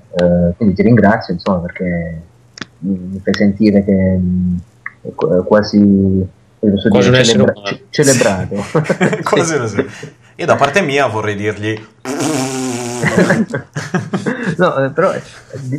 quindi 0.56 0.74
ti 0.74 0.82
ringrazio 0.82 1.34
insomma 1.34 1.58
perché 1.58 2.20
mi 2.78 3.20
fai 3.22 3.34
sentire 3.34 3.84
che 3.84 3.92
mh, 3.92 4.60
quasi 5.46 6.26
so 6.76 6.88
quasi 6.88 7.10
dire, 7.10 7.24
celebra- 7.24 7.52
c- 7.52 7.82
celebrato. 7.90 8.56
quasi 9.22 9.68
sì. 9.68 9.86
Io 10.38 10.46
da 10.46 10.56
parte 10.56 10.82
mia 10.82 11.06
vorrei 11.06 11.34
dirgli 11.34 11.80
no, 14.56 14.76
eh, 14.76 14.90
però 14.90 15.12
eh, 15.12 15.22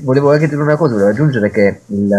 volevo 0.03 0.31
anche 0.31 0.47
dire 0.47 0.61
una 0.61 0.75
cosa, 0.75 0.93
volevo 0.93 1.09
aggiungere 1.11 1.49
che 1.49 1.81
il, 1.87 2.09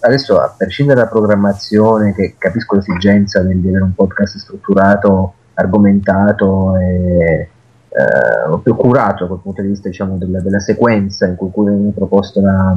adesso 0.00 0.40
a 0.40 0.54
prescindere 0.56 1.00
dalla 1.00 1.10
programmazione, 1.10 2.14
che 2.14 2.34
capisco 2.38 2.76
l'esigenza 2.76 3.40
di 3.42 3.52
avere 3.52 3.82
un 3.82 3.94
podcast 3.94 4.38
strutturato, 4.38 5.34
argomentato 5.54 6.76
e 6.76 7.48
eh, 7.88 8.58
più 8.62 8.74
curato 8.74 9.26
dal 9.26 9.40
punto 9.40 9.62
di 9.62 9.68
vista 9.68 9.88
diciamo, 9.88 10.16
della, 10.16 10.40
della, 10.40 10.58
sequenza 10.58 11.26
in 11.26 11.36
cui, 11.36 11.50
viene 11.54 11.92
proposta 11.92 12.40
la, 12.40 12.76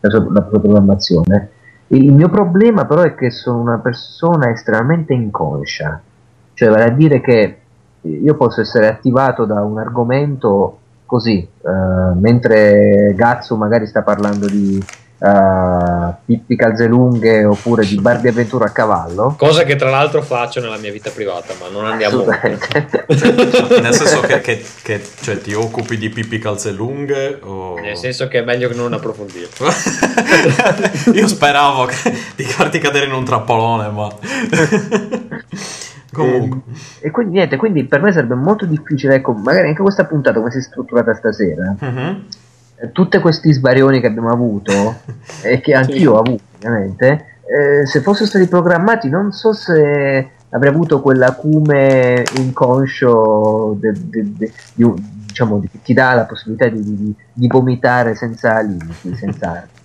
la, 0.00 0.10
sua, 0.10 0.26
la 0.32 0.46
sua 0.48 0.60
programmazione. 0.60 1.50
Il 1.88 2.12
mio 2.12 2.28
problema 2.28 2.84
però 2.84 3.02
è 3.02 3.14
che 3.14 3.30
sono 3.30 3.60
una 3.60 3.78
persona 3.78 4.50
estremamente 4.50 5.14
inconscia, 5.14 6.00
cioè 6.54 6.68
vale 6.68 6.84
a 6.84 6.90
dire 6.90 7.20
che 7.20 7.58
io 8.02 8.34
posso 8.34 8.60
essere 8.60 8.88
attivato 8.88 9.44
da 9.44 9.62
un 9.62 9.78
argomento 9.78 10.78
così, 11.08 11.48
uh, 11.62 12.18
mentre 12.20 13.14
Gazzo 13.16 13.56
magari 13.56 13.86
sta 13.86 14.02
parlando 14.02 14.46
di 14.46 14.84
uh, 15.18 16.14
Pippi 16.24 16.54
Calzelunghe 16.54 17.44
oppure 17.44 17.86
di 17.86 17.96
Bar 17.96 18.20
di 18.20 18.28
Avventura 18.28 18.66
a 18.66 18.70
cavallo. 18.70 19.34
Cosa 19.38 19.64
che 19.64 19.76
tra 19.76 19.88
l'altro 19.88 20.20
faccio 20.20 20.60
nella 20.60 20.76
mia 20.76 20.92
vita 20.92 21.08
privata, 21.10 21.54
ma 21.58 21.68
non 21.68 21.86
andiamo 21.86 22.24
Nel 22.28 23.94
senso 23.94 24.20
che, 24.20 24.40
che, 24.42 24.62
che 24.82 25.02
cioè, 25.20 25.40
ti 25.40 25.54
occupi 25.54 25.96
di 25.96 26.10
Pippi 26.10 26.38
Calzelunghe? 26.38 27.40
O... 27.42 27.78
Nel 27.80 27.96
senso 27.96 28.28
che 28.28 28.40
è 28.40 28.42
meglio 28.42 28.68
che 28.68 28.74
non 28.74 28.92
approfondire. 28.92 29.48
Io 31.14 31.26
speravo 31.26 31.86
che, 31.86 31.96
di 32.36 32.44
farti 32.44 32.78
cadere 32.78 33.06
in 33.06 33.12
un 33.12 33.24
trappolone, 33.24 33.88
ma... 33.88 34.08
Comunque. 36.18 36.60
E, 37.00 37.08
e, 37.08 37.10
quindi 37.10 37.34
niente, 37.34 37.56
quindi 37.56 37.84
per 37.84 38.02
me 38.02 38.12
sarebbe 38.12 38.34
molto 38.34 38.66
difficile, 38.66 39.16
ecco, 39.16 39.32
magari 39.32 39.68
anche 39.68 39.82
questa 39.82 40.04
puntata 40.04 40.38
come 40.38 40.50
si 40.50 40.58
è 40.58 40.62
strutturata 40.62 41.14
stasera, 41.14 41.76
uh-huh. 41.78 42.22
eh, 42.76 42.92
tutti 42.92 43.18
questi 43.18 43.52
sbarioni 43.52 44.00
che 44.00 44.06
abbiamo 44.06 44.30
avuto 44.30 44.72
e 45.42 45.60
che 45.60 45.74
anch'io 45.74 45.96
sì. 45.96 46.06
ho 46.06 46.18
avuto 46.18 46.42
ovviamente, 46.56 47.24
eh, 47.46 47.86
se 47.86 48.00
fossero 48.00 48.26
stati 48.26 48.46
programmati 48.46 49.08
non 49.08 49.32
so 49.32 49.52
se 49.52 50.30
avrei 50.50 50.72
avuto 50.72 51.00
quell'acume 51.00 52.24
inconscio 52.36 53.76
de, 53.78 53.92
de, 53.92 54.32
de, 54.36 54.52
di, 54.74 54.94
diciamo, 55.26 55.60
che 55.60 55.80
ti 55.82 55.92
dà 55.92 56.14
la 56.14 56.24
possibilità 56.24 56.68
di, 56.68 57.14
di 57.32 57.46
vomitare 57.46 58.14
senza 58.14 58.60
limiti, 58.60 59.14
senza 59.14 59.50
arti. 59.50 59.76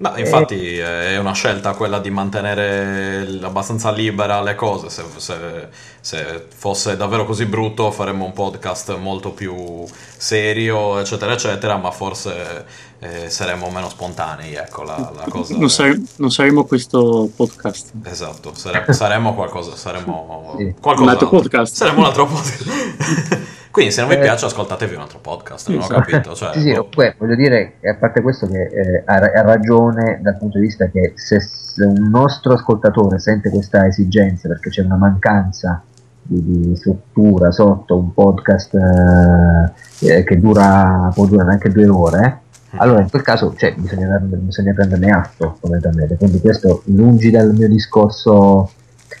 No, 0.00 0.16
infatti 0.16 0.78
è 0.78 1.18
una 1.18 1.32
scelta 1.32 1.74
quella 1.74 1.98
di 1.98 2.10
mantenere 2.10 3.26
abbastanza 3.42 3.90
libera 3.90 4.40
le 4.42 4.54
cose. 4.54 4.90
Se, 4.90 5.02
se, 5.16 5.68
se, 6.00 6.46
fosse 6.54 6.96
davvero 6.96 7.24
così 7.24 7.46
brutto 7.46 7.90
faremmo 7.90 8.24
un 8.24 8.32
podcast 8.32 8.96
molto 8.96 9.32
più 9.32 9.84
serio, 10.16 11.00
eccetera, 11.00 11.32
eccetera, 11.32 11.76
ma 11.78 11.90
forse 11.90 12.64
eh, 13.00 13.30
saremmo 13.30 13.70
meno 13.70 13.88
spontanei. 13.88 14.54
Ecco 14.54 14.82
la, 14.82 15.12
la 15.14 15.24
cosa. 15.28 15.56
Non, 15.56 15.70
sare- 15.70 16.00
non, 16.16 16.30
saremmo 16.30 16.64
questo 16.64 17.30
podcast. 17.34 17.92
Esatto, 18.04 18.52
sare- 18.54 18.92
saremmo 18.92 19.34
qualcosa. 19.34 19.76
Saremmo 19.76 20.54
sì. 20.56 20.74
qualcosa. 20.80 21.04
Un 21.04 21.08
altro 21.08 21.28
podcast. 21.28 21.74
Saremmo 21.74 22.00
un 22.00 22.06
altro 22.06 22.26
podcast. 22.26 23.56
Quindi 23.70 23.94
se 23.94 24.00
non 24.00 24.10
vi 24.10 24.16
eh, 24.16 24.20
piace 24.20 24.46
ascoltatevi 24.46 24.94
un 24.94 25.02
altro 25.02 25.20
podcast, 25.20 25.68
non 25.68 25.78
ho 25.78 25.82
esatto. 25.82 26.00
capito. 26.00 26.34
Cioè, 26.34 26.52
sì, 26.54 26.60
sì, 26.60 26.72
boh. 26.72 26.88
poi, 26.88 27.14
voglio 27.16 27.36
dire, 27.36 27.74
a 27.84 27.94
parte 27.94 28.22
questo 28.22 28.48
che 28.48 28.62
eh, 28.62 29.02
ha, 29.04 29.14
ha, 29.14 29.42
ragione 29.42 30.18
dal 30.20 30.36
punto 30.36 30.58
di 30.58 30.64
vista 30.64 30.88
che 30.88 31.12
se, 31.14 31.38
se, 31.38 31.84
un 31.84 32.08
nostro 32.10 32.54
ascoltatore 32.54 33.20
sente 33.20 33.50
questa 33.50 33.86
esigenza 33.86 34.48
perché 34.48 34.70
c'è 34.70 34.82
una 34.82 34.96
mancanza 34.96 35.82
di, 36.22 36.42
di 36.42 36.76
struttura 36.76 37.52
sotto 37.52 37.96
un 37.96 38.12
podcast 38.12 38.74
eh, 38.74 40.16
eh 40.16 40.24
che 40.24 40.38
dura, 40.38 41.10
può 41.14 41.26
durare 41.26 41.52
anche 41.52 41.70
due 41.70 41.86
ore, 41.86 42.40
mm. 42.42 42.47
Allora 42.76 43.00
in 43.00 43.08
quel 43.08 43.22
caso 43.22 43.54
cioè, 43.56 43.74
bisogna, 43.76 44.18
bisogna, 44.18 44.74
prenderne 44.74 45.10
atto 45.10 45.56
fondamentalmente. 45.60 46.16
Quindi 46.16 46.40
questo 46.40 46.82
lungi 46.86 47.30
dal 47.30 47.54
mio 47.54 47.68
discorso 47.68 48.70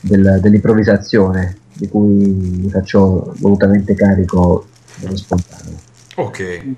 del, 0.02 0.38
dell'improvvisazione 0.40 1.56
di 1.72 1.88
cui 1.88 2.26
mi 2.62 2.68
faccio 2.68 3.34
volutamente 3.38 3.94
carico 3.94 4.66
dello 4.96 5.16
spontaneo. 5.16 5.76
Ok. 6.16 6.76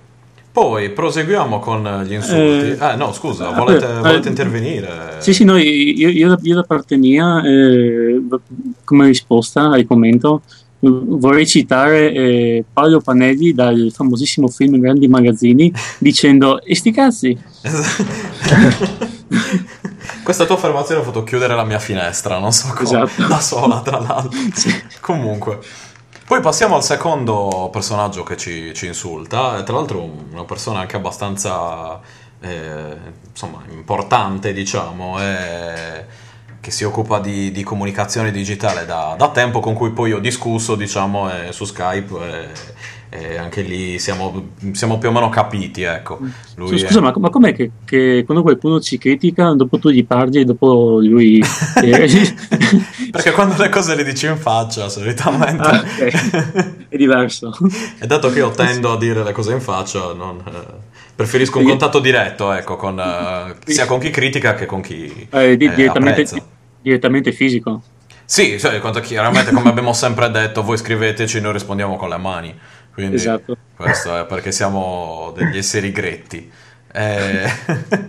Poi 0.53 0.91
proseguiamo 0.91 1.61
con 1.61 2.03
gli 2.05 2.13
insulti. 2.13 2.71
Eh, 2.71 2.77
ah, 2.79 2.97
no, 2.97 3.13
scusa, 3.13 3.51
volete, 3.51 3.89
eh, 3.89 3.99
volete 3.99 4.29
intervenire? 4.29 4.89
Sì, 5.19 5.33
sì, 5.33 5.45
no, 5.45 5.57
io, 5.57 6.09
io, 6.09 6.37
io 6.41 6.55
da 6.55 6.65
parte 6.65 6.97
mia, 6.97 7.41
eh, 7.43 8.21
come 8.85 9.07
risposta 9.07 9.71
al 9.71 9.87
commento, 9.87 10.43
vorrei 10.81 11.47
citare 11.47 12.13
eh, 12.13 12.65
Paolo 12.73 13.01
Panelli 13.01 13.53
dal 13.53 13.93
famosissimo 13.95 14.49
film 14.49 14.79
Grandi 14.81 15.09
Magazzini 15.09 15.73
dicendo 15.99 16.63
e 16.63 16.75
sti 16.75 16.91
cazzi? 16.91 17.39
Questa 20.23 20.45
tua 20.45 20.55
affermazione 20.55 21.01
ha 21.01 21.05
fatto 21.05 21.23
chiudere 21.25 21.55
la 21.55 21.65
mia 21.65 21.79
finestra 21.79 22.39
non 22.39 22.53
so 22.53 22.69
come. 22.69 22.83
Esatto. 22.83 23.27
da 23.27 23.41
sola 23.41 23.81
tra 23.81 23.99
l'altro. 23.99 24.39
Sì. 24.55 24.73
comunque. 25.01 25.59
Poi 26.27 26.41
passiamo 26.41 26.77
al 26.77 26.85
secondo 26.85 27.69
personaggio 27.73 28.23
che 28.23 28.37
ci, 28.37 28.73
ci 28.73 28.87
insulta. 28.87 29.63
Tra 29.63 29.75
l'altro 29.75 30.09
una 30.33 30.45
persona 30.45 30.81
anche 30.81 30.97
abbastanza 30.97 32.01
eh, 32.41 32.97
insomma 33.31 33.63
importante 33.71 34.53
diciamo. 34.53 35.21
E 35.21 36.05
che 36.61 36.71
si 36.71 36.85
occupa 36.85 37.21
di, 37.21 37.51
di 37.51 37.63
comunicazione 37.63 38.31
digitale 38.31 38.85
da, 38.85 39.15
da, 39.17 39.31
tempo, 39.31 39.61
con 39.61 39.75
cui 39.75 39.91
poi 39.91 40.13
ho 40.13 40.19
discusso 40.19 40.75
diciamo, 40.75 41.31
eh, 41.31 41.53
su 41.53 41.65
Skype 41.65 42.49
e, 43.09 43.19
e, 43.19 43.37
anche 43.39 43.63
lì 43.63 43.99
siamo, 43.99 44.51
siamo, 44.73 44.99
più 44.99 45.09
o 45.09 45.13
meno 45.13 45.31
capiti. 45.31 45.83
Ecco. 45.83 46.19
Lui 46.57 46.79
Scusa, 46.79 46.99
è... 46.99 47.03
ma, 47.03 47.15
ma, 47.17 47.31
com'è 47.31 47.55
che, 47.55 47.71
che, 47.85 48.23
quando 48.27 48.43
qualcuno 48.43 48.79
ci 48.79 48.99
critica, 48.99 49.53
dopo 49.55 49.79
tu 49.79 49.89
gli 49.89 50.05
parli 50.05 50.41
e 50.41 50.45
dopo 50.45 50.99
lui... 51.01 51.43
Perché 53.11 53.33
quando 53.33 53.57
le 53.57 53.71
cose 53.71 53.95
le 53.95 54.05
dici 54.05 54.27
in 54.27 54.37
faccia, 54.37 54.91
solitamente... 54.91 55.63
Ah, 55.63 55.81
okay. 55.81 56.13
è 56.89 56.97
diverso. 56.97 57.57
e 57.99 58.07
dato 58.07 58.31
che 58.31 58.39
io 58.39 58.51
tendo 58.51 58.93
a 58.93 58.99
dire 58.99 59.25
le 59.25 59.33
cose 59.33 59.53
in 59.53 59.61
faccia, 59.61 60.13
non... 60.13 60.43
Eh 60.47 60.90
Preferisco 61.21 61.59
un 61.59 61.67
contatto 61.67 61.99
diretto, 62.01 62.51
ecco, 62.51 62.77
con, 62.77 62.97
uh, 62.97 63.55
sia 63.71 63.85
con 63.85 64.01
chi 64.01 64.09
critica 64.09 64.55
che 64.55 64.65
con 64.65 64.81
chi 64.81 65.29
eh, 65.31 65.55
di, 65.55 65.69
direttamente, 65.75 66.27
direttamente, 66.81 67.33
fisico. 67.33 67.83
Sì, 68.25 68.59
cioè, 68.59 68.81
chiaramente 69.03 69.53
come 69.53 69.69
abbiamo 69.69 69.93
sempre 69.93 70.31
detto, 70.31 70.63
voi 70.63 70.79
scriveteci, 70.79 71.43
noi 71.43 71.53
rispondiamo 71.53 71.97
con 71.97 72.09
le 72.09 72.17
mani. 72.17 72.59
Quindi 72.95 73.17
esatto. 73.17 73.55
questo 73.77 74.19
è 74.19 74.25
perché 74.25 74.51
siamo 74.51 75.35
degli 75.37 75.59
esseri 75.59 75.93
gretti. 75.93 76.51
Eh, 76.91 77.53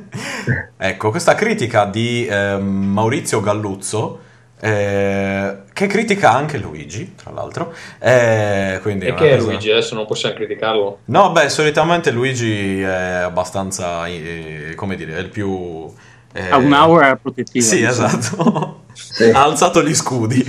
ecco, 0.77 1.09
questa 1.09 1.35
critica 1.35 1.83
di 1.83 2.25
eh, 2.25 2.55
Maurizio 2.59 3.41
Galluzzo 3.41 4.19
eh, 4.63 5.57
che 5.73 5.87
critica 5.87 6.31
anche 6.31 6.59
Luigi, 6.59 7.15
tra 7.15 7.31
l'altro. 7.31 7.73
Eh, 7.97 8.77
quindi 8.83 9.07
e 9.07 9.15
che 9.15 9.31
è 9.31 9.39
Luigi? 9.39 9.71
Adesso 9.71 9.95
non 9.95 10.05
possiamo 10.05 10.35
criticarlo. 10.35 10.99
No, 11.05 11.31
beh, 11.31 11.49
solitamente 11.49 12.11
Luigi 12.11 12.79
è 12.79 13.21
abbastanza, 13.23 14.05
eh, 14.05 14.73
come 14.75 14.95
dire, 14.95 15.15
è 15.15 15.19
il 15.19 15.29
più... 15.29 15.91
Eh... 16.31 16.49
Ha 16.51 16.57
un'aura 16.57 17.15
protettiva. 17.15 17.65
Sì, 17.65 17.77
diciamo. 17.77 18.07
esatto. 18.07 18.83
sì. 18.93 19.31
ha 19.31 19.41
alzato 19.41 19.83
gli 19.83 19.95
scudi. 19.95 20.47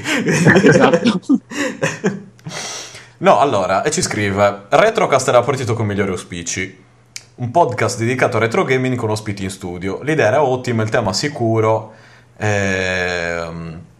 esatto. 0.62 1.20
no, 3.18 3.38
allora, 3.38 3.82
e 3.82 3.90
ci 3.90 4.02
scrive, 4.02 4.64
Retrocast 4.68 5.28
era 5.28 5.40
partito 5.40 5.72
con 5.72 5.86
migliori 5.86 6.10
auspici. 6.10 6.84
Un 7.36 7.50
podcast 7.50 7.98
dedicato 7.98 8.36
a 8.36 8.40
retro 8.40 8.62
gaming 8.64 8.94
con 8.96 9.08
ospiti 9.08 9.42
in 9.42 9.50
studio. 9.50 10.02
L'idea 10.02 10.26
era 10.26 10.42
ottima, 10.42 10.82
il 10.82 10.90
tema 10.90 11.14
sicuro. 11.14 11.94
Ehm 12.36 13.90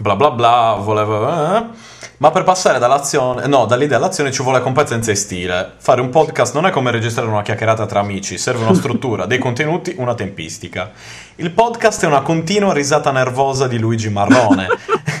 bla 0.00 0.16
bla 0.16 0.30
bla, 0.30 0.76
voleva... 0.80 1.18
Eh, 1.56 2.09
ma 2.20 2.30
per 2.30 2.42
passare 2.42 2.78
dall'azione, 2.78 3.46
no, 3.46 3.64
dall'idea 3.64 3.96
all'azione 3.96 4.30
ci 4.30 4.42
vuole 4.42 4.60
competenza 4.60 5.10
e 5.10 5.14
stile. 5.14 5.72
Fare 5.78 6.02
un 6.02 6.10
podcast 6.10 6.52
non 6.52 6.66
è 6.66 6.70
come 6.70 6.90
registrare 6.90 7.30
una 7.30 7.40
chiacchierata 7.40 7.86
tra 7.86 8.00
amici, 8.00 8.36
serve 8.36 8.62
una 8.62 8.74
struttura, 8.74 9.24
dei 9.24 9.38
contenuti, 9.38 9.94
una 9.96 10.14
tempistica. 10.14 10.90
Il 11.36 11.50
podcast 11.50 12.04
è 12.04 12.06
una 12.06 12.20
continua 12.20 12.74
risata 12.74 13.10
nervosa 13.10 13.66
di 13.66 13.78
Luigi 13.78 14.10
Marrone. 14.10 14.68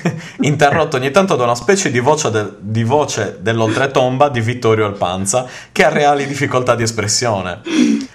interrotto 0.40 0.96
ogni 0.96 1.10
tanto 1.10 1.36
da 1.36 1.44
una 1.44 1.54
specie 1.54 1.90
di 1.90 2.00
voce, 2.00 2.30
de- 2.30 2.52
di 2.58 2.84
voce 2.84 3.38
dell'oltretomba 3.40 4.28
di 4.28 4.40
Vittorio 4.40 4.86
Alpanza 4.86 5.46
che 5.72 5.84
ha 5.84 5.88
reali 5.88 6.26
difficoltà 6.26 6.74
di 6.74 6.82
espressione. 6.82 7.60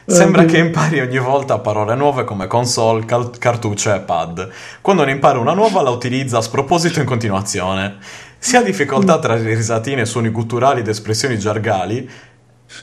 Sembra 0.07 0.45
che 0.45 0.59
impari 0.59 0.99
ogni 0.99 1.17
volta 1.17 1.57
parole 1.57 1.95
nuove 1.95 2.23
come 2.23 2.45
console, 2.45 3.05
cal- 3.05 3.35
cartucce 3.39 3.95
e 3.95 3.99
pad. 4.01 4.47
Quando 4.79 5.03
ne 5.03 5.11
impara 5.11 5.39
una 5.39 5.53
nuova 5.53 5.81
la 5.81 5.89
utilizza 5.89 6.37
a 6.37 6.41
sproposito 6.41 6.99
in 6.99 7.05
continuazione. 7.05 7.97
Si 8.45 8.55
ha 8.55 8.61
difficoltà 8.61 9.17
tra 9.17 9.33
risatine, 9.33 10.05
suoni 10.05 10.29
gutturali 10.29 10.81
ed 10.81 10.87
espressioni 10.87 11.39
gergali. 11.39 12.07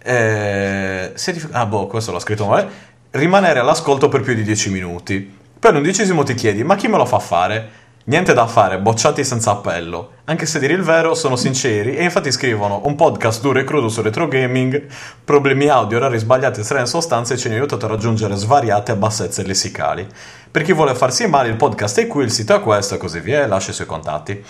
Eh, 0.02 1.12
dif- 1.14 1.50
ah, 1.52 1.66
boh, 1.66 1.86
questo 1.86 2.10
l'ho 2.10 2.18
scritto 2.18 2.46
male. 2.46 2.68
Rimanere 3.10 3.60
all'ascolto 3.60 4.08
per 4.08 4.22
più 4.22 4.34
di 4.34 4.42
10 4.42 4.70
minuti. 4.70 5.38
Poi 5.56 5.70
all'undicesimo 5.70 6.24
ti 6.24 6.34
chiedi, 6.34 6.64
ma 6.64 6.74
chi 6.74 6.88
me 6.88 6.96
lo 6.96 7.06
fa 7.06 7.20
fare? 7.20 7.70
Niente 8.06 8.34
da 8.34 8.48
fare, 8.48 8.80
bocciati 8.80 9.22
senza 9.22 9.52
appello. 9.52 10.14
Anche 10.24 10.46
se 10.46 10.58
dire 10.58 10.72
il 10.72 10.82
vero, 10.82 11.14
sono 11.14 11.36
sinceri 11.36 11.94
e 11.94 12.02
infatti 12.02 12.32
scrivono 12.32 12.80
un 12.86 12.96
podcast 12.96 13.40
duro 13.40 13.60
e 13.60 13.64
crudo 13.64 13.88
su 13.88 14.02
retro 14.02 14.26
gaming, 14.26 14.86
problemi 15.22 15.68
audio, 15.68 15.98
orari 15.98 16.18
sbagliati 16.18 16.58
e 16.58 16.64
strane 16.64 16.86
sostanze 16.86 17.36
ci 17.36 17.46
hanno 17.46 17.54
aiutato 17.54 17.86
a 17.86 17.90
raggiungere 17.90 18.34
svariate 18.34 18.96
bassezze 18.96 19.46
lessicali. 19.46 20.04
Per 20.50 20.62
chi 20.62 20.72
vuole 20.72 20.96
farsi 20.96 21.28
male, 21.28 21.50
il 21.50 21.56
podcast 21.56 22.00
è 22.00 22.08
qui, 22.08 22.24
il 22.24 22.32
sito 22.32 22.52
è 22.52 22.60
questo 22.60 22.96
e 22.96 22.98
così 22.98 23.20
via, 23.20 23.46
lascia 23.46 23.70
i 23.70 23.74
suoi 23.74 23.86
contatti. 23.86 24.44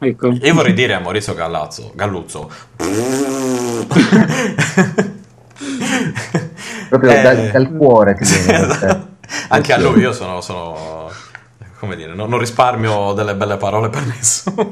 Ecco. 0.00 0.28
Io 0.28 0.54
vorrei 0.54 0.74
dire 0.74 0.94
a 0.94 1.00
Maurizio 1.00 1.34
Gallazzo, 1.34 1.92
Galluzzo. 1.94 2.50
Proprio 6.88 7.10
Eh, 7.10 7.22
dal, 7.22 7.50
dal 7.50 7.76
cuore 7.76 8.16
sì, 8.20 8.42
viene. 8.44 8.64
esatto. 8.66 9.06
Anche 9.48 9.72
a 9.72 9.78
lui 9.78 10.00
io 10.00 10.12
sono, 10.12 10.40
sono 10.40 11.10
come 11.78 11.96
dire, 11.96 12.14
no- 12.14 12.26
non 12.26 12.38
risparmio 12.38 13.12
delle 13.12 13.34
belle 13.34 13.56
parole 13.56 13.90
per 13.90 14.06
nessuno. 14.06 14.68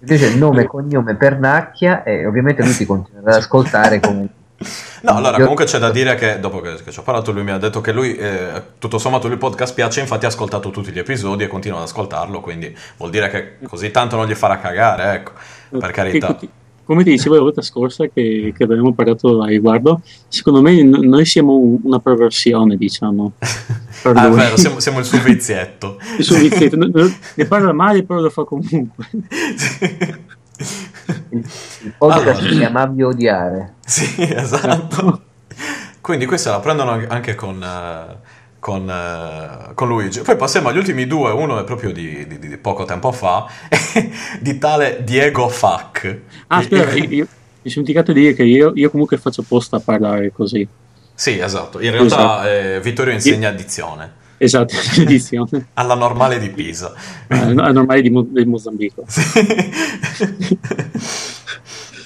Invece 0.00 0.26
il 0.26 0.38
nome 0.38 0.62
e 0.62 0.66
cognome 0.66 1.16
Pernacchia 1.16 2.04
e 2.04 2.24
ovviamente 2.26 2.62
lui 2.62 2.74
ti 2.74 2.86
continuerà 2.86 3.32
ad 3.32 3.38
ascoltare 3.38 3.98
come... 3.98 4.28
No, 5.02 5.12
allora 5.14 5.32
Io- 5.36 5.40
comunque 5.42 5.64
c'è 5.66 5.78
da 5.78 5.90
dire 5.90 6.16
che 6.16 6.40
dopo 6.40 6.60
che, 6.60 6.74
che 6.82 6.90
ci 6.90 6.98
ho 6.98 7.02
parlato 7.02 7.30
lui 7.30 7.44
mi 7.44 7.52
ha 7.52 7.58
detto 7.58 7.80
che 7.80 7.92
lui, 7.92 8.16
eh, 8.16 8.60
tutto 8.78 8.98
sommato 8.98 9.26
lui 9.26 9.34
il 9.34 9.40
podcast 9.40 9.72
piace, 9.72 10.00
infatti 10.00 10.24
ha 10.24 10.28
ascoltato 10.28 10.70
tutti 10.70 10.90
gli 10.90 10.98
episodi 10.98 11.44
e 11.44 11.46
continua 11.46 11.78
ad 11.78 11.84
ascoltarlo, 11.84 12.40
quindi 12.40 12.76
vuol 12.96 13.10
dire 13.10 13.28
che 13.30 13.58
così 13.68 13.90
tanto 13.92 14.16
non 14.16 14.26
gli 14.26 14.34
farà 14.34 14.58
cagare, 14.58 15.14
ecco, 15.14 15.32
per 15.78 15.90
carità. 15.92 16.36
Come 16.84 17.04
ti 17.04 17.10
dicevo 17.10 17.34
la 17.34 17.42
volta 17.42 17.60
scorsa 17.60 18.06
che, 18.06 18.52
che 18.56 18.64
avevamo 18.64 18.94
parlato 18.94 19.42
a 19.42 19.46
riguardo, 19.46 20.00
secondo 20.26 20.62
me 20.62 20.82
n- 20.82 21.06
noi 21.06 21.26
siamo 21.26 21.54
un- 21.54 21.78
una 21.82 21.98
perversione, 22.00 22.76
diciamo. 22.76 23.32
per 24.02 24.16
Ah, 24.16 24.28
vero, 24.30 24.56
siamo, 24.56 24.80
siamo 24.80 24.98
il 25.00 25.04
suo 25.04 25.20
vizietto. 25.20 25.98
Il 26.16 26.24
suo 26.24 26.38
vizietto, 26.38 26.76
ne 27.34 27.44
parla 27.46 27.72
male, 27.74 28.02
però 28.04 28.20
lo 28.20 28.30
fa 28.30 28.42
comunque. 28.44 29.06
Il 31.30 31.94
podcast 31.96 32.38
Allora. 32.40 32.50
si 32.50 32.58
chiama 32.58 32.92
odiare. 33.04 33.74
Sì, 33.84 34.14
esatto. 34.18 35.22
Quindi 36.00 36.26
questa 36.26 36.50
la 36.52 36.60
prendono 36.60 37.04
anche 37.08 37.34
con, 37.34 37.62
eh, 37.62 38.16
con, 38.58 38.88
eh, 38.88 39.74
con 39.74 39.88
Luigi. 39.88 40.20
Poi 40.20 40.36
passiamo 40.36 40.68
agli 40.68 40.78
ultimi 40.78 41.06
due, 41.06 41.30
uno 41.30 41.60
è 41.60 41.64
proprio 41.64 41.92
di, 41.92 42.26
di- 42.26 42.38
di 42.38 42.56
poco 42.56 42.84
tempo 42.84 43.12
fa, 43.12 43.46
di 44.40 44.58
tale 44.58 45.02
Diego 45.04 45.48
Fac. 45.48 46.18
Ah, 46.48 46.56
aspetta, 46.58 46.92
io, 46.94 47.04
io- 47.08 47.26
mi 47.62 47.70
sono 47.70 47.84
dimenticato 47.84 48.12
di 48.12 48.20
dire 48.20 48.34
che 48.34 48.44
io, 48.44 48.72
io 48.74 48.90
comunque 48.90 49.16
faccio 49.18 49.40
apposta 49.42 49.76
a 49.76 49.80
parlare 49.80 50.32
così. 50.32 50.66
Sì, 51.14 51.38
esatto. 51.38 51.80
In 51.80 51.90
realtà 51.90 52.14
Esatto. 52.46 52.48
eh, 52.48 52.80
Vittorio 52.80 53.12
insegna 53.12 53.48
addizione 53.48 54.12
Esatto, 54.38 54.74
edizione. 54.96 55.68
alla 55.74 55.94
normale 55.94 56.38
di 56.38 56.48
Pisa. 56.50 56.92
È 57.26 57.34
normale 57.52 58.00
di, 58.00 58.10
Mo- 58.10 58.22
del 58.22 58.46
Mozambico. 58.46 59.04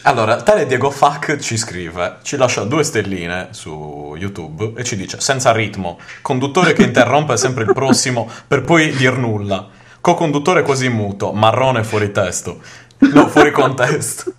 Allora, 0.05 0.43
tale 0.43 0.67
Diego 0.67 0.91
Fac 0.91 1.37
ci 1.39 1.57
scrive, 1.57 2.17
ci 2.23 2.37
lascia 2.37 2.65
due 2.65 2.83
stelline 2.83 3.49
su 3.51 4.17
YouTube 4.19 4.73
e 4.77 4.83
ci 4.83 4.97
dice 4.97 5.21
senza 5.21 5.53
ritmo, 5.53 6.01
conduttore 6.23 6.73
che 6.73 6.83
interrompe 6.83 7.37
sempre 7.37 7.63
il 7.63 7.73
prossimo 7.73 8.29
per 8.49 8.63
poi 8.63 8.91
dir 8.97 9.17
nulla, 9.17 9.69
co-conduttore 10.01 10.63
quasi 10.63 10.89
muto, 10.89 11.33
marrone 11.33 11.85
fuori 11.85 12.11
testo, 12.11 12.61
no, 12.99 13.29
fuori 13.29 13.53
contesto. 13.53 14.33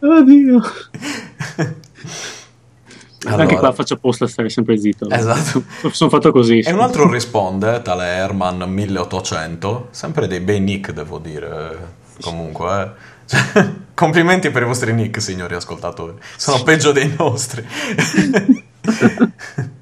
Oddio. 0.00 0.60
Allora, 3.24 3.42
Anche 3.42 3.56
qua 3.56 3.72
faccio 3.72 3.94
apposta 3.94 4.24
a 4.24 4.28
stare 4.28 4.48
sempre 4.48 4.78
zitto. 4.78 5.08
Esatto. 5.08 5.62
Sono 5.92 6.10
fatto 6.10 6.32
così. 6.32 6.60
E 6.60 6.72
un 6.72 6.80
altro 6.80 7.08
risponde, 7.10 7.80
tale 7.82 8.06
Herman 8.06 8.64
1800, 8.68 9.88
sempre 9.90 10.26
dei 10.26 10.40
bei 10.40 10.60
nick 10.60 10.92
devo 10.92 11.18
dire, 11.18 11.94
comunque. 12.20 12.82
eh. 12.82 12.90
Cioè, 13.24 13.70
complimenti 13.94 14.50
per 14.50 14.62
i 14.62 14.66
vostri 14.66 14.92
nick, 14.92 15.22
signori 15.22 15.54
ascoltatori. 15.54 16.14
Sono 16.36 16.62
peggio 16.64 16.92
dei 16.92 17.14
nostri. 17.16 17.64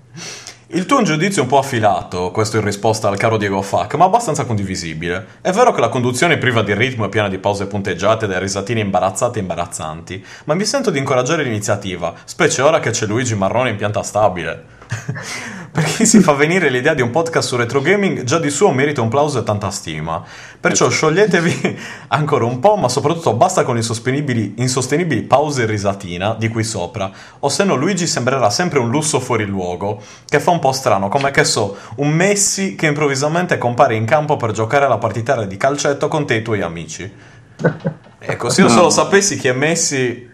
Il 0.72 0.86
tuo 0.86 0.98
è 0.98 1.00
un 1.00 1.04
giudizio 1.04 1.46
po' 1.46 1.58
affilato, 1.58 2.30
questo 2.30 2.56
in 2.56 2.62
risposta 2.62 3.08
al 3.08 3.16
caro 3.16 3.36
Diego 3.36 3.60
Fac, 3.60 3.96
ma 3.96 4.04
abbastanza 4.04 4.44
condivisibile. 4.44 5.26
È 5.40 5.50
vero 5.50 5.72
che 5.72 5.80
la 5.80 5.88
conduzione 5.88 6.34
è 6.34 6.38
priva 6.38 6.62
di 6.62 6.72
ritmo 6.74 7.06
e 7.06 7.08
piena 7.08 7.28
di 7.28 7.38
pause 7.38 7.66
punteggiate 7.66 8.28
delle 8.28 8.38
risatine 8.38 8.78
imbarazzate 8.78 9.40
e 9.40 9.42
imbarazzanti, 9.42 10.24
ma 10.44 10.54
mi 10.54 10.64
sento 10.64 10.90
di 10.90 11.00
incoraggiare 11.00 11.42
l'iniziativa, 11.42 12.14
specie 12.22 12.62
ora 12.62 12.78
che 12.78 12.90
c'è 12.90 13.06
Luigi 13.06 13.34
Marrone 13.34 13.70
in 13.70 13.76
pianta 13.76 14.04
stabile. 14.04 14.78
per 15.70 15.84
chi 15.84 16.04
si 16.04 16.20
fa 16.20 16.32
venire 16.32 16.68
l'idea 16.68 16.94
di 16.94 17.02
un 17.02 17.10
podcast 17.10 17.48
su 17.48 17.56
retro 17.56 17.80
gaming, 17.80 18.24
già 18.24 18.38
di 18.38 18.50
suo 18.50 18.70
merita 18.70 19.00
un 19.00 19.08
plauso 19.08 19.38
e 19.38 19.42
tanta 19.42 19.70
stima. 19.70 20.22
Perciò 20.58 20.88
scioglietevi 20.88 21.78
ancora 22.08 22.44
un 22.44 22.58
po', 22.58 22.76
ma 22.76 22.88
soprattutto 22.88 23.34
basta 23.34 23.62
con 23.62 23.76
insostenibili, 23.76 24.54
insostenibili 24.58 25.22
pause 25.22 25.62
e 25.62 25.66
risatina 25.66 26.34
di 26.34 26.48
qui 26.48 26.64
sopra, 26.64 27.10
o 27.40 27.48
se 27.48 27.64
no 27.64 27.76
Luigi 27.76 28.06
sembrerà 28.06 28.50
sempre 28.50 28.78
un 28.78 28.90
lusso 28.90 29.20
fuori 29.20 29.46
luogo, 29.46 30.00
che 30.26 30.40
fa 30.40 30.50
un 30.50 30.58
po' 30.58 30.72
strano, 30.72 31.08
come 31.08 31.30
che 31.30 31.44
so, 31.44 31.76
un 31.96 32.10
Messi 32.10 32.74
che 32.74 32.86
improvvisamente 32.86 33.56
compare 33.56 33.94
in 33.94 34.04
campo 34.04 34.36
per 34.36 34.52
giocare 34.52 34.84
alla 34.84 34.98
partitella 34.98 35.44
di 35.44 35.56
calcetto 35.56 36.08
con 36.08 36.26
te 36.26 36.34
e 36.34 36.38
i 36.38 36.42
tuoi 36.42 36.62
amici. 36.62 37.12
Ecco, 38.22 38.50
se 38.50 38.60
io 38.60 38.68
solo 38.68 38.90
sapessi 38.90 39.38
chi 39.38 39.48
è 39.48 39.52
Messi, 39.54 40.29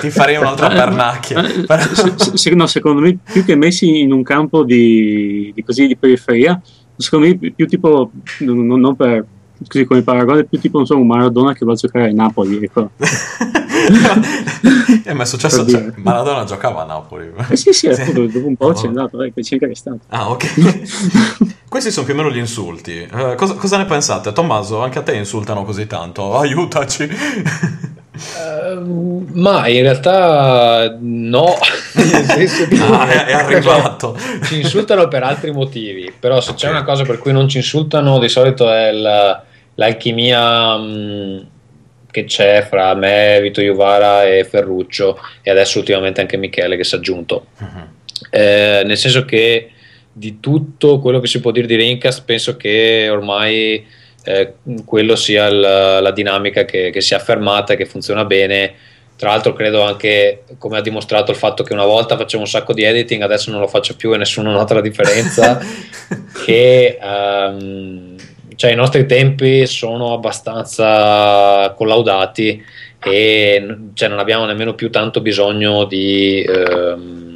ti 0.00 0.10
farei 0.10 0.36
un'altra 0.36 0.68
pernacchia. 0.68 1.44
Eh, 1.44 1.64
se- 2.16 2.36
se- 2.36 2.50
no, 2.54 2.66
secondo 2.66 3.00
me 3.00 3.18
più 3.22 3.44
che 3.44 3.54
messi 3.56 4.00
in 4.00 4.12
un 4.12 4.22
campo 4.22 4.64
di, 4.64 5.52
di 5.54 5.62
così 5.64 5.86
di 5.86 5.96
periferia, 5.96 6.60
secondo 6.96 7.26
me 7.26 7.36
più 7.52 7.66
tipo 7.66 8.10
non, 8.40 8.66
non- 8.66 8.96
per 8.96 9.24
così 9.66 9.84
come 9.84 10.02
paragone, 10.02 10.44
più 10.44 10.58
tipo 10.58 10.78
non 10.78 10.86
so, 10.86 10.96
un 10.96 11.06
Maradona 11.06 11.52
che 11.54 11.64
va 11.64 11.72
a 11.72 11.76
giocare 11.76 12.08
a 12.10 12.12
Napoli. 12.12 12.62
Ecco. 12.62 12.90
Eh, 15.04 15.12
ma 15.14 15.22
è 15.22 15.26
successo, 15.26 15.66
cioè. 15.66 15.92
Maradona 15.96 16.44
giocava 16.44 16.82
a 16.82 16.86
Napoli. 16.86 17.30
Eh 17.48 17.56
sì, 17.56 17.72
sì, 17.72 17.88
appunto, 17.90 18.26
dopo 18.26 18.46
un 18.46 18.56
po' 18.56 18.66
Oh. 18.66 18.72
c'è 18.72 18.86
andato, 18.86 19.16
dai, 19.16 19.32
poi 19.32 19.42
c'è 19.42 19.54
anche 19.54 19.66
restato. 19.66 19.98
Ah, 20.08 20.30
ok. 20.30 21.56
Questi 21.68 21.90
sono 21.90 22.04
più 22.06 22.14
o 22.14 22.16
meno 22.18 22.30
gli 22.30 22.38
insulti. 22.38 22.98
Eh, 22.98 23.34
cosa, 23.36 23.54
cosa 23.54 23.78
ne 23.78 23.86
pensate? 23.86 24.32
Tommaso, 24.32 24.80
anche 24.82 24.98
a 24.98 25.02
te 25.02 25.16
insultano 25.16 25.64
così 25.64 25.86
tanto? 25.86 26.36
Aiutaci. 26.38 27.08
Ehm, 28.14 29.26
ma 29.32 29.66
in 29.68 29.82
realtà 29.82 30.96
no, 31.00 31.54
nel 31.94 32.24
senso 32.24 32.68
che 32.68 32.76
Ah, 32.80 33.08
è- 33.26 33.32
arrivato. 33.32 34.16
ci 34.44 34.60
insultano 34.60 35.08
per 35.08 35.22
altri 35.22 35.50
motivi, 35.50 36.12
però 36.18 36.40
se 36.40 36.54
c'è 36.54 36.66
Ok. 36.68 36.72
una 36.74 36.84
cosa 36.84 37.04
per 37.04 37.18
cui 37.18 37.32
non 37.32 37.48
ci 37.48 37.56
insultano 37.58 38.18
di 38.18 38.28
solito 38.28 38.70
è 38.70 38.92
la- 38.92 39.42
l'alchimia 39.76 40.76
mh, 40.76 41.46
che 42.10 42.24
c'è 42.24 42.66
fra 42.68 42.94
me, 42.94 43.38
Vito 43.40 43.62
Iuvara 43.62 44.24
e 44.26 44.44
Ferruccio 44.44 45.18
e 45.40 45.50
adesso 45.50 45.78
ultimamente 45.78 46.20
anche 46.20 46.36
Michele 46.36 46.76
che 46.76 46.84
si 46.84 46.94
è 46.94 46.98
aggiunto. 46.98 47.46
Eh, 48.30 48.82
nel 48.84 48.98
senso 48.98 49.24
che 49.24 49.70
di 50.12 50.38
tutto 50.40 50.98
quello 51.00 51.20
che 51.20 51.26
si 51.26 51.40
può 51.40 51.50
dire 51.50 51.66
di 51.66 51.74
Rincast 51.76 52.24
penso 52.26 52.58
che 52.58 53.08
ormai 53.10 53.86
eh, 54.24 54.54
quello 54.84 55.16
sia 55.16 55.46
il- 55.46 55.60
la 55.60 56.10
dinamica 56.12 56.64
che, 56.64 56.90
che 56.90 57.00
si 57.00 57.14
è 57.14 57.16
affermata 57.16 57.72
e 57.72 57.76
che 57.76 57.86
funziona 57.86 58.24
bene. 58.24 58.74
Tra 59.16 59.30
l'altro 59.30 59.52
credo 59.52 59.82
anche 59.82 60.42
come 60.58 60.78
ha 60.78 60.80
dimostrato 60.80 61.30
il 61.30 61.36
fatto 61.36 61.62
che 61.62 61.72
una 61.74 61.84
volta 61.84 62.16
facevo 62.16 62.42
un 62.42 62.48
sacco 62.48 62.72
di 62.72 62.82
editing 62.82 63.22
adesso 63.22 63.50
non 63.52 63.60
lo 63.60 63.68
faccio 63.68 63.94
più 63.94 64.12
e 64.12 64.16
nessuno 64.16 64.50
nota 64.50 64.74
la 64.74 64.80
differenza 64.80 65.60
che 66.44 66.98
ehm, 67.00 68.16
cioè, 68.56 68.72
i 68.72 68.74
nostri 68.74 69.06
tempi 69.06 69.66
sono 69.66 70.12
abbastanza 70.12 71.72
collaudati 71.76 72.64
e 73.04 73.76
cioè, 73.94 74.08
non 74.08 74.18
abbiamo 74.18 74.44
nemmeno 74.44 74.74
più 74.74 74.90
tanto 74.90 75.20
bisogno 75.20 75.84
di, 75.84 76.44
s- 76.46 77.31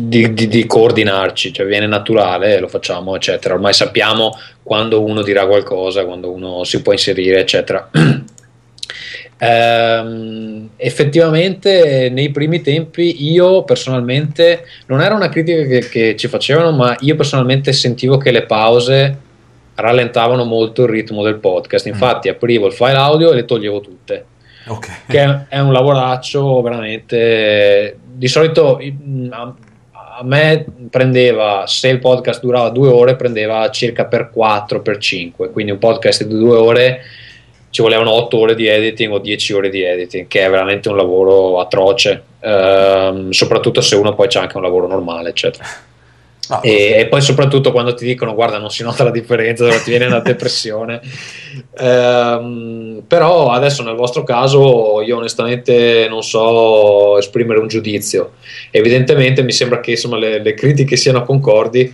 di, 0.00 0.32
di- 0.32 0.46
di 0.48 0.66
coordinarci, 0.66 1.52
cioè 1.52 1.66
viene 1.66 1.86
naturale, 1.86 2.60
lo 2.60 2.68
facciamo, 2.68 3.16
eccetera. 3.16 3.54
Ormai 3.54 3.72
sappiamo 3.72 4.38
quando 4.62 5.02
uno 5.02 5.22
dirà 5.22 5.46
qualcosa, 5.46 6.04
quando 6.04 6.30
uno 6.30 6.64
si 6.64 6.80
può 6.80 6.92
inserire, 6.92 7.40
eccetera. 7.40 7.90
Ehm, 9.36 10.70
effettivamente 10.76 12.08
nei 12.08 12.30
primi 12.30 12.62
tempi 12.62 13.30
io 13.30 13.64
personalmente 13.64 14.64
non 14.86 15.02
era 15.02 15.16
una 15.16 15.28
critica 15.28 15.64
che, 15.64 15.88
che 15.88 16.16
ci 16.16 16.28
facevano 16.28 16.70
ma 16.70 16.96
io 17.00 17.16
personalmente 17.16 17.72
sentivo 17.72 18.16
che 18.16 18.30
le 18.30 18.46
pause 18.46 19.18
rallentavano 19.74 20.44
molto 20.44 20.82
il 20.82 20.88
ritmo 20.88 21.22
del 21.22 21.36
podcast. 21.36 21.86
Infatti, 21.86 22.28
aprivo 22.28 22.66
il 22.66 22.72
file 22.72 22.94
audio 22.94 23.32
e 23.32 23.34
le 23.34 23.44
toglievo 23.44 23.80
tutte. 23.80 24.24
Ok. 24.66 25.06
Che 25.06 25.46
è 25.48 25.58
un 25.58 25.72
lavoraccio 25.72 26.60
veramente. 26.62 27.98
Di 28.02 28.28
solito 28.28 28.78
a, 29.30 29.54
a 30.18 30.22
me 30.22 30.64
prendeva, 30.90 31.64
se 31.66 31.88
il 31.88 31.98
podcast 31.98 32.40
durava 32.40 32.70
due 32.70 32.88
ore, 32.88 33.16
prendeva 33.16 33.68
circa 33.70 34.04
per 34.04 34.30
4, 34.30 34.80
per 34.80 34.98
5. 34.98 35.50
Quindi 35.50 35.72
un 35.72 35.78
podcast 35.78 36.24
di 36.24 36.38
due 36.38 36.56
ore 36.56 37.00
ci 37.70 37.82
volevano 37.82 38.12
8 38.12 38.38
ore 38.38 38.54
di 38.54 38.68
editing 38.68 39.12
o 39.12 39.18
10 39.18 39.52
ore 39.52 39.68
di 39.68 39.82
editing, 39.82 40.28
che 40.28 40.44
è 40.44 40.48
veramente 40.50 40.88
un 40.88 40.96
lavoro 40.96 41.58
atroce, 41.58 42.22
ehm, 42.38 43.30
soprattutto 43.30 43.80
se 43.80 43.96
uno 43.96 44.14
poi 44.14 44.28
c'è 44.28 44.38
anche 44.38 44.56
un 44.56 44.62
lavoro 44.62 44.86
normale, 44.86 45.30
eccetera. 45.30 45.64
Ah, 46.48 46.60
e, 46.62 46.98
e, 46.98 47.06
poi 47.06 47.20
soprattutto 47.20 47.72
quando 47.72 47.94
ti 47.94 48.04
dicono 48.04 48.34
guarda 48.34 48.58
non 48.58 48.70
si 48.70 48.82
nota 48.82 49.04
la 49.04 49.10
differenza 49.10 49.68
ti 49.80 49.90
viene 49.90 50.06
una 50.06 50.20
depressione. 50.20 51.00
Ehm, 51.76 53.04
però 53.06 53.50
adesso 53.50 53.84
nel 53.84 53.94
vostro 53.94 54.24
caso 54.24 55.00
io 55.02 55.16
onestamente 55.16 56.06
non 56.08 56.22
so 56.22 57.16
esprimere 57.18 57.60
un 57.60 57.68
giudizio. 57.68 58.32
Evidentemente 58.72 59.42
mi 59.42 59.52
sembra 59.52 59.78
che 59.78 59.92
insomma, 59.92 60.16
le, 60.18 60.42
le 60.42 60.54
critiche 60.54 60.96
siano 60.96 61.22
concordi 61.22 61.92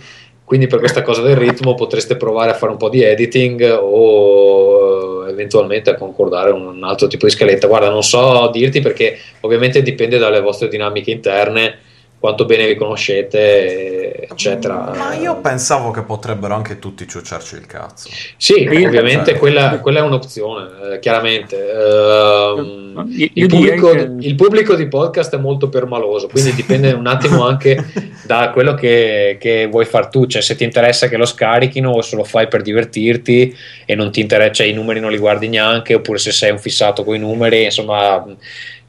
quindi 0.51 0.67
per 0.67 0.79
questa 0.79 1.01
cosa 1.01 1.21
del 1.21 1.37
ritmo 1.37 1.75
potreste 1.75 2.17
provare 2.17 2.51
a 2.51 2.55
fare 2.55 2.73
un 2.73 2.77
po' 2.77 2.89
di 2.89 3.01
editing 3.01 3.79
o 3.81 5.25
eventualmente 5.25 5.91
a 5.91 5.95
concordare 5.95 6.51
un 6.51 6.83
altro 6.83 7.07
tipo 7.07 7.25
di 7.25 7.31
scaletta. 7.31 7.67
Guarda 7.67 7.89
non 7.89 8.03
so 8.03 8.49
dirti 8.51 8.81
perché 8.81 9.17
ovviamente 9.39 9.81
dipende 9.81 10.17
dalle 10.17 10.41
vostre 10.41 10.67
dinamiche 10.67 11.11
interne 11.11 11.77
quanto 12.21 12.45
bene 12.45 12.67
vi 12.67 12.75
conoscete, 12.75 14.27
eccetera. 14.27 14.93
Ma 14.95 15.15
io 15.15 15.41
pensavo 15.41 15.89
che 15.89 16.03
potrebbero 16.03 16.53
anche 16.53 16.77
tutti 16.77 17.07
ciucciarci 17.07 17.55
il 17.55 17.65
cazzo. 17.65 18.11
Sì, 18.37 18.69
ovviamente 18.71 19.39
quella, 19.39 19.79
quella, 19.79 20.01
è 20.01 20.03
un'opzione, 20.03 20.93
eh, 20.93 20.99
chiaramente. 20.99 21.55
Uh, 21.55 23.07
il, 23.09 23.47
pubblico, 23.47 23.89
che... 23.89 24.11
il, 24.19 24.35
pubblico, 24.35 24.75
di 24.75 24.87
podcast 24.87 25.33
è 25.33 25.39
molto 25.39 25.69
permaloso, 25.69 26.27
quindi 26.27 26.53
dipende 26.53 26.91
un 26.91 27.07
attimo 27.07 27.41
anche 27.47 27.83
da 28.27 28.51
quello 28.51 28.75
che, 28.75 29.37
che, 29.39 29.65
vuoi 29.65 29.85
far 29.85 30.09
tu, 30.09 30.27
cioè 30.27 30.43
se 30.43 30.55
ti 30.55 30.63
interessa 30.63 31.07
che 31.07 31.17
lo 31.17 31.25
scarichino 31.25 31.89
o 31.89 32.01
se 32.03 32.15
lo 32.15 32.23
fai 32.23 32.47
per 32.47 32.61
divertirti 32.61 33.57
e 33.83 33.95
non 33.95 34.11
ti 34.11 34.19
interessa, 34.19 34.51
cioè, 34.51 34.67
i 34.67 34.73
numeri 34.73 34.99
non 34.99 35.09
li 35.09 35.17
guardi 35.17 35.47
neanche, 35.47 35.95
oppure 35.95 36.19
se 36.19 36.31
sei 36.31 36.51
un 36.51 36.59
fissato 36.59 37.03
con 37.03 37.15
i 37.15 37.19
numeri, 37.19 37.63
insomma 37.63 38.23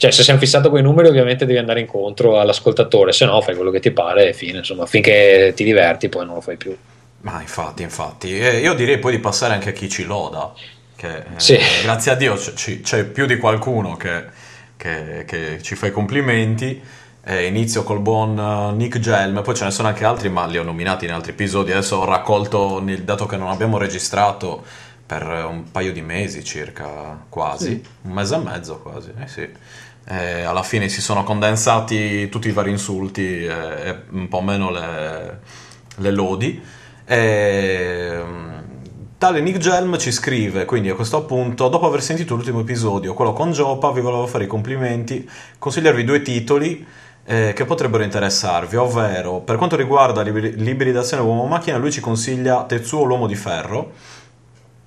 cioè, 0.03 0.11
se 0.11 0.25
sei 0.25 0.37
fissato 0.37 0.69
con 0.69 0.81
i 0.81 0.83
numeri, 0.83 1.07
ovviamente 1.07 1.47
devi 1.47 1.61
andare 1.61 1.79
incontro 1.79 2.41
all'ascoltatore, 2.41 3.13
se 3.13 3.25
no 3.25 3.41
fai 3.41 3.55
quello 3.55 3.71
che 3.71 3.79
ti 3.79 3.93
pare 3.93 4.31
e 4.31 4.33
fine. 4.33 4.59
Insomma, 4.59 4.85
finché 4.85 5.53
ti 5.55 5.63
diverti, 5.63 6.09
poi 6.09 6.27
non 6.27 6.35
lo 6.35 6.41
fai 6.41 6.57
più. 6.57 6.77
Ma 7.21 7.41
infatti, 7.41 7.85
infatti. 7.85 8.37
Eh, 8.37 8.59
io 8.59 8.75
direi 8.75 8.99
poi 8.99 9.13
di 9.13 9.21
passare 9.21 9.55
anche 9.55 9.69
a 9.69 9.73
chi 9.73 9.89
ci 9.89 10.03
loda. 10.03 10.53
Che, 10.97 11.09
eh, 11.09 11.23
sì. 11.37 11.57
grazie 11.85 12.11
a 12.11 12.15
Dio 12.17 12.35
c- 12.35 12.81
c'è 12.81 13.05
più 13.05 13.27
di 13.27 13.37
qualcuno 13.37 13.97
che, 13.97 14.25
che, 14.77 15.23
che 15.25 15.63
ci 15.63 15.77
fa 15.77 15.87
i 15.87 15.93
complimenti. 15.93 16.83
Eh, 17.25 17.47
inizio 17.47 17.85
col 17.85 18.01
buon 18.01 18.37
uh, 18.37 18.75
Nick 18.75 18.99
Gelm, 18.99 19.41
poi 19.43 19.55
ce 19.55 19.67
ne 19.67 19.71
sono 19.71 19.87
anche 19.87 20.05
altri, 20.05 20.29
ma 20.31 20.47
li 20.47 20.59
ho 20.59 20.65
nominati 20.65 21.05
in 21.05 21.13
altri 21.13 21.31
episodi. 21.31 21.71
Adesso 21.71 21.99
ho 21.99 22.05
raccolto, 22.05 22.81
nel, 22.83 23.05
dato 23.05 23.27
che 23.27 23.37
non 23.37 23.51
abbiamo 23.51 23.79
registrato 23.79 24.65
per 25.07 25.23
un 25.49 25.71
paio 25.71 25.93
di 25.93 26.03
mesi 26.03 26.43
circa, 26.43 27.25
quasi, 27.29 27.67
sì. 27.67 27.83
un 28.03 28.13
mese 28.15 28.35
e 28.35 28.39
mezzo 28.39 28.79
quasi, 28.81 29.13
eh 29.23 29.29
sì 29.29 29.49
eh, 30.05 30.43
alla 30.43 30.63
fine 30.63 30.89
si 30.89 31.01
sono 31.01 31.23
condensati 31.25 32.29
tutti 32.29 32.49
i 32.49 32.53
vari 32.53 32.71
insulti 32.71 33.45
e, 33.45 33.97
un 34.11 34.29
po' 34.29 34.41
meno 34.41 34.71
le, 34.71 35.39
le 35.97 36.11
lodi. 36.11 36.61
E, 37.05 38.23
tale 39.19 39.41
Nick 39.41 39.59
Gelm 39.59 39.97
ci 39.99 40.11
scrive, 40.11 40.65
quindi 40.65 40.89
a 40.89 40.95
questo 40.95 41.25
punto, 41.25 41.69
dopo 41.69 41.87
aver 41.87 42.03
sentito 42.03 42.35
l'ultimo 42.35 42.61
episodio, 42.61 43.15
quello 43.15 43.33
con 43.33 43.53
Jopa, 43.53 43.93
vi 43.93 44.01
volevo 44.01 44.27
fare 44.27 44.45
i 44.45 44.49
complimenti, 44.49 45.29
consigliarvi 45.59 46.03
due 46.03 46.23
titoli 46.23 46.85
eh, 47.25 47.53
che 47.55 47.65
potrebbero 47.65 48.03
interessarvi, 48.03 48.75
ovvero 48.75 49.39
per 49.39 49.57
quanto 49.57 49.77
riguarda 49.77 50.23
l'ibridazione 50.23 51.23
uomo-macchina, 51.23 51.77
lui 51.77 51.93
ci 51.93 52.01
consiglia 52.01 52.65
Tetsuo 52.65 53.05
l'uomo 53.05 53.29
di 53.29 53.37
ferro. 53.37 53.93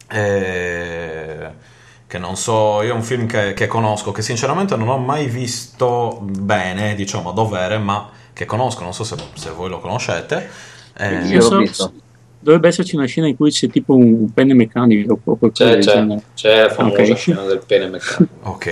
Eh, 0.09 1.73
che 2.15 2.17
non 2.17 2.37
so, 2.37 2.81
io 2.81 2.91
è 2.91 2.93
un 2.93 3.03
film 3.03 3.27
che, 3.27 3.53
che, 3.53 3.67
conosco, 3.67 4.11
che 4.13 4.21
sinceramente 4.21 4.77
non 4.77 4.87
ho 4.87 4.97
mai 4.97 5.27
visto 5.27 6.21
bene, 6.21 6.95
diciamo 6.95 7.31
a 7.31 7.33
dovere, 7.33 7.77
ma 7.77 8.09
che 8.31 8.45
conosco, 8.45 8.83
non 8.83 8.93
so 8.93 9.03
se, 9.03 9.15
se 9.33 9.49
voi 9.51 9.69
lo 9.69 9.79
conoscete. 9.79 10.49
Eh, 10.97 11.25
io 11.25 11.49
l'ho 11.49 11.57
visto. 11.57 11.91
Dovrebbe 12.39 12.69
esserci 12.69 12.95
una 12.95 13.05
scena 13.05 13.27
in 13.27 13.35
cui 13.35 13.49
c'è 13.51 13.69
tipo 13.69 13.95
un 13.95 14.31
pene 14.31 14.53
meccanico 14.53 15.19
o 15.23 15.35
qualcosa 15.35 15.77
c'è, 15.77 15.79
c'è, 15.79 16.07
c'è 16.35 16.61
la 16.61 16.69
famosa 16.69 17.01
okay. 17.01 17.15
scena 17.15 17.43
del 17.43 17.61
pene 17.65 17.89
meccanico. 17.89 18.33
ok. 18.49 18.65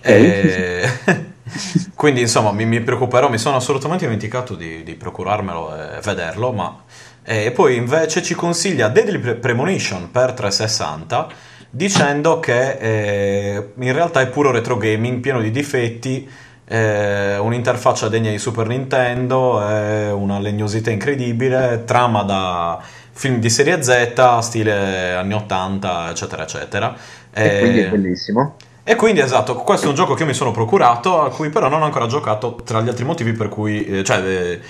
Eh, 0.00 0.88
quindi 1.96 2.20
insomma 2.20 2.52
mi, 2.52 2.64
mi, 2.64 2.80
preoccuperò, 2.80 3.28
mi 3.28 3.38
sono 3.38 3.56
assolutamente 3.56 4.04
dimenticato 4.04 4.54
di, 4.54 4.84
di 4.84 4.94
procurarmelo 4.94 5.96
e 5.96 6.00
vederlo, 6.00 6.52
ma... 6.52 6.82
E 7.24 7.50
poi 7.50 7.76
invece 7.76 8.22
ci 8.22 8.34
consiglia 8.34 8.88
Deadly 8.88 9.34
Premonition 9.34 10.10
per 10.10 10.32
360 10.32 11.47
dicendo 11.70 12.40
che 12.40 12.70
eh, 12.78 13.68
in 13.78 13.92
realtà 13.92 14.20
è 14.20 14.28
puro 14.28 14.50
retro 14.50 14.76
gaming 14.76 15.20
pieno 15.20 15.40
di 15.40 15.50
difetti, 15.50 16.28
eh, 16.64 17.38
un'interfaccia 17.38 18.08
degna 18.08 18.30
di 18.30 18.38
Super 18.38 18.66
Nintendo, 18.66 19.66
eh, 19.66 20.10
una 20.10 20.38
legnosità 20.38 20.90
incredibile, 20.90 21.82
trama 21.84 22.22
da 22.22 22.80
film 23.12 23.38
di 23.38 23.50
serie 23.50 23.82
Z, 23.82 24.38
stile 24.40 25.14
anni 25.14 25.34
80, 25.34 26.10
eccetera, 26.10 26.42
eccetera. 26.42 26.94
E 27.32 27.58
quindi 27.58 27.80
è 27.80 27.86
eh, 27.86 27.88
bellissimo. 27.88 28.56
E 28.84 28.94
quindi 28.96 29.20
esatto, 29.20 29.56
questo 29.56 29.86
è 29.86 29.88
un 29.90 29.94
gioco 29.94 30.14
che 30.14 30.22
io 30.22 30.28
mi 30.28 30.34
sono 30.34 30.50
procurato, 30.50 31.20
a 31.20 31.30
cui 31.30 31.50
però 31.50 31.68
non 31.68 31.82
ho 31.82 31.84
ancora 31.84 32.06
giocato, 32.06 32.54
tra 32.64 32.80
gli 32.80 32.88
altri 32.88 33.04
motivi 33.04 33.32
per 33.32 33.48
cui... 33.48 33.84
Eh, 33.84 34.04
cioè, 34.04 34.18
eh, 34.18 34.60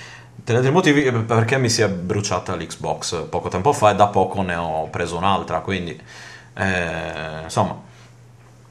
tra 0.43 0.55
gli 0.55 0.57
altri 0.57 0.71
motivi 0.71 1.11
perché 1.11 1.57
mi 1.57 1.69
si 1.69 1.81
è 1.81 1.89
bruciata 1.89 2.55
l'Xbox 2.55 3.25
poco 3.29 3.49
tempo 3.49 3.71
fa 3.71 3.91
e 3.91 3.95
da 3.95 4.07
poco 4.07 4.41
ne 4.41 4.55
ho 4.55 4.87
preso 4.89 5.17
un'altra, 5.17 5.59
quindi 5.59 5.99
eh, 6.59 7.43
insomma, 7.43 7.81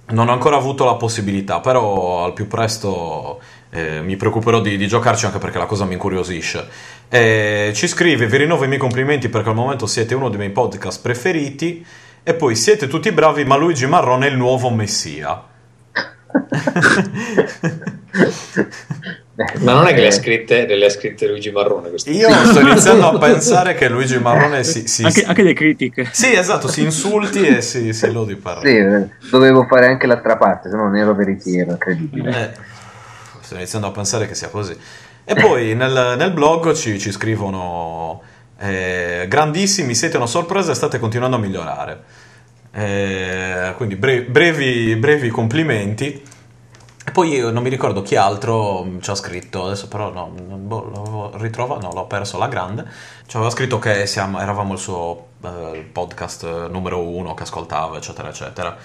non 0.09 0.29
ho 0.29 0.33
ancora 0.33 0.57
avuto 0.57 0.85
la 0.85 0.97
possibilità, 0.97 1.61
però 1.61 2.25
al 2.25 2.35
più 2.35 2.47
presto 2.47 3.41
eh, 3.71 4.03
mi 4.03 4.17
preoccuperò 4.17 4.61
di, 4.61 4.77
di, 4.77 4.87
giocarci 4.87 5.25
anche 5.27 5.39
perché 5.39 5.59
la 5.59 5.67
cosa 5.67 5.87
mi 5.87 5.95
incuriosisce. 5.95 6.69
Eh, 7.09 7.73
ci 7.75 7.89
scrive, 7.89 8.27
vi 8.27 8.37
rinnovo 8.37 8.65
i 8.65 8.69
miei 8.69 8.79
complimenti 8.79 9.31
perché 9.31 9.49
al 9.49 9.55
momento 9.55 9.87
siete 9.87 10.15
uno 10.15 10.29
dei 10.29 10.39
miei 10.39 10.51
podcast 10.51 11.01
preferiti 11.01 11.85
e 12.23 12.35
poi 12.35 12.55
siete 12.55 12.89
tutti 12.89 13.11
bravi, 13.11 13.45
ma 13.45 13.57
Luigi 13.57 13.87
Marrone 13.87 14.27
è 14.27 14.31
il 14.31 14.37
nuovo 14.37 14.69
messia. 14.69 15.43
Ma 19.61 19.73
non 19.73 19.87
è 19.87 19.95
che 19.95 20.01
le 20.01 20.09
ha 20.09 20.13
scritte, 20.13 20.67
le 20.67 20.85
ha 20.85 20.91
scritte 20.91 21.29
Luigi 21.29 21.53
Marrone. 21.53 21.91
Io 21.91 22.29
sto 22.45 22.59
iniziando 22.59 23.09
a 23.09 23.19
pensare 23.19 23.75
che 23.75 23.89
Luigi 23.89 24.19
Marrone 24.19 24.65
si, 24.65 24.89
si 24.89 25.05
anche, 25.05 25.23
anche, 25.23 25.43
le 25.43 25.53
critiche. 25.53 26.09
Sì, 26.11 26.35
esatto, 26.35 26.67
si 26.67 26.83
insulti 26.83 27.47
e 27.47 27.63
si, 27.63 27.93
si 27.93 28.11
lodi 28.11 28.35
per. 28.35 28.59
Sì, 28.63 28.77
eh, 28.77 29.09
dovevo 29.31 29.65
fare 29.65 29.87
anche 29.87 30.09
l'altra 30.09 30.37
parte, 30.37 30.69
se 30.71 30.77
no 30.77 30.85
non 30.85 30.97
ero 30.97 31.15
veritiero, 31.15 31.71
incredibile. 31.71 32.31
Eh, 32.31 32.51
sto 33.41 33.55
iniziando 33.55 33.87
a 33.87 33.93
pensare 33.93 34.27
che 34.27 34.35
sia 34.35 34.49
così. 34.49 34.77
E 35.25 35.35
poi 35.35 35.75
nel, 35.77 36.17
nel 36.19 36.33
blog 36.33 36.73
ci, 36.73 36.99
ci 36.99 37.13
scrivono: 37.13 38.21
eh, 38.59 39.27
Grandissimi, 39.29 39.95
siete 39.95 40.17
una 40.17 40.27
sorpresa 40.27 40.73
e 40.73 40.75
state 40.75 40.99
continuando 40.99 41.37
a 41.37 41.39
migliorare. 41.39 42.03
Eh, 42.73 43.73
quindi 43.77 43.95
bre- 43.95 44.23
brevi, 44.23 44.97
brevi 44.97 45.29
complimenti. 45.29 46.23
E 47.09 47.11
poi 47.11 47.31
io 47.31 47.51
non 47.51 47.63
mi 47.63 47.71
ricordo 47.71 48.03
chi 48.03 48.17
altro 48.17 48.87
ci 49.01 49.09
ha 49.09 49.15
scritto, 49.15 49.65
adesso 49.65 49.89
però 49.89 50.13
no, 50.13 50.27
boh, 50.27 50.91
lo 50.91 51.31
ritrovo, 51.39 51.81
no, 51.81 51.91
l'ho 51.91 52.05
perso 52.05 52.37
la 52.37 52.49
grande. 52.49 52.85
Ci 53.27 53.35
aveva 53.37 53.51
scritto 53.51 53.79
che 53.79 54.05
siamo, 54.05 54.39
eravamo 54.39 54.75
il 54.75 54.79
suo 54.79 55.29
eh, 55.43 55.89
podcast 55.91 56.69
numero 56.69 57.01
uno 57.01 57.33
che 57.33 57.45
ascoltava, 57.45 57.97
eccetera, 57.97 58.29
eccetera. 58.29 58.77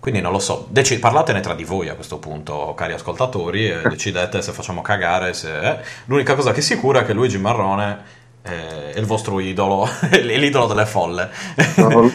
Quindi 0.00 0.20
non 0.20 0.32
lo 0.32 0.40
so, 0.40 0.66
Deci- 0.70 0.98
parlatene 0.98 1.38
tra 1.38 1.54
di 1.54 1.62
voi 1.62 1.88
a 1.88 1.94
questo 1.94 2.18
punto, 2.18 2.74
cari 2.74 2.94
ascoltatori, 2.94 3.68
e 3.68 3.82
decidete 3.88 4.42
se 4.42 4.50
facciamo 4.50 4.82
cagare. 4.82 5.32
Se... 5.32 5.56
Eh. 5.56 5.78
L'unica 6.06 6.34
cosa 6.34 6.50
che 6.50 6.58
è 6.58 6.62
sicura 6.62 7.02
è 7.02 7.04
che 7.04 7.12
Luigi 7.12 7.38
Marrone 7.38 8.16
è 8.48 8.98
il 8.98 9.04
vostro 9.04 9.40
idolo, 9.40 9.88
è 10.08 10.20
l'idolo 10.20 10.66
delle 10.66 10.86
folle. 10.86 11.30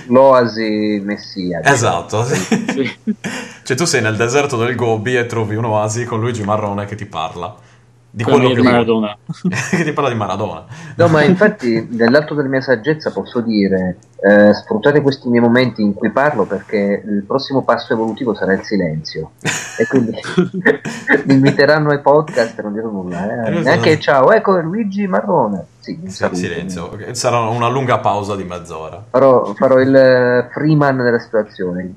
l'oasi 0.08 1.02
messia. 1.04 1.62
Esatto. 1.64 2.24
Sì. 2.26 2.98
cioè 3.64 3.78
tu 3.78 3.86
sei 3.86 4.02
nel 4.02 4.16
deserto 4.16 4.58
del 4.58 4.76
Gobi 4.76 5.16
e 5.16 5.26
trovi 5.26 5.56
un 5.56 5.66
oasi 5.66 6.06
con 6.06 6.20
Luigi 6.20 6.44
Marrone 6.44 6.86
che 6.86 6.96
ti 6.96 7.06
parla. 7.06 7.56
Di 8.16 8.24
quello 8.24 8.52
che, 8.52 8.62
Maradona. 8.62 9.18
che 9.72 9.84
ti 9.84 9.92
parla 9.92 10.12
di 10.12 10.16
Maradona. 10.16 10.66
No, 10.98 11.08
ma 11.08 11.24
infatti, 11.24 11.88
dall'alto 11.90 12.36
della 12.36 12.48
mia 12.48 12.62
saggezza 12.62 13.10
posso 13.12 13.42
dire, 13.42 13.98
eh, 14.22 14.54
sfruttate 14.54 15.02
questi 15.02 15.30
miei 15.30 15.42
momenti 15.42 15.82
in 15.82 15.96
cui 15.96 16.12
parlo 16.12 16.46
perché 16.46 17.02
il 17.04 17.24
prossimo 17.26 17.64
passo 17.64 17.94
evolutivo 17.94 18.36
sarà 18.36 18.54
il 18.54 18.62
silenzio. 18.62 19.32
E 19.80 19.88
quindi 19.88 20.12
mi 21.26 21.34
inviteranno 21.34 21.90
ai 21.90 22.02
podcast 22.02 22.60
e 22.60 22.62
non 22.62 22.74
dirò 22.74 22.92
nulla 22.92 23.48
eh. 23.48 23.62
neanche 23.62 24.00
ciao 24.00 24.32
ecco 24.32 24.60
Luigi 24.60 25.08
Marrone. 25.08 25.66
Sì, 25.80 26.00
saluto, 26.06 26.38
silenzio. 26.38 26.92
Okay. 26.92 27.16
sarà 27.16 27.40
una 27.40 27.68
lunga 27.68 27.98
pausa 27.98 28.36
di 28.36 28.44
mezz'ora. 28.44 29.04
Farò, 29.10 29.56
farò 29.56 29.80
il 29.80 30.50
Freeman 30.52 30.98
della 30.98 31.20
situazione. 31.20 31.94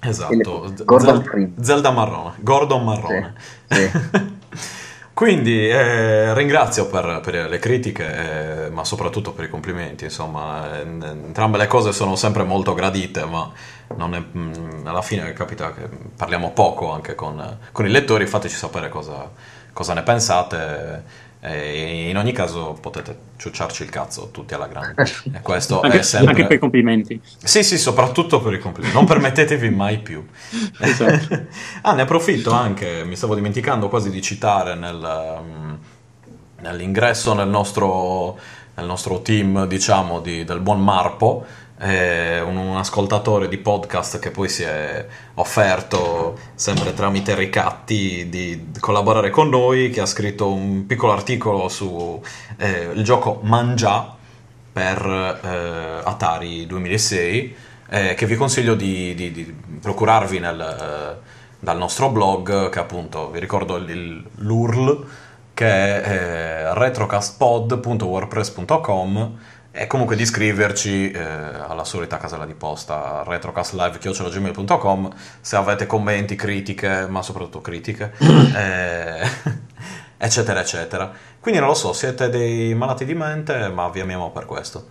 Esatto. 0.00 0.70
Gordon 0.84 1.22
Freeman. 1.22 1.64
Zelda 1.64 1.90
Marrone. 1.92 2.34
Gordon 2.40 2.84
Marrone. 2.84 3.32
Sì, 3.70 3.88
sì. 3.88 4.32
Quindi 5.14 5.68
eh, 5.68 6.34
ringrazio 6.34 6.88
per, 6.88 7.20
per, 7.22 7.48
le 7.48 7.60
critiche, 7.60 8.64
eh, 8.66 8.70
ma 8.70 8.84
soprattutto 8.84 9.32
per 9.32 9.44
i 9.44 9.48
complimenti. 9.48 10.02
Insomma, 10.02 10.80
entrambe 10.80 11.56
le 11.56 11.68
cose 11.68 11.92
sono 11.92 12.16
sempre 12.16 12.42
molto 12.42 12.74
gradite, 12.74 13.24
ma 13.24 13.48
è, 13.86 13.94
mh, 13.94 14.28
mm, 14.36 14.86
alla 14.86 15.02
fine 15.02 15.32
capita 15.32 15.72
che 15.72 15.88
parliamo 16.16 16.50
poco 16.50 16.90
anche 16.90 17.14
con, 17.14 17.58
con 17.70 17.86
i 17.86 17.90
lettori. 17.90 18.26
Fateci 18.26 18.56
sapere 18.56 18.88
cosa, 18.88 19.30
cosa 19.72 19.94
ne 19.94 20.02
pensate 20.02 21.02
e 21.46 22.08
in 22.08 22.16
ogni 22.16 22.32
caso 22.32 22.78
potete 22.80 23.16
ciucciarci 23.36 23.82
il 23.82 23.90
cazzo 23.90 24.30
tutti 24.30 24.54
alla 24.54 24.66
grande. 24.66 24.94
E 25.34 25.40
questo 25.42 25.82
anche, 25.82 25.98
è 25.98 26.02
sempre... 26.02 26.30
anche 26.30 26.46
per 26.46 26.56
i 26.56 26.58
complimenti. 26.58 27.20
Sì, 27.42 27.62
sì, 27.62 27.76
soprattutto 27.76 28.40
per 28.40 28.54
i 28.54 28.58
complimenti. 28.58 28.96
Non 28.96 29.06
permettetevi 29.06 29.68
mai 29.68 29.98
più. 29.98 30.24
Esatto. 30.80 31.46
ah, 31.82 31.92
ne 31.92 32.02
approfitto 32.02 32.50
anche, 32.50 33.04
mi 33.04 33.14
stavo 33.14 33.34
dimenticando 33.34 33.88
quasi 33.88 34.10
di 34.10 34.22
citare 34.22 34.74
nel, 34.74 35.38
um, 35.38 35.78
nell'ingresso 36.60 37.34
nel 37.34 37.48
nostro, 37.48 38.38
nel 38.76 38.86
nostro 38.86 39.20
team, 39.20 39.66
diciamo, 39.66 40.20
di, 40.20 40.44
del 40.44 40.60
buon 40.60 40.82
Marpo 40.82 41.44
eh, 41.78 42.40
un, 42.40 42.56
un, 42.56 42.76
ascoltatore 42.76 43.48
di 43.48 43.58
podcast 43.58 44.18
che 44.18 44.30
poi 44.30 44.48
si 44.48 44.62
è 44.62 45.06
offerto 45.34 46.38
sempre 46.54 46.94
tramite 46.94 47.34
ricatti 47.34 48.28
di 48.28 48.70
collaborare 48.78 49.30
con 49.30 49.48
noi, 49.48 49.90
che 49.90 50.00
ha 50.00 50.06
scritto 50.06 50.52
un 50.52 50.86
piccolo 50.86 51.12
articolo 51.12 51.68
su 51.68 52.22
eh, 52.56 52.90
gioco 53.02 53.40
Mangia 53.42 54.16
per 54.72 55.40
eh, 55.42 56.00
Atari 56.04 56.66
2006, 56.66 57.56
eh, 57.88 58.14
che 58.14 58.26
vi 58.26 58.36
consiglio 58.36 58.74
di, 58.74 59.14
di, 59.14 59.32
di 59.32 59.54
procurarvi 59.80 60.38
nel, 60.38 60.60
eh, 60.60 61.16
dal 61.58 61.76
nostro 61.76 62.10
blog, 62.10 62.68
che 62.68 62.78
appunto 62.78 63.30
vi 63.30 63.40
ricordo 63.40 63.76
il, 63.76 64.24
l'URL, 64.36 65.06
che 65.54 65.66
è 65.66 66.02
eh, 66.08 66.74
retrocastpod.wordpress.com 66.74 69.38
e 69.76 69.88
comunque 69.88 70.14
di 70.14 70.22
iscriverci 70.22 71.10
eh, 71.10 71.20
alla 71.20 71.82
solita 71.82 72.16
casella 72.16 72.46
di 72.46 72.54
posta 72.54 73.24
retrocastlive.gmail.com 73.26 75.12
se 75.40 75.56
avete 75.56 75.86
commenti, 75.86 76.36
critiche, 76.36 77.08
ma 77.08 77.22
soprattutto 77.22 77.60
critiche, 77.60 78.12
eh, 78.54 79.28
eccetera, 80.16 80.60
eccetera. 80.60 81.10
Quindi 81.40 81.58
non 81.58 81.70
lo 81.70 81.74
so, 81.74 81.92
siete 81.92 82.28
dei 82.28 82.72
malati 82.74 83.04
di 83.04 83.14
mente, 83.14 83.66
ma 83.66 83.88
vi 83.88 83.98
amiamo 83.98 84.30
per 84.30 84.46
questo. 84.46 84.86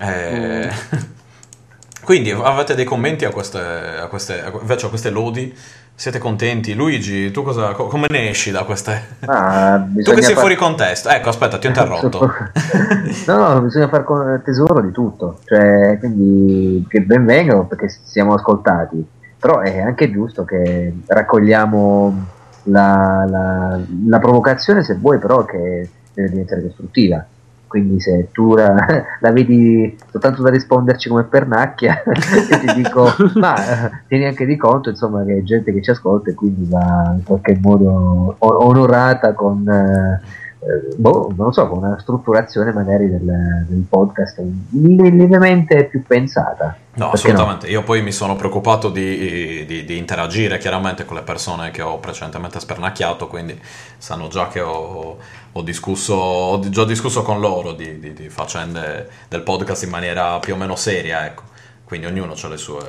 Eh, 0.00 0.72
mm. 0.72 0.98
quindi 2.02 2.32
avete 2.32 2.74
dei 2.74 2.84
commenti 2.84 3.24
a 3.24 3.30
queste, 3.30 3.60
a 3.60 4.08
queste, 4.08 4.52
invece 4.60 4.86
a 4.86 4.88
queste 4.88 5.10
lodi? 5.10 5.56
Siete 5.98 6.18
contenti? 6.18 6.74
Luigi, 6.74 7.30
tu 7.30 7.42
cosa, 7.42 7.72
come 7.72 8.04
ne 8.10 8.28
esci 8.28 8.50
da 8.50 8.64
queste... 8.64 9.16
Ah, 9.24 9.82
tu 9.94 10.12
che 10.12 10.20
sei 10.20 10.34
far... 10.34 10.40
fuori 10.40 10.54
contesto. 10.54 11.08
Ecco, 11.08 11.30
aspetta, 11.30 11.56
ti 11.56 11.66
ho 11.66 11.70
interrotto. 11.70 12.20
no, 13.26 13.36
no, 13.36 13.60
bisogna 13.62 13.88
fare 13.88 14.42
tesoro 14.44 14.82
di 14.82 14.92
tutto. 14.92 15.38
Cioè, 15.46 15.96
quindi 15.98 16.84
che 16.86 17.00
ben 17.00 17.24
vengano 17.24 17.64
perché 17.64 17.88
siamo 17.88 18.34
ascoltati. 18.34 19.02
Però 19.38 19.60
è 19.60 19.80
anche 19.80 20.12
giusto 20.12 20.44
che 20.44 20.92
raccogliamo 21.06 22.26
la, 22.64 23.26
la, 23.26 23.80
la 24.06 24.18
provocazione, 24.18 24.84
se 24.84 24.96
vuoi, 24.96 25.18
però 25.18 25.46
che 25.46 25.88
deve 26.12 26.28
diventare 26.28 26.62
costruttiva 26.62 27.26
quindi 27.66 28.00
se 28.00 28.28
tu 28.32 28.54
la, 28.54 28.74
la, 29.20 29.32
vedi 29.32 29.96
soltanto 30.10 30.42
da 30.42 30.50
risponderci 30.50 31.08
come 31.08 31.24
pernacchia 31.24 32.02
ti 32.04 32.82
dico 32.82 33.08
ma 33.34 33.56
eh, 33.56 33.90
tieni 34.08 34.26
anche 34.26 34.46
di 34.46 34.56
conto 34.56 34.90
insomma 34.90 35.24
che 35.24 35.38
è 35.38 35.42
gente 35.42 35.72
che 35.72 35.82
ci 35.82 35.90
ascolta 35.90 36.30
e 36.30 36.34
quindi 36.34 36.66
va 36.68 37.12
in 37.14 37.24
qualche 37.24 37.58
modo 37.60 38.36
onorata 38.38 39.32
con 39.34 39.68
eh, 39.68 40.44
eh, 40.66 40.96
boh, 40.96 41.32
non 41.36 41.52
so, 41.52 41.68
con 41.68 41.78
una 41.78 41.96
strutturazione 42.00 42.72
magari 42.72 43.08
del, 43.08 43.64
del 43.68 43.84
podcast 43.88 44.42
lievemente 44.70 45.84
più 45.84 46.02
pensata. 46.02 46.76
No, 46.94 47.10
assolutamente. 47.10 47.66
No? 47.66 47.72
Io 47.72 47.82
poi 47.84 48.02
mi 48.02 48.10
sono 48.10 48.34
preoccupato 48.34 48.90
di, 48.90 49.64
di, 49.64 49.84
di, 49.84 49.96
interagire 49.96 50.58
chiaramente 50.58 51.04
con 51.04 51.16
le 51.16 51.22
persone 51.22 51.70
che 51.70 51.82
ho 51.82 51.98
precedentemente 51.98 52.58
spernacchiato, 52.58 53.28
quindi 53.28 53.56
sanno 53.98 54.26
già 54.26 54.48
che 54.48 54.60
ho, 54.60 55.18
ho 55.56 55.62
discusso, 55.62 56.14
ho 56.14 56.68
già 56.68 56.84
discusso 56.84 57.22
con 57.22 57.40
loro 57.40 57.72
di, 57.72 57.98
di, 57.98 58.28
faccende 58.28 59.08
del 59.28 59.40
podcast 59.40 59.84
in 59.84 59.90
maniera 59.90 60.38
più 60.38 60.52
o 60.52 60.56
meno 60.56 60.76
seria, 60.76 61.24
ecco. 61.24 61.44
Quindi 61.84 62.06
ognuno 62.06 62.34
ha 62.40 62.48
le 62.48 62.58
sue 62.58 62.84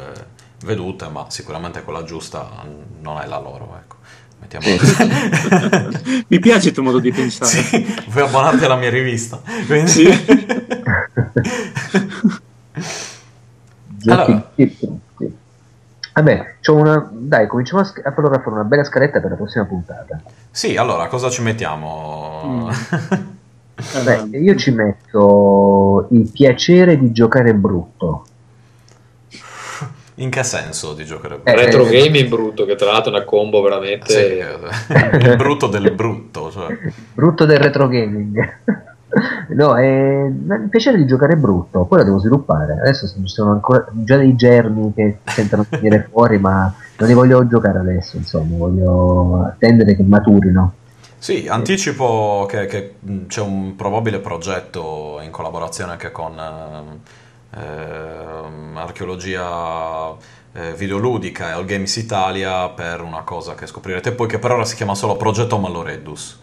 vedute, 0.65 1.07
ma 1.07 1.27
sicuramente 1.30 1.81
quella 1.84 2.03
giusta 2.03 2.65
non 2.99 3.22
è 3.22 3.26
la 3.26 3.39
loro, 3.39 3.80
ecco. 3.80 3.95
Mi 6.27 6.39
piace 6.39 6.69
il 6.69 6.73
tuo 6.73 6.84
modo 6.84 6.99
di 6.99 7.11
pensare. 7.11 7.49
Sì, 7.49 7.85
vuoi 8.07 8.26
abbonarti 8.26 8.65
alla 8.65 8.76
mia 8.76 8.89
rivista. 8.89 9.41
Quindi... 9.65 9.89
Sì. 9.89 10.07
allora. 14.07 14.52
Vabbè, 16.18 16.56
una... 16.69 17.07
dai, 17.11 17.45
cominciamo 17.45 17.81
a, 17.81 17.85
sc- 17.85 18.03
a 18.03 18.11
fare 18.11 18.41
una 18.45 18.64
bella 18.64 18.84
scaletta 18.84 19.19
per 19.19 19.30
la 19.30 19.35
prossima 19.35 19.65
puntata. 19.65 20.19
Sì, 20.49 20.76
allora, 20.76 21.06
cosa 21.07 21.30
ci 21.30 21.44
mettiamo? 21.44 22.41
Mm. 22.44 22.69
Beh, 24.03 24.38
io 24.39 24.56
ci 24.56 24.72
metto 24.72 26.07
il 26.10 26.27
piacere 26.31 26.98
di 26.98 27.11
giocare 27.11 27.53
brutto. 27.53 28.26
In 30.15 30.31
che 30.31 30.41
senso 30.41 30.95
di 30.95 31.06
giocare 31.06 31.35
brutto? 31.35 31.52
Eh, 31.52 31.56
retro 31.56 31.84
gaming 31.85 32.27
brutto, 32.27 32.65
che 32.65 32.73
tra 32.73 32.91
l'altro 32.91 33.11
è 33.11 33.15
una 33.15 33.23
combo 33.23 33.61
veramente... 33.61 34.11
Sì, 34.11 34.88
il 35.30 35.35
brutto 35.35 35.68
del 35.68 35.91
brutto. 35.91 36.49
Cioè. 36.49 36.76
Brutto 37.14 37.45
del 37.45 37.60
retro 37.60 37.88
gaming. 37.88 38.60
No, 39.49 39.77
è 39.77 40.25
il 40.25 40.67
piacere 40.69 40.97
di 40.97 41.07
giocare 41.07 41.38
brutto, 41.38 41.85
poi 41.85 41.99
la 41.99 42.03
devo 42.03 42.19
sviluppare. 42.19 42.73
Adesso 42.73 43.07
ci 43.07 43.21
sono 43.25 43.51
ancora 43.51 43.88
già 43.91 44.17
dei 44.17 44.35
germi 44.35 44.93
che 44.93 45.19
tentano 45.23 45.65
di 45.69 45.77
venire 45.77 46.07
fuori, 46.11 46.38
ma 46.38 46.73
non 46.97 47.07
li 47.07 47.13
voglio 47.13 47.47
giocare 47.47 47.79
adesso, 47.79 48.17
insomma, 48.17 48.57
voglio 48.57 49.43
attendere 49.45 49.95
che 49.95 50.03
maturino. 50.03 50.73
Sì, 51.17 51.47
anticipo 51.49 52.45
che, 52.47 52.65
che 52.65 52.95
c'è 53.27 53.41
un 53.41 53.75
probabile 53.75 54.19
progetto 54.19 55.19
in 55.23 55.31
collaborazione 55.31 55.93
anche 55.93 56.11
con 56.11 56.38
eh, 56.38 57.59
archeologia 58.75 60.15
eh, 60.53 60.73
videoludica 60.73 61.49
e 61.49 61.51
All 61.53 61.65
Games 61.65 61.95
Italia 61.95 62.69
per 62.69 63.01
una 63.01 63.21
cosa 63.21 63.55
che 63.55 63.65
scoprirete 63.65 64.11
poi 64.11 64.27
che 64.27 64.38
per 64.38 64.51
ora 64.51 64.65
si 64.65 64.75
chiama 64.75 64.93
solo 64.93 65.15
Progetto 65.15 65.57
Malloreddus 65.57 66.39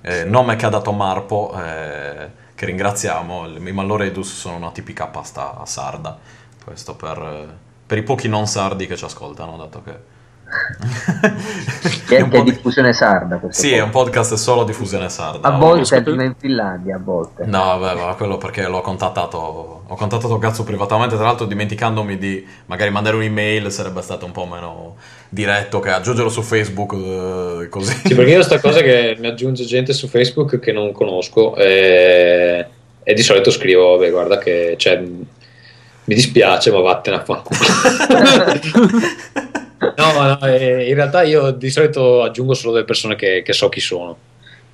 eh, 0.00 0.24
nome 0.24 0.56
che 0.56 0.66
ha 0.66 0.70
dato 0.70 0.92
Marpo 0.92 1.52
eh, 1.60 2.30
che 2.54 2.66
ringraziamo. 2.66 3.46
I 3.46 3.72
Malloreddus 3.72 4.32
sono 4.34 4.56
una 4.56 4.70
tipica 4.70 5.06
pasta 5.06 5.60
sarda. 5.64 6.18
Questo 6.64 6.94
per, 6.94 7.56
per 7.86 7.98
i 7.98 8.02
pochi 8.02 8.28
non 8.28 8.46
sardi 8.46 8.86
che 8.86 8.96
ci 8.96 9.04
ascoltano 9.04 9.56
dato 9.56 9.82
che 9.82 10.16
che 12.06 12.16
è 12.16 12.20
anche 12.20 12.42
diffusione 12.42 12.92
sarda. 12.92 13.36
Sì, 13.36 13.40
podcast. 13.40 13.72
è 13.72 13.80
un 13.80 13.90
podcast 13.90 14.34
solo 14.34 14.64
diffusione 14.64 15.08
sarda. 15.08 15.48
A 15.48 15.56
volte 15.56 15.96
arriva 15.96 16.22
in 16.22 16.34
Finlandia, 16.38 16.96
a 16.96 17.00
volte. 17.02 17.44
No, 17.44 17.78
vabbè, 17.78 18.00
ma 18.00 18.14
quello 18.14 18.38
perché 18.38 18.66
l'ho 18.66 18.80
contattato. 18.80 19.82
Ho 19.86 19.94
contattato 19.94 20.38
Cazzo 20.38 20.64
privatamente, 20.64 21.16
tra 21.16 21.24
l'altro 21.24 21.46
dimenticandomi 21.46 22.18
di 22.18 22.46
magari 22.66 22.90
mandare 22.90 23.16
un'email 23.16 23.70
sarebbe 23.70 24.02
stato 24.02 24.24
un 24.24 24.32
po' 24.32 24.46
meno 24.46 24.96
diretto 25.28 25.80
che 25.80 25.90
aggiungerlo 25.90 26.30
su 26.30 26.42
Facebook 26.42 26.94
eh, 26.94 27.68
così. 27.68 27.94
Sì, 28.04 28.14
perché 28.14 28.32
io 28.32 28.42
sta 28.42 28.60
cosa 28.60 28.80
che 28.80 29.16
mi 29.18 29.26
aggiunge 29.26 29.64
gente 29.64 29.92
su 29.92 30.08
Facebook 30.08 30.58
che 30.58 30.72
non 30.72 30.92
conosco 30.92 31.56
e, 31.56 32.66
e 33.02 33.14
di 33.14 33.22
solito 33.22 33.50
scrivo, 33.50 33.96
vabbè, 33.96 34.10
guarda 34.10 34.38
che 34.38 34.76
cioè, 34.78 34.98
mi 34.98 36.14
dispiace, 36.14 36.70
ma 36.70 36.80
vattene 36.80 37.16
a 37.16 37.24
fanculo. 37.24 37.58
No, 39.78 40.12
no 40.12 40.46
eh, 40.46 40.88
in 40.88 40.94
realtà 40.94 41.22
io 41.22 41.52
di 41.52 41.70
solito 41.70 42.22
aggiungo 42.22 42.54
solo 42.54 42.72
delle 42.72 42.84
persone 42.84 43.14
che, 43.14 43.42
che 43.42 43.52
so 43.52 43.68
chi 43.68 43.80
sono. 43.80 44.16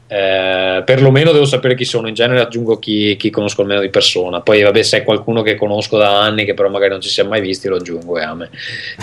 Eh, 0.06 0.82
perlomeno 0.84 1.32
devo 1.32 1.44
sapere 1.44 1.74
chi 1.74 1.84
sono. 1.84 2.08
In 2.08 2.14
genere 2.14 2.40
aggiungo 2.40 2.78
chi, 2.78 3.16
chi, 3.16 3.30
conosco 3.30 3.62
almeno 3.62 3.80
di 3.80 3.90
persona. 3.90 4.40
Poi, 4.40 4.62
vabbè, 4.62 4.82
se 4.82 4.98
è 4.98 5.04
qualcuno 5.04 5.42
che 5.42 5.56
conosco 5.56 5.98
da 5.98 6.20
anni, 6.20 6.44
che 6.44 6.54
però 6.54 6.68
magari 6.68 6.92
non 6.92 7.00
ci 7.00 7.08
siamo 7.08 7.30
mai 7.30 7.40
visti, 7.40 7.68
lo 7.68 7.76
aggiungo 7.76 8.18
e 8.18 8.22
a 8.22 8.34
me. 8.34 8.50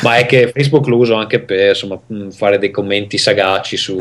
Ma 0.03 0.17
è 0.17 0.25
che 0.25 0.51
Facebook 0.53 0.87
lo 0.87 0.97
uso 0.97 1.15
anche 1.15 1.39
per 1.39 1.69
insomma, 1.69 1.99
fare 2.31 2.57
dei 2.57 2.71
commenti 2.71 3.17
sagaci 3.17 3.77
su, 3.77 3.97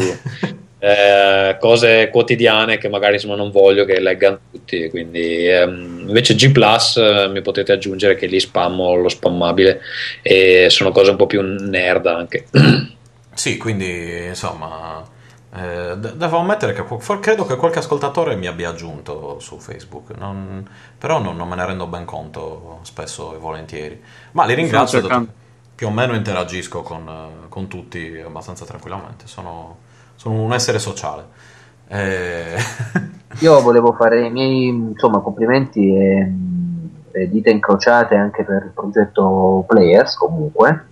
eh, 0.81 1.57
cose 1.61 2.09
quotidiane 2.11 2.79
che 2.79 2.89
magari 2.89 3.15
insomma, 3.15 3.37
non 3.37 3.51
voglio 3.51 3.85
che 3.85 4.01
leggano 4.01 4.41
tutti. 4.51 4.89
Quindi, 4.91 5.47
ehm, 5.49 6.07
invece 6.09 6.35
G 6.35 6.51
Plus 6.53 6.97
eh, 6.97 7.29
mi 7.29 7.43
potete 7.43 7.73
aggiungere 7.73 8.17
che 8.17 8.27
lì 8.27 8.41
spammo 8.41 8.95
lo 8.97 9.09
spammabile 9.09 9.81
e 10.23 10.69
sono 10.71 10.91
cose 10.93 11.11
un 11.11 11.17
po' 11.17 11.27
più 11.27 11.43
nerd 11.43 12.07
anche. 12.07 12.47
Sì, 13.33 13.57
quindi 13.57 14.27
insomma, 14.27 15.03
eh, 15.55 15.97
de- 15.97 16.17
devo 16.17 16.39
ammettere 16.39 16.75
che 16.75 16.85
credo 17.21 17.47
che 17.47 17.57
qualche 17.57 17.79
ascoltatore 17.79 18.37
mi 18.37 18.47
abbia 18.47 18.69
aggiunto 18.71 19.39
su 19.41 19.59
Facebook, 19.59 20.11
non- 20.17 20.69
però 20.99 21.21
non, 21.21 21.37
non 21.37 21.49
me 21.49 21.57
ne 21.57 21.65
rendo 21.65 21.87
ben 21.87 22.05
conto 22.05 22.81
spesso 22.83 23.35
e 23.35 23.39
volentieri. 23.39 24.01
Ma 24.33 24.45
li 24.45 24.55
ringrazio, 24.55 25.01
più 25.75 25.87
o 25.87 25.91
meno 25.91 26.15
interagisco 26.15 26.83
con, 26.83 27.47
con 27.49 27.67
tutti 27.69 28.21
abbastanza 28.23 28.67
tranquillamente, 28.67 29.27
sono, 29.27 29.79
sono 30.21 30.43
un 30.43 30.53
essere 30.53 30.79
sociale. 30.79 31.25
Eh, 31.89 32.55
Io 33.41 33.61
volevo 33.63 33.95
fare 33.95 34.27
i 34.27 34.31
miei 34.31 34.67
insomma, 34.67 35.21
complimenti 35.21 35.97
e, 35.97 36.33
e 37.13 37.31
dita 37.31 37.49
incrociate 37.49 38.17
anche 38.17 38.45
per 38.45 38.65
il 38.65 38.73
progetto 38.75 39.65
Players 39.67 40.17
comunque 40.17 40.85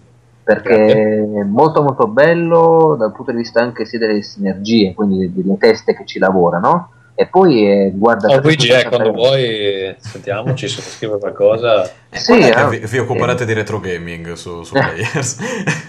perché 0.43 0.95
è 0.95 1.43
molto 1.43 1.83
molto 1.83 2.07
bello 2.07 2.97
dal 2.99 3.13
punto 3.13 3.33
di 3.33 3.37
vista 3.37 3.61
anche 3.61 3.85
sia 3.85 3.99
delle 3.99 4.23
sinergie, 4.23 4.95
quindi 4.95 5.31
delle 5.31 5.59
teste 5.59 5.95
che 5.95 6.07
ci 6.07 6.19
lavorano 6.19 6.93
e 7.21 7.27
poi 7.27 7.69
eh, 7.69 7.91
guarda 7.93 8.29
Oh, 8.29 8.39
Luigi, 8.39 8.69
eh, 8.69 8.79
360 8.79 8.89
quando 8.91 9.13
vuoi, 9.13 9.93
sentiamoci 9.99 10.69
se 10.69 10.81
scrive 10.83 11.19
qualcosa. 11.19 11.91
Sì, 12.11 12.39
è 12.39 12.57
eh. 12.57 12.69
vi, 12.69 12.87
vi 12.87 12.99
occuperete 12.99 13.45
di 13.45 13.55
retro 13.55 13.81
gaming 13.81 14.35
su, 14.35 14.63
su 14.63 14.75
Players? 14.75 15.39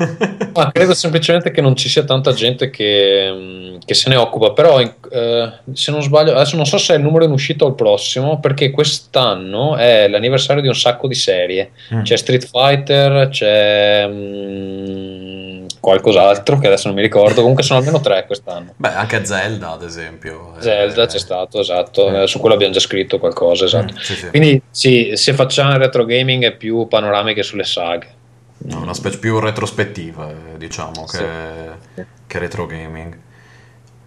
Ma 0.55 0.71
credo 0.71 0.95
semplicemente 0.95 1.51
che 1.51 1.61
non 1.61 1.75
ci 1.75 1.87
sia 1.87 2.03
tanta 2.03 2.33
gente 2.33 2.71
che, 2.71 3.29
mh, 3.31 3.85
che 3.85 3.93
se 3.93 4.09
ne 4.09 4.15
occupa, 4.15 4.53
però 4.53 4.81
in- 4.81 4.91
eh, 5.11 5.51
se 5.71 5.91
non 5.91 6.01
sbaglio, 6.01 6.31
adesso 6.31 6.55
non 6.55 6.65
so 6.65 6.79
se 6.79 6.95
è 6.95 6.97
il 6.97 7.03
numero 7.03 7.25
in 7.25 7.31
uscita 7.31 7.63
o 7.63 7.67
il 7.67 7.75
prossimo, 7.75 8.39
perché 8.39 8.71
quest'anno 8.71 9.75
è 9.75 10.07
l'anniversario 10.07 10.63
di 10.63 10.67
un 10.67 10.75
sacco 10.75 11.07
di 11.07 11.13
serie. 11.13 11.73
Mm. 11.93 12.01
C'è 12.01 12.17
Street 12.17 12.49
Fighter, 12.49 13.29
c'è 13.29 14.07
mh, 14.07 15.65
qualcos'altro 15.79 16.57
che 16.57 16.67
adesso 16.67 16.87
non 16.87 16.95
mi 16.95 17.01
ricordo, 17.01 17.41
comunque 17.41 17.63
sono 17.63 17.79
almeno 17.79 17.99
tre 17.99 18.25
quest'anno. 18.25 18.73
Beh, 18.75 18.93
anche 18.93 19.23
Zelda, 19.25 19.71
ad 19.71 19.83
esempio. 19.83 20.53
eh, 20.57 20.61
Zelda 20.61 21.05
c'è 21.05 21.17
stato, 21.19 21.59
esatto, 21.59 22.21
eh, 22.21 22.27
su 22.27 22.39
quello 22.39 22.55
abbiamo 22.55 22.73
già 22.73 22.79
scritto 22.79 23.19
qualcosa, 23.19 23.65
esatto. 23.65 23.93
Mm, 23.93 23.97
sì, 23.97 24.15
sì. 24.15 24.29
Quindi 24.29 24.61
sì, 24.69 25.11
se 25.15 25.33
facciamo 25.33 25.77
retro 25.77 26.05
gaming 26.05 26.43
è 26.43 26.55
più 26.55 26.87
panoramiche 26.87 27.43
sulle 27.43 27.63
saghe. 27.63 28.07
No, 28.61 28.81
una 28.81 28.93
specie 28.93 29.19
più 29.19 29.39
retrospettiva, 29.39 30.29
eh, 30.29 30.57
diciamo, 30.57 31.07
Sì. 31.07 31.17
che, 31.95 32.05
che 32.27 32.39
retro 32.39 32.65
gaming. 32.65 33.17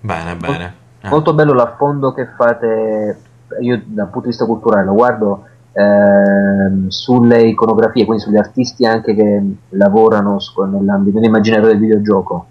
Bene, 0.00 0.36
bene. 0.36 0.74
Eh. 1.04 1.08
molto 1.08 1.32
bello 1.34 1.52
l'affondo 1.52 2.12
che 2.12 2.28
fate 2.36 3.18
io 3.60 3.82
dal 3.84 4.04
punto 4.06 4.20
di 4.20 4.28
vista 4.28 4.44
culturale 4.44 4.84
lo 4.84 4.94
guardo 4.94 5.46
ehm, 5.72 6.88
sulle 6.88 7.42
iconografie 7.42 8.04
quindi 8.04 8.22
sugli 8.22 8.36
artisti 8.36 8.84
anche 8.84 9.14
che 9.14 9.42
lavorano 9.70 10.38
nell'ambito 10.70 11.18
dell'immaginario 11.18 11.68
del 11.68 11.78
videogioco 11.78 12.46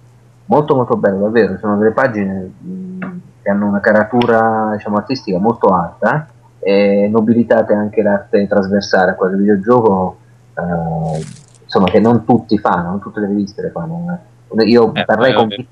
molto 0.45 0.75
molto 0.75 0.97
bello 0.97 1.19
davvero 1.19 1.57
sono 1.57 1.77
delle 1.77 1.91
pagine 1.91 2.51
mh, 2.57 3.05
che 3.41 3.49
hanno 3.49 3.67
una 3.67 3.79
caratura 3.79 4.71
diciamo 4.73 4.97
artistica 4.97 5.37
molto 5.39 5.67
alta 5.67 6.27
e 6.59 7.07
nobilitate 7.11 7.73
anche 7.73 8.01
l'arte 8.01 8.47
trasversale 8.47 9.11
a 9.11 9.15
quella 9.15 9.33
del 9.33 9.41
videogioco 9.41 10.17
eh, 10.55 11.25
insomma 11.63 11.85
che 11.85 11.99
non 11.99 12.25
tutti 12.25 12.57
fanno 12.57 12.89
non 12.89 12.99
tutte 12.99 13.19
le 13.19 13.27
riviste 13.27 13.61
le 13.61 13.69
fanno 13.69 14.19
eh. 14.57 14.63
io 14.63 14.93
Eh, 14.93 15.05
parlerei 15.05 15.31
eh, 15.31 15.35
con. 15.35 15.65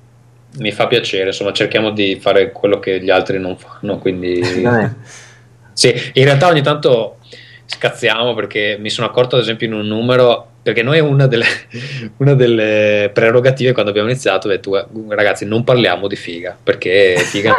Mi 0.58 0.72
fa 0.72 0.88
piacere, 0.88 1.28
insomma, 1.28 1.52
cerchiamo 1.52 1.92
di 1.92 2.18
fare 2.20 2.52
quello 2.52 2.80
che 2.80 3.00
gli 3.00 3.12
altri 3.12 3.40
non 3.40 3.56
fanno, 3.56 4.00
quindi. 4.00 4.42
Sì, 5.80 5.96
in 6.16 6.26
realtà 6.26 6.48
ogni 6.48 6.62
tanto 6.62 7.20
scazziamo 7.66 8.34
perché 8.34 8.76
mi 8.78 8.90
sono 8.90 9.08
accorto 9.08 9.38
ad 9.38 9.44
esempio 9.44 9.66
in 9.66 9.72
un 9.74 9.88
numero 9.88 10.48
perché 10.62 10.84
noi 10.84 11.00
una 11.00 11.26
delle, 11.26 11.46
una 12.18 12.34
delle 12.34 13.10
prerogative 13.14 13.72
quando 13.72 13.92
abbiamo 13.92 14.10
iniziato 14.10 14.50
detto 14.50 14.72
"Gu- 14.90 15.14
ragazzi 15.14 15.46
non 15.46 15.64
parliamo 15.64 16.10
di 16.10 16.18
figa 16.18 16.58
perché 16.62 17.16
figa. 17.20 17.56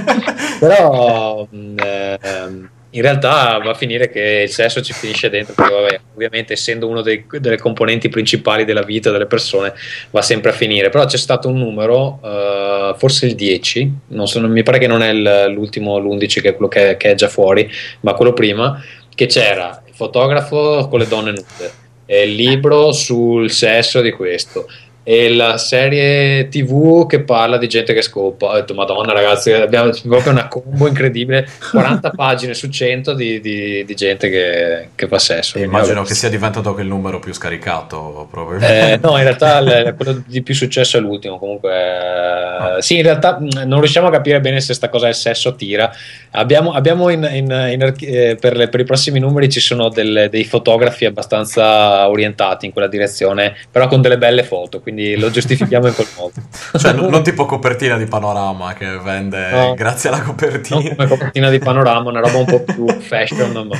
Però 0.58 1.46
ehm, 1.50 2.70
in 2.92 3.02
realtà 3.02 3.58
va 3.62 3.70
a 3.70 3.74
finire 3.74 4.10
che 4.10 4.42
il 4.44 4.50
sesso 4.50 4.80
ci 4.82 4.92
finisce 4.92 5.30
dentro 5.30 5.54
perché 5.54 5.72
vabbè, 5.72 6.00
ovviamente 6.14 6.54
essendo 6.54 7.00
dei- 7.02 7.24
delle 7.38 7.58
componenti 7.58 8.08
principali 8.08 8.64
della 8.64 8.82
vita 8.82 9.10
delle 9.10 9.26
persone 9.26 9.72
va 10.10 10.22
sempre 10.22 10.50
a 10.50 10.54
finire. 10.54 10.88
Però 10.88 11.04
c'è 11.04 11.16
stato 11.16 11.48
un 11.48 11.58
numero 11.58 12.18
eh, 12.24 12.94
forse 12.96 13.26
il 13.26 13.34
10 13.34 13.92
non 14.08 14.26
so, 14.26 14.40
mi 14.48 14.62
pare 14.62 14.78
che 14.78 14.86
non 14.88 15.02
è 15.02 15.10
il- 15.10 15.52
l'ultimo 15.54 15.98
l'11 15.98 16.40
che 16.40 16.48
è 16.48 16.54
quello 16.56 16.68
che, 16.68 16.96
che 16.96 17.10
è 17.12 17.14
già 17.14 17.28
fuori 17.28 17.70
ma 18.00 18.14
quello 18.14 18.32
prima 18.32 18.82
che 19.14 19.26
c'era 19.26 19.82
il 19.86 19.94
fotografo 19.94 20.88
con 20.88 20.98
le 20.98 21.06
donne 21.06 21.30
nude 21.30 22.24
il 22.24 22.34
libro 22.34 22.90
sul 22.90 23.50
sesso 23.50 24.00
di 24.00 24.10
questo 24.10 24.66
e 25.02 25.32
la 25.34 25.56
serie 25.56 26.48
tv 26.48 27.06
che 27.06 27.20
parla 27.22 27.56
di 27.56 27.68
gente 27.68 27.94
che 27.94 28.02
scopa 28.02 28.46
ho 28.48 28.54
detto 28.54 28.74
madonna 28.74 29.12
ragazzi 29.12 29.50
abbiamo 29.50 29.90
proprio 30.06 30.32
una 30.32 30.46
combo 30.46 30.86
incredibile 30.86 31.48
40 31.70 32.10
pagine 32.14 32.52
su 32.54 32.68
100 32.68 33.14
di, 33.14 33.40
di- 33.40 33.84
di 33.84 33.94
gente 33.94 34.28
che, 34.28 34.88
che 34.94 35.08
fa 35.08 35.18
sesso 35.18 35.56
E 35.56 35.60
Quindi, 35.62 35.76
immagino 35.76 36.02
che 36.02 36.14
sia 36.14 36.28
diventato 36.28 36.68
anche 36.68 36.82
il 36.82 36.88
numero 36.88 37.18
più 37.18 37.32
scaricato, 37.32 38.28
probabilmente. 38.30 38.92
Eh, 38.92 38.98
no, 39.02 39.16
in 39.16 39.22
realtà 39.22 39.58
il- 39.58 39.94
quello 39.96 40.22
di 40.26 40.42
più 40.42 40.54
successo 40.54 40.98
è 40.98 41.00
l'ultimo. 41.00 41.38
Comunque, 41.38 41.72
eh, 41.72 42.82
sì, 42.82 42.96
in 42.96 43.02
realtà 43.02 43.38
non 43.64 43.78
riusciamo 43.80 44.08
a 44.08 44.10
capire 44.10 44.40
bene 44.40 44.60
se 44.60 44.74
sta 44.74 44.88
cosa 44.88 45.06
del 45.06 45.14
sesso 45.14 45.54
tira. 45.54 45.90
Abbiamo, 46.32 46.72
abbiamo 46.72 47.08
in, 47.08 47.26
in- 47.32 47.68
in 47.72 47.94
eh, 48.00 48.36
per, 48.38 48.56
le- 48.56 48.68
per 48.68 48.80
i 48.80 48.84
prossimi 48.84 49.18
numeri 49.18 49.48
ci 49.48 49.60
sono 49.60 49.88
delle- 49.88 50.28
dei 50.28 50.44
fotografi 50.44 51.04
abbastanza 51.06 52.08
orientati 52.08 52.66
in 52.66 52.72
quella 52.72 52.88
direzione, 52.88 53.56
però 53.70 53.86
con 53.86 54.00
delle 54.02 54.18
belle 54.18 54.42
foto, 54.42 54.80
quindi 54.80 54.88
lo 55.18 55.30
giustifichiamo 55.30 55.86
in 55.88 55.94
quel 55.94 56.06
modo. 56.18 56.32
Cioè, 56.78 56.92
non, 56.92 57.10
non 57.10 57.22
tipo 57.22 57.46
copertina 57.46 57.96
di 57.96 58.06
panorama 58.06 58.72
che 58.74 58.98
vende 58.98 59.50
No. 59.50 59.74
grazie 59.74 60.08
alla 60.08 60.18
non 60.18 60.26
copertina. 60.26 60.94
come 60.94 61.08
copertina 61.08 61.48
di 61.50 61.58
panorama, 61.58 62.10
una 62.10 62.20
roba 62.20 62.38
un 62.38 62.44
po' 62.44 62.60
più 62.62 62.86
fashion, 63.00 63.52
ma 63.68 63.76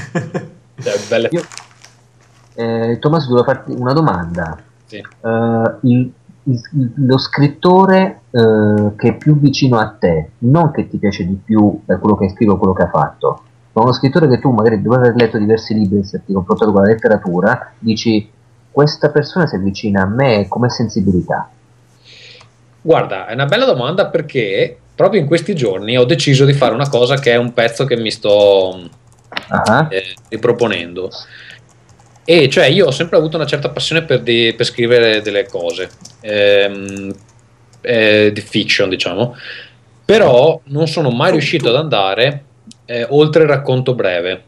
cioè, 0.82 0.94
belle 1.08 1.28
Io- 1.32 1.42
Eh, 2.54 2.98
Tommaso, 3.00 3.28
volevo 3.28 3.44
farti 3.46 3.72
una 3.72 3.92
domanda. 3.92 4.58
sì. 4.86 4.96
Eh, 4.96 5.74
il- 5.82 6.12
il- 6.44 6.92
lo 6.96 7.18
scrittore 7.18 8.20
eh, 8.30 8.92
che 8.96 9.08
è 9.08 9.16
più 9.16 9.38
vicino 9.38 9.78
a 9.78 9.88
te, 9.98 10.30
non 10.38 10.70
che 10.72 10.88
ti 10.88 10.96
piace 10.98 11.26
di 11.26 11.38
più 11.42 11.80
per 11.84 11.98
quello 11.98 12.16
che 12.16 12.28
scrive 12.30 12.52
o 12.52 12.56
quello 12.58 12.72
che 12.72 12.82
ha 12.82 12.88
fatto, 12.88 13.42
ma 13.72 13.82
uno 13.82 13.92
scrittore 13.92 14.28
che 14.28 14.38
tu 14.40 14.50
magari 14.50 14.80
dopo 14.82 14.96
aver 14.96 15.14
letto 15.14 15.38
diversi 15.38 15.74
libri 15.74 15.98
e 15.98 16.00
esserti 16.00 16.32
confrontato 16.32 16.72
con 16.72 16.82
la 16.82 16.88
letteratura, 16.88 17.72
dici 17.78 18.28
questa 18.70 19.10
persona 19.10 19.46
si 19.46 19.56
avvicina 19.56 20.02
a 20.02 20.06
me 20.06 20.46
come 20.48 20.70
sensibilità. 20.70 21.50
Guarda, 22.82 23.26
è 23.26 23.34
una 23.34 23.46
bella 23.46 23.66
domanda 23.66 24.06
perché 24.06 24.78
proprio 24.94 25.20
in 25.20 25.26
questi 25.26 25.54
giorni 25.54 25.96
ho 25.96 26.04
deciso 26.04 26.44
di 26.44 26.52
fare 26.52 26.74
una 26.74 26.88
cosa 26.88 27.16
che 27.16 27.32
è 27.32 27.36
un 27.36 27.52
pezzo 27.52 27.84
che 27.84 27.96
mi 27.96 28.10
sto 28.10 28.90
Ah, 29.48 29.86
eh, 29.90 30.14
riproponendo. 30.28 31.10
E 32.24 32.48
cioè 32.48 32.66
io 32.66 32.86
ho 32.86 32.90
sempre 32.90 33.16
avuto 33.16 33.36
una 33.36 33.46
certa 33.46 33.70
passione 33.70 34.02
per, 34.02 34.20
di- 34.20 34.54
per 34.56 34.66
scrivere 34.66 35.20
delle 35.22 35.46
cose 35.46 35.90
ehm, 36.20 37.12
eh, 37.80 38.30
di 38.32 38.40
fiction, 38.40 38.88
diciamo, 38.88 39.34
però 40.04 40.60
non 40.64 40.86
sono 40.86 41.10
mai 41.10 41.32
riuscito 41.32 41.68
ad 41.68 41.76
andare 41.76 42.44
eh, 42.84 43.06
oltre 43.08 43.42
il 43.42 43.48
racconto 43.48 43.94
breve. 43.94 44.44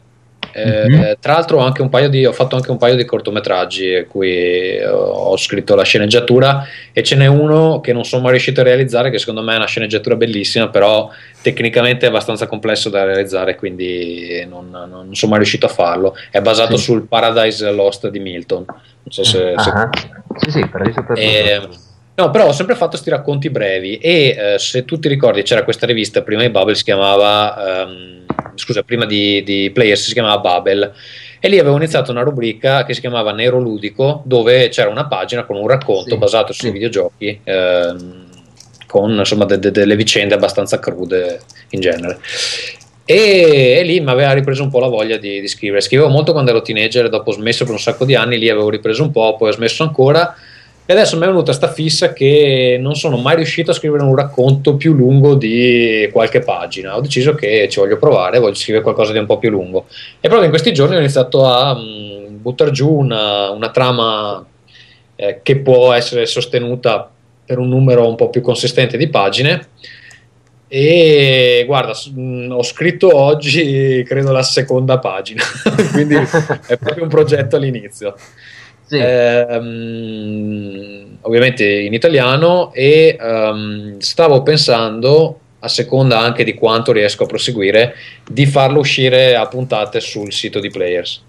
Eh, 0.55 0.87
Mhm. 0.87 1.15
Tra 1.19 1.33
l'altro 1.33 1.57
ho, 1.57 1.61
anche 1.61 1.81
un 1.81 1.89
paio 1.89 2.09
di, 2.09 2.25
ho 2.25 2.31
fatto 2.31 2.55
anche 2.55 2.69
un 2.69 2.77
paio 2.77 2.95
di 2.95 3.05
cortometraggi 3.05 3.93
a 3.95 4.05
cui 4.05 4.31
eh, 4.77 4.85
ho 4.87 5.35
scritto 5.37 5.73
la 5.75 5.83
sceneggiatura 5.83 6.63
e 6.91 7.01
ce 7.01 7.15
n'è 7.15 7.25
uno 7.25 7.79
che 7.81 7.91
non 7.91 8.03
sono 8.05 8.21
mai 8.21 8.31
riuscito 8.31 8.61
a 8.61 8.63
realizzare 8.63 9.09
che 9.09 9.17
secondo 9.17 9.41
me 9.41 9.53
è 9.53 9.57
una 9.57 9.65
sceneggiatura 9.65 10.15
bellissima 10.15 10.69
però 10.69 11.09
tecnicamente 11.41 12.05
è 12.05 12.09
abbastanza 12.09 12.45
complesso 12.47 12.89
da 12.89 13.03
realizzare 13.03 13.55
quindi 13.55 14.45
non, 14.47 14.69
non- 14.69 15.13
sono 15.15 15.31
mai 15.31 15.39
riuscito 15.39 15.65
a 15.65 15.69
farlo 15.69 16.15
è 16.29 16.39
basato 16.39 16.77
Sì. 16.77 16.83
sul 16.83 17.07
Paradise 17.07 17.71
Lost 17.71 18.07
di 18.09 18.19
Milton 18.19 18.63
non 18.67 18.77
so 19.09 19.23
se, 19.23 19.53
se- 19.57 19.69
ah. 19.69 19.89
Sì, 20.37 20.51
sì, 20.51 20.67
paradiso 20.67 21.03
per 21.03 21.17
eh, 21.17 21.67
no, 22.15 22.29
però 22.29 22.47
ho 22.47 22.51
sempre 22.51 22.75
fatto 22.75 22.91
questi 22.91 23.09
racconti 23.09 23.49
brevi 23.49 23.97
e 23.97 24.35
eh, 24.37 24.59
se 24.59 24.85
tu 24.85 24.99
ti 24.99 25.07
ricordi 25.07 25.41
c'era 25.41 25.63
questa 25.63 25.85
rivista 25.85 26.21
prima 26.21 26.41
di 26.41 26.49
Bubble 26.49 26.75
si 26.75 26.83
chiamava 26.83 27.81
ehm, 27.81 28.25
scusa 28.55 28.83
prima 28.83 29.05
di, 29.05 29.43
di 29.43 29.71
Players 29.71 30.05
si 30.05 30.13
chiamava 30.13 30.39
Bubble 30.39 30.93
e 31.39 31.49
lì 31.49 31.59
avevo 31.59 31.75
iniziato 31.75 32.11
una 32.11 32.21
rubrica 32.21 32.85
che 32.85 32.93
si 32.93 32.99
chiamava 32.99 33.31
Nero 33.31 33.59
Ludico 33.59 34.21
dove 34.25 34.69
c'era 34.69 34.89
una 34.89 35.07
pagina 35.07 35.43
con 35.43 35.57
un 35.57 35.67
racconto 35.67 36.11
Sì, 36.11 36.17
basato 36.17 36.53
sui 36.53 36.67
sì. 36.67 36.73
videogiochi 36.73 37.41
ehm, 37.43 38.21
con 38.87 39.11
insomma 39.11 39.45
de- 39.45 39.59
de- 39.59 39.71
delle 39.71 39.95
vicende 39.95 40.35
abbastanza 40.35 40.79
crude 40.79 41.39
in 41.69 41.79
genere 41.79 42.19
e, 43.05 43.75
e 43.79 43.83
lì 43.83 43.99
mi 43.99 44.09
aveva 44.09 44.31
ripreso 44.31 44.63
un 44.63 44.69
po' 44.69 44.79
la 44.79 44.87
voglia 44.87 45.17
di, 45.17 45.41
di 45.41 45.47
scrivere. 45.47 45.81
Scrivevo 45.81 46.09
molto 46.09 46.31
quando 46.31 46.51
ero 46.51 46.61
teenager, 46.61 47.09
dopo 47.09 47.31
ho 47.31 47.33
smesso 47.33 47.65
per 47.65 47.73
un 47.73 47.79
sacco 47.79 48.05
di 48.05 48.15
anni, 48.15 48.37
lì 48.37 48.49
avevo 48.49 48.69
ripreso 48.69 49.03
un 49.03 49.11
po', 49.11 49.35
poi 49.35 49.49
ho 49.49 49.53
smesso 49.53 49.83
ancora. 49.83 50.33
E 50.85 50.91
adesso 50.91 51.15
mi 51.15 51.23
è 51.23 51.27
venuta 51.27 51.53
sta 51.53 51.71
fissa 51.71 52.11
che 52.11 52.77
non 52.77 52.95
sono 52.95 53.15
mai 53.15 53.37
riuscito 53.37 53.71
a 53.71 53.73
scrivere 53.73 54.03
un 54.03 54.15
racconto 54.15 54.75
più 54.75 54.93
lungo 54.93 55.35
di 55.35 56.09
qualche 56.11 56.41
pagina. 56.41 56.97
Ho 56.97 57.01
deciso 57.01 57.35
che 57.35 57.69
ci 57.69 57.79
voglio 57.79 57.97
provare, 57.97 58.39
voglio 58.39 58.53
scrivere 58.53 58.83
qualcosa 58.83 59.13
di 59.13 59.17
un 59.17 59.25
po' 59.25 59.37
più 59.37 59.49
lungo. 59.49 59.85
E 60.19 60.27
proprio 60.27 60.43
in 60.43 60.49
questi 60.49 60.73
giorni 60.73 60.95
ho 60.95 60.99
iniziato 60.99 61.45
a 61.45 61.73
mh, 61.73 62.41
buttare 62.41 62.71
giù 62.71 62.91
una, 62.91 63.49
una 63.51 63.71
trama 63.71 64.45
eh, 65.15 65.39
che 65.41 65.59
può 65.59 65.93
essere 65.93 66.25
sostenuta 66.25 67.09
per 67.45 67.59
un 67.59 67.69
numero 67.69 68.05
un 68.05 68.15
po' 68.15 68.29
più 68.29 68.41
consistente 68.41 68.97
di 68.97 69.07
pagine. 69.07 69.67
E 70.67 71.63
guarda, 71.65 71.93
mh, 72.13 72.51
ho 72.51 72.63
scritto 72.63 73.15
oggi 73.15 74.03
credo 74.05 74.33
la 74.33 74.43
seconda 74.43 74.99
pagina, 74.99 75.43
quindi 75.93 76.15
è 76.67 76.77
proprio 76.77 77.03
un 77.03 77.09
progetto 77.09 77.55
all'inizio. 77.55 78.15
Sì. 78.85 78.97
Ehm, 78.99 80.73
ovviamente 81.21 81.65
in 81.65 81.93
italiano 81.93 82.71
e 82.73 83.17
um, 83.19 83.97
stavo 83.99 84.43
pensando 84.43 85.39
a 85.59 85.67
seconda 85.67 86.19
anche 86.19 86.43
di 86.43 86.53
quanto 86.53 86.91
riesco 86.91 87.23
a 87.23 87.27
proseguire 87.27 87.95
di 88.27 88.45
farlo 88.45 88.79
uscire 88.79 89.35
a 89.35 89.47
puntate 89.47 89.99
sul 90.01 90.31
sito 90.33 90.59
di 90.59 90.69
Players. 90.69 91.23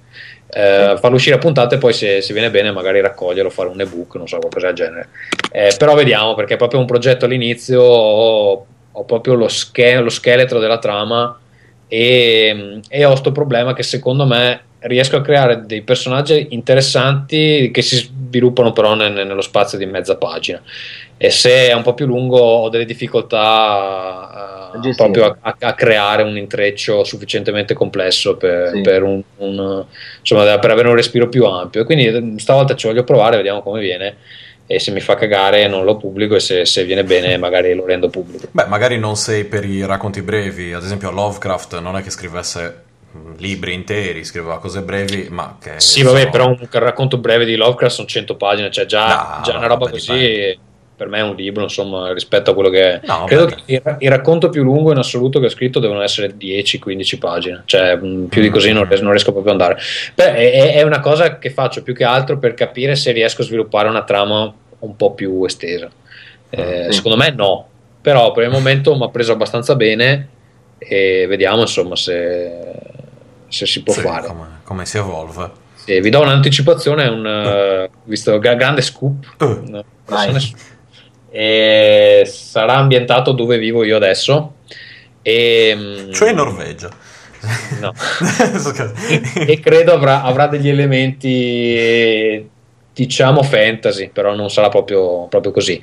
Eh, 0.56 0.96
farlo 1.00 1.16
uscire 1.16 1.36
a 1.36 1.38
puntate 1.38 1.78
poi 1.78 1.92
se, 1.92 2.20
se, 2.20 2.32
viene 2.32 2.50
bene 2.50 2.70
magari 2.70 3.00
raccoglierlo 3.00 3.50
fare 3.50 3.70
un 3.70 3.80
ebook 3.80 4.14
non 4.16 4.28
so 4.28 4.38
qualcosa 4.38 4.66
del 4.66 4.74
genere. 4.74 5.08
Eh, 5.50 5.74
però 5.78 5.94
vediamo 5.94 6.34
perché 6.34 6.54
è 6.54 6.56
proprio 6.56 6.80
un 6.80 6.86
progetto 6.86 7.24
all'inizio 7.24 7.80
ho, 7.80 8.66
ho 8.90 9.04
proprio 9.04 9.34
lo, 9.34 9.48
sch- 9.48 10.00
lo, 10.00 10.10
scheletro 10.10 10.58
della 10.58 10.78
trama 10.78 11.38
e, 11.86 12.80
e 12.88 13.04
ho 13.04 13.08
questo 13.08 13.32
problema 13.32 13.72
che 13.72 13.82
secondo 13.82 14.26
me 14.26 14.60
riesco 14.84 15.16
a 15.16 15.22
creare 15.22 15.64
dei 15.66 15.82
personaggi 15.82 16.48
interessanti 16.50 17.70
che 17.72 17.82
si 17.82 17.96
sviluppano 17.96 18.72
però 18.72 18.94
nel, 18.94 19.12
nello 19.12 19.40
spazio 19.40 19.78
di 19.78 19.86
mezza 19.86 20.16
pagina. 20.16 20.60
E 21.16 21.30
se 21.30 21.68
è 21.68 21.72
un 21.72 21.82
po' 21.82 21.94
più 21.94 22.06
lungo 22.06 22.38
ho 22.38 22.68
delle 22.68 22.84
difficoltà 22.84 24.70
uh, 24.74 24.94
proprio 24.94 25.36
a, 25.40 25.56
a, 25.58 25.74
creare 25.74 26.22
un 26.22 26.36
intreccio 26.36 27.04
sufficientemente 27.04 27.72
complesso 27.72 28.36
per, 28.36 28.72
sì. 28.74 28.80
per, 28.80 29.02
un, 29.04 29.22
un, 29.36 29.84
insomma, 30.18 30.58
per 30.58 30.70
avere 30.70 30.88
un 30.88 30.96
respiro 30.96 31.28
più 31.28 31.44
ampio. 31.46 31.84
Quindi 31.84 32.38
stavolta 32.38 32.74
ci 32.74 32.86
voglio 32.86 33.04
provare 33.04 33.36
vediamo 33.36 33.62
come 33.62 33.80
viene. 33.80 34.16
E 34.66 34.78
se 34.78 34.90
mi 34.92 35.00
fa 35.00 35.14
cagare 35.14 35.68
non 35.68 35.84
lo 35.84 35.96
pubblico 35.98 36.34
e 36.36 36.40
se, 36.40 36.64
se, 36.64 36.84
viene 36.84 37.04
bene 37.04 37.36
magari 37.38 37.74
lo 37.74 37.86
rendo 37.86 38.08
pubblico. 38.08 38.48
Beh, 38.50 38.66
magari 38.66 38.98
non 38.98 39.16
sei 39.16 39.44
per 39.44 39.64
i 39.64 39.84
racconti 39.84 40.22
brevi, 40.22 40.72
ad 40.72 40.82
esempio 40.82 41.10
Lovecraft 41.10 41.78
non 41.80 41.96
è 41.96 42.02
che 42.02 42.10
scrivesse 42.10 42.83
libri 43.38 43.74
interi, 43.74 44.24
scriveva 44.24 44.58
cose 44.58 44.82
brevi, 44.82 45.28
ma 45.30 45.56
che... 45.60 45.74
Sì, 45.76 46.02
vabbè, 46.02 46.18
sono... 46.18 46.30
però 46.30 46.48
un 46.48 46.68
racconto 46.70 47.18
breve 47.18 47.44
di 47.44 47.56
Lovecraft 47.56 47.94
sono 47.94 48.06
100 48.06 48.36
pagine, 48.36 48.70
cioè 48.70 48.86
già, 48.86 49.36
no, 49.36 49.44
già 49.44 49.56
una 49.56 49.66
roba 49.66 49.88
così 49.88 50.12
dipende. 50.12 50.58
per 50.96 51.08
me 51.08 51.18
è 51.18 51.22
un 51.22 51.34
libro, 51.34 51.62
insomma, 51.62 52.12
rispetto 52.12 52.50
a 52.50 52.54
quello 52.54 52.70
che 52.70 52.92
è. 52.92 53.00
No, 53.04 53.24
Credo 53.24 53.46
che 53.46 53.56
il, 53.66 53.96
il, 53.98 54.10
racconto 54.10 54.48
più 54.48 54.62
lungo 54.62 54.90
in 54.90 54.98
assoluto 54.98 55.38
che 55.38 55.46
ho 55.46 55.50
scritto 55.50 55.78
devono 55.78 56.02
essere 56.02 56.34
10-15 56.36 57.18
pagine, 57.18 57.62
cioè 57.66 57.96
mm, 57.96 58.26
più 58.26 58.42
di 58.42 58.50
così 58.50 58.72
non, 58.72 58.86
riesco, 58.86 59.02
non 59.02 59.12
riesco 59.12 59.32
proprio 59.32 59.54
ad 59.54 59.60
andare. 59.60 59.80
Beh, 60.14 60.34
è, 60.34 60.74
è, 60.74 60.82
una 60.82 61.00
cosa 61.00 61.38
che 61.38 61.50
faccio 61.50 61.82
più 61.82 61.94
che 61.94 62.04
altro 62.04 62.38
per 62.38 62.54
capire 62.54 62.96
se 62.96 63.12
riesco 63.12 63.42
a 63.42 63.44
sviluppare 63.44 63.88
una 63.88 64.04
trama 64.04 64.52
un 64.78 64.96
po' 64.96 65.12
più 65.12 65.44
estesa. 65.44 65.88
Eh, 66.50 66.86
sì. 66.86 66.92
Secondo 66.92 67.16
me 67.16 67.30
no, 67.30 67.68
però 68.00 68.32
per 68.32 68.44
il 68.44 68.50
momento 68.50 68.96
mi 68.96 69.04
ha 69.04 69.08
preso 69.08 69.32
abbastanza 69.32 69.74
bene 69.76 70.28
e 70.78 71.26
vediamo 71.26 71.62
insomma 71.62 71.96
se 71.96 72.92
se 73.54 73.66
si 73.66 73.82
può 73.82 73.94
sì, 73.94 74.00
fare. 74.00 74.26
Come, 74.26 74.46
come, 74.64 74.84
si 74.84 74.98
evolve. 74.98 75.50
Sì, 75.74 76.00
vi 76.00 76.10
do 76.10 76.20
un'anticipazione, 76.20 77.06
un, 77.06 77.88
uh. 77.90 77.98
visto 78.04 78.38
grande 78.38 78.82
scoop. 78.82 79.36
Uh. 79.38 79.84
e 81.30 82.22
sarà 82.26 82.74
ambientato 82.74 83.32
dove 83.32 83.58
vivo 83.58 83.84
io 83.84 83.96
adesso. 83.96 84.54
E, 85.22 85.74
mm, 85.76 86.10
cioè 86.10 86.30
in 86.30 86.36
Norvegia. 86.36 86.90
No. 87.80 87.92
e 89.46 89.60
credo 89.60 89.92
avrà, 89.92 90.22
avrà, 90.22 90.48
degli 90.48 90.68
elementi, 90.68 92.48
diciamo, 92.92 93.42
fantasy, 93.42 94.10
però 94.10 94.34
non 94.34 94.50
sarà 94.50 94.68
proprio, 94.68 95.26
proprio 95.28 95.52
così. 95.52 95.80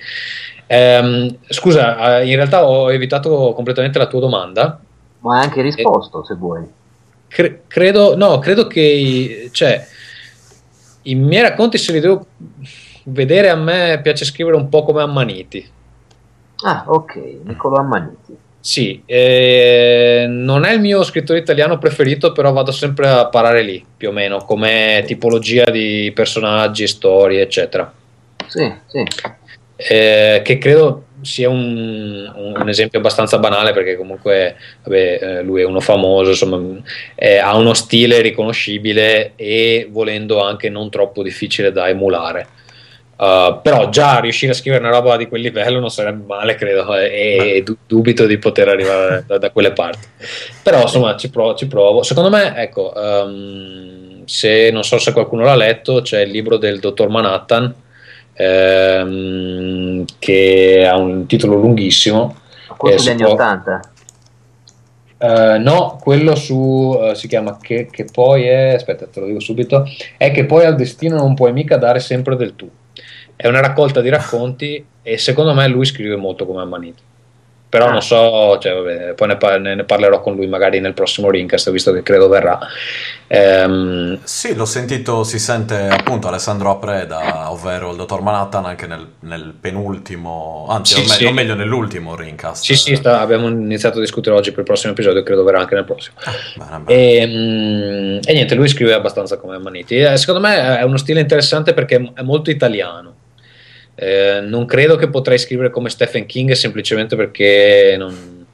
Um, 0.68 1.38
scusa, 1.48 2.22
in 2.22 2.35
realtà 2.35 2.65
ho 2.65 2.91
evitato 2.91 3.53
completamente 3.53 3.98
la 3.98 4.07
tua 4.07 4.19
domanda. 4.19 4.80
Ma 5.19 5.38
hai 5.38 5.43
anche 5.45 5.61
risposto, 5.61 6.23
e... 6.23 6.26
se 6.26 6.35
vuoi 6.35 6.80
cre- 7.31 7.61
credo, 7.67 8.15
no, 8.15 8.39
credo 8.39 8.67
che 8.67 9.49
cioè, 9.51 9.87
i 11.03 11.15
miei 11.15 11.41
racconti 11.41 11.77
se 11.77 11.93
li 11.93 11.99
devo 11.99 12.25
vedere 13.05 13.49
a 13.49 13.55
me 13.55 13.99
piace 14.03 14.25
scrivere 14.25 14.57
un 14.57 14.69
po' 14.69 14.83
come 14.83 15.01
Ammaniti. 15.01 15.67
Ah, 16.63 16.83
ok, 16.85 17.15
Niccolo 17.43 17.77
Ammaniti. 17.77 18.37
Sì, 18.59 19.01
eh, 19.07 20.25
non 20.29 20.65
è 20.65 20.73
il 20.73 20.79
mio 20.81 21.03
scrittore 21.03 21.39
italiano 21.39 21.79
preferito, 21.79 22.31
però 22.31 22.51
vado 22.51 22.71
sempre 22.71 23.07
a 23.07 23.25
parare 23.25 23.63
lì, 23.63 23.83
più 23.97 24.09
o 24.09 24.11
meno, 24.11 24.45
come 24.45 25.03
tipologia 25.07 25.63
di 25.71 26.11
personaggi, 26.13 26.85
storie, 26.85 27.41
eccetera. 27.41 27.91
Sì, 28.45 28.71
sì. 28.85 29.03
Eh, 29.75 30.41
che 30.43 30.57
credo 30.59 31.05
sia 31.22 31.49
un, 31.49 32.31
un, 32.35 32.69
esempio 32.69 32.99
abbastanza 32.99 33.38
banale 33.39 33.73
perché 33.73 33.95
comunque 33.95 34.56
vabbè, 34.84 35.19
eh, 35.22 35.41
lui 35.43 35.61
è 35.61 35.65
uno 35.65 35.80
famoso, 35.80 36.31
insomma, 36.31 36.60
eh, 37.15 37.38
ha 37.38 37.56
uno 37.56 37.73
stile 37.73 38.22
riconoscibile 38.22 39.34
e 39.35 39.88
volendo 39.89 40.41
anche 40.41 40.69
non 40.69 40.89
troppo 40.89 41.23
difficile 41.23 41.72
da 41.72 41.89
emulare. 41.89 42.48
Uh, 43.22 43.61
però 43.61 43.88
già 43.89 44.19
riuscire 44.19 44.52
a 44.52 44.56
scrivere 44.56 44.84
una 44.84 44.98
roba 44.98 45.15
di 45.15 45.27
quel 45.27 45.41
livello 45.41 45.80
non 45.80 45.91
sarebbe 45.91 46.26
male, 46.26 46.56
credo, 46.56 46.95
e, 46.95 47.11
e 47.57 47.64
dubito 47.85 48.26
di 48.26 48.39
poter 48.39 48.68
arrivare 48.68 49.26
da, 49.27 49.38
da 49.38 49.52
quelle 49.52 49.73
parti. 49.73 50.07
Però 50.64 50.81
insomma 50.81 51.15
ci 51.15 51.30
provo. 51.30 51.53
Ci 51.53 51.68
provo. 51.68 52.02
Secondo 52.02 52.31
me, 52.31 52.56
ecco, 52.56 52.91
um, 52.95 54.26
se 54.26 54.72
non 54.72 54.84
so 54.84 54.98
se 54.98 55.14
qualcuno 55.14 55.43
l'ha 55.43 55.56
letto, 55.56 56.02
c'è 56.02 56.22
il 56.22 56.31
libro 56.31 56.57
del 56.57 56.80
dottor 56.80 57.10
Manhattan 57.10 57.72
ehm, 58.33 60.05
che 60.19 60.87
ha 60.89 60.97
un 60.97 61.25
titolo 61.25 61.55
lunghissimo. 61.55 62.35
Quello 62.77 62.95
degli 62.95 63.09
anni 63.09 63.23
80? 63.23 63.81
Uh, 65.17 65.61
no, 65.61 65.99
quello 66.01 66.35
su 66.35 66.55
uh, 66.55 67.13
si 67.13 67.27
chiama 67.27 67.59
che, 67.61 67.87
che, 67.91 68.05
poi 68.11 68.45
è 68.45 68.73
aspetta, 68.73 69.05
te 69.05 69.19
lo 69.19 69.27
dico 69.27 69.39
subito. 69.39 69.85
È 70.17 70.31
che 70.31 70.45
poi 70.45 70.65
al 70.65 70.75
destino 70.75 71.17
non 71.17 71.35
puoi 71.35 71.53
mica 71.53 71.77
dare 71.77 71.99
sempre 71.99 72.35
del 72.35 72.55
tu. 72.55 72.69
È 73.35 73.47
una 73.47 73.59
raccolta 73.59 74.01
di 74.01 74.09
racconti 74.09 74.83
e 75.03 75.17
secondo 75.17 75.53
me 75.53 75.67
lui 75.67 75.85
scrive 75.85 76.15
molto 76.15 76.45
come 76.45 76.61
Ammanito 76.61 77.09
però 77.72 77.89
non 77.89 78.02
so, 78.02 78.57
cioè, 78.60 78.73
vabbè, 78.73 79.14
poi 79.14 79.27
ne, 79.30 79.38
par- 79.38 79.61
ne, 79.61 79.85
parlerò 79.85 80.19
con 80.19 80.35
lui 80.35 80.45
magari 80.45 80.81
nel 80.81 80.93
prossimo 80.93 81.30
Rincast, 81.30 81.72
visto 81.72 81.93
che 81.93 82.03
credo 82.03 82.27
verrà. 82.27 82.60
Ehm... 83.27 84.19
Sì, 84.23 84.53
l'ho 84.56 84.65
sentito, 84.65 85.23
si 85.23 85.39
sente 85.39 85.88
appunto 85.88 86.27
Alessandro 86.27 86.69
Apreda, 86.69 87.49
ovvero 87.49 87.91
il 87.91 87.95
dottor 87.95 88.22
Manhattan, 88.23 88.65
anche 88.65 88.88
nel, 88.88 89.07
nel 89.22 89.53
penultimo, 89.57 90.65
anzi, 90.68 90.95
sì, 90.95 90.99
o, 90.99 91.03
me- 91.03 91.15
sì. 91.15 91.26
o, 91.27 91.31
meglio 91.31 91.56
nell'ultimo 91.56 92.14
Rincast. 92.14 92.65
Sì, 92.65 92.76
sì, 92.76 92.93
sta, 92.98 93.22
abbiamo 93.22 93.48
iniziato 93.48 93.99
a 93.99 94.02
discutere 94.02 94.35
oggi 94.35 94.49
per 94.49 94.60
il 94.60 94.65
prossimo 94.65 94.91
episodio, 94.91 95.23
credo 95.23 95.45
verrà 95.45 95.61
anche 95.61 95.76
nel 95.76 95.85
prossimo. 95.85 96.18
Ah, 96.26 96.34
bene, 96.57 96.80
bene. 96.84 96.99
E, 96.99 97.26
mm, 97.26 98.19
e, 98.26 98.34
niente, 98.34 98.53
lui 98.53 98.68
scrive 98.68 98.91
abbastanza 98.93 99.38
come 99.38 99.57
Maniti. 99.60 99.95
Eh, 99.95 100.18
secondo 100.18 100.41
me 100.41 100.80
è 100.80 100.84
uno 100.84 100.98
stile 100.98 101.22
interessante 101.22 101.73
perché 101.73 102.11
è 102.15 102.22
molto 102.22 102.49
italiano 102.49 103.20
eh, 104.01 104.41
non 104.41 104.65
credo 104.65 104.95
che 104.95 105.09
potrei 105.09 105.37
scrivere 105.37 105.69
come 105.69 105.89
Stephen 105.89 106.25
King 106.25 106.53
semplicemente 106.53 107.15
perché 107.15 107.93
non, 107.99 108.47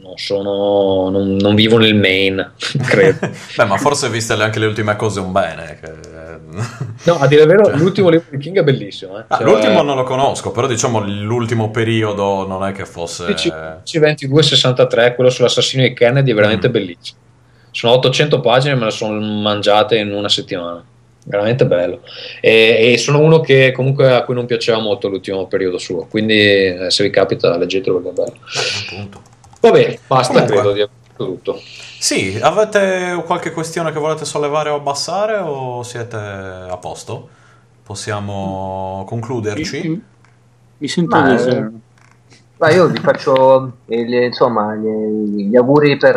non, 0.00 0.14
sono, 0.16 1.08
non, 1.08 1.36
non 1.36 1.54
vivo 1.54 1.78
nel 1.78 1.94
Maine, 1.94 2.54
credo. 2.84 3.30
Beh, 3.56 3.64
ma 3.64 3.76
forse 3.76 4.10
viste 4.10 4.32
anche 4.32 4.58
le 4.58 4.66
ultime 4.66 4.96
cose 4.96 5.20
un 5.20 5.30
bene. 5.30 5.78
Che... 5.80 5.92
no, 7.04 7.14
a 7.14 7.28
dire 7.28 7.42
il 7.42 7.46
vero, 7.46 7.66
cioè... 7.66 7.76
l'ultimo 7.76 8.08
libro 8.08 8.26
di 8.28 8.38
King 8.38 8.58
è 8.58 8.64
bellissimo. 8.64 9.20
Eh. 9.20 9.24
Ah, 9.28 9.36
cioè... 9.36 9.46
L'ultimo 9.46 9.82
non 9.82 9.94
lo 9.94 10.02
conosco, 10.02 10.50
però 10.50 10.66
diciamo 10.66 10.98
l'ultimo 10.98 11.70
periodo 11.70 12.44
non 12.44 12.66
è 12.66 12.72
che 12.72 12.84
fosse... 12.84 13.26
C2263, 13.26 15.14
quello 15.14 15.30
sull'assassino 15.30 15.84
di 15.84 15.92
Kennedy, 15.92 16.32
è 16.32 16.34
veramente 16.34 16.68
mm. 16.68 16.72
bellissimo. 16.72 17.18
Sono 17.70 17.92
800 17.92 18.40
pagine, 18.40 18.74
me 18.74 18.86
le 18.86 18.90
sono 18.90 19.20
mangiate 19.20 19.96
in 19.96 20.12
una 20.12 20.28
settimana 20.28 20.84
veramente 21.24 21.66
bello. 21.66 22.00
E, 22.40 22.92
e, 22.92 22.98
sono 22.98 23.20
uno 23.20 23.40
che 23.40 23.72
comunque 23.72 24.12
a 24.12 24.24
cui 24.24 24.34
non 24.34 24.46
piaceva 24.46 24.78
molto 24.78 25.08
l'ultimo 25.08 25.46
periodo 25.46 25.78
suo 25.78 26.06
quindi 26.08 26.38
eh, 26.38 26.90
se 26.90 27.04
vi 27.04 27.10
capita 27.10 27.56
leggetelo 27.56 28.00
perché 28.00 28.20
è 28.20 28.24
bello. 28.24 28.38
Eh, 28.90 29.08
vabbè 29.60 29.98
basta 30.06 30.32
comunque. 30.32 30.56
credo 30.56 30.72
di 30.72 30.80
aver 30.80 30.94
tutto. 31.16 31.60
Sì 31.98 32.38
avete 32.40 33.22
qualche 33.24 33.52
questione 33.52 33.92
che 33.92 33.98
volete 33.98 34.24
sollevare 34.24 34.70
o 34.70 34.76
abbassare 34.76 35.36
o 35.36 35.82
siete 35.82 36.16
a 36.16 36.76
posto? 36.78 37.28
Possiamo 37.84 39.04
concluderci? 39.06 39.88
Mi, 39.88 40.02
mi 40.78 40.88
sento 40.88 41.16
Ma, 41.16 41.70
ma 42.62 42.70
io 42.70 42.86
vi 42.86 42.98
faccio 42.98 43.78
eh, 43.86 44.06
le, 44.06 44.26
insomma, 44.26 44.76
gli, 44.76 45.48
gli 45.48 45.56
auguri 45.56 45.96
per, 45.96 46.16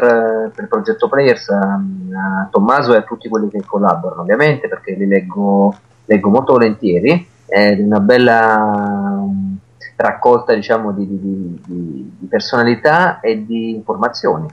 per, 0.53 0.63
il 0.63 0.67
progetto 0.69 1.09
Players 1.09 1.49
a, 1.49 1.73
a, 1.73 2.47
Tommaso 2.51 2.93
e 2.93 2.97
a 2.97 3.01
tutti 3.01 3.27
quelli 3.27 3.49
che 3.49 3.63
collaborano, 3.65 4.21
ovviamente, 4.21 4.67
perché 4.67 4.93
li 4.93 5.07
leggo, 5.07 5.75
leggo 6.05 6.29
molto 6.29 6.53
volentieri. 6.53 7.27
ed 7.47 7.79
una 7.79 7.99
bella 7.99 9.25
raccolta 9.95 10.53
diciamo, 10.53 10.91
di, 10.91 11.07
di, 11.07 11.61
di, 11.65 12.11
di, 12.19 12.27
personalità 12.27 13.21
e 13.21 13.43
di 13.43 13.71
informazioni. 13.71 14.47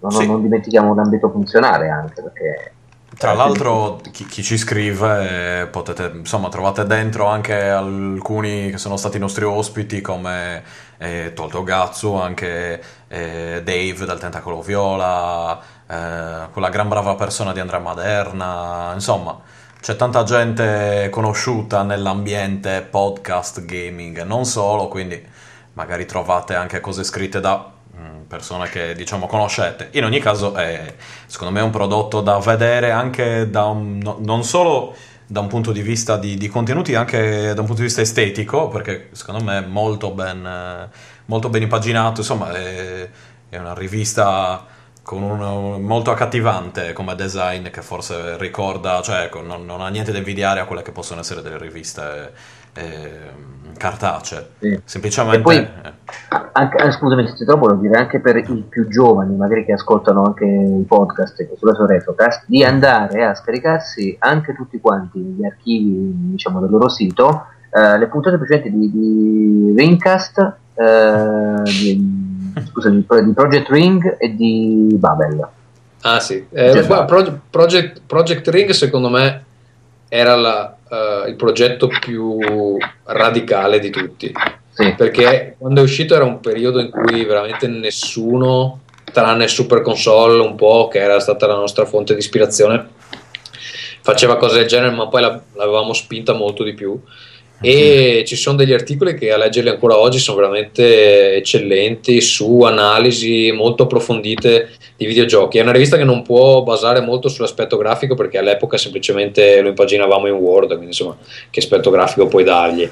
Non, 0.00 0.10
sì. 0.10 0.26
non 0.26 0.42
dimentichiamo 0.42 0.92
l'ambito 0.92 1.30
funzionale 1.30 1.88
anche 1.88 2.20
perché 2.20 2.72
tra 3.16 3.32
l'altro, 3.32 4.00
chi, 4.12 4.26
chi, 4.26 4.44
ci 4.44 4.56
scrive, 4.56 5.66
potete, 5.72 6.12
insomma, 6.14 6.48
trovate 6.50 6.84
dentro 6.84 7.26
anche 7.26 7.68
alcuni 7.68 8.70
che 8.70 8.78
sono 8.78 8.96
stati 8.96 9.16
i 9.16 9.20
nostri 9.20 9.44
ospiti, 9.44 10.00
come 10.00 10.62
eh, 10.98 11.32
Tolto 11.34 11.62
Gazzu, 11.62 12.14
anche 12.14 12.82
eh, 13.08 13.62
Dave 13.64 14.04
dal 14.04 14.18
Tentacolo 14.18 14.60
Viola, 14.60 15.60
eh, 15.88 16.50
quella 16.52 16.68
gran 16.68 16.88
brava 16.88 17.14
persona 17.14 17.52
di 17.52 17.60
Andrea 17.60 17.80
Maderna, 17.80 18.90
insomma, 18.94 19.40
c'è 19.80 19.96
tanta 19.96 20.24
gente 20.24 21.08
conosciuta 21.10 21.82
nell'ambiente 21.82 22.82
podcast 22.82 23.64
gaming, 23.64 24.22
non 24.22 24.44
solo, 24.44 24.88
quindi 24.88 25.24
magari 25.74 26.04
trovate 26.04 26.54
anche 26.54 26.80
cose 26.80 27.04
scritte 27.04 27.40
da 27.40 27.76
persone 28.28 28.68
che 28.68 28.94
diciamo 28.94 29.26
conoscete. 29.26 29.88
In 29.92 30.04
ogni 30.04 30.20
caso, 30.20 30.54
è, 30.54 30.94
secondo 31.26 31.52
me 31.52 31.60
un 31.60 31.70
prodotto 31.70 32.20
da 32.20 32.38
vedere 32.38 32.92
anche 32.92 33.50
da 33.50 33.64
un, 33.64 33.98
no, 33.98 34.18
non 34.20 34.44
solo 34.44 34.94
da 35.30 35.40
un 35.40 35.46
punto 35.46 35.72
di 35.72 35.82
vista 35.82 36.16
di, 36.16 36.36
di, 36.38 36.48
contenuti, 36.48 36.94
anche 36.94 37.52
da 37.54 37.60
un 37.60 37.66
punto 37.66 37.82
di 37.82 37.82
vista 37.82 38.00
estetico, 38.00 38.68
perché 38.68 39.10
secondo 39.12 39.44
me 39.44 39.58
è 39.58 39.66
molto 39.66 40.10
ben, 40.10 40.90
molto 41.26 41.50
ben 41.50 41.62
impaginato. 41.62 42.20
Insomma, 42.20 42.50
è, 42.52 43.08
è 43.50 43.58
una 43.58 43.74
rivista 43.74 44.66
con 45.08 45.22
un, 45.22 45.80
molto 45.84 46.10
accattivante 46.10 46.92
come 46.92 47.14
design 47.14 47.68
che 47.68 47.80
forse 47.80 48.36
ricorda, 48.36 49.00
cioè 49.00 49.22
ecco, 49.22 49.40
non, 49.40 49.64
non, 49.64 49.80
ha 49.80 49.88
niente 49.88 50.12
da 50.12 50.18
invidiare 50.18 50.60
a 50.60 50.66
quelle 50.66 50.82
che 50.82 50.92
possono 50.92 51.20
essere 51.20 51.40
delle 51.40 51.56
riviste 51.56 52.30
eh, 52.74 53.30
cartacee. 53.78 54.50
Sì. 54.58 54.80
Semplicemente... 54.84 55.40
Poi, 55.40 55.56
eh. 55.56 55.92
anche, 56.52 56.76
eh, 56.76 56.90
scusami 56.92 57.26
se 57.26 57.36
ti 57.36 57.46
trovo, 57.46 57.68
lo 57.68 57.76
direi 57.76 58.02
anche 58.02 58.20
per 58.20 58.36
i 58.36 58.66
più 58.68 58.86
giovani, 58.88 59.34
magari 59.34 59.64
che 59.64 59.72
ascoltano 59.72 60.24
anche 60.24 60.44
i 60.44 60.84
podcast 60.86 61.54
sulla 61.56 61.72
sua 61.72 61.86
Retrocast, 61.86 62.44
di 62.44 62.62
andare 62.62 63.24
a 63.24 63.34
scaricarsi 63.34 64.14
anche 64.18 64.54
tutti 64.54 64.78
quanti 64.78 65.20
gli 65.20 65.42
archivi 65.42 66.32
diciamo, 66.32 66.60
del 66.60 66.68
loro 66.68 66.90
sito, 66.90 67.46
eh, 67.70 67.96
le 67.96 68.08
puntate 68.08 68.36
precedenti 68.36 68.76
di, 68.78 68.90
di 68.90 69.74
Ringcast, 69.74 70.56
eh, 70.74 71.62
di, 71.64 72.27
scusami, 72.68 73.04
di 73.24 73.32
Project 73.32 73.68
Ring 73.70 74.16
e 74.18 74.34
di 74.34 74.88
Babel. 74.92 75.48
Ah 76.02 76.20
sì, 76.20 76.46
eh, 76.50 76.86
Project, 77.50 78.02
Project 78.06 78.48
Ring 78.48 78.70
secondo 78.70 79.08
me 79.08 79.44
era 80.08 80.36
la, 80.36 80.76
uh, 80.88 81.28
il 81.28 81.34
progetto 81.34 81.88
più 82.00 82.38
radicale 83.04 83.78
di 83.78 83.90
tutti. 83.90 84.32
Sì. 84.70 84.94
Perché 84.96 85.56
quando 85.58 85.80
è 85.80 85.82
uscito 85.82 86.14
era 86.14 86.24
un 86.24 86.40
periodo 86.40 86.78
in 86.78 86.90
cui 86.90 87.24
veramente 87.24 87.66
nessuno, 87.66 88.82
tranne 89.12 89.48
Super 89.48 89.82
Console 89.82 90.40
un 90.40 90.54
po', 90.54 90.88
che 90.88 91.00
era 91.00 91.18
stata 91.18 91.46
la 91.46 91.56
nostra 91.56 91.84
fonte 91.84 92.14
di 92.14 92.20
ispirazione, 92.20 92.86
faceva 94.02 94.36
cose 94.36 94.60
del 94.60 94.68
genere, 94.68 94.94
ma 94.94 95.08
poi 95.08 95.22
l'avevamo 95.22 95.92
spinta 95.92 96.32
molto 96.32 96.62
di 96.62 96.74
più 96.74 96.98
e 97.60 98.22
ci 98.24 98.36
sono 98.36 98.56
degli 98.56 98.72
articoli 98.72 99.14
che 99.14 99.32
a 99.32 99.36
leggerli 99.36 99.68
ancora 99.68 99.98
oggi 99.98 100.18
sono 100.18 100.38
veramente 100.38 101.34
eccellenti 101.34 102.20
su 102.20 102.62
analisi 102.62 103.50
molto 103.52 103.84
approfondite 103.84 104.70
di 104.96 105.06
videogiochi. 105.06 105.58
È 105.58 105.62
una 105.62 105.72
rivista 105.72 105.96
che 105.96 106.04
non 106.04 106.22
può 106.22 106.62
basare 106.62 107.00
molto 107.00 107.28
sull'aspetto 107.28 107.76
grafico 107.76 108.14
perché 108.14 108.38
all'epoca 108.38 108.76
semplicemente 108.76 109.60
lo 109.60 109.68
impaginavamo 109.68 110.28
in 110.28 110.34
Word, 110.34 110.68
quindi 110.68 110.86
insomma 110.86 111.16
che 111.50 111.60
aspetto 111.60 111.90
grafico 111.90 112.28
puoi 112.28 112.44
dargli. 112.44 112.88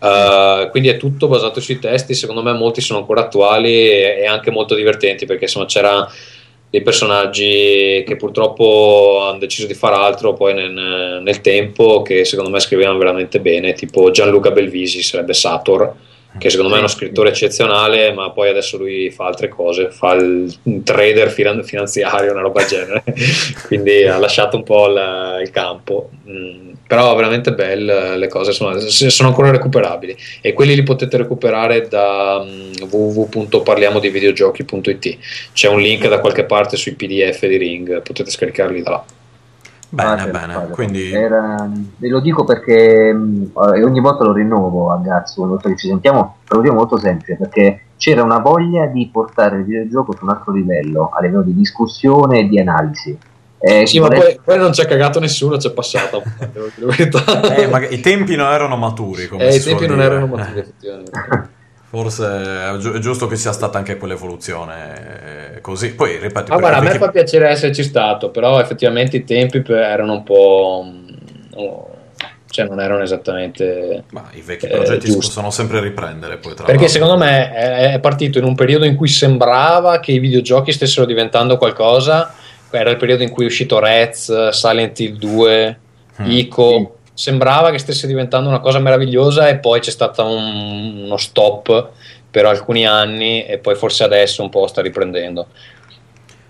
Uh, 0.00 0.70
quindi 0.70 0.88
è 0.90 0.96
tutto 0.96 1.26
basato 1.26 1.60
sui 1.60 1.80
testi, 1.80 2.14
secondo 2.14 2.42
me 2.42 2.52
molti 2.52 2.80
sono 2.80 3.00
ancora 3.00 3.22
attuali 3.22 3.72
e, 3.72 4.18
e 4.20 4.26
anche 4.26 4.52
molto 4.52 4.76
divertenti 4.76 5.26
perché 5.26 5.44
insomma 5.44 5.66
c'era 5.66 6.08
dei 6.70 6.82
personaggi 6.82 8.04
che 8.06 8.16
purtroppo 8.18 9.20
hanno 9.22 9.38
deciso 9.38 9.66
di 9.66 9.74
fare 9.74 9.96
altro 9.96 10.34
poi 10.34 10.52
nel, 10.52 11.20
nel, 11.22 11.40
tempo 11.40 12.02
che 12.02 12.24
secondo 12.26 12.50
me 12.50 12.60
scrivevano 12.60 12.98
veramente 12.98 13.40
bene 13.40 13.72
tipo 13.72 14.10
Gianluca 14.10 14.50
Belvisi 14.50 15.02
sarebbe 15.02 15.32
Sator 15.32 15.94
che 16.38 16.50
secondo 16.50 16.70
me 16.70 16.76
è 16.76 16.80
uno 16.80 16.88
scrittore 16.88 17.30
eccezionale 17.30 18.12
ma 18.12 18.30
poi 18.30 18.48
adesso 18.48 18.76
lui 18.76 19.10
fa 19.10 19.26
altre 19.26 19.48
cose 19.48 19.90
fa 19.90 20.12
il 20.12 20.82
trader 20.84 21.30
finanziario 21.30 22.32
una 22.32 22.40
roba 22.40 22.60
del 22.60 22.68
genere. 22.68 23.04
Quindi 23.66 24.06
ha 24.06 24.18
lasciato 24.18 24.56
un 24.56 24.62
po' 24.62 24.88
il, 24.88 25.40
il 25.42 25.50
campo. 25.50 26.10
Mm 26.28 26.68
però 26.88 27.14
veramente 27.14 27.52
belle 27.52 28.16
le 28.16 28.28
cose 28.28 28.52
sono, 28.52 28.80
sono, 28.80 29.28
ancora 29.28 29.50
recuperabili. 29.50 30.16
E 30.40 30.54
quelli 30.54 30.74
li 30.74 30.82
potete 30.82 31.18
recuperare 31.18 31.86
da 31.86 32.42
um, 32.42 32.48
mm, 32.48 32.72
www.parliamodivideogiochi.it 32.90 35.18
c'è 35.52 35.68
un 35.68 35.80
link 35.80 36.08
da 36.08 36.18
qualche 36.18 36.44
parte 36.44 36.78
sui 36.78 36.94
pdf 36.94 37.46
di 37.46 37.58
Ring 37.58 38.00
potete 38.00 38.30
scaricarli 38.30 38.82
da 38.82 38.90
là 38.90 39.04
Bene, 39.90 40.28
bene, 40.28 40.54
padre. 40.54 40.72
quindi... 40.72 41.12
Era, 41.12 41.68
ve 41.96 42.08
lo 42.08 42.20
dico 42.20 42.44
perché 42.44 43.12
mh, 43.12 43.52
ogni 43.54 44.00
volta 44.00 44.24
lo 44.24 44.32
rinnovo 44.32 44.92
a 44.92 44.98
Gazzo, 44.98 45.42
ogni 45.42 45.50
volta 45.50 45.68
che 45.68 45.76
ci 45.76 45.88
sentiamo, 45.88 46.18
un 46.18 46.56
motivo 46.56 46.74
molto 46.74 46.98
semplice, 46.98 47.36
perché 47.36 47.82
c'era 47.96 48.22
una 48.22 48.38
voglia 48.38 48.86
di 48.86 49.08
portare 49.10 49.58
il 49.58 49.64
videogioco 49.64 50.14
su 50.16 50.24
un 50.24 50.30
altro 50.30 50.52
livello, 50.52 51.10
a 51.12 51.20
livello 51.22 51.42
di 51.42 51.54
discussione 51.54 52.40
e 52.40 52.48
di 52.48 52.60
analisi. 52.60 53.16
Eh, 53.60 53.86
sì, 53.86 53.98
ma 53.98 54.08
poi, 54.08 54.38
poi, 54.44 54.56
non 54.56 54.72
ci 54.72 54.82
ha 54.82 54.86
cagato 54.86 55.18
nessuno, 55.18 55.56
c'è 55.56 55.72
passato. 55.72 56.22
eh, 57.56 57.66
ma 57.66 57.84
I 57.86 58.00
tempi 58.00 58.36
non 58.36 58.52
erano 58.52 58.76
maturi. 58.76 59.28
Eh, 59.38 59.56
I 59.56 59.60
tempi 59.60 59.86
non 59.86 60.00
erano 60.00 60.26
maturi, 60.26 60.60
effettivamente. 60.60 61.10
Forse 61.90 62.26
è, 62.26 62.76
gi- 62.76 62.92
è, 62.92 62.98
giusto 62.98 63.26
che 63.26 63.36
sia 63.36 63.52
stata 63.52 63.78
anche 63.78 63.96
quell'evoluzione 63.96 65.54
eh, 65.54 65.60
così. 65.60 65.94
Poi, 65.94 66.18
ripeto, 66.18 66.52
ah, 66.52 66.58
guarda, 66.58 66.78
a 66.78 66.82
me 66.82 66.98
fa 66.98 67.10
piacere 67.10 67.48
esserci 67.48 67.82
stato, 67.82 68.30
però 68.30 68.60
effettivamente 68.60 69.16
i 69.16 69.24
tempi 69.24 69.62
erano 69.66 70.12
un 70.12 70.22
po'. 70.22 70.86
Mm, 70.86 71.06
cioè, 72.50 72.66
non 72.66 72.80
erano 72.80 73.02
esattamente. 73.02 74.04
Ma 74.10 74.28
i 74.32 74.40
vecchi 74.40 74.66
eh, 74.66 74.70
progetti 74.70 75.10
si 75.10 75.16
possono 75.16 75.50
sempre 75.50 75.80
riprendere. 75.80 76.36
Poi, 76.36 76.54
Perché 76.54 76.72
l'altro. 76.72 76.88
secondo 76.88 77.16
me 77.16 77.52
è 77.52 77.98
partito 78.00 78.38
in 78.38 78.44
un 78.44 78.54
periodo 78.54 78.84
in 78.84 78.94
cui 78.94 79.08
sembrava 79.08 80.00
che 80.00 80.12
i 80.12 80.18
videogiochi 80.18 80.72
stessero 80.72 81.06
diventando 81.06 81.56
qualcosa 81.56 82.34
era 82.70 82.90
il 82.90 82.96
periodo 82.96 83.22
in 83.22 83.30
cui 83.30 83.44
è 83.44 83.46
uscito 83.46 83.78
Rez, 83.78 84.48
Silent 84.50 84.98
Hill 85.00 85.16
2, 85.16 85.78
mm. 86.20 86.30
Ico. 86.30 86.97
Sembrava 87.18 87.72
che 87.72 87.78
stesse 87.78 88.06
diventando 88.06 88.48
una 88.48 88.60
cosa 88.60 88.78
meravigliosa 88.78 89.48
e 89.48 89.56
poi 89.58 89.80
c'è 89.80 89.90
stato 89.90 90.24
un, 90.24 91.02
uno 91.02 91.16
stop 91.16 91.88
per 92.30 92.46
alcuni 92.46 92.86
anni 92.86 93.44
e 93.44 93.58
poi 93.58 93.74
forse 93.74 94.04
adesso 94.04 94.40
un 94.40 94.50
po' 94.50 94.68
sta 94.68 94.82
riprendendo. 94.82 95.48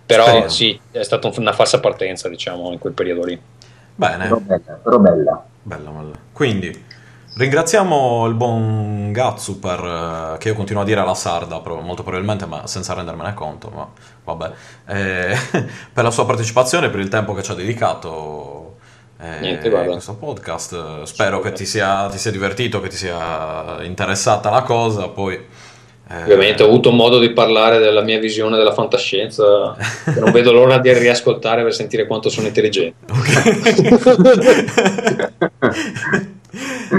Però 0.04 0.24
Speriamo. 0.24 0.48
sì, 0.50 0.78
è 0.90 1.02
stata 1.02 1.30
una 1.38 1.54
falsa 1.54 1.80
partenza, 1.80 2.28
diciamo, 2.28 2.70
in 2.70 2.78
quel 2.78 2.92
periodo 2.92 3.24
lì. 3.24 3.40
Bene. 3.94 4.24
Però 4.24 4.40
bella. 4.40 4.72
Però 4.74 4.98
bella. 4.98 5.44
Bella, 5.62 5.88
bella. 5.88 6.18
Quindi, 6.34 6.84
Ringraziamo 7.34 8.26
il 8.26 8.34
buon 8.34 9.12
Gatsu 9.12 9.60
per, 9.60 9.80
uh, 9.80 10.38
che 10.38 10.48
io 10.48 10.54
continuo 10.54 10.82
a 10.82 10.84
dire 10.84 11.00
alla 11.00 11.14
sarda, 11.14 11.62
molto 11.64 12.02
probabilmente, 12.02 12.44
ma 12.44 12.66
senza 12.66 12.92
rendermene 12.92 13.32
conto, 13.32 13.70
ma 13.70 13.88
vabbè, 14.24 14.52
eh, 14.86 15.36
per 15.92 16.04
la 16.04 16.10
sua 16.10 16.26
partecipazione, 16.26 16.90
per 16.90 16.98
il 17.00 17.08
tempo 17.08 17.32
che 17.34 17.42
ci 17.44 17.52
ha 17.52 17.54
dedicato 17.54 18.67
eh, 19.20 19.40
Niente, 19.40 19.68
a 19.68 19.82
questo 19.84 20.14
podcast. 20.14 21.02
Spero 21.02 21.40
che 21.40 21.50
ti 21.52 21.66
sia, 21.66 22.08
ti 22.08 22.18
sia, 22.18 22.30
divertito, 22.30 22.80
che 22.80 22.88
ti 22.88 22.96
sia 22.96 23.82
interessata 23.82 24.48
la 24.50 24.62
cosa, 24.62 25.08
poi... 25.08 25.34
Eh... 26.10 26.22
Ovviamente 26.22 26.62
ho 26.62 26.66
avuto 26.66 26.90
modo 26.90 27.18
di 27.18 27.32
parlare 27.32 27.78
della 27.78 28.02
mia 28.02 28.18
visione 28.18 28.56
della 28.56 28.72
fantascienza, 28.72 29.76
che 30.04 30.20
non 30.20 30.30
vedo 30.30 30.52
l'ora 30.52 30.78
di 30.78 30.92
riascoltare 30.92 31.62
per 31.62 31.74
sentire 31.74 32.06
quanto 32.06 32.28
sono 32.28 32.46
intelligente. 32.46 33.12
Ok. 33.12 33.42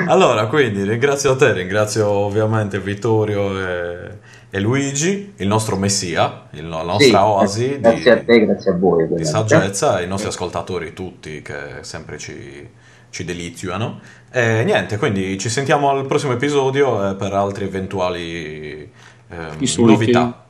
allora, 0.08 0.46
quindi 0.48 0.84
ringrazio 0.84 1.36
te, 1.38 1.54
ringrazio 1.54 2.08
ovviamente 2.08 2.80
Vittorio 2.80 3.58
e, 3.58 4.10
e 4.52 4.60
Luigi, 4.60 5.34
il 5.38 5.48
nostro 5.48 5.76
messia, 5.76 6.48
il, 6.52 6.68
la 6.68 6.82
nostra 6.82 7.06
sì, 7.08 7.14
oasi 7.14 7.80
grazie 7.80 8.02
di, 8.02 8.10
a 8.10 8.24
te, 8.24 8.46
grazie 8.46 8.72
a 8.72 8.76
voi, 8.76 9.08
di 9.08 9.24
saggezza 9.24 10.00
e 10.00 10.06
i 10.06 10.08
nostri 10.08 10.30
ascoltatori 10.30 10.94
tutti 10.94 11.44
che 11.44 11.82
sempre 11.82 12.18
ci, 12.18 12.68
ci 13.12 13.24
deliziano. 13.24 14.00
E 14.32 14.64
niente, 14.64 14.98
quindi 14.98 15.38
ci 15.38 15.50
sentiamo 15.50 15.92
al 15.92 16.08
prossimo 16.08 16.34
episodio 16.34 17.10
eh, 17.10 17.16
per 17.16 17.34
altri 17.34 17.66
eventuali 17.66 18.92
eh, 19.30 19.72
novità. 19.78 20.46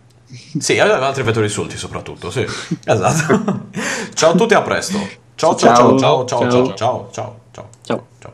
Sì, 0.57 0.80
altri 0.80 1.21
eventuali 1.21 1.47
insulti 1.47 1.76
soprattutto, 1.76 2.31
sì. 2.31 2.45
Esatto. 2.85 3.67
ciao 4.13 4.31
a 4.31 4.35
tutti, 4.35 4.53
a 4.53 4.61
presto. 4.61 4.97
ciao 5.35 5.55
ciao 5.55 5.97
ciao 5.97 6.26
ciao 6.26 6.26
ciao 6.26 6.49
ciao 6.49 7.09
ciao 7.11 7.39
ciao. 7.51 7.69
ciao. 7.84 8.07
ciao. 8.19 8.34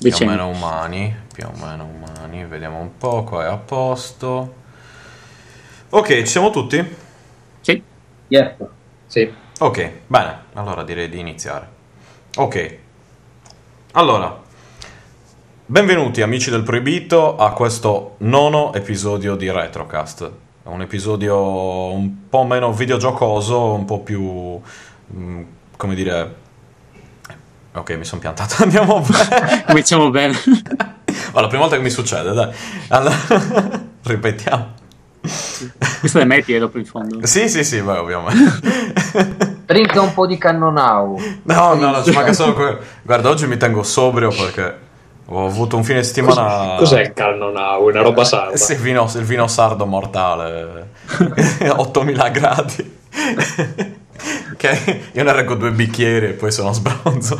Più 0.00 0.14
o 0.14 0.24
meno 0.24 0.48
umani, 0.48 1.14
più 1.38 1.46
o 1.46 1.52
meno 1.64 1.84
umani, 1.84 2.44
vediamo 2.46 2.80
un 2.80 2.96
po', 2.96 3.22
qua 3.22 3.44
è 3.44 3.48
a 3.48 3.56
posto. 3.56 4.54
Ok, 5.90 6.08
ci 6.08 6.26
siamo 6.26 6.50
tutti? 6.50 6.84
Sì. 7.60 7.80
Yeah. 8.26 8.56
Sì. 9.06 9.32
Ok, 9.60 9.90
bene, 10.08 10.38
allora 10.54 10.82
direi 10.82 11.08
di 11.08 11.20
iniziare. 11.20 11.68
Ok, 12.38 12.78
Allora, 13.92 14.36
benvenuti 15.66 16.22
amici 16.22 16.50
del 16.50 16.64
Proibito 16.64 17.36
a 17.36 17.52
questo 17.52 18.16
nono 18.18 18.74
episodio 18.74 19.36
di 19.36 19.48
Retrocast. 19.48 20.24
È 20.64 20.68
un 20.68 20.82
episodio 20.82 21.92
un 21.92 22.28
po' 22.28 22.42
meno 22.42 22.72
videogiocoso, 22.72 23.74
un 23.74 23.84
po' 23.84 24.00
più... 24.00 24.60
mm, 25.14 25.42
come 25.76 25.94
dire... 25.94 26.34
Ok, 27.74 27.90
mi 27.92 28.04
sono 28.04 28.20
piantato, 28.20 28.56
andiamo 28.64 29.00
bene. 29.00 29.64
Cominciamo 29.66 30.10
bene. 30.10 30.34
Oh, 31.38 31.40
la 31.40 31.46
prima 31.46 31.62
volta 31.62 31.76
che 31.76 31.82
mi 31.82 31.90
succede, 31.90 32.32
dai. 32.32 32.50
Allora, 32.88 33.14
ripetiamo. 34.02 34.74
Questo 36.00 36.18
è 36.18 36.24
metti 36.24 36.52
e 36.52 36.58
dopo 36.58 36.78
in 36.78 36.84
fondo. 36.84 37.24
Sì, 37.26 37.48
sì, 37.48 37.62
sì, 37.62 37.80
beh, 37.80 37.98
ovviamente. 37.98 39.62
Drinka 39.64 40.00
un 40.00 40.12
po' 40.14 40.26
di 40.26 40.36
cannonau. 40.36 41.20
No, 41.44 41.74
no, 41.74 41.90
no, 41.92 42.02
ci 42.02 42.10
manca 42.10 42.32
solo 42.32 42.54
quello. 42.54 42.78
Guarda, 43.02 43.28
oggi 43.28 43.46
mi 43.46 43.56
tengo 43.56 43.84
sobrio 43.84 44.30
perché 44.30 44.78
ho 45.26 45.46
avuto 45.46 45.76
un 45.76 45.84
fine 45.84 46.02
settimana... 46.02 46.74
Cos'è 46.76 47.02
il 47.02 47.12
Cannonau? 47.12 47.86
Una 47.86 48.02
roba 48.02 48.24
sarda? 48.24 48.56
Sì, 48.56 48.72
il 48.72 48.78
vino, 48.78 49.08
il 49.14 49.24
vino 49.24 49.46
sardo 49.46 49.86
mortale. 49.86 50.90
8000 51.70 52.28
gradi. 52.30 52.96
che 54.56 55.02
io 55.12 55.22
ne 55.22 55.32
reggo 55.32 55.54
due 55.54 55.70
bicchieri 55.70 56.26
e 56.26 56.32
poi 56.32 56.50
sono 56.50 56.72
sbronzo. 56.72 57.38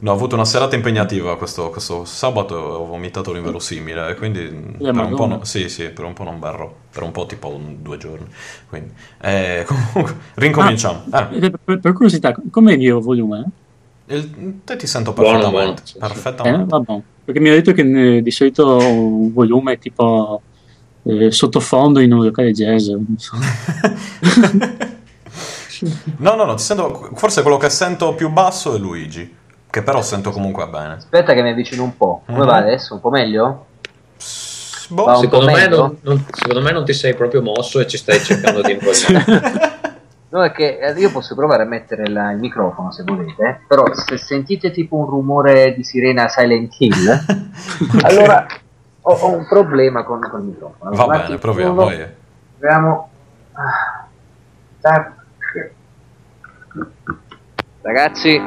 No, 0.00 0.12
ho 0.12 0.14
avuto 0.14 0.36
una 0.36 0.44
serata 0.44 0.76
impegnativa 0.76 1.36
questo, 1.36 1.70
questo 1.70 2.04
sabato 2.04 2.54
e 2.56 2.58
ho 2.60 2.84
vomitato 2.86 3.32
l'inverosimile, 3.32 4.14
quindi 4.14 4.42
per 4.78 4.94
un 5.04 5.14
po' 5.16 5.26
no- 5.26 5.44
sì, 5.44 5.68
sì, 5.68 5.88
per 5.90 6.04
un 6.04 6.12
po' 6.12 6.22
non 6.22 6.38
berrò, 6.38 6.72
per 6.92 7.02
un 7.02 7.10
po' 7.10 7.26
tipo 7.26 7.48
un- 7.48 7.82
due 7.82 7.96
giorni. 7.98 8.26
Quindi, 8.68 8.92
eh, 9.20 9.64
comunque, 9.66 10.16
rincominciamo. 10.34 11.04
Eh, 11.12 11.46
Eh, 11.46 11.50
Per, 11.64 11.80
per 11.80 11.92
curiosità, 11.94 12.32
come 12.50 12.74
è 12.74 12.76
il 12.76 12.92
volume? 12.94 13.50
il- 14.06 14.60
te 14.64 14.76
ti 14.76 14.86
sento 14.86 15.12
Buono, 15.12 15.50
perfettamente. 15.50 15.50
buono, 15.50 15.76
sì, 15.84 15.92
sì. 15.92 15.96
Eh, 15.96 16.00
perfettamente. 16.00 16.64
vabbè. 16.66 17.02
Perché 17.24 17.40
mi 17.40 17.48
ha 17.50 17.52
detto 17.54 17.72
che 17.72 18.16
eh, 18.18 18.22
di 18.22 18.30
solito 18.30 18.76
un 18.78 19.32
volume 19.32 19.72
è 19.74 19.78
tipo 19.78 20.44
eh, 21.02 21.30
sottofondo 21.32 22.00
in 22.00 22.12
un 22.12 22.24
locale 22.24 22.52
jazz. 22.52 22.86
non 22.88 23.16
so. 23.18 23.36
No, 26.18 26.34
no, 26.34 26.44
no, 26.44 26.54
ti 26.54 26.62
sento, 26.62 27.10
forse 27.14 27.42
quello 27.42 27.56
che 27.56 27.70
sento 27.70 28.14
più 28.14 28.30
basso 28.30 28.74
è 28.74 28.78
Luigi, 28.78 29.32
che 29.70 29.82
però 29.82 30.00
sento 30.02 30.30
comunque 30.30 30.66
bene. 30.68 30.94
Aspetta 30.94 31.34
che 31.34 31.42
mi 31.42 31.50
avvicino 31.50 31.82
un 31.82 31.96
po'. 31.96 32.22
Come 32.26 32.38
Mhm. 32.38 32.46
va 32.46 32.56
adesso? 32.56 32.94
Un 32.94 33.00
po' 33.00 33.10
meglio? 33.10 33.66
Boh, 34.90 35.04
Va 35.04 35.16
un 35.16 35.20
Secondo 35.20 35.46
po' 35.46 35.52
me, 35.52 35.66
non, 35.68 35.98
non- 36.02 36.24
secondo 36.32 36.62
me 36.62 36.72
non 36.72 36.84
ti 36.84 36.94
sei 36.94 37.14
proprio 37.14 37.42
mosso 37.42 37.78
e 37.78 37.86
ci 37.86 37.98
stai 37.98 38.18
cercando 38.20 38.62
di 38.62 38.72
invogliare. 38.78 39.76
No, 40.30 40.42
è 40.42 40.52
che 40.52 40.78
eh, 40.78 40.92
io 40.98 41.10
posso 41.10 41.34
provare 41.34 41.62
a 41.62 41.66
mettere 41.66 42.08
la- 42.08 42.30
il 42.32 42.38
microfono 42.38 42.90
se 42.90 43.02
volete, 43.02 43.64
però 43.68 43.84
se 43.94 44.16
sentite 44.16 44.70
tipo 44.70 44.96
un 44.96 45.06
rumore 45.06 45.74
di 45.74 45.84
sirena 45.84 46.28
Silent 46.28 46.74
Hill, 46.78 47.24
allora 48.02 48.46
ho, 49.02 49.12
ho 49.12 49.30
un 49.36 49.46
problema 49.46 50.04
con, 50.04 50.20
con 50.20 50.40
il 50.40 50.46
microfono. 50.46 50.90
Va 50.94 51.04
Un 51.04 51.10
bene, 51.10 51.22
attimo, 51.22 51.38
proviamo. 51.38 51.74
vai. 51.74 52.06
Proviamo. 52.58 53.08
Ah. 53.52 54.06
Ragazzi, 57.82 58.38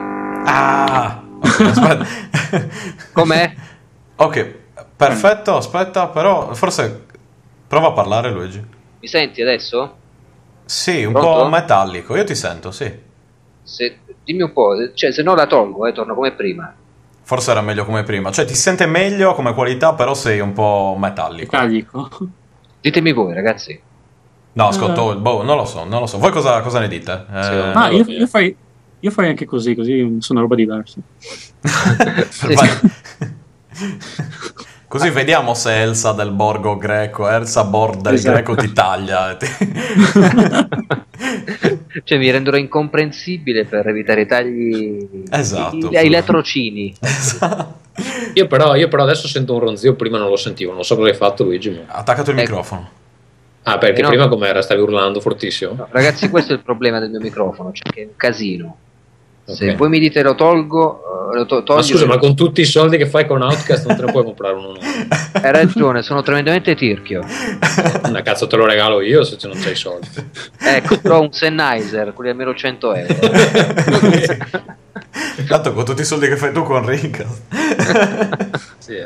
Ah, 0.45 1.21
ok, 1.39 1.59
aspetta. 1.61 2.05
com'è? 3.13 3.53
ok, 4.15 4.55
perfetto, 4.95 5.55
aspetta, 5.57 6.07
però 6.07 6.53
forse 6.53 7.05
prova 7.67 7.87
a 7.87 7.91
parlare 7.91 8.31
Luigi. 8.31 8.63
Mi 8.99 9.07
senti 9.07 9.41
adesso? 9.41 9.95
Sì, 10.65 11.03
un 11.03 11.13
Pronto? 11.13 11.43
po' 11.43 11.47
metallico, 11.49 12.15
io 12.15 12.23
ti 12.23 12.35
sento, 12.35 12.71
sì. 12.71 13.09
Se, 13.63 13.99
dimmi 14.23 14.41
un 14.43 14.51
po', 14.53 14.91
cioè 14.93 15.11
se 15.11 15.21
no 15.23 15.35
la 15.35 15.45
tolgo, 15.47 15.85
eh, 15.87 15.91
torno 15.91 16.13
come 16.15 16.31
prima. 16.31 16.73
Forse 17.23 17.51
era 17.51 17.61
meglio 17.61 17.85
come 17.85 18.03
prima, 18.03 18.31
cioè 18.31 18.45
ti 18.45 18.55
sente 18.55 18.85
meglio 18.85 19.33
come 19.33 19.53
qualità, 19.53 19.93
però 19.93 20.13
sei 20.13 20.39
un 20.39 20.53
po' 20.53 20.95
metallico. 20.99 21.55
Metallico. 21.55 22.09
Ditemi 22.81 23.13
voi, 23.13 23.33
ragazzi. 23.33 23.79
No, 24.53 24.67
ascolto, 24.67 25.15
boh, 25.17 25.43
non 25.43 25.55
lo 25.55 25.65
so, 25.65 25.85
non 25.85 26.01
lo 26.01 26.07
so. 26.07 26.17
Voi 26.17 26.31
cosa, 26.31 26.59
cosa 26.61 26.79
ne 26.79 26.87
dite? 26.89 27.25
Eh, 27.33 27.43
Secondo 27.43 27.79
Ah, 27.79 27.89
io, 27.89 28.03
io 28.05 28.27
farei, 28.27 28.55
io 29.01 29.11
farei 29.11 29.29
anche 29.31 29.45
così, 29.45 29.75
così 29.75 30.17
sono 30.19 30.39
roba 30.39 30.55
diversa. 30.55 30.99
Così 34.91 35.09
vediamo 35.09 35.53
se 35.53 35.81
Elsa 35.81 36.11
del 36.11 36.31
borgo 36.31 36.75
greco, 36.77 37.29
Elsa 37.29 37.63
Bord 37.63 38.01
del 38.01 38.15
Esatto. 38.15 38.33
greco 38.33 38.55
d'Italia. 38.55 39.37
Cioè 42.03 42.17
mi 42.17 42.29
renderò 42.29 42.57
incomprensibile 42.57 43.63
per 43.65 43.87
evitare 43.87 44.21
i 44.21 44.25
tagli 44.25 45.07
Esatto. 45.29 45.89
i- 45.91 45.95
ai 45.95 46.09
latrocini. 46.09 46.93
Esatto. 46.99 47.79
Io 48.33 48.47
però, 48.47 48.75
io 48.75 48.87
però 48.89 49.03
adesso 49.03 49.27
sento 49.29 49.53
un 49.53 49.59
ronzio, 49.59 49.95
prima 49.95 50.17
non 50.17 50.27
lo 50.29 50.35
sentivo, 50.35 50.73
non 50.73 50.83
so 50.83 50.95
cosa 50.97 51.07
hai 51.09 51.15
fatto 51.15 51.43
Luigi. 51.45 51.69
ma- 51.69 51.93
Attaccato 51.93 52.31
il 52.31 52.39
Ecco. 52.39 52.47
microfono. 52.49 52.89
Ah, 53.63 53.77
perché 53.77 53.99
Eh 53.99 54.03
no. 54.03 54.09
prima 54.09 54.27
com'era? 54.27 54.61
Stavi 54.61 54.81
urlando 54.81 55.21
fortissimo? 55.21 55.73
No, 55.73 55.87
ragazzi, 55.91 56.29
questo 56.29 56.51
è 56.51 56.55
il 56.57 56.63
problema 56.63 56.99
del 56.99 57.11
mio 57.11 57.19
microfono, 57.19 57.71
cioè 57.71 57.91
che 57.93 58.01
è 58.01 58.05
un 58.05 58.15
casino. 58.17 58.75
Se 59.53 59.69
Ok. 59.71 59.75
voi 59.75 59.89
mi 59.89 59.99
dite 59.99 60.21
lo 60.21 60.35
tolgo, 60.35 61.29
eh, 61.31 61.35
lo 61.37 61.45
to- 61.45 61.55
Ma 61.57 61.61
toglio, 61.63 61.81
scusa, 61.83 62.05
ma 62.05 62.17
con 62.17 62.35
tutti 62.35 62.61
i 62.61 62.65
soldi 62.65 62.97
che 62.97 63.05
fai 63.07 63.25
con 63.25 63.41
Outcast 63.41 63.85
non 63.87 63.95
te 63.97 64.05
ne 64.05 64.11
puoi 64.11 64.23
comprare 64.23 64.53
uno 64.55 64.67
nuovo? 64.67 64.79
hai 65.33 65.51
ragione, 65.51 66.01
sono 66.01 66.21
tremendamente 66.21 66.75
tirchio. 66.75 67.23
Una 68.05 68.21
cazzo 68.21 68.47
te 68.47 68.55
lo 68.57 68.65
regalo 68.65 69.01
io 69.01 69.23
se 69.23 69.37
non 69.47 69.57
c'hai 69.59 69.71
i 69.73 69.75
soldi. 69.75 70.07
Ecco, 70.59 70.97
però 70.99 71.21
un 71.21 71.31
Sennheiser, 71.31 72.13
quelli 72.13 72.29
almeno 72.31 72.53
100 72.53 72.93
euro. 72.93 73.15
Tanto 75.47 75.73
con 75.73 75.85
tutti 75.85 76.01
i 76.01 76.05
soldi 76.05 76.27
che 76.27 76.37
fai 76.37 76.53
tu 76.53 76.63
con 76.63 76.85
Rick. 76.85 77.25
Sì, 78.77 78.95
eh. 78.95 79.05